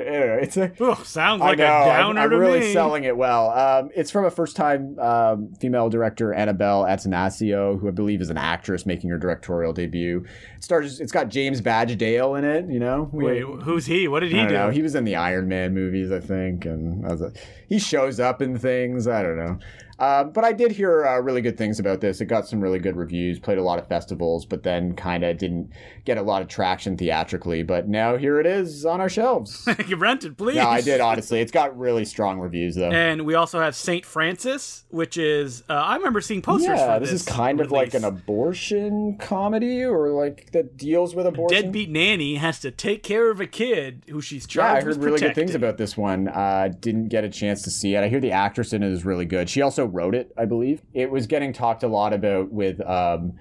It's 0.43 0.57
a 0.57 0.73
Ugh, 0.81 1.05
sounds 1.07 1.41
like 1.41 1.59
know, 1.59 1.65
a 1.65 1.69
I'm- 1.69 1.87
downer 1.87 2.21
I'm, 2.23 2.31
to 2.31 2.37
really 2.39 2.59
me. 2.61 2.73
selling 2.73 3.05
it 3.05 3.17
well. 3.17 3.51
Um, 3.51 3.91
it's 3.95 4.11
from 4.11 4.25
a 4.25 4.31
first-time 4.33 4.99
um, 4.99 5.55
female 5.61 5.89
director, 5.89 6.35
Annabelle 6.35 6.83
Attanasio, 6.83 7.79
who 7.79 7.87
I 7.87 7.93
believe 7.93 8.21
is 8.21 8.31
an 8.31 8.37
actress 8.39 8.85
making 8.85 9.11
her 9.11 9.19
directorial 9.19 9.73
debut. 9.73 10.25
It 10.57 10.65
stars. 10.65 10.99
It's 11.01 11.13
got 11.13 11.29
James 11.29 11.61
Badge 11.61 11.97
Dale 11.99 12.35
in 12.35 12.45
it. 12.45 12.69
You 12.69 12.81
know, 12.81 13.09
We- 13.13 13.25
Wait, 13.45 13.63
who's 13.63 13.87
he? 13.87 14.09
What 14.09 14.21
did 14.21 14.33
he 14.33 14.39
do? 14.45 14.49
know. 14.53 14.71
He 14.71 14.83
was 14.83 14.97
in 14.97 15.05
the 15.05 15.15
Iron 15.17 15.47
Man 15.47 15.73
movies, 15.73 16.11
I 16.11 16.19
think, 16.19 16.65
and 16.65 17.07
as 17.07 17.21
a, 17.21 17.33
he 17.73 17.79
shows 17.79 18.21
up 18.21 18.43
in 18.43 18.59
things. 18.59 19.09
I 19.09 19.23
don't 19.23 19.39
know. 19.39 19.59
Uh, 20.03 20.25
but 20.25 20.45
I 20.45 20.53
did 20.53 20.73
hear 20.73 21.07
uh, 21.07 21.21
really 21.21 21.41
good 21.41 21.57
things 21.57 21.79
about 21.79 22.01
this. 22.01 22.21
It 22.21 22.25
got 22.25 22.49
some 22.49 22.61
really 22.61 22.81
good 22.81 22.97
reviews, 22.97 23.39
played 23.39 23.59
a 23.59 23.63
lot 23.63 23.79
of 23.79 23.87
festivals, 23.87 24.45
but 24.45 24.65
then 24.65 24.97
kind 24.97 25.23
of 25.23 25.39
didn't 25.39 25.71
get 26.05 26.19
a 26.19 26.23
lot 26.23 26.43
of 26.43 26.49
traction 26.49 26.97
theatrically. 26.97 27.63
But 27.63 27.87
now 27.87 28.17
here 28.17 28.41
it 28.41 28.47
is 28.47 28.85
on 28.85 29.01
our 29.01 29.09
shelves. 29.09 29.69
you 29.87 29.95
rented, 29.95 30.37
please. 30.37 30.57
no, 30.57 30.69
I 30.69 30.81
did 30.81 31.01
honestly. 31.01 31.41
It's 31.41 31.53
got 31.53 31.79
really 31.79 32.05
strong 32.05 32.41
reviews 32.41 32.75
though. 32.75 32.91
And 32.91 33.25
we 33.25 33.35
also 33.35 33.61
have 33.61 33.77
Saint 33.77 34.05
Frances, 34.05 34.85
which 34.89 35.17
is 35.17 35.63
uh, 35.71 35.75
I 35.75 35.95
remember 35.95 36.21
seeing 36.21 36.43
posters 36.43 36.79
yeah, 36.79 36.95
for 36.95 37.01
this 37.01 37.11
this. 37.11 37.21
is 37.21 37.29
kind 37.29 37.61
of 37.61 37.71
like 37.71 37.95
an 37.95 38.05
abortion 38.05 39.19
comedy, 39.19 39.85
or 39.85 40.09
like 40.09 40.51
that 40.51 40.77
deals 40.77 41.15
with 41.15 41.27
abortion. 41.27 41.63
deadbeat 41.63 41.91
nanny 41.91 42.37
has 42.37 42.59
to 42.61 42.73
take 42.73 43.05
care 43.05 43.31
of 43.31 43.41
a 43.41 43.47
kid 43.47 44.03
who 44.09 44.21
she's 44.21 44.53
Yeah, 44.53 44.73
I 44.73 44.81
heard 44.81 44.97
really 44.97 45.21
good 45.21 45.37
things 45.37 45.55
about 45.55 45.77
this 45.77 45.97
one. 45.97 46.27
Uh, 46.27 46.73
didn't 46.81 47.09
get 47.09 47.23
a 47.23 47.29
chance 47.29 47.62
to 47.63 47.71
see 47.71 47.95
it. 47.95 48.03
I 48.03 48.09
hear 48.09 48.21
the 48.21 48.33
actress 48.33 48.73
in 48.73 48.83
it 48.83 48.93
is 48.93 49.05
really 49.05 49.25
good. 49.25 49.49
She 49.49 49.63
also 49.63 49.87
wrote 49.87 50.15
it, 50.15 50.33
I 50.37 50.45
believe. 50.45 50.83
It 50.95 51.11
was 51.11 51.27
getting 51.27 51.53
talked 51.53 51.83
a 51.83 51.89
lot 51.89 52.13
about 52.13 52.53
with 52.53 52.81
um, 52.89 53.39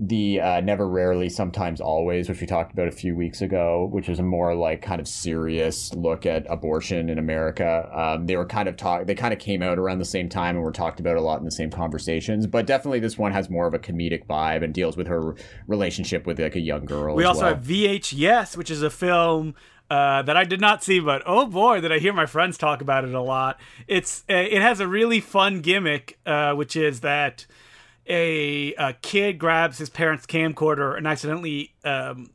the 0.00 0.40
uh, 0.40 0.60
Never 0.62 0.88
Rarely, 0.88 1.28
Sometimes 1.28 1.78
Always, 1.78 2.28
which 2.28 2.40
we 2.40 2.46
talked 2.46 2.72
about 2.72 2.88
a 2.88 2.92
few 2.92 3.14
weeks 3.14 3.42
ago, 3.42 3.88
which 3.92 4.08
was 4.08 4.18
a 4.18 4.22
more 4.22 4.54
like 4.54 4.80
kind 4.80 4.98
of 4.98 5.06
serious 5.06 5.92
look 5.94 6.24
at 6.24 6.46
abortion 6.48 7.10
in 7.10 7.18
America. 7.18 7.90
Um, 7.92 8.26
they 8.26 8.36
were 8.36 8.46
kind 8.46 8.66
of 8.66 8.78
talk. 8.78 9.06
They 9.06 9.14
kind 9.14 9.34
of 9.34 9.38
came 9.38 9.62
out 9.62 9.78
around 9.78 9.98
the 9.98 10.06
same 10.06 10.30
time 10.30 10.56
and 10.56 10.64
were 10.64 10.72
talked 10.72 11.00
about 11.00 11.16
a 11.16 11.20
lot 11.20 11.38
in 11.38 11.44
the 11.44 11.50
same 11.50 11.70
conversations. 11.70 12.46
But 12.46 12.66
definitely, 12.66 13.00
this 13.00 13.18
one 13.18 13.32
has 13.32 13.50
more 13.50 13.66
of 13.66 13.74
a 13.74 13.78
comedic 13.78 14.26
vibe 14.26 14.64
and 14.64 14.72
deals 14.72 14.96
with 14.96 15.06
her 15.06 15.34
relationship 15.66 16.26
with 16.26 16.40
like 16.40 16.56
a 16.56 16.60
young 16.60 16.86
girl. 16.86 17.14
We 17.14 17.24
also 17.24 17.42
well. 17.42 17.54
have 17.54 17.62
VHYes, 17.62 18.56
which 18.56 18.70
is 18.70 18.82
a 18.82 18.90
film 18.90 19.54
uh, 19.90 20.22
that 20.22 20.36
I 20.36 20.44
did 20.44 20.60
not 20.60 20.84
see, 20.84 21.00
but 21.00 21.22
oh 21.26 21.46
boy, 21.46 21.80
did 21.80 21.90
I 21.90 21.98
hear 21.98 22.12
my 22.12 22.26
friends 22.26 22.56
talk 22.56 22.80
about 22.80 23.04
it 23.04 23.12
a 23.12 23.20
lot. 23.20 23.58
It's 23.88 24.24
uh, 24.30 24.34
it 24.34 24.62
has 24.62 24.78
a 24.78 24.86
really 24.86 25.20
fun 25.20 25.60
gimmick, 25.60 26.18
uh, 26.24 26.54
which 26.54 26.76
is 26.76 27.00
that 27.00 27.44
a, 28.06 28.72
a 28.74 28.92
kid 28.94 29.38
grabs 29.38 29.78
his 29.78 29.90
parents' 29.90 30.26
camcorder 30.26 30.96
and 30.96 31.06
accidentally 31.06 31.74
um, 31.84 32.30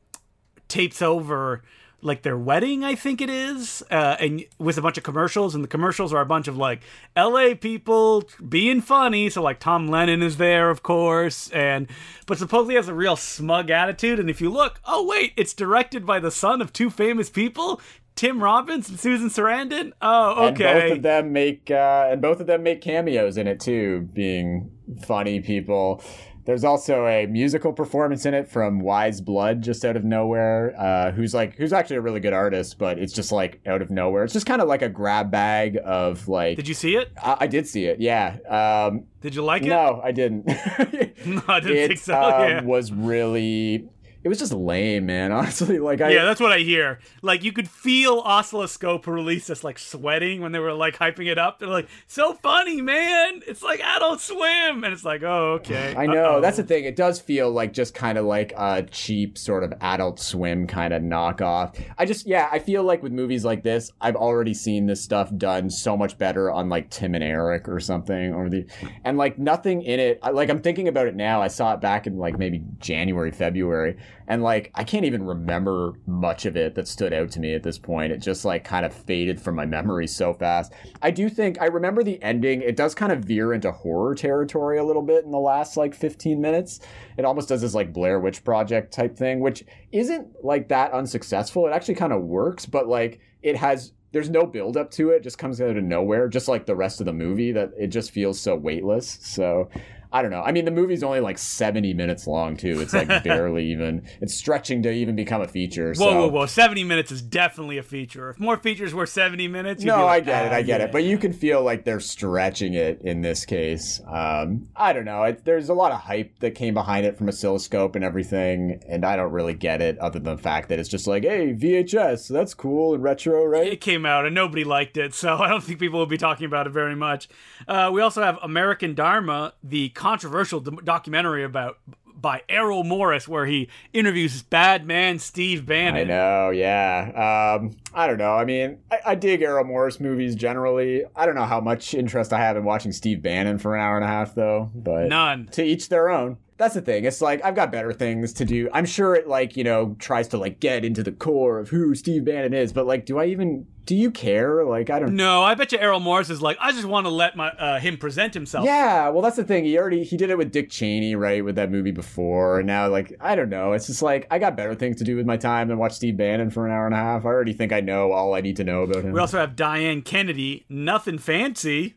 tapes 0.67 1.01
over 1.01 1.63
like 2.01 2.21
their 2.21 2.37
wedding, 2.37 2.83
I 2.83 2.95
think 2.95 3.21
it 3.21 3.29
is, 3.29 3.83
uh, 3.89 4.15
and 4.19 4.43
with 4.59 4.77
a 4.77 4.81
bunch 4.81 4.97
of 4.97 5.03
commercials, 5.03 5.55
and 5.55 5.63
the 5.63 5.67
commercials 5.67 6.13
are 6.13 6.21
a 6.21 6.25
bunch 6.25 6.47
of 6.47 6.57
like 6.57 6.81
L.A. 7.15 7.55
people 7.55 8.23
being 8.47 8.81
funny. 8.81 9.29
So 9.29 9.41
like 9.41 9.59
Tom 9.59 9.87
Lennon 9.87 10.21
is 10.21 10.37
there, 10.37 10.69
of 10.69 10.83
course, 10.83 11.49
and 11.51 11.87
but 12.27 12.37
supposedly 12.37 12.75
has 12.75 12.87
a 12.87 12.93
real 12.93 13.15
smug 13.15 13.69
attitude. 13.69 14.19
And 14.19 14.29
if 14.29 14.41
you 14.41 14.49
look, 14.49 14.79
oh 14.85 15.05
wait, 15.05 15.33
it's 15.35 15.53
directed 15.53 16.05
by 16.05 16.19
the 16.19 16.31
son 16.31 16.61
of 16.61 16.71
two 16.71 16.89
famous 16.89 17.29
people, 17.29 17.81
Tim 18.15 18.41
Robbins 18.41 18.89
and 18.89 18.99
Susan 18.99 19.29
Sarandon. 19.29 19.91
Oh, 20.01 20.47
okay. 20.47 20.65
And 20.65 20.89
both 20.89 20.97
of 20.97 21.03
them 21.03 21.33
make 21.33 21.71
uh, 21.71 22.07
and 22.09 22.21
both 22.21 22.39
of 22.39 22.47
them 22.47 22.63
make 22.63 22.81
cameos 22.81 23.37
in 23.37 23.47
it 23.47 23.59
too, 23.59 24.09
being 24.13 24.71
funny 25.05 25.41
people. 25.41 26.01
There's 26.45 26.63
also 26.63 27.07
a 27.07 27.25
musical 27.25 27.73
performance 27.73 28.25
in 28.25 28.33
it 28.35 28.47
from 28.47 28.79
Weyes 28.79 29.19
Blood, 29.19 29.61
just 29.63 29.83
out 29.83 29.95
of 29.95 30.03
nowhere, 30.03 30.75
uh, 30.79 31.11
who's 31.11 31.33
like 31.33 31.55
who's 31.55 31.73
actually 31.73 31.95
a 31.97 32.01
really 32.01 32.19
good 32.19 32.33
artist, 32.33 32.77
but 32.77 32.99
it's 32.99 33.13
just 33.13 33.31
like 33.31 33.59
out 33.65 33.81
of 33.81 33.89
nowhere. 33.89 34.23
It's 34.23 34.33
just 34.33 34.45
kind 34.45 34.61
of 34.61 34.67
like 34.67 34.83
a 34.83 34.89
grab 34.89 35.31
bag 35.31 35.79
of 35.83 36.27
like. 36.27 36.55
Did 36.55 36.67
you 36.67 36.75
see 36.75 36.95
it? 36.95 37.11
I, 37.21 37.37
I 37.41 37.47
did 37.47 37.67
see 37.67 37.85
it. 37.85 37.99
Yeah. 37.99 38.37
Um, 38.47 39.05
Did 39.21 39.33
you 39.33 39.43
like 39.43 39.63
it? 39.63 39.69
no, 39.69 39.99
I 40.03 40.11
didn't. 40.11 40.45
No, 41.25 41.41
I 41.47 41.59
didn't 41.59 41.77
it 41.77 41.87
think 41.87 41.99
so. 41.99 42.13
um, 42.21 42.49
yeah. 42.49 42.61
was 42.61 42.91
really. 42.91 43.89
It 44.25 44.29
was 44.29 44.39
just 44.39 44.53
lame, 44.53 45.05
man. 45.05 45.31
Honestly, 45.31 45.77
like 45.77 46.01
I. 46.01 46.09
yeah, 46.09 46.25
that's 46.25 46.41
what 46.41 46.51
I 46.51 46.57
hear. 46.57 46.97
Like 47.21 47.43
you 47.43 47.51
could 47.53 47.69
feel 47.69 48.23
Oscilloscope 48.25 49.05
release 49.05 49.51
us 49.51 49.63
like 49.63 49.77
sweating 49.77 50.41
when 50.41 50.51
they 50.51 50.57
were 50.57 50.73
like 50.73 50.97
hyping 50.97 51.27
it 51.31 51.37
up. 51.37 51.59
They're 51.59 51.69
like, 51.69 51.87
"So 52.07 52.33
funny, 52.33 52.81
man! 52.81 53.43
It's 53.45 53.61
like 53.61 53.81
Adult 53.81 54.21
Swim," 54.21 54.83
and 54.83 54.85
it's 54.85 55.05
like, 55.05 55.21
"Oh, 55.21 55.59
okay." 55.59 55.93
I 55.95 56.07
know 56.07 56.25
Uh-oh. 56.25 56.41
that's 56.41 56.57
the 56.57 56.63
thing. 56.63 56.85
It 56.85 56.95
does 56.95 57.21
feel 57.21 57.51
like 57.51 57.71
just 57.71 57.93
kind 57.93 58.17
of 58.17 58.25
like 58.25 58.51
a 58.57 58.81
cheap 58.89 59.37
sort 59.37 59.63
of 59.63 59.71
Adult 59.79 60.19
Swim 60.19 60.65
kind 60.65 60.91
of 60.91 61.03
knockoff. 61.03 61.79
I 61.99 62.05
just 62.05 62.25
yeah, 62.25 62.49
I 62.51 62.57
feel 62.57 62.83
like 62.83 63.03
with 63.03 63.11
movies 63.11 63.45
like 63.45 63.61
this, 63.61 63.91
I've 64.01 64.15
already 64.15 64.55
seen 64.55 64.87
this 64.87 65.03
stuff 65.03 65.29
done 65.37 65.69
so 65.69 65.95
much 65.95 66.17
better 66.17 66.49
on 66.49 66.67
like 66.67 66.89
Tim 66.89 67.13
and 67.13 67.23
Eric 67.23 67.69
or 67.69 67.79
something, 67.79 68.33
or 68.33 68.49
the 68.49 68.65
and 69.03 69.19
like 69.19 69.37
nothing 69.37 69.83
in 69.83 69.99
it. 69.99 70.17
I, 70.23 70.31
like 70.31 70.49
I'm 70.49 70.63
thinking 70.63 70.87
about 70.87 71.05
it 71.05 71.15
now. 71.15 71.43
I 71.43 71.47
saw 71.47 71.75
it 71.75 71.79
back 71.79 72.07
in 72.07 72.17
like 72.17 72.39
maybe 72.39 72.63
January, 72.79 73.29
February, 73.29 73.97
and 74.27 74.43
like 74.43 74.71
I 74.75 74.83
can't 74.83 75.05
even 75.05 75.23
remember 75.23 75.93
much 76.05 76.45
of 76.45 76.55
it 76.55 76.75
that 76.75 76.87
stood 76.87 77.13
out 77.13 77.31
to 77.31 77.39
me 77.39 77.53
at 77.53 77.63
this 77.63 77.77
point. 77.77 78.11
It 78.11 78.17
just 78.17 78.45
like 78.45 78.63
kind 78.63 78.85
of 78.85 78.93
faded 78.93 79.41
from 79.41 79.55
my 79.55 79.65
memory 79.65 80.07
so 80.07 80.33
fast. 80.33 80.73
I 81.01 81.11
do 81.11 81.29
think 81.29 81.61
I 81.61 81.65
remember 81.65 82.03
the 82.03 82.21
ending. 82.21 82.61
It 82.61 82.75
does 82.75 82.95
kind 82.95 83.11
of 83.11 83.25
veer 83.25 83.53
into 83.53 83.71
horror 83.71 84.15
territory 84.15 84.77
a 84.77 84.83
little 84.83 85.01
bit 85.01 85.25
in 85.25 85.31
the 85.31 85.37
last 85.39 85.77
like 85.77 85.93
15 85.93 86.39
minutes. 86.41 86.79
It 87.17 87.25
almost 87.25 87.49
does 87.49 87.61
this 87.61 87.75
like 87.75 87.93
Blair 87.93 88.19
Witch 88.19 88.43
Project 88.43 88.93
type 88.93 89.15
thing, 89.15 89.39
which 89.39 89.63
isn't 89.91 90.43
like 90.43 90.69
that 90.69 90.91
unsuccessful. 90.91 91.67
It 91.67 91.71
actually 91.71 91.95
kind 91.95 92.13
of 92.13 92.23
works, 92.23 92.65
but 92.65 92.87
like 92.87 93.19
it 93.41 93.57
has 93.57 93.93
there's 94.15 94.29
no 94.29 94.45
build 94.45 94.77
up 94.77 94.89
to 94.91 95.09
it. 95.09 95.23
just 95.23 95.37
comes 95.37 95.59
out 95.59 95.75
of 95.75 95.83
nowhere 95.83 96.29
just 96.29 96.47
like 96.47 96.65
the 96.65 96.75
rest 96.75 97.01
of 97.01 97.05
the 97.05 97.11
movie 97.11 97.51
that 97.51 97.71
it 97.77 97.87
just 97.87 98.11
feels 98.11 98.39
so 98.39 98.55
weightless 98.55 99.19
so 99.21 99.69
i 100.15 100.21
don't 100.21 100.31
know 100.31 100.41
i 100.41 100.51
mean 100.51 100.65
the 100.65 100.71
movie's 100.71 101.03
only 101.03 101.19
like 101.19 101.37
70 101.37 101.93
minutes 101.93 102.27
long 102.27 102.55
too 102.57 102.79
it's 102.81 102.93
like 102.93 103.07
barely 103.23 103.65
even 103.71 104.07
it's 104.21 104.33
stretching 104.33 104.81
to 104.83 104.91
even 104.91 105.15
become 105.15 105.41
a 105.41 105.47
feature 105.47 105.93
Whoa, 105.93 105.93
so 105.93 106.19
whoa, 106.21 106.27
whoa! 106.27 106.45
Seventy 106.45 106.83
minutes 106.83 107.11
is 107.11 107.21
definitely 107.21 107.77
a 107.77 107.83
feature. 107.83 108.29
If 108.29 108.39
more 108.39 108.57
features 108.57 108.93
were 108.93 109.05
seventy 109.05 109.47
minutes, 109.47 109.83
you'd 109.83 109.91
be 109.91 109.97
no, 109.97 110.05
like, 110.05 110.23
I 110.23 110.25
get 110.25 110.45
it. 110.45 110.51
"Ah, 110.51 110.55
I 110.55 110.61
get 110.61 110.79
yeah." 110.79 110.85
it. 110.87 110.91
But 110.91 111.03
you 111.03 111.17
can 111.17 111.33
feel 111.33 111.61
like 111.63 111.83
they're 111.85 111.99
stretching 111.99 112.73
it 112.73 113.01
in 113.03 113.21
this 113.21 113.45
case. 113.45 114.01
Um, 114.07 114.67
I 114.75 114.93
don't 114.93 115.05
know. 115.05 115.23
It, 115.23 115.45
there's 115.45 115.69
a 115.69 115.73
lot 115.73 115.91
of 115.91 115.99
hype 115.99 116.39
that 116.39 116.51
came 116.55 116.73
behind 116.73 117.05
it 117.05 117.17
from 117.17 117.27
oscilloscope 117.27 117.95
and 117.95 118.03
everything, 118.03 118.81
and 118.87 119.05
I 119.05 119.15
don't 119.15 119.31
really 119.31 119.53
get 119.53 119.81
it 119.81 119.97
other 119.99 120.19
than 120.19 120.35
the 120.35 120.41
fact 120.41 120.69
that 120.69 120.79
it's 120.79 120.89
just 120.89 121.07
like, 121.07 121.23
hey, 121.23 121.53
VHS, 121.53 122.29
that's 122.29 122.53
cool 122.53 122.93
and 122.93 123.03
retro, 123.03 123.45
right? 123.45 123.67
it 123.67 123.81
came 123.81 124.05
out 124.05 124.25
and 124.25 124.33
nobody 124.33 124.63
liked 124.63 124.97
it, 124.97 125.13
so 125.13 125.37
I 125.39 125.49
don't 125.49 125.63
think 125.63 125.79
people 125.79 125.99
will 125.99 126.05
be 126.05 126.17
talking 126.17 126.45
about 126.45 126.67
it 126.67 126.71
very 126.71 126.95
much. 126.95 127.27
Uh, 127.67 127.89
we 127.93 128.01
also 128.01 128.21
have 128.21 128.37
American 128.41 128.93
Dharma, 128.95 129.53
the 129.63 129.89
controversial 130.05 130.59
d- 130.59 130.77
documentary 130.83 131.43
about 131.43 131.79
by 132.15 132.43
Errol 132.47 132.83
Morris, 132.83 133.27
where 133.27 133.47
he 133.47 133.69
interviews 133.91 134.43
bad 134.43 134.85
man 134.85 135.17
Steve 135.17 135.65
Bannon. 135.65 136.01
I 136.01 136.03
know, 136.03 136.49
yeah. 136.51 137.57
Um, 137.59 137.75
I 137.91 138.05
don't 138.05 138.19
know. 138.19 138.35
I 138.35 138.45
mean, 138.45 138.77
I, 138.91 138.99
I 139.07 139.15
dig 139.15 139.41
Errol 139.41 139.63
Morris 139.63 139.99
movies 139.99 140.35
generally. 140.35 141.03
I 141.15 141.25
don't 141.25 141.33
know 141.33 141.45
how 141.45 141.59
much 141.59 141.95
interest 141.95 142.33
I 142.33 142.37
have 142.37 142.55
in 142.55 142.63
watching 142.63 142.91
Steve 142.91 143.23
Bannon 143.23 143.57
for 143.57 143.75
an 143.75 143.81
hour 143.81 143.95
and 143.95 144.05
a 144.05 144.07
half, 144.07 144.35
though. 144.35 144.69
But 144.75 145.07
None. 145.07 145.47
to 145.53 145.63
each 145.63 145.89
their 145.89 146.11
own. 146.11 146.37
That's 146.57 146.73
the 146.73 146.81
thing. 146.81 147.03
It's 147.03 147.21
like 147.21 147.43
I've 147.43 147.55
got 147.55 147.71
better 147.71 147.91
things 147.91 148.31
to 148.33 148.45
do. 148.45 148.69
I'm 148.73 148.85
sure 148.85 149.13
it 149.13 149.27
like, 149.27 149.57
you 149.57 149.63
know, 149.63 149.95
tries 149.99 150.29
to 150.29 150.37
like 150.37 150.59
get 150.59 150.85
into 150.85 151.03
the 151.03 151.11
core 151.11 151.59
of 151.59 151.69
who 151.69 151.93
Steve 151.95 152.23
Bannon 152.23 152.53
is, 152.53 152.71
but 152.71 152.85
like 152.85 153.05
do 153.05 153.19
I 153.19 153.25
even 153.25 153.67
do 153.85 153.93
you 153.93 154.09
care? 154.09 154.63
Like 154.63 154.89
I 154.89 154.99
don't 154.99 155.15
know. 155.15 155.39
No, 155.39 155.43
I 155.43 155.55
bet 155.55 155.73
you 155.73 155.79
Errol 155.79 155.99
Morris 155.99 156.29
is 156.29 156.41
like, 156.41 156.57
I 156.61 156.71
just 156.71 156.85
want 156.85 157.07
to 157.07 157.09
let 157.09 157.35
my 157.35 157.49
uh, 157.49 157.79
him 157.79 157.97
present 157.97 158.33
himself. 158.33 158.65
Yeah, 158.65 159.09
well 159.09 159.21
that's 159.21 159.35
the 159.35 159.43
thing. 159.43 159.65
He 159.65 159.77
already 159.77 160.03
he 160.05 160.15
did 160.15 160.29
it 160.29 160.37
with 160.37 160.51
Dick 160.53 160.69
Cheney, 160.69 161.15
right, 161.15 161.43
with 161.43 161.55
that 161.55 161.71
movie 161.71 161.91
before. 161.91 162.59
And 162.59 162.67
now 162.67 162.87
like 162.87 163.13
I 163.19 163.35
don't 163.35 163.49
know. 163.49 163.73
It's 163.73 163.87
just 163.87 164.01
like 164.01 164.25
I 164.31 164.39
got 164.39 164.55
better 164.55 164.75
things 164.75 164.95
to 164.97 165.03
do 165.03 165.17
with 165.17 165.25
my 165.25 165.37
time 165.37 165.67
than 165.67 165.77
watch 165.77 165.93
Steve 165.93 166.15
Bannon 166.15 166.51
for 166.51 166.65
an 166.65 166.71
hour 166.71 166.85
and 166.85 166.95
a 166.95 166.97
half. 166.97 167.25
I 167.25 167.29
already 167.29 167.53
think 167.53 167.73
I 167.73 167.81
know 167.81 168.13
all 168.13 168.33
I 168.33 168.39
need 168.39 168.55
to 168.57 168.63
know 168.63 168.83
about 168.83 169.03
him. 169.03 169.11
We 169.11 169.19
also 169.19 169.39
have 169.39 169.57
Diane 169.57 170.01
Kennedy, 170.01 170.65
nothing 170.69 171.17
fancy. 171.17 171.95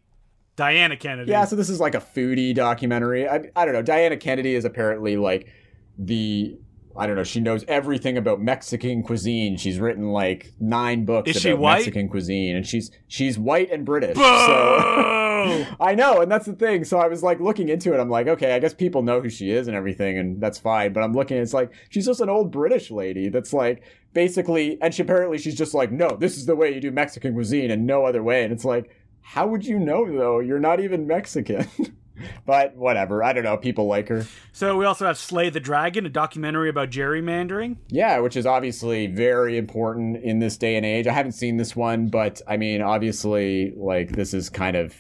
Diana 0.59 0.97
Kennedy. 0.97 1.31
Yeah, 1.31 1.45
so 1.45 1.55
this 1.55 1.71
is 1.71 1.79
like 1.79 1.95
a 1.95 2.01
foodie 2.01 2.53
documentary. 2.53 3.29
I, 3.29 3.49
I 3.55 3.65
don't 3.65 3.75
know. 3.75 3.83
Diana 3.83 4.17
Kennedy 4.17 4.57
is 4.57 4.65
apparently 4.65 5.17
like 5.17 5.47
the 5.97 6.59
I 6.97 7.07
don't 7.07 7.15
know. 7.15 7.23
She 7.23 7.39
knows 7.39 7.65
everything 7.69 8.19
about 8.19 8.41
Mexican 8.41 9.05
cuisine. 9.05 9.57
She's 9.57 9.79
written 9.79 10.09
like 10.11 10.53
nine 10.59 11.05
books 11.05 11.31
Is 11.31 11.37
about 11.37 11.43
she 11.43 11.55
white? 11.55 11.75
Mexican 11.77 12.09
cuisine, 12.09 12.57
and 12.57 12.67
she's 12.67 12.91
she's 13.07 13.39
white 13.39 13.71
and 13.71 13.85
British. 13.85 14.17
So 14.17 14.23
I 15.81 15.95
know, 15.97 16.23
and 16.23 16.31
that's 16.31 16.47
the 16.47 16.55
thing. 16.55 16.83
So 16.83 16.99
I 16.99 17.07
was 17.07 17.23
like 17.23 17.39
looking 17.39 17.69
into 17.69 17.95
it. 17.95 18.01
I'm 18.01 18.11
like, 18.11 18.27
okay, 18.27 18.57
I 18.57 18.59
guess 18.59 18.75
people 18.75 19.03
know 19.03 19.21
who 19.21 19.31
she 19.31 19.53
is 19.53 19.69
and 19.69 19.77
everything, 19.77 20.19
and 20.19 20.41
that's 20.41 20.59
fine. 20.59 20.93
But 20.93 21.05
I'm 21.05 21.13
looking, 21.13 21.37
it's 21.37 21.55
like 21.55 21.71
she's 21.89 22.07
just 22.07 22.21
an 22.21 22.29
old 22.29 22.51
British 22.51 22.91
lady 22.91 23.29
that's 23.29 23.53
like 23.53 23.85
basically, 24.13 24.77
and 24.83 24.93
she 24.93 25.03
apparently 25.03 25.39
she's 25.39 25.55
just 25.55 25.73
like, 25.73 25.93
no, 25.93 26.17
this 26.17 26.37
is 26.37 26.47
the 26.47 26.57
way 26.57 26.75
you 26.75 26.81
do 26.81 26.91
Mexican 26.91 27.33
cuisine, 27.33 27.71
and 27.71 27.87
no 27.87 28.05
other 28.05 28.25
way. 28.25 28.43
And 28.43 28.53
it's 28.53 28.65
like, 28.65 28.91
how 29.21 29.47
would 29.47 29.65
you 29.65 29.79
know 29.79 30.11
though? 30.11 30.41
You're 30.41 30.59
not 30.61 30.81
even 30.81 31.07
Mexican. 31.07 31.69
but 32.47 32.75
whatever. 32.77 33.23
I 33.23 33.33
don't 33.33 33.45
know. 33.45 33.57
People 33.57 33.87
like 33.87 34.09
her. 34.09 34.27
so 34.53 34.77
we 34.77 34.85
also 34.85 35.07
have 35.07 35.19
Slay 35.19 35.51
the 35.51 35.61
Dragon, 35.61 36.05
a 36.07 36.09
documentary 36.09 36.69
about 36.69 36.91
gerrymandering. 36.91 37.77
Yeah, 37.89 38.19
which 38.19 38.37
is 38.37 38.45
obviously 38.47 39.07
very 39.07 39.57
important 39.57 40.17
in 40.25 40.39
this 40.41 40.57
day 40.57 40.77
and 40.77 40.85
age. 40.85 41.07
I 41.07 41.13
haven't 41.13 41.33
seen 41.33 41.57
this 41.59 41.77
one, 41.77 42.09
but 42.09 42.41
I 42.49 42.57
mean, 42.57 42.83
obviously, 42.83 43.73
like 43.77 44.13
this 44.13 44.35
is 44.35 44.51
kind 44.51 44.77
of 44.77 44.95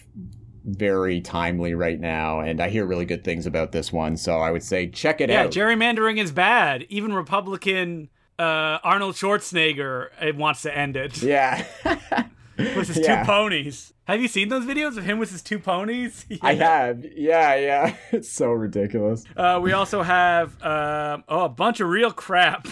very 0.64 1.20
timely 1.20 1.74
right 1.74 1.98
now, 1.98 2.40
and 2.40 2.60
I 2.60 2.68
hear 2.68 2.84
really 2.86 3.06
good 3.06 3.24
things 3.24 3.46
about 3.46 3.72
this 3.72 3.92
one. 3.92 4.16
So 4.16 4.38
I 4.38 4.50
would 4.50 4.62
say 4.62 4.88
check 4.88 5.20
it 5.20 5.30
Yeah, 5.30 5.42
out. 5.44 5.56
Yeah, 5.56 5.62
gerrymandering 5.64 6.18
is 6.18 6.30
bad. 6.30 6.84
Even 6.88 7.14
Republican 7.14 8.10
uh, 8.38 8.78
Arnold 8.84 9.14
Schwarzenegger 9.16 10.34
wants 10.36 10.62
to 10.62 10.76
end 10.76 10.96
it 10.96 11.20
yeah, 11.22 11.64
with 12.58 12.88
his 12.88 12.98
Yeah. 13.02 13.22
two 13.22 13.26
ponies. 13.26 13.92
Have 14.04 14.20
you 14.20 14.28
seen 14.28 14.48
those 14.48 14.64
videos 14.64 14.96
of 14.96 15.04
him 15.04 15.18
with 15.18 15.30
his 15.30 15.42
two 15.42 15.58
ponies? 15.58 16.26
I 16.42 16.54
have. 16.54 17.04
Yeah, 17.16 17.54
yeah. 17.56 17.96
It's 18.12 18.28
so 18.32 18.50
ridiculous. 18.52 19.24
Uh, 19.36 19.60
we 19.62 19.72
also 19.72 20.02
have 20.02 20.60
uh, 20.62 21.18
oh 21.28 21.44
a 21.44 21.48
bunch 21.48 21.80
of 21.80 21.88
real 21.88 22.10
crap 22.10 22.66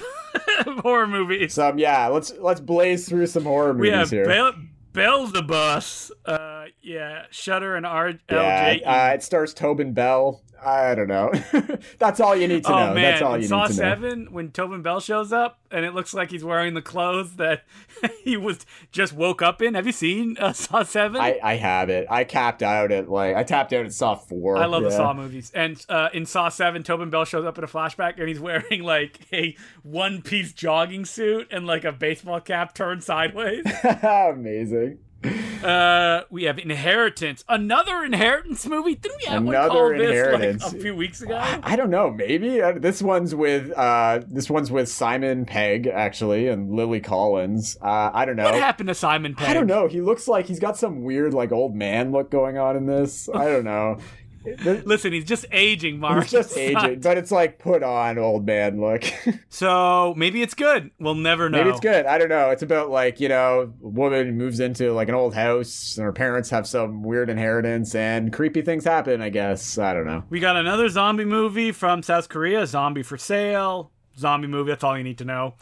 horror 0.83 1.07
movies. 1.07 1.55
So 1.55 1.69
um, 1.69 1.79
yeah, 1.79 2.07
let's 2.09 2.33
let's 2.39 2.61
blaze 2.61 3.09
through 3.09 3.27
some 3.27 3.45
horror 3.45 3.75
movies 3.75 3.91
we 3.93 3.97
have 3.97 4.11
here. 4.11 4.25
Bel- 4.27 4.55
Belzebuth. 4.93 6.11
Uh, 6.25 6.65
yeah, 6.83 7.25
Shutter 7.31 7.77
and 7.77 7.85
R- 7.87 8.15
yeah, 8.31 8.77
uh, 8.85 9.15
it 9.15 9.23
stars 9.23 9.53
Tobin 9.55 9.93
Bell. 9.93 10.43
I 10.65 10.95
don't 10.95 11.09
know. 11.09 11.33
That's 11.99 12.21
all 12.21 12.35
you 12.37 12.49
need 12.49 12.65
to 12.65 12.73
Oh 12.73 12.87
know. 12.89 12.95
man! 12.95 13.03
That's 13.03 13.23
all 13.23 13.35
in 13.35 13.43
you 13.43 13.49
Saw 13.49 13.67
need 13.67 13.75
to 13.75 13.81
know. 13.83 13.89
Seven, 13.91 14.29
when 14.33 14.51
Tobin 14.51 14.83
Bell 14.83 15.01
shows 15.01 15.33
up, 15.33 15.59
and 15.71 15.85
it 15.85 15.95
looks 15.95 16.15
like 16.15 16.31
he's 16.31 16.43
wearing 16.45 16.75
the 16.75 16.83
clothes 16.83 17.37
that 17.37 17.65
he 18.23 18.37
was 18.37 18.65
just 18.93 19.13
woke 19.13 19.43
up 19.43 19.61
in. 19.63 19.75
Have 19.75 19.87
you 19.87 19.93
seen 19.93 20.37
uh, 20.39 20.53
Saw 20.55 20.83
Seven? 20.83 21.21
I, 21.21 21.39
I 21.43 21.55
have 21.57 21.89
it. 21.91 22.07
I 22.11 22.25
capped 22.25 22.63
out 22.63 22.91
at 22.93 23.09
like 23.09 23.37
I 23.37 23.43
tapped 23.45 23.73
out 23.73 23.85
at 23.87 23.93
Saw 23.93 24.15
four. 24.15 24.57
I 24.57 24.67
love 24.67 24.83
the. 24.83 24.91
Saw 24.91 25.13
movies. 25.13 25.53
And 25.55 25.85
uh, 25.89 26.09
in 26.15 26.27
Saw 26.27 26.49
7, 26.49 26.83
Tobin 26.83 27.11
Bell 27.11 27.25
shows 27.25 27.45
up 27.45 27.59
in 27.59 27.65
a 27.65 27.67
flashback 27.69 28.19
and 28.19 28.29
he's 28.29 28.41
wearing 28.41 28.83
like 28.83 29.21
a 29.33 29.57
one 29.83 30.23
piece 30.23 30.53
jogging 30.53 31.05
suit 31.05 31.49
and 31.51 31.67
like 31.67 31.85
a 31.85 31.93
baseball 31.93 32.41
cap 32.41 32.75
turned 32.75 33.05
sideways. 33.05 33.65
Amazing. 34.03 34.99
uh, 35.65 36.23
we 36.31 36.45
have 36.45 36.59
Inheritance, 36.59 37.45
another 37.49 38.05
Inheritance 38.05 38.67
movie. 38.67 38.95
Didn't 38.95 39.19
we 39.19 39.25
have 39.25 39.45
one 39.45 39.55
Another 39.55 39.97
this 39.97 40.09
Inheritance. 40.11 40.65
like 40.65 40.73
a 40.75 40.79
few 40.79 40.95
weeks 40.95 41.23
ago? 41.23 41.37
I 41.37 41.77
don't 41.77 41.91
know. 41.91 42.11
Maybe 42.11 42.61
uh, 42.61 42.73
this 42.73 43.03
one's 43.03 43.35
with 43.35 43.71
uh, 43.73 44.21
this 44.29 44.51
one's 44.51 44.71
with 44.71 44.89
Simon 44.89 45.45
Pegg 45.47 45.87
actually 45.87 46.49
and 46.49 46.73
Lily 46.73 47.01
Collins. 47.01 47.77
Uh, 47.81 48.11
I 48.13 48.25
don't 48.25 48.37
know. 48.37 48.45
What 48.45 48.55
happened 48.55 48.89
to 48.89 48.95
Simon 48.95 49.35
Pegg? 49.35 49.49
I 49.49 49.55
don't 49.55 49.67
know. 49.67 49.89
He 49.89 50.01
looks 50.01 50.29
like 50.29 50.47
he's 50.47 50.61
got 50.61 50.77
some 50.77 51.03
weird 51.03 51.35
like 51.35 51.53
old 51.53 51.75
man 51.75 52.13
look 52.13 52.31
going 52.31 52.59
on 52.59 52.77
in 52.77 52.87
this. 52.87 53.29
I 53.29 53.47
don't 53.47 53.65
know. 53.65 53.99
Listen, 54.65 55.13
he's 55.13 55.25
just 55.25 55.47
aging, 55.53 55.99
Mark. 56.01 56.23
He's 56.25 56.33
just 56.33 56.57
It's 56.57 56.75
not- 56.75 56.85
aging, 56.87 57.01
but 57.01 57.19
it's 57.19 57.31
like 57.31 57.59
put 57.59 57.83
on 57.83 58.19
old 58.19 58.47
man 58.47 58.81
look. 58.81 59.05
So 59.49 60.13
maybe 60.17 60.43
it's 60.43 60.53
good. 60.55 60.91
We'll 60.99 61.15
never 61.15 61.49
know. 61.49 61.59
Maybe 61.59 61.71
it's 61.71 61.81
good. 61.81 62.05
I 62.05 62.19
don't 62.19 62.29
know. 62.29 62.51
It's 62.51 62.63
about 62.63 62.91
like 62.91 63.21
you 63.21 63.29
know, 63.29 63.73
a 63.83 63.87
woman 63.89 64.37
moves 64.37 64.61
into 64.61 64.93
like 64.93 65.09
an 65.09 65.15
old 65.15 65.35
house, 65.35 65.97
and 65.97 66.05
her 66.05 66.13
parents 66.13 66.51
have 66.51 66.67
some 66.67 67.03
weird 67.03 67.31
inheritance, 67.31 67.95
and 67.95 68.33
creepy 68.33 68.61
things 68.63 68.85
happen. 68.85 69.23
I 69.23 69.31
guess 69.31 69.79
I 69.79 69.95
don't 69.95 70.07
know. 70.07 70.25
We 70.29 70.41
got 70.41 70.57
another 70.57 70.89
zombie 70.91 71.25
movie 71.25 71.73
from 71.73 72.03
South 72.03 72.29
Korea, 72.29 72.67
Zombie 72.67 73.03
for 73.03 73.17
Sale. 73.17 73.91
Zombie 74.19 74.49
movie, 74.49 74.71
that's 74.71 74.85
all 74.85 74.97
you 74.97 75.05
need 75.05 75.19
to 75.19 75.25
know. 75.25 75.55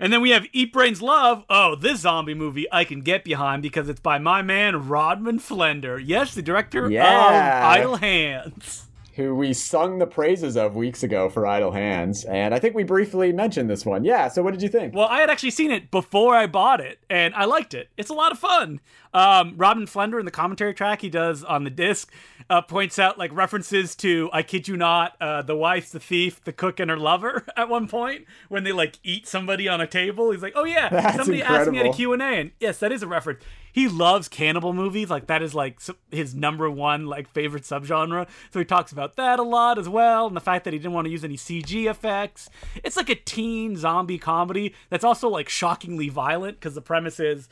And 0.00 0.12
then 0.12 0.20
we 0.20 0.30
have 0.30 0.46
Eat 0.52 0.72
Brains 0.72 1.02
Love. 1.02 1.44
Oh, 1.50 1.74
this 1.74 2.00
zombie 2.00 2.34
movie 2.34 2.66
I 2.70 2.84
can 2.84 3.00
get 3.00 3.24
behind 3.24 3.62
because 3.62 3.88
it's 3.88 4.00
by 4.00 4.18
my 4.18 4.42
man 4.42 4.88
Rodman 4.88 5.38
Flender. 5.40 6.00
Yes, 6.04 6.34
the 6.34 6.42
director 6.42 6.88
Yeah. 6.90 7.58
of 7.58 7.64
Idle 7.78 7.96
Hands. 7.96 8.87
Who 9.18 9.34
we 9.34 9.52
sung 9.52 9.98
the 9.98 10.06
praises 10.06 10.56
of 10.56 10.76
weeks 10.76 11.02
ago 11.02 11.28
for 11.28 11.44
Idle 11.44 11.72
Hands, 11.72 12.24
and 12.26 12.54
I 12.54 12.60
think 12.60 12.76
we 12.76 12.84
briefly 12.84 13.32
mentioned 13.32 13.68
this 13.68 13.84
one. 13.84 14.04
Yeah. 14.04 14.28
So 14.28 14.44
what 14.44 14.52
did 14.52 14.62
you 14.62 14.68
think? 14.68 14.94
Well, 14.94 15.08
I 15.08 15.18
had 15.18 15.28
actually 15.28 15.50
seen 15.50 15.72
it 15.72 15.90
before 15.90 16.36
I 16.36 16.46
bought 16.46 16.80
it, 16.80 17.00
and 17.10 17.34
I 17.34 17.44
liked 17.44 17.74
it. 17.74 17.88
It's 17.96 18.10
a 18.10 18.14
lot 18.14 18.30
of 18.30 18.38
fun. 18.38 18.80
Um, 19.12 19.54
Rodman 19.56 19.86
Flender 19.86 20.20
in 20.20 20.24
the 20.24 20.30
commentary 20.30 20.72
track 20.72 21.00
he 21.00 21.10
does 21.10 21.42
on 21.42 21.64
the 21.64 21.70
disc 21.70 22.12
uh, 22.48 22.62
points 22.62 22.98
out 22.98 23.18
like 23.18 23.32
references 23.34 23.96
to 23.96 24.30
I 24.32 24.42
kid 24.42 24.68
you 24.68 24.76
not, 24.76 25.16
uh, 25.20 25.42
the 25.42 25.56
wife, 25.56 25.90
the 25.90 25.98
thief, 25.98 26.42
the 26.44 26.52
cook, 26.52 26.78
and 26.78 26.88
her 26.88 26.96
lover 26.96 27.44
at 27.56 27.68
one 27.68 27.88
point 27.88 28.24
when 28.48 28.62
they 28.62 28.72
like 28.72 29.00
eat 29.02 29.26
somebody 29.26 29.66
on 29.66 29.80
a 29.80 29.86
table. 29.88 30.30
He's 30.30 30.42
like, 30.42 30.52
oh 30.54 30.64
yeah, 30.64 30.88
That's 30.90 31.16
somebody 31.16 31.42
asked 31.42 31.70
me 31.70 31.78
at 31.78 31.86
a 31.86 31.88
incredible. 31.88 31.94
Q 31.94 32.12
and 32.12 32.22
A, 32.22 32.26
and 32.26 32.50
yes, 32.60 32.78
that 32.78 32.92
is 32.92 33.02
a 33.02 33.08
reference. 33.08 33.42
He 33.78 33.86
loves 33.86 34.26
cannibal 34.26 34.72
movies, 34.72 35.08
like 35.08 35.28
that 35.28 35.40
is 35.40 35.54
like 35.54 35.78
his 36.10 36.34
number 36.34 36.68
one 36.68 37.06
like 37.06 37.28
favorite 37.28 37.62
subgenre. 37.62 38.26
So 38.50 38.58
he 38.58 38.64
talks 38.64 38.90
about 38.90 39.14
that 39.14 39.38
a 39.38 39.44
lot 39.44 39.78
as 39.78 39.88
well, 39.88 40.26
and 40.26 40.34
the 40.34 40.40
fact 40.40 40.64
that 40.64 40.72
he 40.72 40.80
didn't 40.80 40.94
want 40.94 41.04
to 41.04 41.12
use 41.12 41.22
any 41.22 41.36
CG 41.36 41.88
effects. 41.88 42.50
It's 42.82 42.96
like 42.96 43.08
a 43.08 43.14
teen 43.14 43.76
zombie 43.76 44.18
comedy 44.18 44.74
that's 44.90 45.04
also 45.04 45.28
like 45.28 45.48
shockingly 45.48 46.08
violent 46.08 46.58
because 46.58 46.74
the 46.74 46.82
premise 46.82 47.20
is 47.20 47.48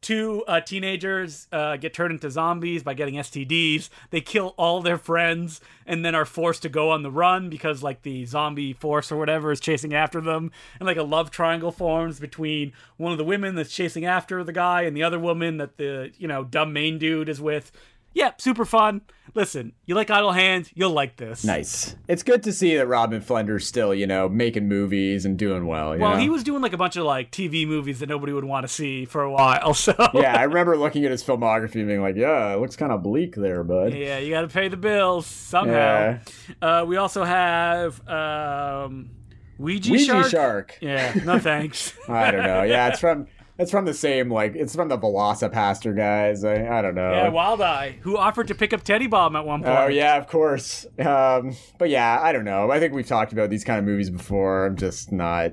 two 0.00 0.44
uh, 0.46 0.60
teenagers 0.60 1.46
uh, 1.52 1.76
get 1.76 1.92
turned 1.92 2.12
into 2.12 2.30
zombies 2.30 2.82
by 2.82 2.94
getting 2.94 3.14
STDs. 3.14 3.88
They 4.10 4.20
kill 4.20 4.54
all 4.56 4.80
their 4.80 4.98
friends 4.98 5.60
and 5.86 6.04
then 6.04 6.14
are 6.14 6.24
forced 6.24 6.62
to 6.62 6.68
go 6.68 6.90
on 6.90 7.02
the 7.02 7.10
run 7.10 7.50
because 7.50 7.82
like 7.82 8.02
the 8.02 8.24
zombie 8.24 8.72
force 8.72 9.12
or 9.12 9.18
whatever 9.18 9.52
is 9.52 9.60
chasing 9.60 9.94
after 9.94 10.20
them. 10.20 10.52
And 10.78 10.86
like 10.86 10.96
a 10.96 11.02
love 11.02 11.30
triangle 11.30 11.72
forms 11.72 12.20
between 12.20 12.72
one 12.96 13.12
of 13.12 13.18
the 13.18 13.24
women 13.24 13.54
that's 13.54 13.74
chasing 13.74 14.04
after 14.04 14.42
the 14.44 14.52
guy 14.52 14.82
and 14.82 14.96
the 14.96 15.02
other 15.02 15.18
woman 15.18 15.58
that 15.58 15.76
the 15.76 16.12
you 16.18 16.28
know 16.28 16.44
dumb 16.44 16.72
main 16.72 16.98
dude 16.98 17.28
is 17.28 17.40
with. 17.40 17.72
Yeah, 18.12 18.32
super 18.38 18.64
fun. 18.64 19.02
Listen, 19.34 19.72
you 19.86 19.94
like 19.94 20.10
Idle 20.10 20.32
Hands, 20.32 20.68
you'll 20.74 20.90
like 20.90 21.16
this. 21.16 21.44
Nice. 21.44 21.94
It's 22.08 22.24
good 22.24 22.42
to 22.42 22.52
see 22.52 22.76
that 22.76 22.88
Rodman 22.88 23.20
Flender's 23.20 23.64
still, 23.64 23.94
you 23.94 24.04
know, 24.08 24.28
making 24.28 24.66
movies 24.66 25.24
and 25.24 25.38
doing 25.38 25.66
well. 25.68 25.94
you 25.94 26.02
Well, 26.02 26.14
know? 26.14 26.16
he 26.18 26.28
was 26.28 26.42
doing 26.42 26.60
like 26.62 26.72
a 26.72 26.76
bunch 26.76 26.96
of 26.96 27.04
like 27.04 27.30
TV 27.30 27.64
movies 27.68 28.00
that 28.00 28.08
nobody 28.08 28.32
would 28.32 28.44
want 28.44 28.64
to 28.64 28.68
see 28.68 29.04
for 29.04 29.22
a 29.22 29.30
while. 29.30 29.74
So 29.80 29.94
yeah, 30.14 30.36
I 30.36 30.42
remember 30.42 30.76
looking 30.76 31.04
at 31.04 31.12
his 31.12 31.22
filmography 31.22 31.76
and 31.76 31.86
being 31.86 32.02
like, 32.02 32.16
yeah, 32.16 32.52
it 32.52 32.58
looks 32.60 32.74
kind 32.74 32.90
of 32.90 33.02
bleak 33.04 33.36
there, 33.36 33.62
bud. 33.62 33.94
Yeah, 33.94 34.18
you 34.18 34.30
got 34.30 34.40
to 34.42 34.48
pay 34.48 34.66
the 34.66 34.76
bills 34.76 35.26
somehow. 35.26 36.18
Uh, 36.60 36.84
we 36.88 36.96
also 36.96 37.22
have 37.22 38.06
um, 38.08 39.10
Ouija, 39.58 39.92
Ouija 39.92 40.04
Shark. 40.06 40.30
Shark. 40.30 40.78
Yeah, 40.80 41.14
no 41.24 41.38
thanks. 41.38 41.94
I 42.08 42.32
don't 42.32 42.42
know. 42.42 42.62
Yeah, 42.64 42.88
it's 42.88 42.98
from 42.98 43.28
it's 43.60 43.70
from 43.70 43.84
the 43.84 43.92
same 43.92 44.30
like 44.30 44.54
it's 44.56 44.74
from 44.74 44.88
the 44.88 44.98
Velocipastor 44.98 45.94
guys. 45.94 46.44
I, 46.44 46.78
I 46.78 46.80
don't 46.80 46.94
know. 46.94 47.12
yeah, 47.12 47.28
Wild 47.28 47.60
Eye, 47.60 47.98
who 48.00 48.16
offered 48.16 48.48
to 48.48 48.54
pick 48.54 48.72
up 48.72 48.82
Teddy 48.82 49.06
Bomb 49.06 49.36
at 49.36 49.44
one 49.44 49.62
point. 49.62 49.78
Oh 49.78 49.86
yeah, 49.88 50.16
of 50.16 50.26
course. 50.26 50.86
Um, 50.98 51.54
but 51.78 51.90
yeah, 51.90 52.18
I 52.22 52.32
don't 52.32 52.44
know. 52.46 52.70
I 52.70 52.80
think 52.80 52.94
we've 52.94 53.06
talked 53.06 53.32
about 53.32 53.50
these 53.50 53.62
kind 53.62 53.78
of 53.78 53.84
movies 53.84 54.08
before. 54.08 54.64
I'm 54.64 54.76
just 54.76 55.12
not 55.12 55.52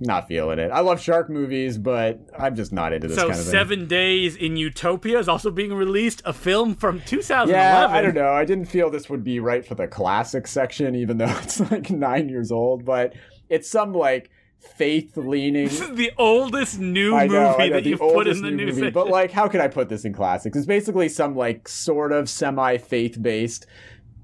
not 0.00 0.28
feeling 0.28 0.58
it. 0.58 0.70
I 0.70 0.80
love 0.80 0.98
shark 0.98 1.28
movies, 1.28 1.76
but 1.76 2.20
I'm 2.38 2.56
just 2.56 2.72
not 2.72 2.94
into 2.94 3.08
this 3.08 3.16
So 3.16 3.28
kind 3.28 3.38
of 3.38 3.44
thing. 3.44 3.52
Seven 3.52 3.86
Days 3.86 4.34
in 4.34 4.56
Utopia 4.56 5.18
is 5.18 5.28
also 5.28 5.50
being 5.50 5.74
released, 5.74 6.22
a 6.24 6.32
film 6.32 6.74
from 6.74 7.02
2011. 7.02 7.50
Yeah, 7.54 7.86
I 7.86 8.00
don't 8.00 8.14
know. 8.14 8.32
I 8.32 8.46
didn't 8.46 8.64
feel 8.66 8.88
this 8.90 9.10
would 9.10 9.22
be 9.22 9.40
right 9.40 9.64
for 9.64 9.74
the 9.74 9.86
classic 9.86 10.46
section, 10.46 10.94
even 10.96 11.18
though 11.18 11.26
it's 11.42 11.60
like 11.70 11.90
nine 11.90 12.30
years 12.30 12.50
old. 12.50 12.86
But 12.86 13.12
it's 13.50 13.68
some 13.70 13.92
like 13.92 14.30
faith 14.62 15.16
leaning. 15.16 15.68
This 15.68 15.80
is 15.90 15.96
the 15.96 16.12
oldest 16.18 16.78
new 16.78 17.14
I 17.14 17.26
movie 17.26 17.34
know, 17.68 17.70
that 17.70 17.84
you've 17.84 18.00
put 18.00 18.26
in 18.26 18.42
the 18.42 18.50
new 18.50 18.66
movie, 18.66 18.72
section. 18.80 18.92
but 18.92 19.08
like, 19.08 19.30
how 19.30 19.48
could 19.48 19.60
I 19.60 19.68
put 19.68 19.88
this 19.88 20.04
in 20.04 20.12
classics? 20.12 20.56
It's 20.56 20.66
basically 20.66 21.08
some 21.08 21.36
like 21.36 21.68
sort 21.68 22.12
of 22.12 22.28
semi 22.28 22.78
faith 22.78 23.20
based 23.20 23.66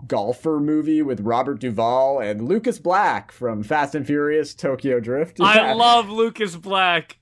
golfer 0.07 0.61
movie 0.61 1.03
with 1.03 1.21
Robert 1.21 1.61
Duvall 1.61 2.21
and 2.21 2.49
Lucas 2.49 2.79
Black 2.79 3.33
from 3.33 3.63
Fast 3.63 3.95
and 3.95 4.07
Furious 4.07 4.55
Tokyo 4.55 5.01
Drift. 5.01 5.41
I 5.41 5.73
love 5.73 6.09
Lucas 6.09 6.57
Black. 6.57 7.19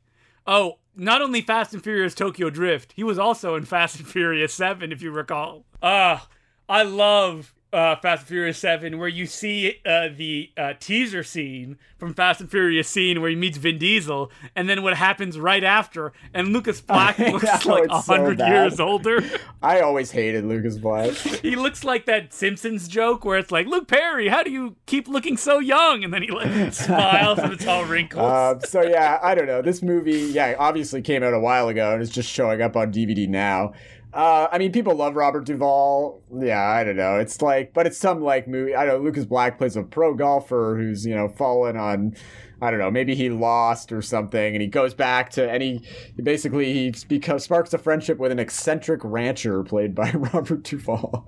Oh, 0.47 0.79
not 0.95 1.23
only 1.23 1.41
Fast 1.41 1.75
and 1.75 1.83
Furious 1.83 2.15
Tokyo 2.15 2.51
Drift, 2.51 2.93
he 2.93 3.03
was 3.03 3.19
also 3.19 3.55
in 3.55 3.65
Fast 3.65 3.99
and 3.99 4.07
Furious 4.07 4.55
7, 4.55 4.93
if 4.93 5.03
you 5.03 5.11
recall. 5.11 5.65
Ah, 5.83 6.29
I 6.69 6.83
love 6.83 7.55
uh, 7.77 7.95
Fast 7.97 8.23
and 8.23 8.29
Furious 8.29 8.59
7, 8.59 8.99
where 8.99 9.07
you 9.07 9.27
see 9.27 9.81
uh, 9.85 10.09
the 10.09 10.51
uh, 10.57 10.73
teaser 10.81 11.23
scene 11.23 11.77
from 11.99 12.15
Fast 12.15 12.41
and 12.41 12.51
Furious 12.51 12.89
scene 12.89 13.21
where 13.21 13.29
he 13.29 13.37
meets 13.37 13.59
Vin 13.59 13.77
Diesel, 13.77 14.33
and 14.55 14.67
then 14.67 14.83
what 14.83 14.97
happens 14.97 15.39
right 15.39 15.63
after, 15.63 16.15
and 16.33 16.55
Lucas 16.55 16.81
Black 16.87 17.19
looks 17.19 17.67
know, 17.67 17.75
like 17.75 17.85
it's 17.85 18.07
so 18.07 18.15
100 18.15 18.39
years 18.39 18.81
older. 18.81 19.23
I 19.63 19.81
always 19.81 20.11
hated 20.11 20.47
Lucas 20.47 20.79
Black. 20.79 21.11
he 21.43 21.55
looks 21.55 21.85
like 21.85 22.07
that 22.07 22.33
Simpsons 22.33 22.89
joke 22.89 23.27
where 23.27 23.37
it's 23.37 23.51
like, 23.51 23.67
Luke 23.67 23.89
Perry, 23.89 24.29
how 24.29 24.43
do 24.43 24.51
you 24.51 24.77
keep 24.87 25.07
looking 25.07 25.37
so 25.37 25.59
young? 25.59 26.03
And 26.03 26.15
then 26.15 26.23
he 26.23 26.31
like 26.31 26.73
smiles 26.73 27.39
and 27.39 27.53
it's 27.53 27.67
all 27.67 27.85
wrinkles. 27.85 28.23
Um, 28.23 28.61
so 28.61 28.83
yeah, 28.83 29.19
I 29.23 29.35
don't 29.35 29.47
know. 29.47 29.61
This 29.61 29.83
movie, 29.83 30.31
yeah, 30.33 30.55
obviously 30.59 31.03
came 31.03 31.23
out 31.23 31.35
a 31.35 31.41
while 31.41 31.69
ago 31.69 31.93
and 31.93 32.03
it's 32.03 32.11
just 32.11 32.31
showing 32.31 32.63
up 32.63 32.75
on 32.75 32.91
DVD 32.91 33.29
now. 33.29 33.75
Uh, 34.17 34.49
I 34.51 34.57
mean, 34.57 34.73
people 34.73 34.95
love 34.95 35.15
Robert 35.15 35.45
Duvall. 35.45 36.23
Yeah, 36.35 36.63
I 36.63 36.85
don't 36.85 36.97
know. 36.97 37.19
It's 37.19 37.43
like, 37.43 37.75
but 37.75 37.87
it's 37.87 37.99
some 37.99 38.23
like 38.23 38.49
movie. 38.49 38.75
I 38.75 38.87
don't 38.87 38.99
know. 38.99 39.05
Lucas 39.05 39.27
Black 39.27 39.59
plays 39.59 39.77
a 39.77 39.83
pro 39.83 40.15
golfer 40.15 40.75
who's 40.79 41.05
you 41.05 41.15
know 41.15 41.29
fallen 41.29 41.77
on. 41.77 42.17
I 42.61 42.71
don't 42.71 42.81
know. 42.81 42.91
Maybe 42.91 43.15
he 43.15 43.29
lost 43.29 43.93
or 43.93 44.01
something, 44.01 44.55
and 44.55 44.63
he 44.63 44.69
goes 44.69 44.95
back 44.95 45.31
to 45.31 45.49
and 45.49 45.63
he 45.63 45.83
basically 46.23 46.73
he 46.73 46.95
becomes 47.07 47.45
sparks 47.45 47.75
a 47.75 47.79
friendship 47.79 48.19
with 48.19 48.33
an 48.33 48.39
eccentric 48.39 49.01
rancher 49.05 49.63
played 49.63 49.95
by 49.95 50.11
Robert 50.15 50.63
Duvall. 50.63 51.27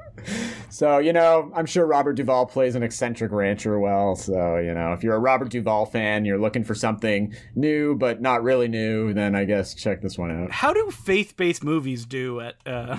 so 0.71 0.99
you 0.99 1.13
know, 1.13 1.53
I'm 1.55 1.67
sure 1.67 1.87
Robert 1.87 2.15
Duvall 2.15 2.47
plays 2.47 2.75
an 2.75 2.83
eccentric 2.83 3.31
rancher 3.31 3.79
well. 3.79 4.17
So 4.17 4.57
you 4.57 4.73
know, 4.73 4.95
if 4.95 5.03
you're 5.03 5.17
a 5.17 5.21
Robert 5.21 5.51
Duvall 5.51 5.85
fan, 5.85 6.25
you're 6.25 6.39
looking 6.39 6.65
for 6.65 6.75
something 6.75 7.35
new 7.55 7.95
but 7.95 8.23
not 8.23 8.43
really 8.43 8.69
new, 8.69 9.13
then 9.13 9.35
I 9.35 9.45
guess 9.45 9.75
check 9.75 10.01
this 10.01 10.17
one 10.17 10.31
out. 10.31 10.51
How 10.51 10.73
do 10.73 10.91
faith-based 10.91 11.63
movies 11.63 12.07
do 12.07 12.41
at 12.41 12.57
uh, 12.65 12.99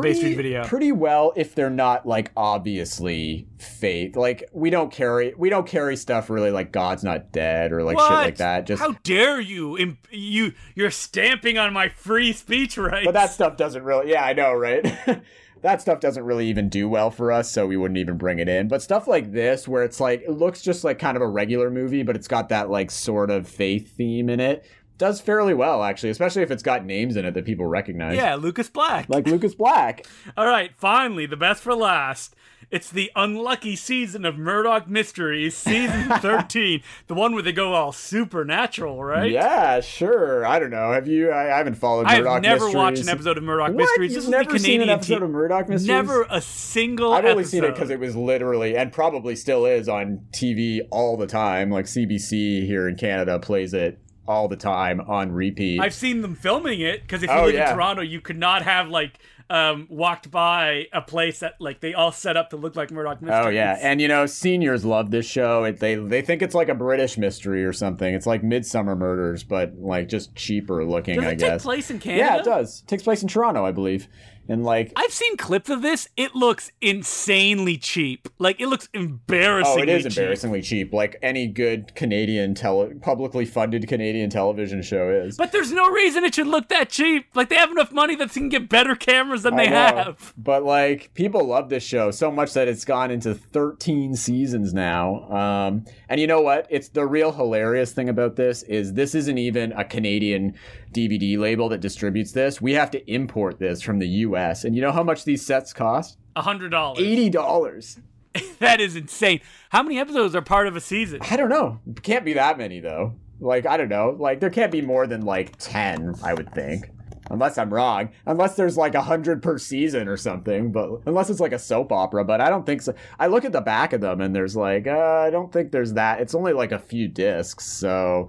Bay 0.00 0.14
Street 0.14 0.36
Video? 0.36 0.64
pretty 0.64 0.92
well 0.92 1.34
if 1.36 1.54
they're 1.54 1.68
not 1.68 2.06
like 2.06 2.32
obviously 2.34 3.46
faith. 3.58 4.16
Like 4.16 4.48
we 4.52 4.70
don't 4.70 4.90
carry 4.90 5.34
we 5.36 5.50
don't 5.50 5.66
carry 5.66 5.96
stuff 5.96 6.30
really 6.30 6.50
like 6.50 6.72
God's 6.72 7.04
not 7.04 7.30
dead 7.30 7.57
or 7.72 7.82
like 7.82 7.98
shit 7.98 8.10
like 8.10 8.36
that. 8.36 8.66
Just 8.66 8.80
how 8.80 8.92
dare 9.02 9.40
you? 9.40 9.76
Imp- 9.78 10.06
you 10.10 10.52
you're 10.74 10.90
stamping 10.90 11.58
on 11.58 11.72
my 11.72 11.88
free 11.88 12.32
speech 12.32 12.76
rights. 12.78 13.06
but 13.06 13.14
that 13.14 13.30
stuff 13.30 13.56
doesn't 13.56 13.82
really 13.82 14.10
yeah, 14.10 14.24
I 14.24 14.32
know, 14.32 14.52
right? 14.52 14.84
that 15.62 15.80
stuff 15.80 16.00
doesn't 16.00 16.24
really 16.24 16.46
even 16.48 16.68
do 16.68 16.88
well 16.88 17.10
for 17.10 17.32
us, 17.32 17.50
so 17.50 17.66
we 17.66 17.76
wouldn't 17.76 17.98
even 17.98 18.16
bring 18.16 18.38
it 18.38 18.48
in. 18.48 18.68
But 18.68 18.82
stuff 18.82 19.06
like 19.06 19.32
this 19.32 19.66
where 19.66 19.82
it's 19.82 20.00
like 20.00 20.22
it 20.22 20.30
looks 20.30 20.62
just 20.62 20.84
like 20.84 20.98
kind 20.98 21.16
of 21.16 21.22
a 21.22 21.28
regular 21.28 21.70
movie, 21.70 22.02
but 22.02 22.16
it's 22.16 22.28
got 22.28 22.48
that 22.50 22.70
like 22.70 22.90
sort 22.90 23.30
of 23.30 23.48
faith 23.48 23.96
theme 23.96 24.28
in 24.28 24.40
it. 24.40 24.64
Does 24.98 25.20
fairly 25.20 25.54
well 25.54 25.84
actually, 25.84 26.10
especially 26.10 26.42
if 26.42 26.50
it's 26.50 26.62
got 26.62 26.84
names 26.84 27.16
in 27.16 27.24
it 27.24 27.34
that 27.34 27.44
people 27.44 27.66
recognize. 27.66 28.16
yeah, 28.16 28.34
Lucas 28.34 28.68
Black. 28.68 29.08
Like 29.08 29.26
Lucas 29.26 29.54
Black. 29.54 30.06
All 30.36 30.46
right, 30.46 30.72
finally, 30.76 31.26
the 31.26 31.36
best 31.36 31.62
for 31.62 31.74
last. 31.74 32.34
It's 32.70 32.90
the 32.90 33.10
unlucky 33.16 33.76
season 33.76 34.24
of 34.26 34.36
Murdoch 34.36 34.86
Mysteries, 34.88 35.56
season 35.56 36.08
13. 36.18 36.82
the 37.06 37.14
one 37.14 37.32
where 37.32 37.42
they 37.42 37.52
go 37.52 37.72
all 37.72 37.92
supernatural, 37.92 39.02
right? 39.02 39.30
Yeah, 39.30 39.80
sure. 39.80 40.46
I 40.46 40.58
don't 40.58 40.70
know. 40.70 40.92
Have 40.92 41.08
you? 41.08 41.30
I, 41.30 41.54
I 41.54 41.56
haven't 41.58 41.76
followed. 41.76 42.06
I've 42.06 42.24
Murdoch 42.24 42.42
never 42.42 42.54
Mysteries. 42.66 42.74
watched 42.74 42.98
an 43.00 43.08
episode 43.08 43.38
of 43.38 43.44
Murdoch 43.44 43.68
What? 43.68 43.76
Mysteries. 43.76 44.10
You've 44.12 44.16
This 44.18 44.24
is 44.24 44.30
never 44.30 44.52
the 44.52 44.58
seen 44.58 44.82
an 44.82 44.90
episode 44.90 45.18
te- 45.20 45.24
of 45.24 45.30
Murdoch 45.30 45.68
Mysteries? 45.68 45.88
Never 45.88 46.26
a 46.28 46.40
single 46.42 47.12
I've 47.12 47.24
only 47.24 47.38
episode. 47.42 47.50
seen 47.50 47.64
it 47.64 47.72
because 47.74 47.90
it 47.90 48.00
was 48.00 48.14
literally 48.14 48.76
and 48.76 48.92
probably 48.92 49.34
still 49.34 49.64
is 49.64 49.88
on 49.88 50.26
TV 50.32 50.80
all 50.90 51.16
the 51.16 51.26
time. 51.26 51.70
Like 51.70 51.86
CBC 51.86 52.66
here 52.66 52.86
in 52.86 52.96
Canada 52.96 53.38
plays 53.38 53.72
it 53.72 53.98
all 54.26 54.46
the 54.46 54.56
time 54.56 55.00
on 55.00 55.32
repeat. 55.32 55.80
I've 55.80 55.94
seen 55.94 56.20
them 56.20 56.34
filming 56.34 56.80
it 56.80 57.00
because 57.00 57.22
if 57.22 57.30
you 57.30 57.34
Oh, 57.36 57.46
live 57.46 57.54
yeah. 57.54 57.70
in 57.70 57.76
Toronto, 57.76 58.02
you 58.02 58.20
could 58.20 58.36
not 58.36 58.60
have 58.62 58.88
like 58.88 59.18
um, 59.50 59.86
walked 59.88 60.30
by 60.30 60.86
a 60.92 61.00
place 61.00 61.40
that 61.40 61.54
like 61.58 61.80
they 61.80 61.94
all 61.94 62.12
set 62.12 62.36
up 62.36 62.50
to 62.50 62.56
look 62.56 62.76
like 62.76 62.90
Murdoch 62.90 63.22
Mysteries. 63.22 63.46
Oh 63.46 63.48
yeah, 63.48 63.78
and 63.80 64.00
you 64.00 64.08
know 64.08 64.26
seniors 64.26 64.84
love 64.84 65.10
this 65.10 65.26
show. 65.26 65.64
It, 65.64 65.80
they 65.80 65.94
they 65.94 66.22
think 66.22 66.42
it's 66.42 66.54
like 66.54 66.68
a 66.68 66.74
British 66.74 67.16
mystery 67.16 67.64
or 67.64 67.72
something. 67.72 68.12
It's 68.12 68.26
like 68.26 68.42
Midsomer 68.42 68.96
Murders, 68.96 69.44
but 69.44 69.74
like 69.78 70.08
just 70.08 70.34
cheaper 70.34 70.84
looking. 70.84 71.16
does 71.16 71.24
it 71.24 71.28
I 71.28 71.30
take 71.30 71.38
guess. 71.38 71.62
place 71.62 71.90
in 71.90 71.98
Canada? 71.98 72.24
Yeah, 72.24 72.36
it 72.38 72.44
does. 72.44 72.82
It 72.82 72.88
takes 72.88 73.02
place 73.02 73.22
in 73.22 73.28
Toronto, 73.28 73.64
I 73.64 73.72
believe. 73.72 74.08
And 74.48 74.64
like, 74.64 74.92
I've 74.96 75.12
seen 75.12 75.36
clips 75.36 75.68
of 75.68 75.82
this. 75.82 76.08
It 76.16 76.34
looks 76.34 76.72
insanely 76.80 77.76
cheap. 77.76 78.28
Like 78.38 78.60
it 78.60 78.68
looks 78.68 78.88
embarrassingly 78.94 79.80
oh, 79.80 79.82
it 79.82 79.88
is 79.88 80.02
cheap. 80.04 80.18
embarrassingly 80.18 80.62
cheap. 80.62 80.92
Like 80.92 81.16
any 81.22 81.46
good 81.46 81.94
Canadian 81.94 82.54
tele 82.54 82.94
publicly 82.94 83.44
funded 83.44 83.86
Canadian 83.88 84.30
television 84.30 84.82
show 84.82 85.10
is. 85.10 85.36
But 85.36 85.52
there's 85.52 85.72
no 85.72 85.88
reason 85.90 86.24
it 86.24 86.34
should 86.34 86.46
look 86.46 86.68
that 86.68 86.88
cheap. 86.88 87.26
Like 87.34 87.50
they 87.50 87.56
have 87.56 87.70
enough 87.70 87.92
money 87.92 88.16
that 88.16 88.30
they 88.30 88.40
can 88.40 88.48
get 88.48 88.68
better 88.68 88.94
cameras 88.94 89.42
than 89.42 89.56
they 89.56 89.68
I 89.68 89.90
know. 89.90 89.96
have. 89.96 90.34
But 90.38 90.64
like 90.64 91.12
people 91.14 91.44
love 91.44 91.68
this 91.68 91.82
show 91.82 92.10
so 92.10 92.30
much 92.30 92.54
that 92.54 92.68
it's 92.68 92.84
gone 92.84 93.10
into 93.10 93.34
13 93.34 94.16
seasons 94.16 94.72
now. 94.72 95.30
Um, 95.30 95.84
and 96.08 96.20
you 96.20 96.26
know 96.26 96.40
what? 96.40 96.66
It's 96.70 96.88
the 96.88 97.06
real 97.06 97.32
hilarious 97.32 97.92
thing 97.92 98.08
about 98.08 98.36
this 98.36 98.62
is 98.62 98.94
this 98.94 99.14
isn't 99.14 99.38
even 99.38 99.72
a 99.72 99.84
Canadian 99.84 100.54
DVD 100.92 101.38
label 101.38 101.68
that 101.70 101.80
distributes 101.80 102.32
this. 102.32 102.60
We 102.60 102.74
have 102.74 102.90
to 102.92 103.10
import 103.10 103.58
this 103.58 103.82
from 103.82 103.98
the 103.98 104.08
US. 104.08 104.64
And 104.64 104.74
you 104.74 104.82
know 104.82 104.92
how 104.92 105.02
much 105.02 105.24
these 105.24 105.44
sets 105.44 105.72
cost? 105.72 106.18
A 106.36 106.42
hundred 106.42 106.70
dollars. 106.70 106.98
$80. 106.98 108.00
that 108.58 108.80
is 108.80 108.96
insane. 108.96 109.40
How 109.70 109.82
many 109.82 109.98
episodes 109.98 110.34
are 110.34 110.42
part 110.42 110.66
of 110.66 110.76
a 110.76 110.80
season? 110.80 111.20
I 111.22 111.36
don't 111.36 111.48
know. 111.48 111.80
Can't 112.02 112.24
be 112.24 112.34
that 112.34 112.58
many 112.58 112.80
though. 112.80 113.14
Like 113.40 113.66
I 113.66 113.76
don't 113.76 113.88
know. 113.88 114.16
Like 114.18 114.40
there 114.40 114.50
can't 114.50 114.72
be 114.72 114.82
more 114.82 115.06
than 115.06 115.22
like 115.22 115.56
ten. 115.58 116.14
I 116.22 116.34
would 116.34 116.52
think. 116.54 116.90
Unless 117.30 117.58
I'm 117.58 117.72
wrong. 117.72 118.10
Unless 118.26 118.56
there's 118.56 118.76
like 118.76 118.94
a 118.94 119.02
hundred 119.02 119.42
per 119.42 119.58
season 119.58 120.08
or 120.08 120.16
something. 120.16 120.72
But 120.72 121.02
unless 121.06 121.28
it's 121.28 121.40
like 121.40 121.52
a 121.52 121.58
soap 121.58 121.92
opera. 121.92 122.24
But 122.24 122.40
I 122.40 122.48
don't 122.48 122.64
think 122.64 122.82
so. 122.82 122.94
I 123.18 123.26
look 123.26 123.44
at 123.44 123.52
the 123.52 123.60
back 123.60 123.92
of 123.92 124.00
them 124.00 124.20
and 124.20 124.34
there's 124.34 124.56
like 124.56 124.86
uh, 124.86 125.24
I 125.26 125.30
don't 125.30 125.52
think 125.52 125.70
there's 125.70 125.92
that. 125.94 126.20
It's 126.20 126.34
only 126.34 126.52
like 126.52 126.72
a 126.72 126.78
few 126.78 127.06
discs. 127.08 127.66
So 127.66 128.28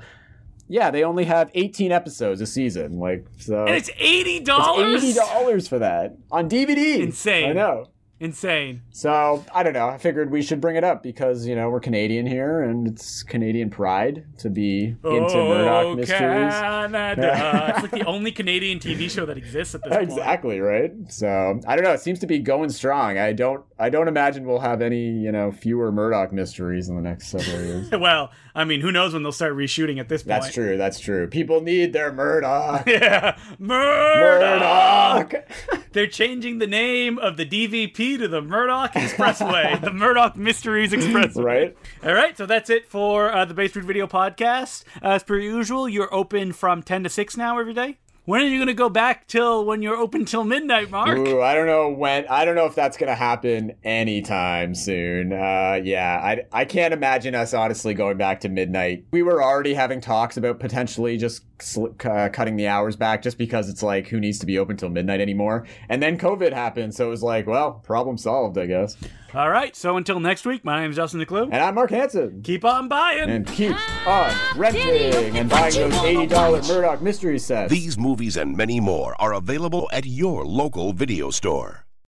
yeah, 0.70 0.92
they 0.92 1.04
only 1.04 1.26
have 1.26 1.52
18 1.56 1.92
episodes 1.92 2.40
a 2.40 2.46
season. 2.46 3.00
Like 3.00 3.26
so. 3.40 3.66
And 3.66 3.76
it's 3.76 3.90
eighty 3.98 4.40
dollars. 4.40 5.04
Eighty 5.04 5.14
dollars 5.14 5.68
for 5.68 5.80
that 5.80 6.16
on 6.32 6.48
DVD. 6.50 7.00
Insane. 7.00 7.50
I 7.50 7.54
know. 7.54 7.88
Insane. 8.22 8.82
So 8.92 9.46
I 9.54 9.64
don't 9.64 9.72
know. 9.72 9.88
I 9.88 9.98
figured 9.98 10.30
we 10.30 10.42
should 10.42 10.60
bring 10.60 10.76
it 10.76 10.84
up 10.84 11.02
because 11.02 11.48
you 11.48 11.56
know 11.56 11.70
we're 11.70 11.80
Canadian 11.80 12.28
here, 12.28 12.62
and 12.62 12.86
it's 12.86 13.24
Canadian 13.24 13.70
pride 13.70 14.26
to 14.40 14.50
be 14.50 14.88
into 14.88 15.00
oh, 15.06 15.48
Murdoch 15.48 15.96
mysteries. 15.96 16.18
Canada. 16.20 17.74
it's 17.74 17.82
like 17.84 17.92
the 17.92 18.06
only 18.06 18.34
Canadian 18.34 18.80
TV 18.80 19.10
show 19.10 19.26
that 19.26 19.38
exists 19.38 19.74
at 19.74 19.84
this 19.84 19.94
point. 19.94 20.04
Exactly 20.04 20.60
right. 20.60 20.92
So 21.08 21.62
I 21.66 21.76
don't 21.78 21.86
know. 21.86 21.94
It 21.94 22.02
seems 22.02 22.20
to 22.20 22.28
be 22.28 22.40
going 22.40 22.70
strong. 22.70 23.18
I 23.18 23.32
don't. 23.32 23.64
I 23.80 23.90
don't 23.90 24.10
imagine 24.10 24.44
we'll 24.44 24.60
have 24.60 24.82
any 24.82 25.12
you 25.12 25.32
know 25.32 25.54
fewer 25.54 25.90
Murdoch 25.90 26.34
mysteries 26.34 26.90
in 26.90 26.98
the 26.98 27.02
next 27.02 27.30
several 27.30 27.64
years. 27.64 27.90
Well, 28.00 28.32
I 28.56 28.64
mean, 28.66 28.82
who 28.82 28.92
knows 28.92 29.14
when 29.14 29.24
they'll 29.24 29.32
start 29.32 29.54
reshooting 29.54 30.00
at 30.00 30.10
this 30.10 30.24
point? 30.24 30.42
That's 30.42 30.54
true. 30.54 30.78
That's 30.78 31.00
true. 31.00 31.28
People 31.28 31.62
need 31.62 31.94
their 31.94 32.12
Murdoch. 32.12 32.84
Yeah, 32.88 33.38
Murdoch. 33.60 35.32
Murdoch. 35.32 35.84
They're 35.94 36.08
changing 36.08 36.60
the 36.60 36.68
name 36.68 37.18
of 37.20 37.38
the 37.38 37.46
DVP 37.46 38.18
to 38.18 38.28
the 38.28 38.42
Murdoch 38.42 38.94
Expressway, 38.94 39.80
the 39.84 39.94
Murdoch 39.94 40.36
Mysteries 40.36 40.92
Expressway. 40.92 41.44
right. 41.44 41.78
All 42.04 42.14
right, 42.14 42.38
so 42.38 42.46
that's 42.46 42.70
it 42.70 42.86
for 42.88 43.32
uh, 43.32 43.46
the 43.46 43.54
Bay 43.54 43.68
Street 43.68 43.86
Video 43.86 44.08
Podcast. 44.08 44.84
As 45.02 45.24
per 45.24 45.38
usual, 45.38 45.88
you're 45.88 46.14
open 46.14 46.54
from 46.54 46.84
10 46.84 47.04
to 47.04 47.10
6 47.10 47.38
now 47.38 47.60
every 47.60 47.74
day. 47.74 47.98
When 48.30 48.44
are 48.44 48.46
you 48.46 48.60
going 48.60 48.68
to 48.68 48.76
go 48.76 48.90
back 48.90 49.26
till 49.26 49.66
when 49.66 49.82
you're 49.82 49.96
open 49.96 50.24
till 50.24 50.44
midnight, 50.44 50.92
Mark? 50.92 51.18
Ooh, 51.18 51.42
I 51.42 51.56
don't 51.56 51.66
know 51.66 51.90
when. 51.90 52.28
I 52.28 52.46
don't 52.46 52.54
know 52.54 52.68
if 52.68 52.76
that's 52.76 52.96
gonna 52.96 53.16
happen 53.16 53.74
anytime 53.84 54.76
soon. 54.76 55.34
Uh, 55.34 55.82
yeah, 55.84 56.22
I 56.24 56.44
I 56.52 56.66
can't 56.66 56.94
imagine 56.94 57.34
us 57.34 57.56
honestly 57.56 57.96
going 57.96 58.18
back 58.18 58.42
to 58.42 58.50
midnight. 58.50 59.06
We 59.10 59.24
were 59.24 59.42
already 59.42 59.74
having 59.74 60.00
talks 60.00 60.38
about 60.38 60.60
potentially 60.60 61.18
just 61.18 61.44
sl- 61.62 61.88
uh, 62.06 62.30
cutting 62.30 62.56
the 62.56 62.68
hours 62.68 62.96
back, 62.96 63.22
just 63.22 63.38
because 63.38 63.70
it's 63.70 63.84
like 63.84 64.08
who 64.08 64.20
needs 64.20 64.40
to 64.40 64.46
be 64.46 64.58
open 64.58 64.78
till 64.78 64.90
midnight 64.90 65.22
anymore. 65.22 65.66
And 65.90 66.02
then 66.02 66.18
COVID 66.18 66.54
happened, 66.54 66.96
so 66.96 67.08
it 67.08 67.10
was 67.10 67.24
like, 67.24 67.48
well, 67.48 67.74
problem 67.74 68.18
solved, 68.18 68.58
I 68.58 68.66
guess. 68.66 68.98
All 69.34 69.50
right, 69.50 69.76
so 69.76 69.96
until 69.98 70.20
next 70.20 70.46
week, 70.46 70.66
my 70.66 70.80
name 70.82 70.90
is 70.90 70.96
Justin 70.96 71.20
Decloux. 71.22 71.44
And 71.44 71.56
I'm 71.56 71.76
Mark 71.76 71.92
hanson 71.92 72.42
Keep 72.42 72.66
on 72.66 72.88
buying. 72.88 73.30
And 73.30 73.46
keep 73.46 73.76
on 74.08 74.34
renting 74.56 75.38
and 75.38 75.50
buying 75.50 75.74
those 75.74 76.04
eighty 76.04 76.26
dollar 76.28 76.62
Murdoch 76.64 77.02
mystery 77.02 77.38
sets. 77.38 77.72
These 77.72 77.98
movies 77.98 78.38
and 78.38 78.58
many 78.58 78.80
more 78.80 79.16
are 79.22 79.34
available 79.34 79.88
at 79.92 80.06
your 80.06 80.46
local 80.46 80.94
video 80.94 81.30
store. 81.30 81.86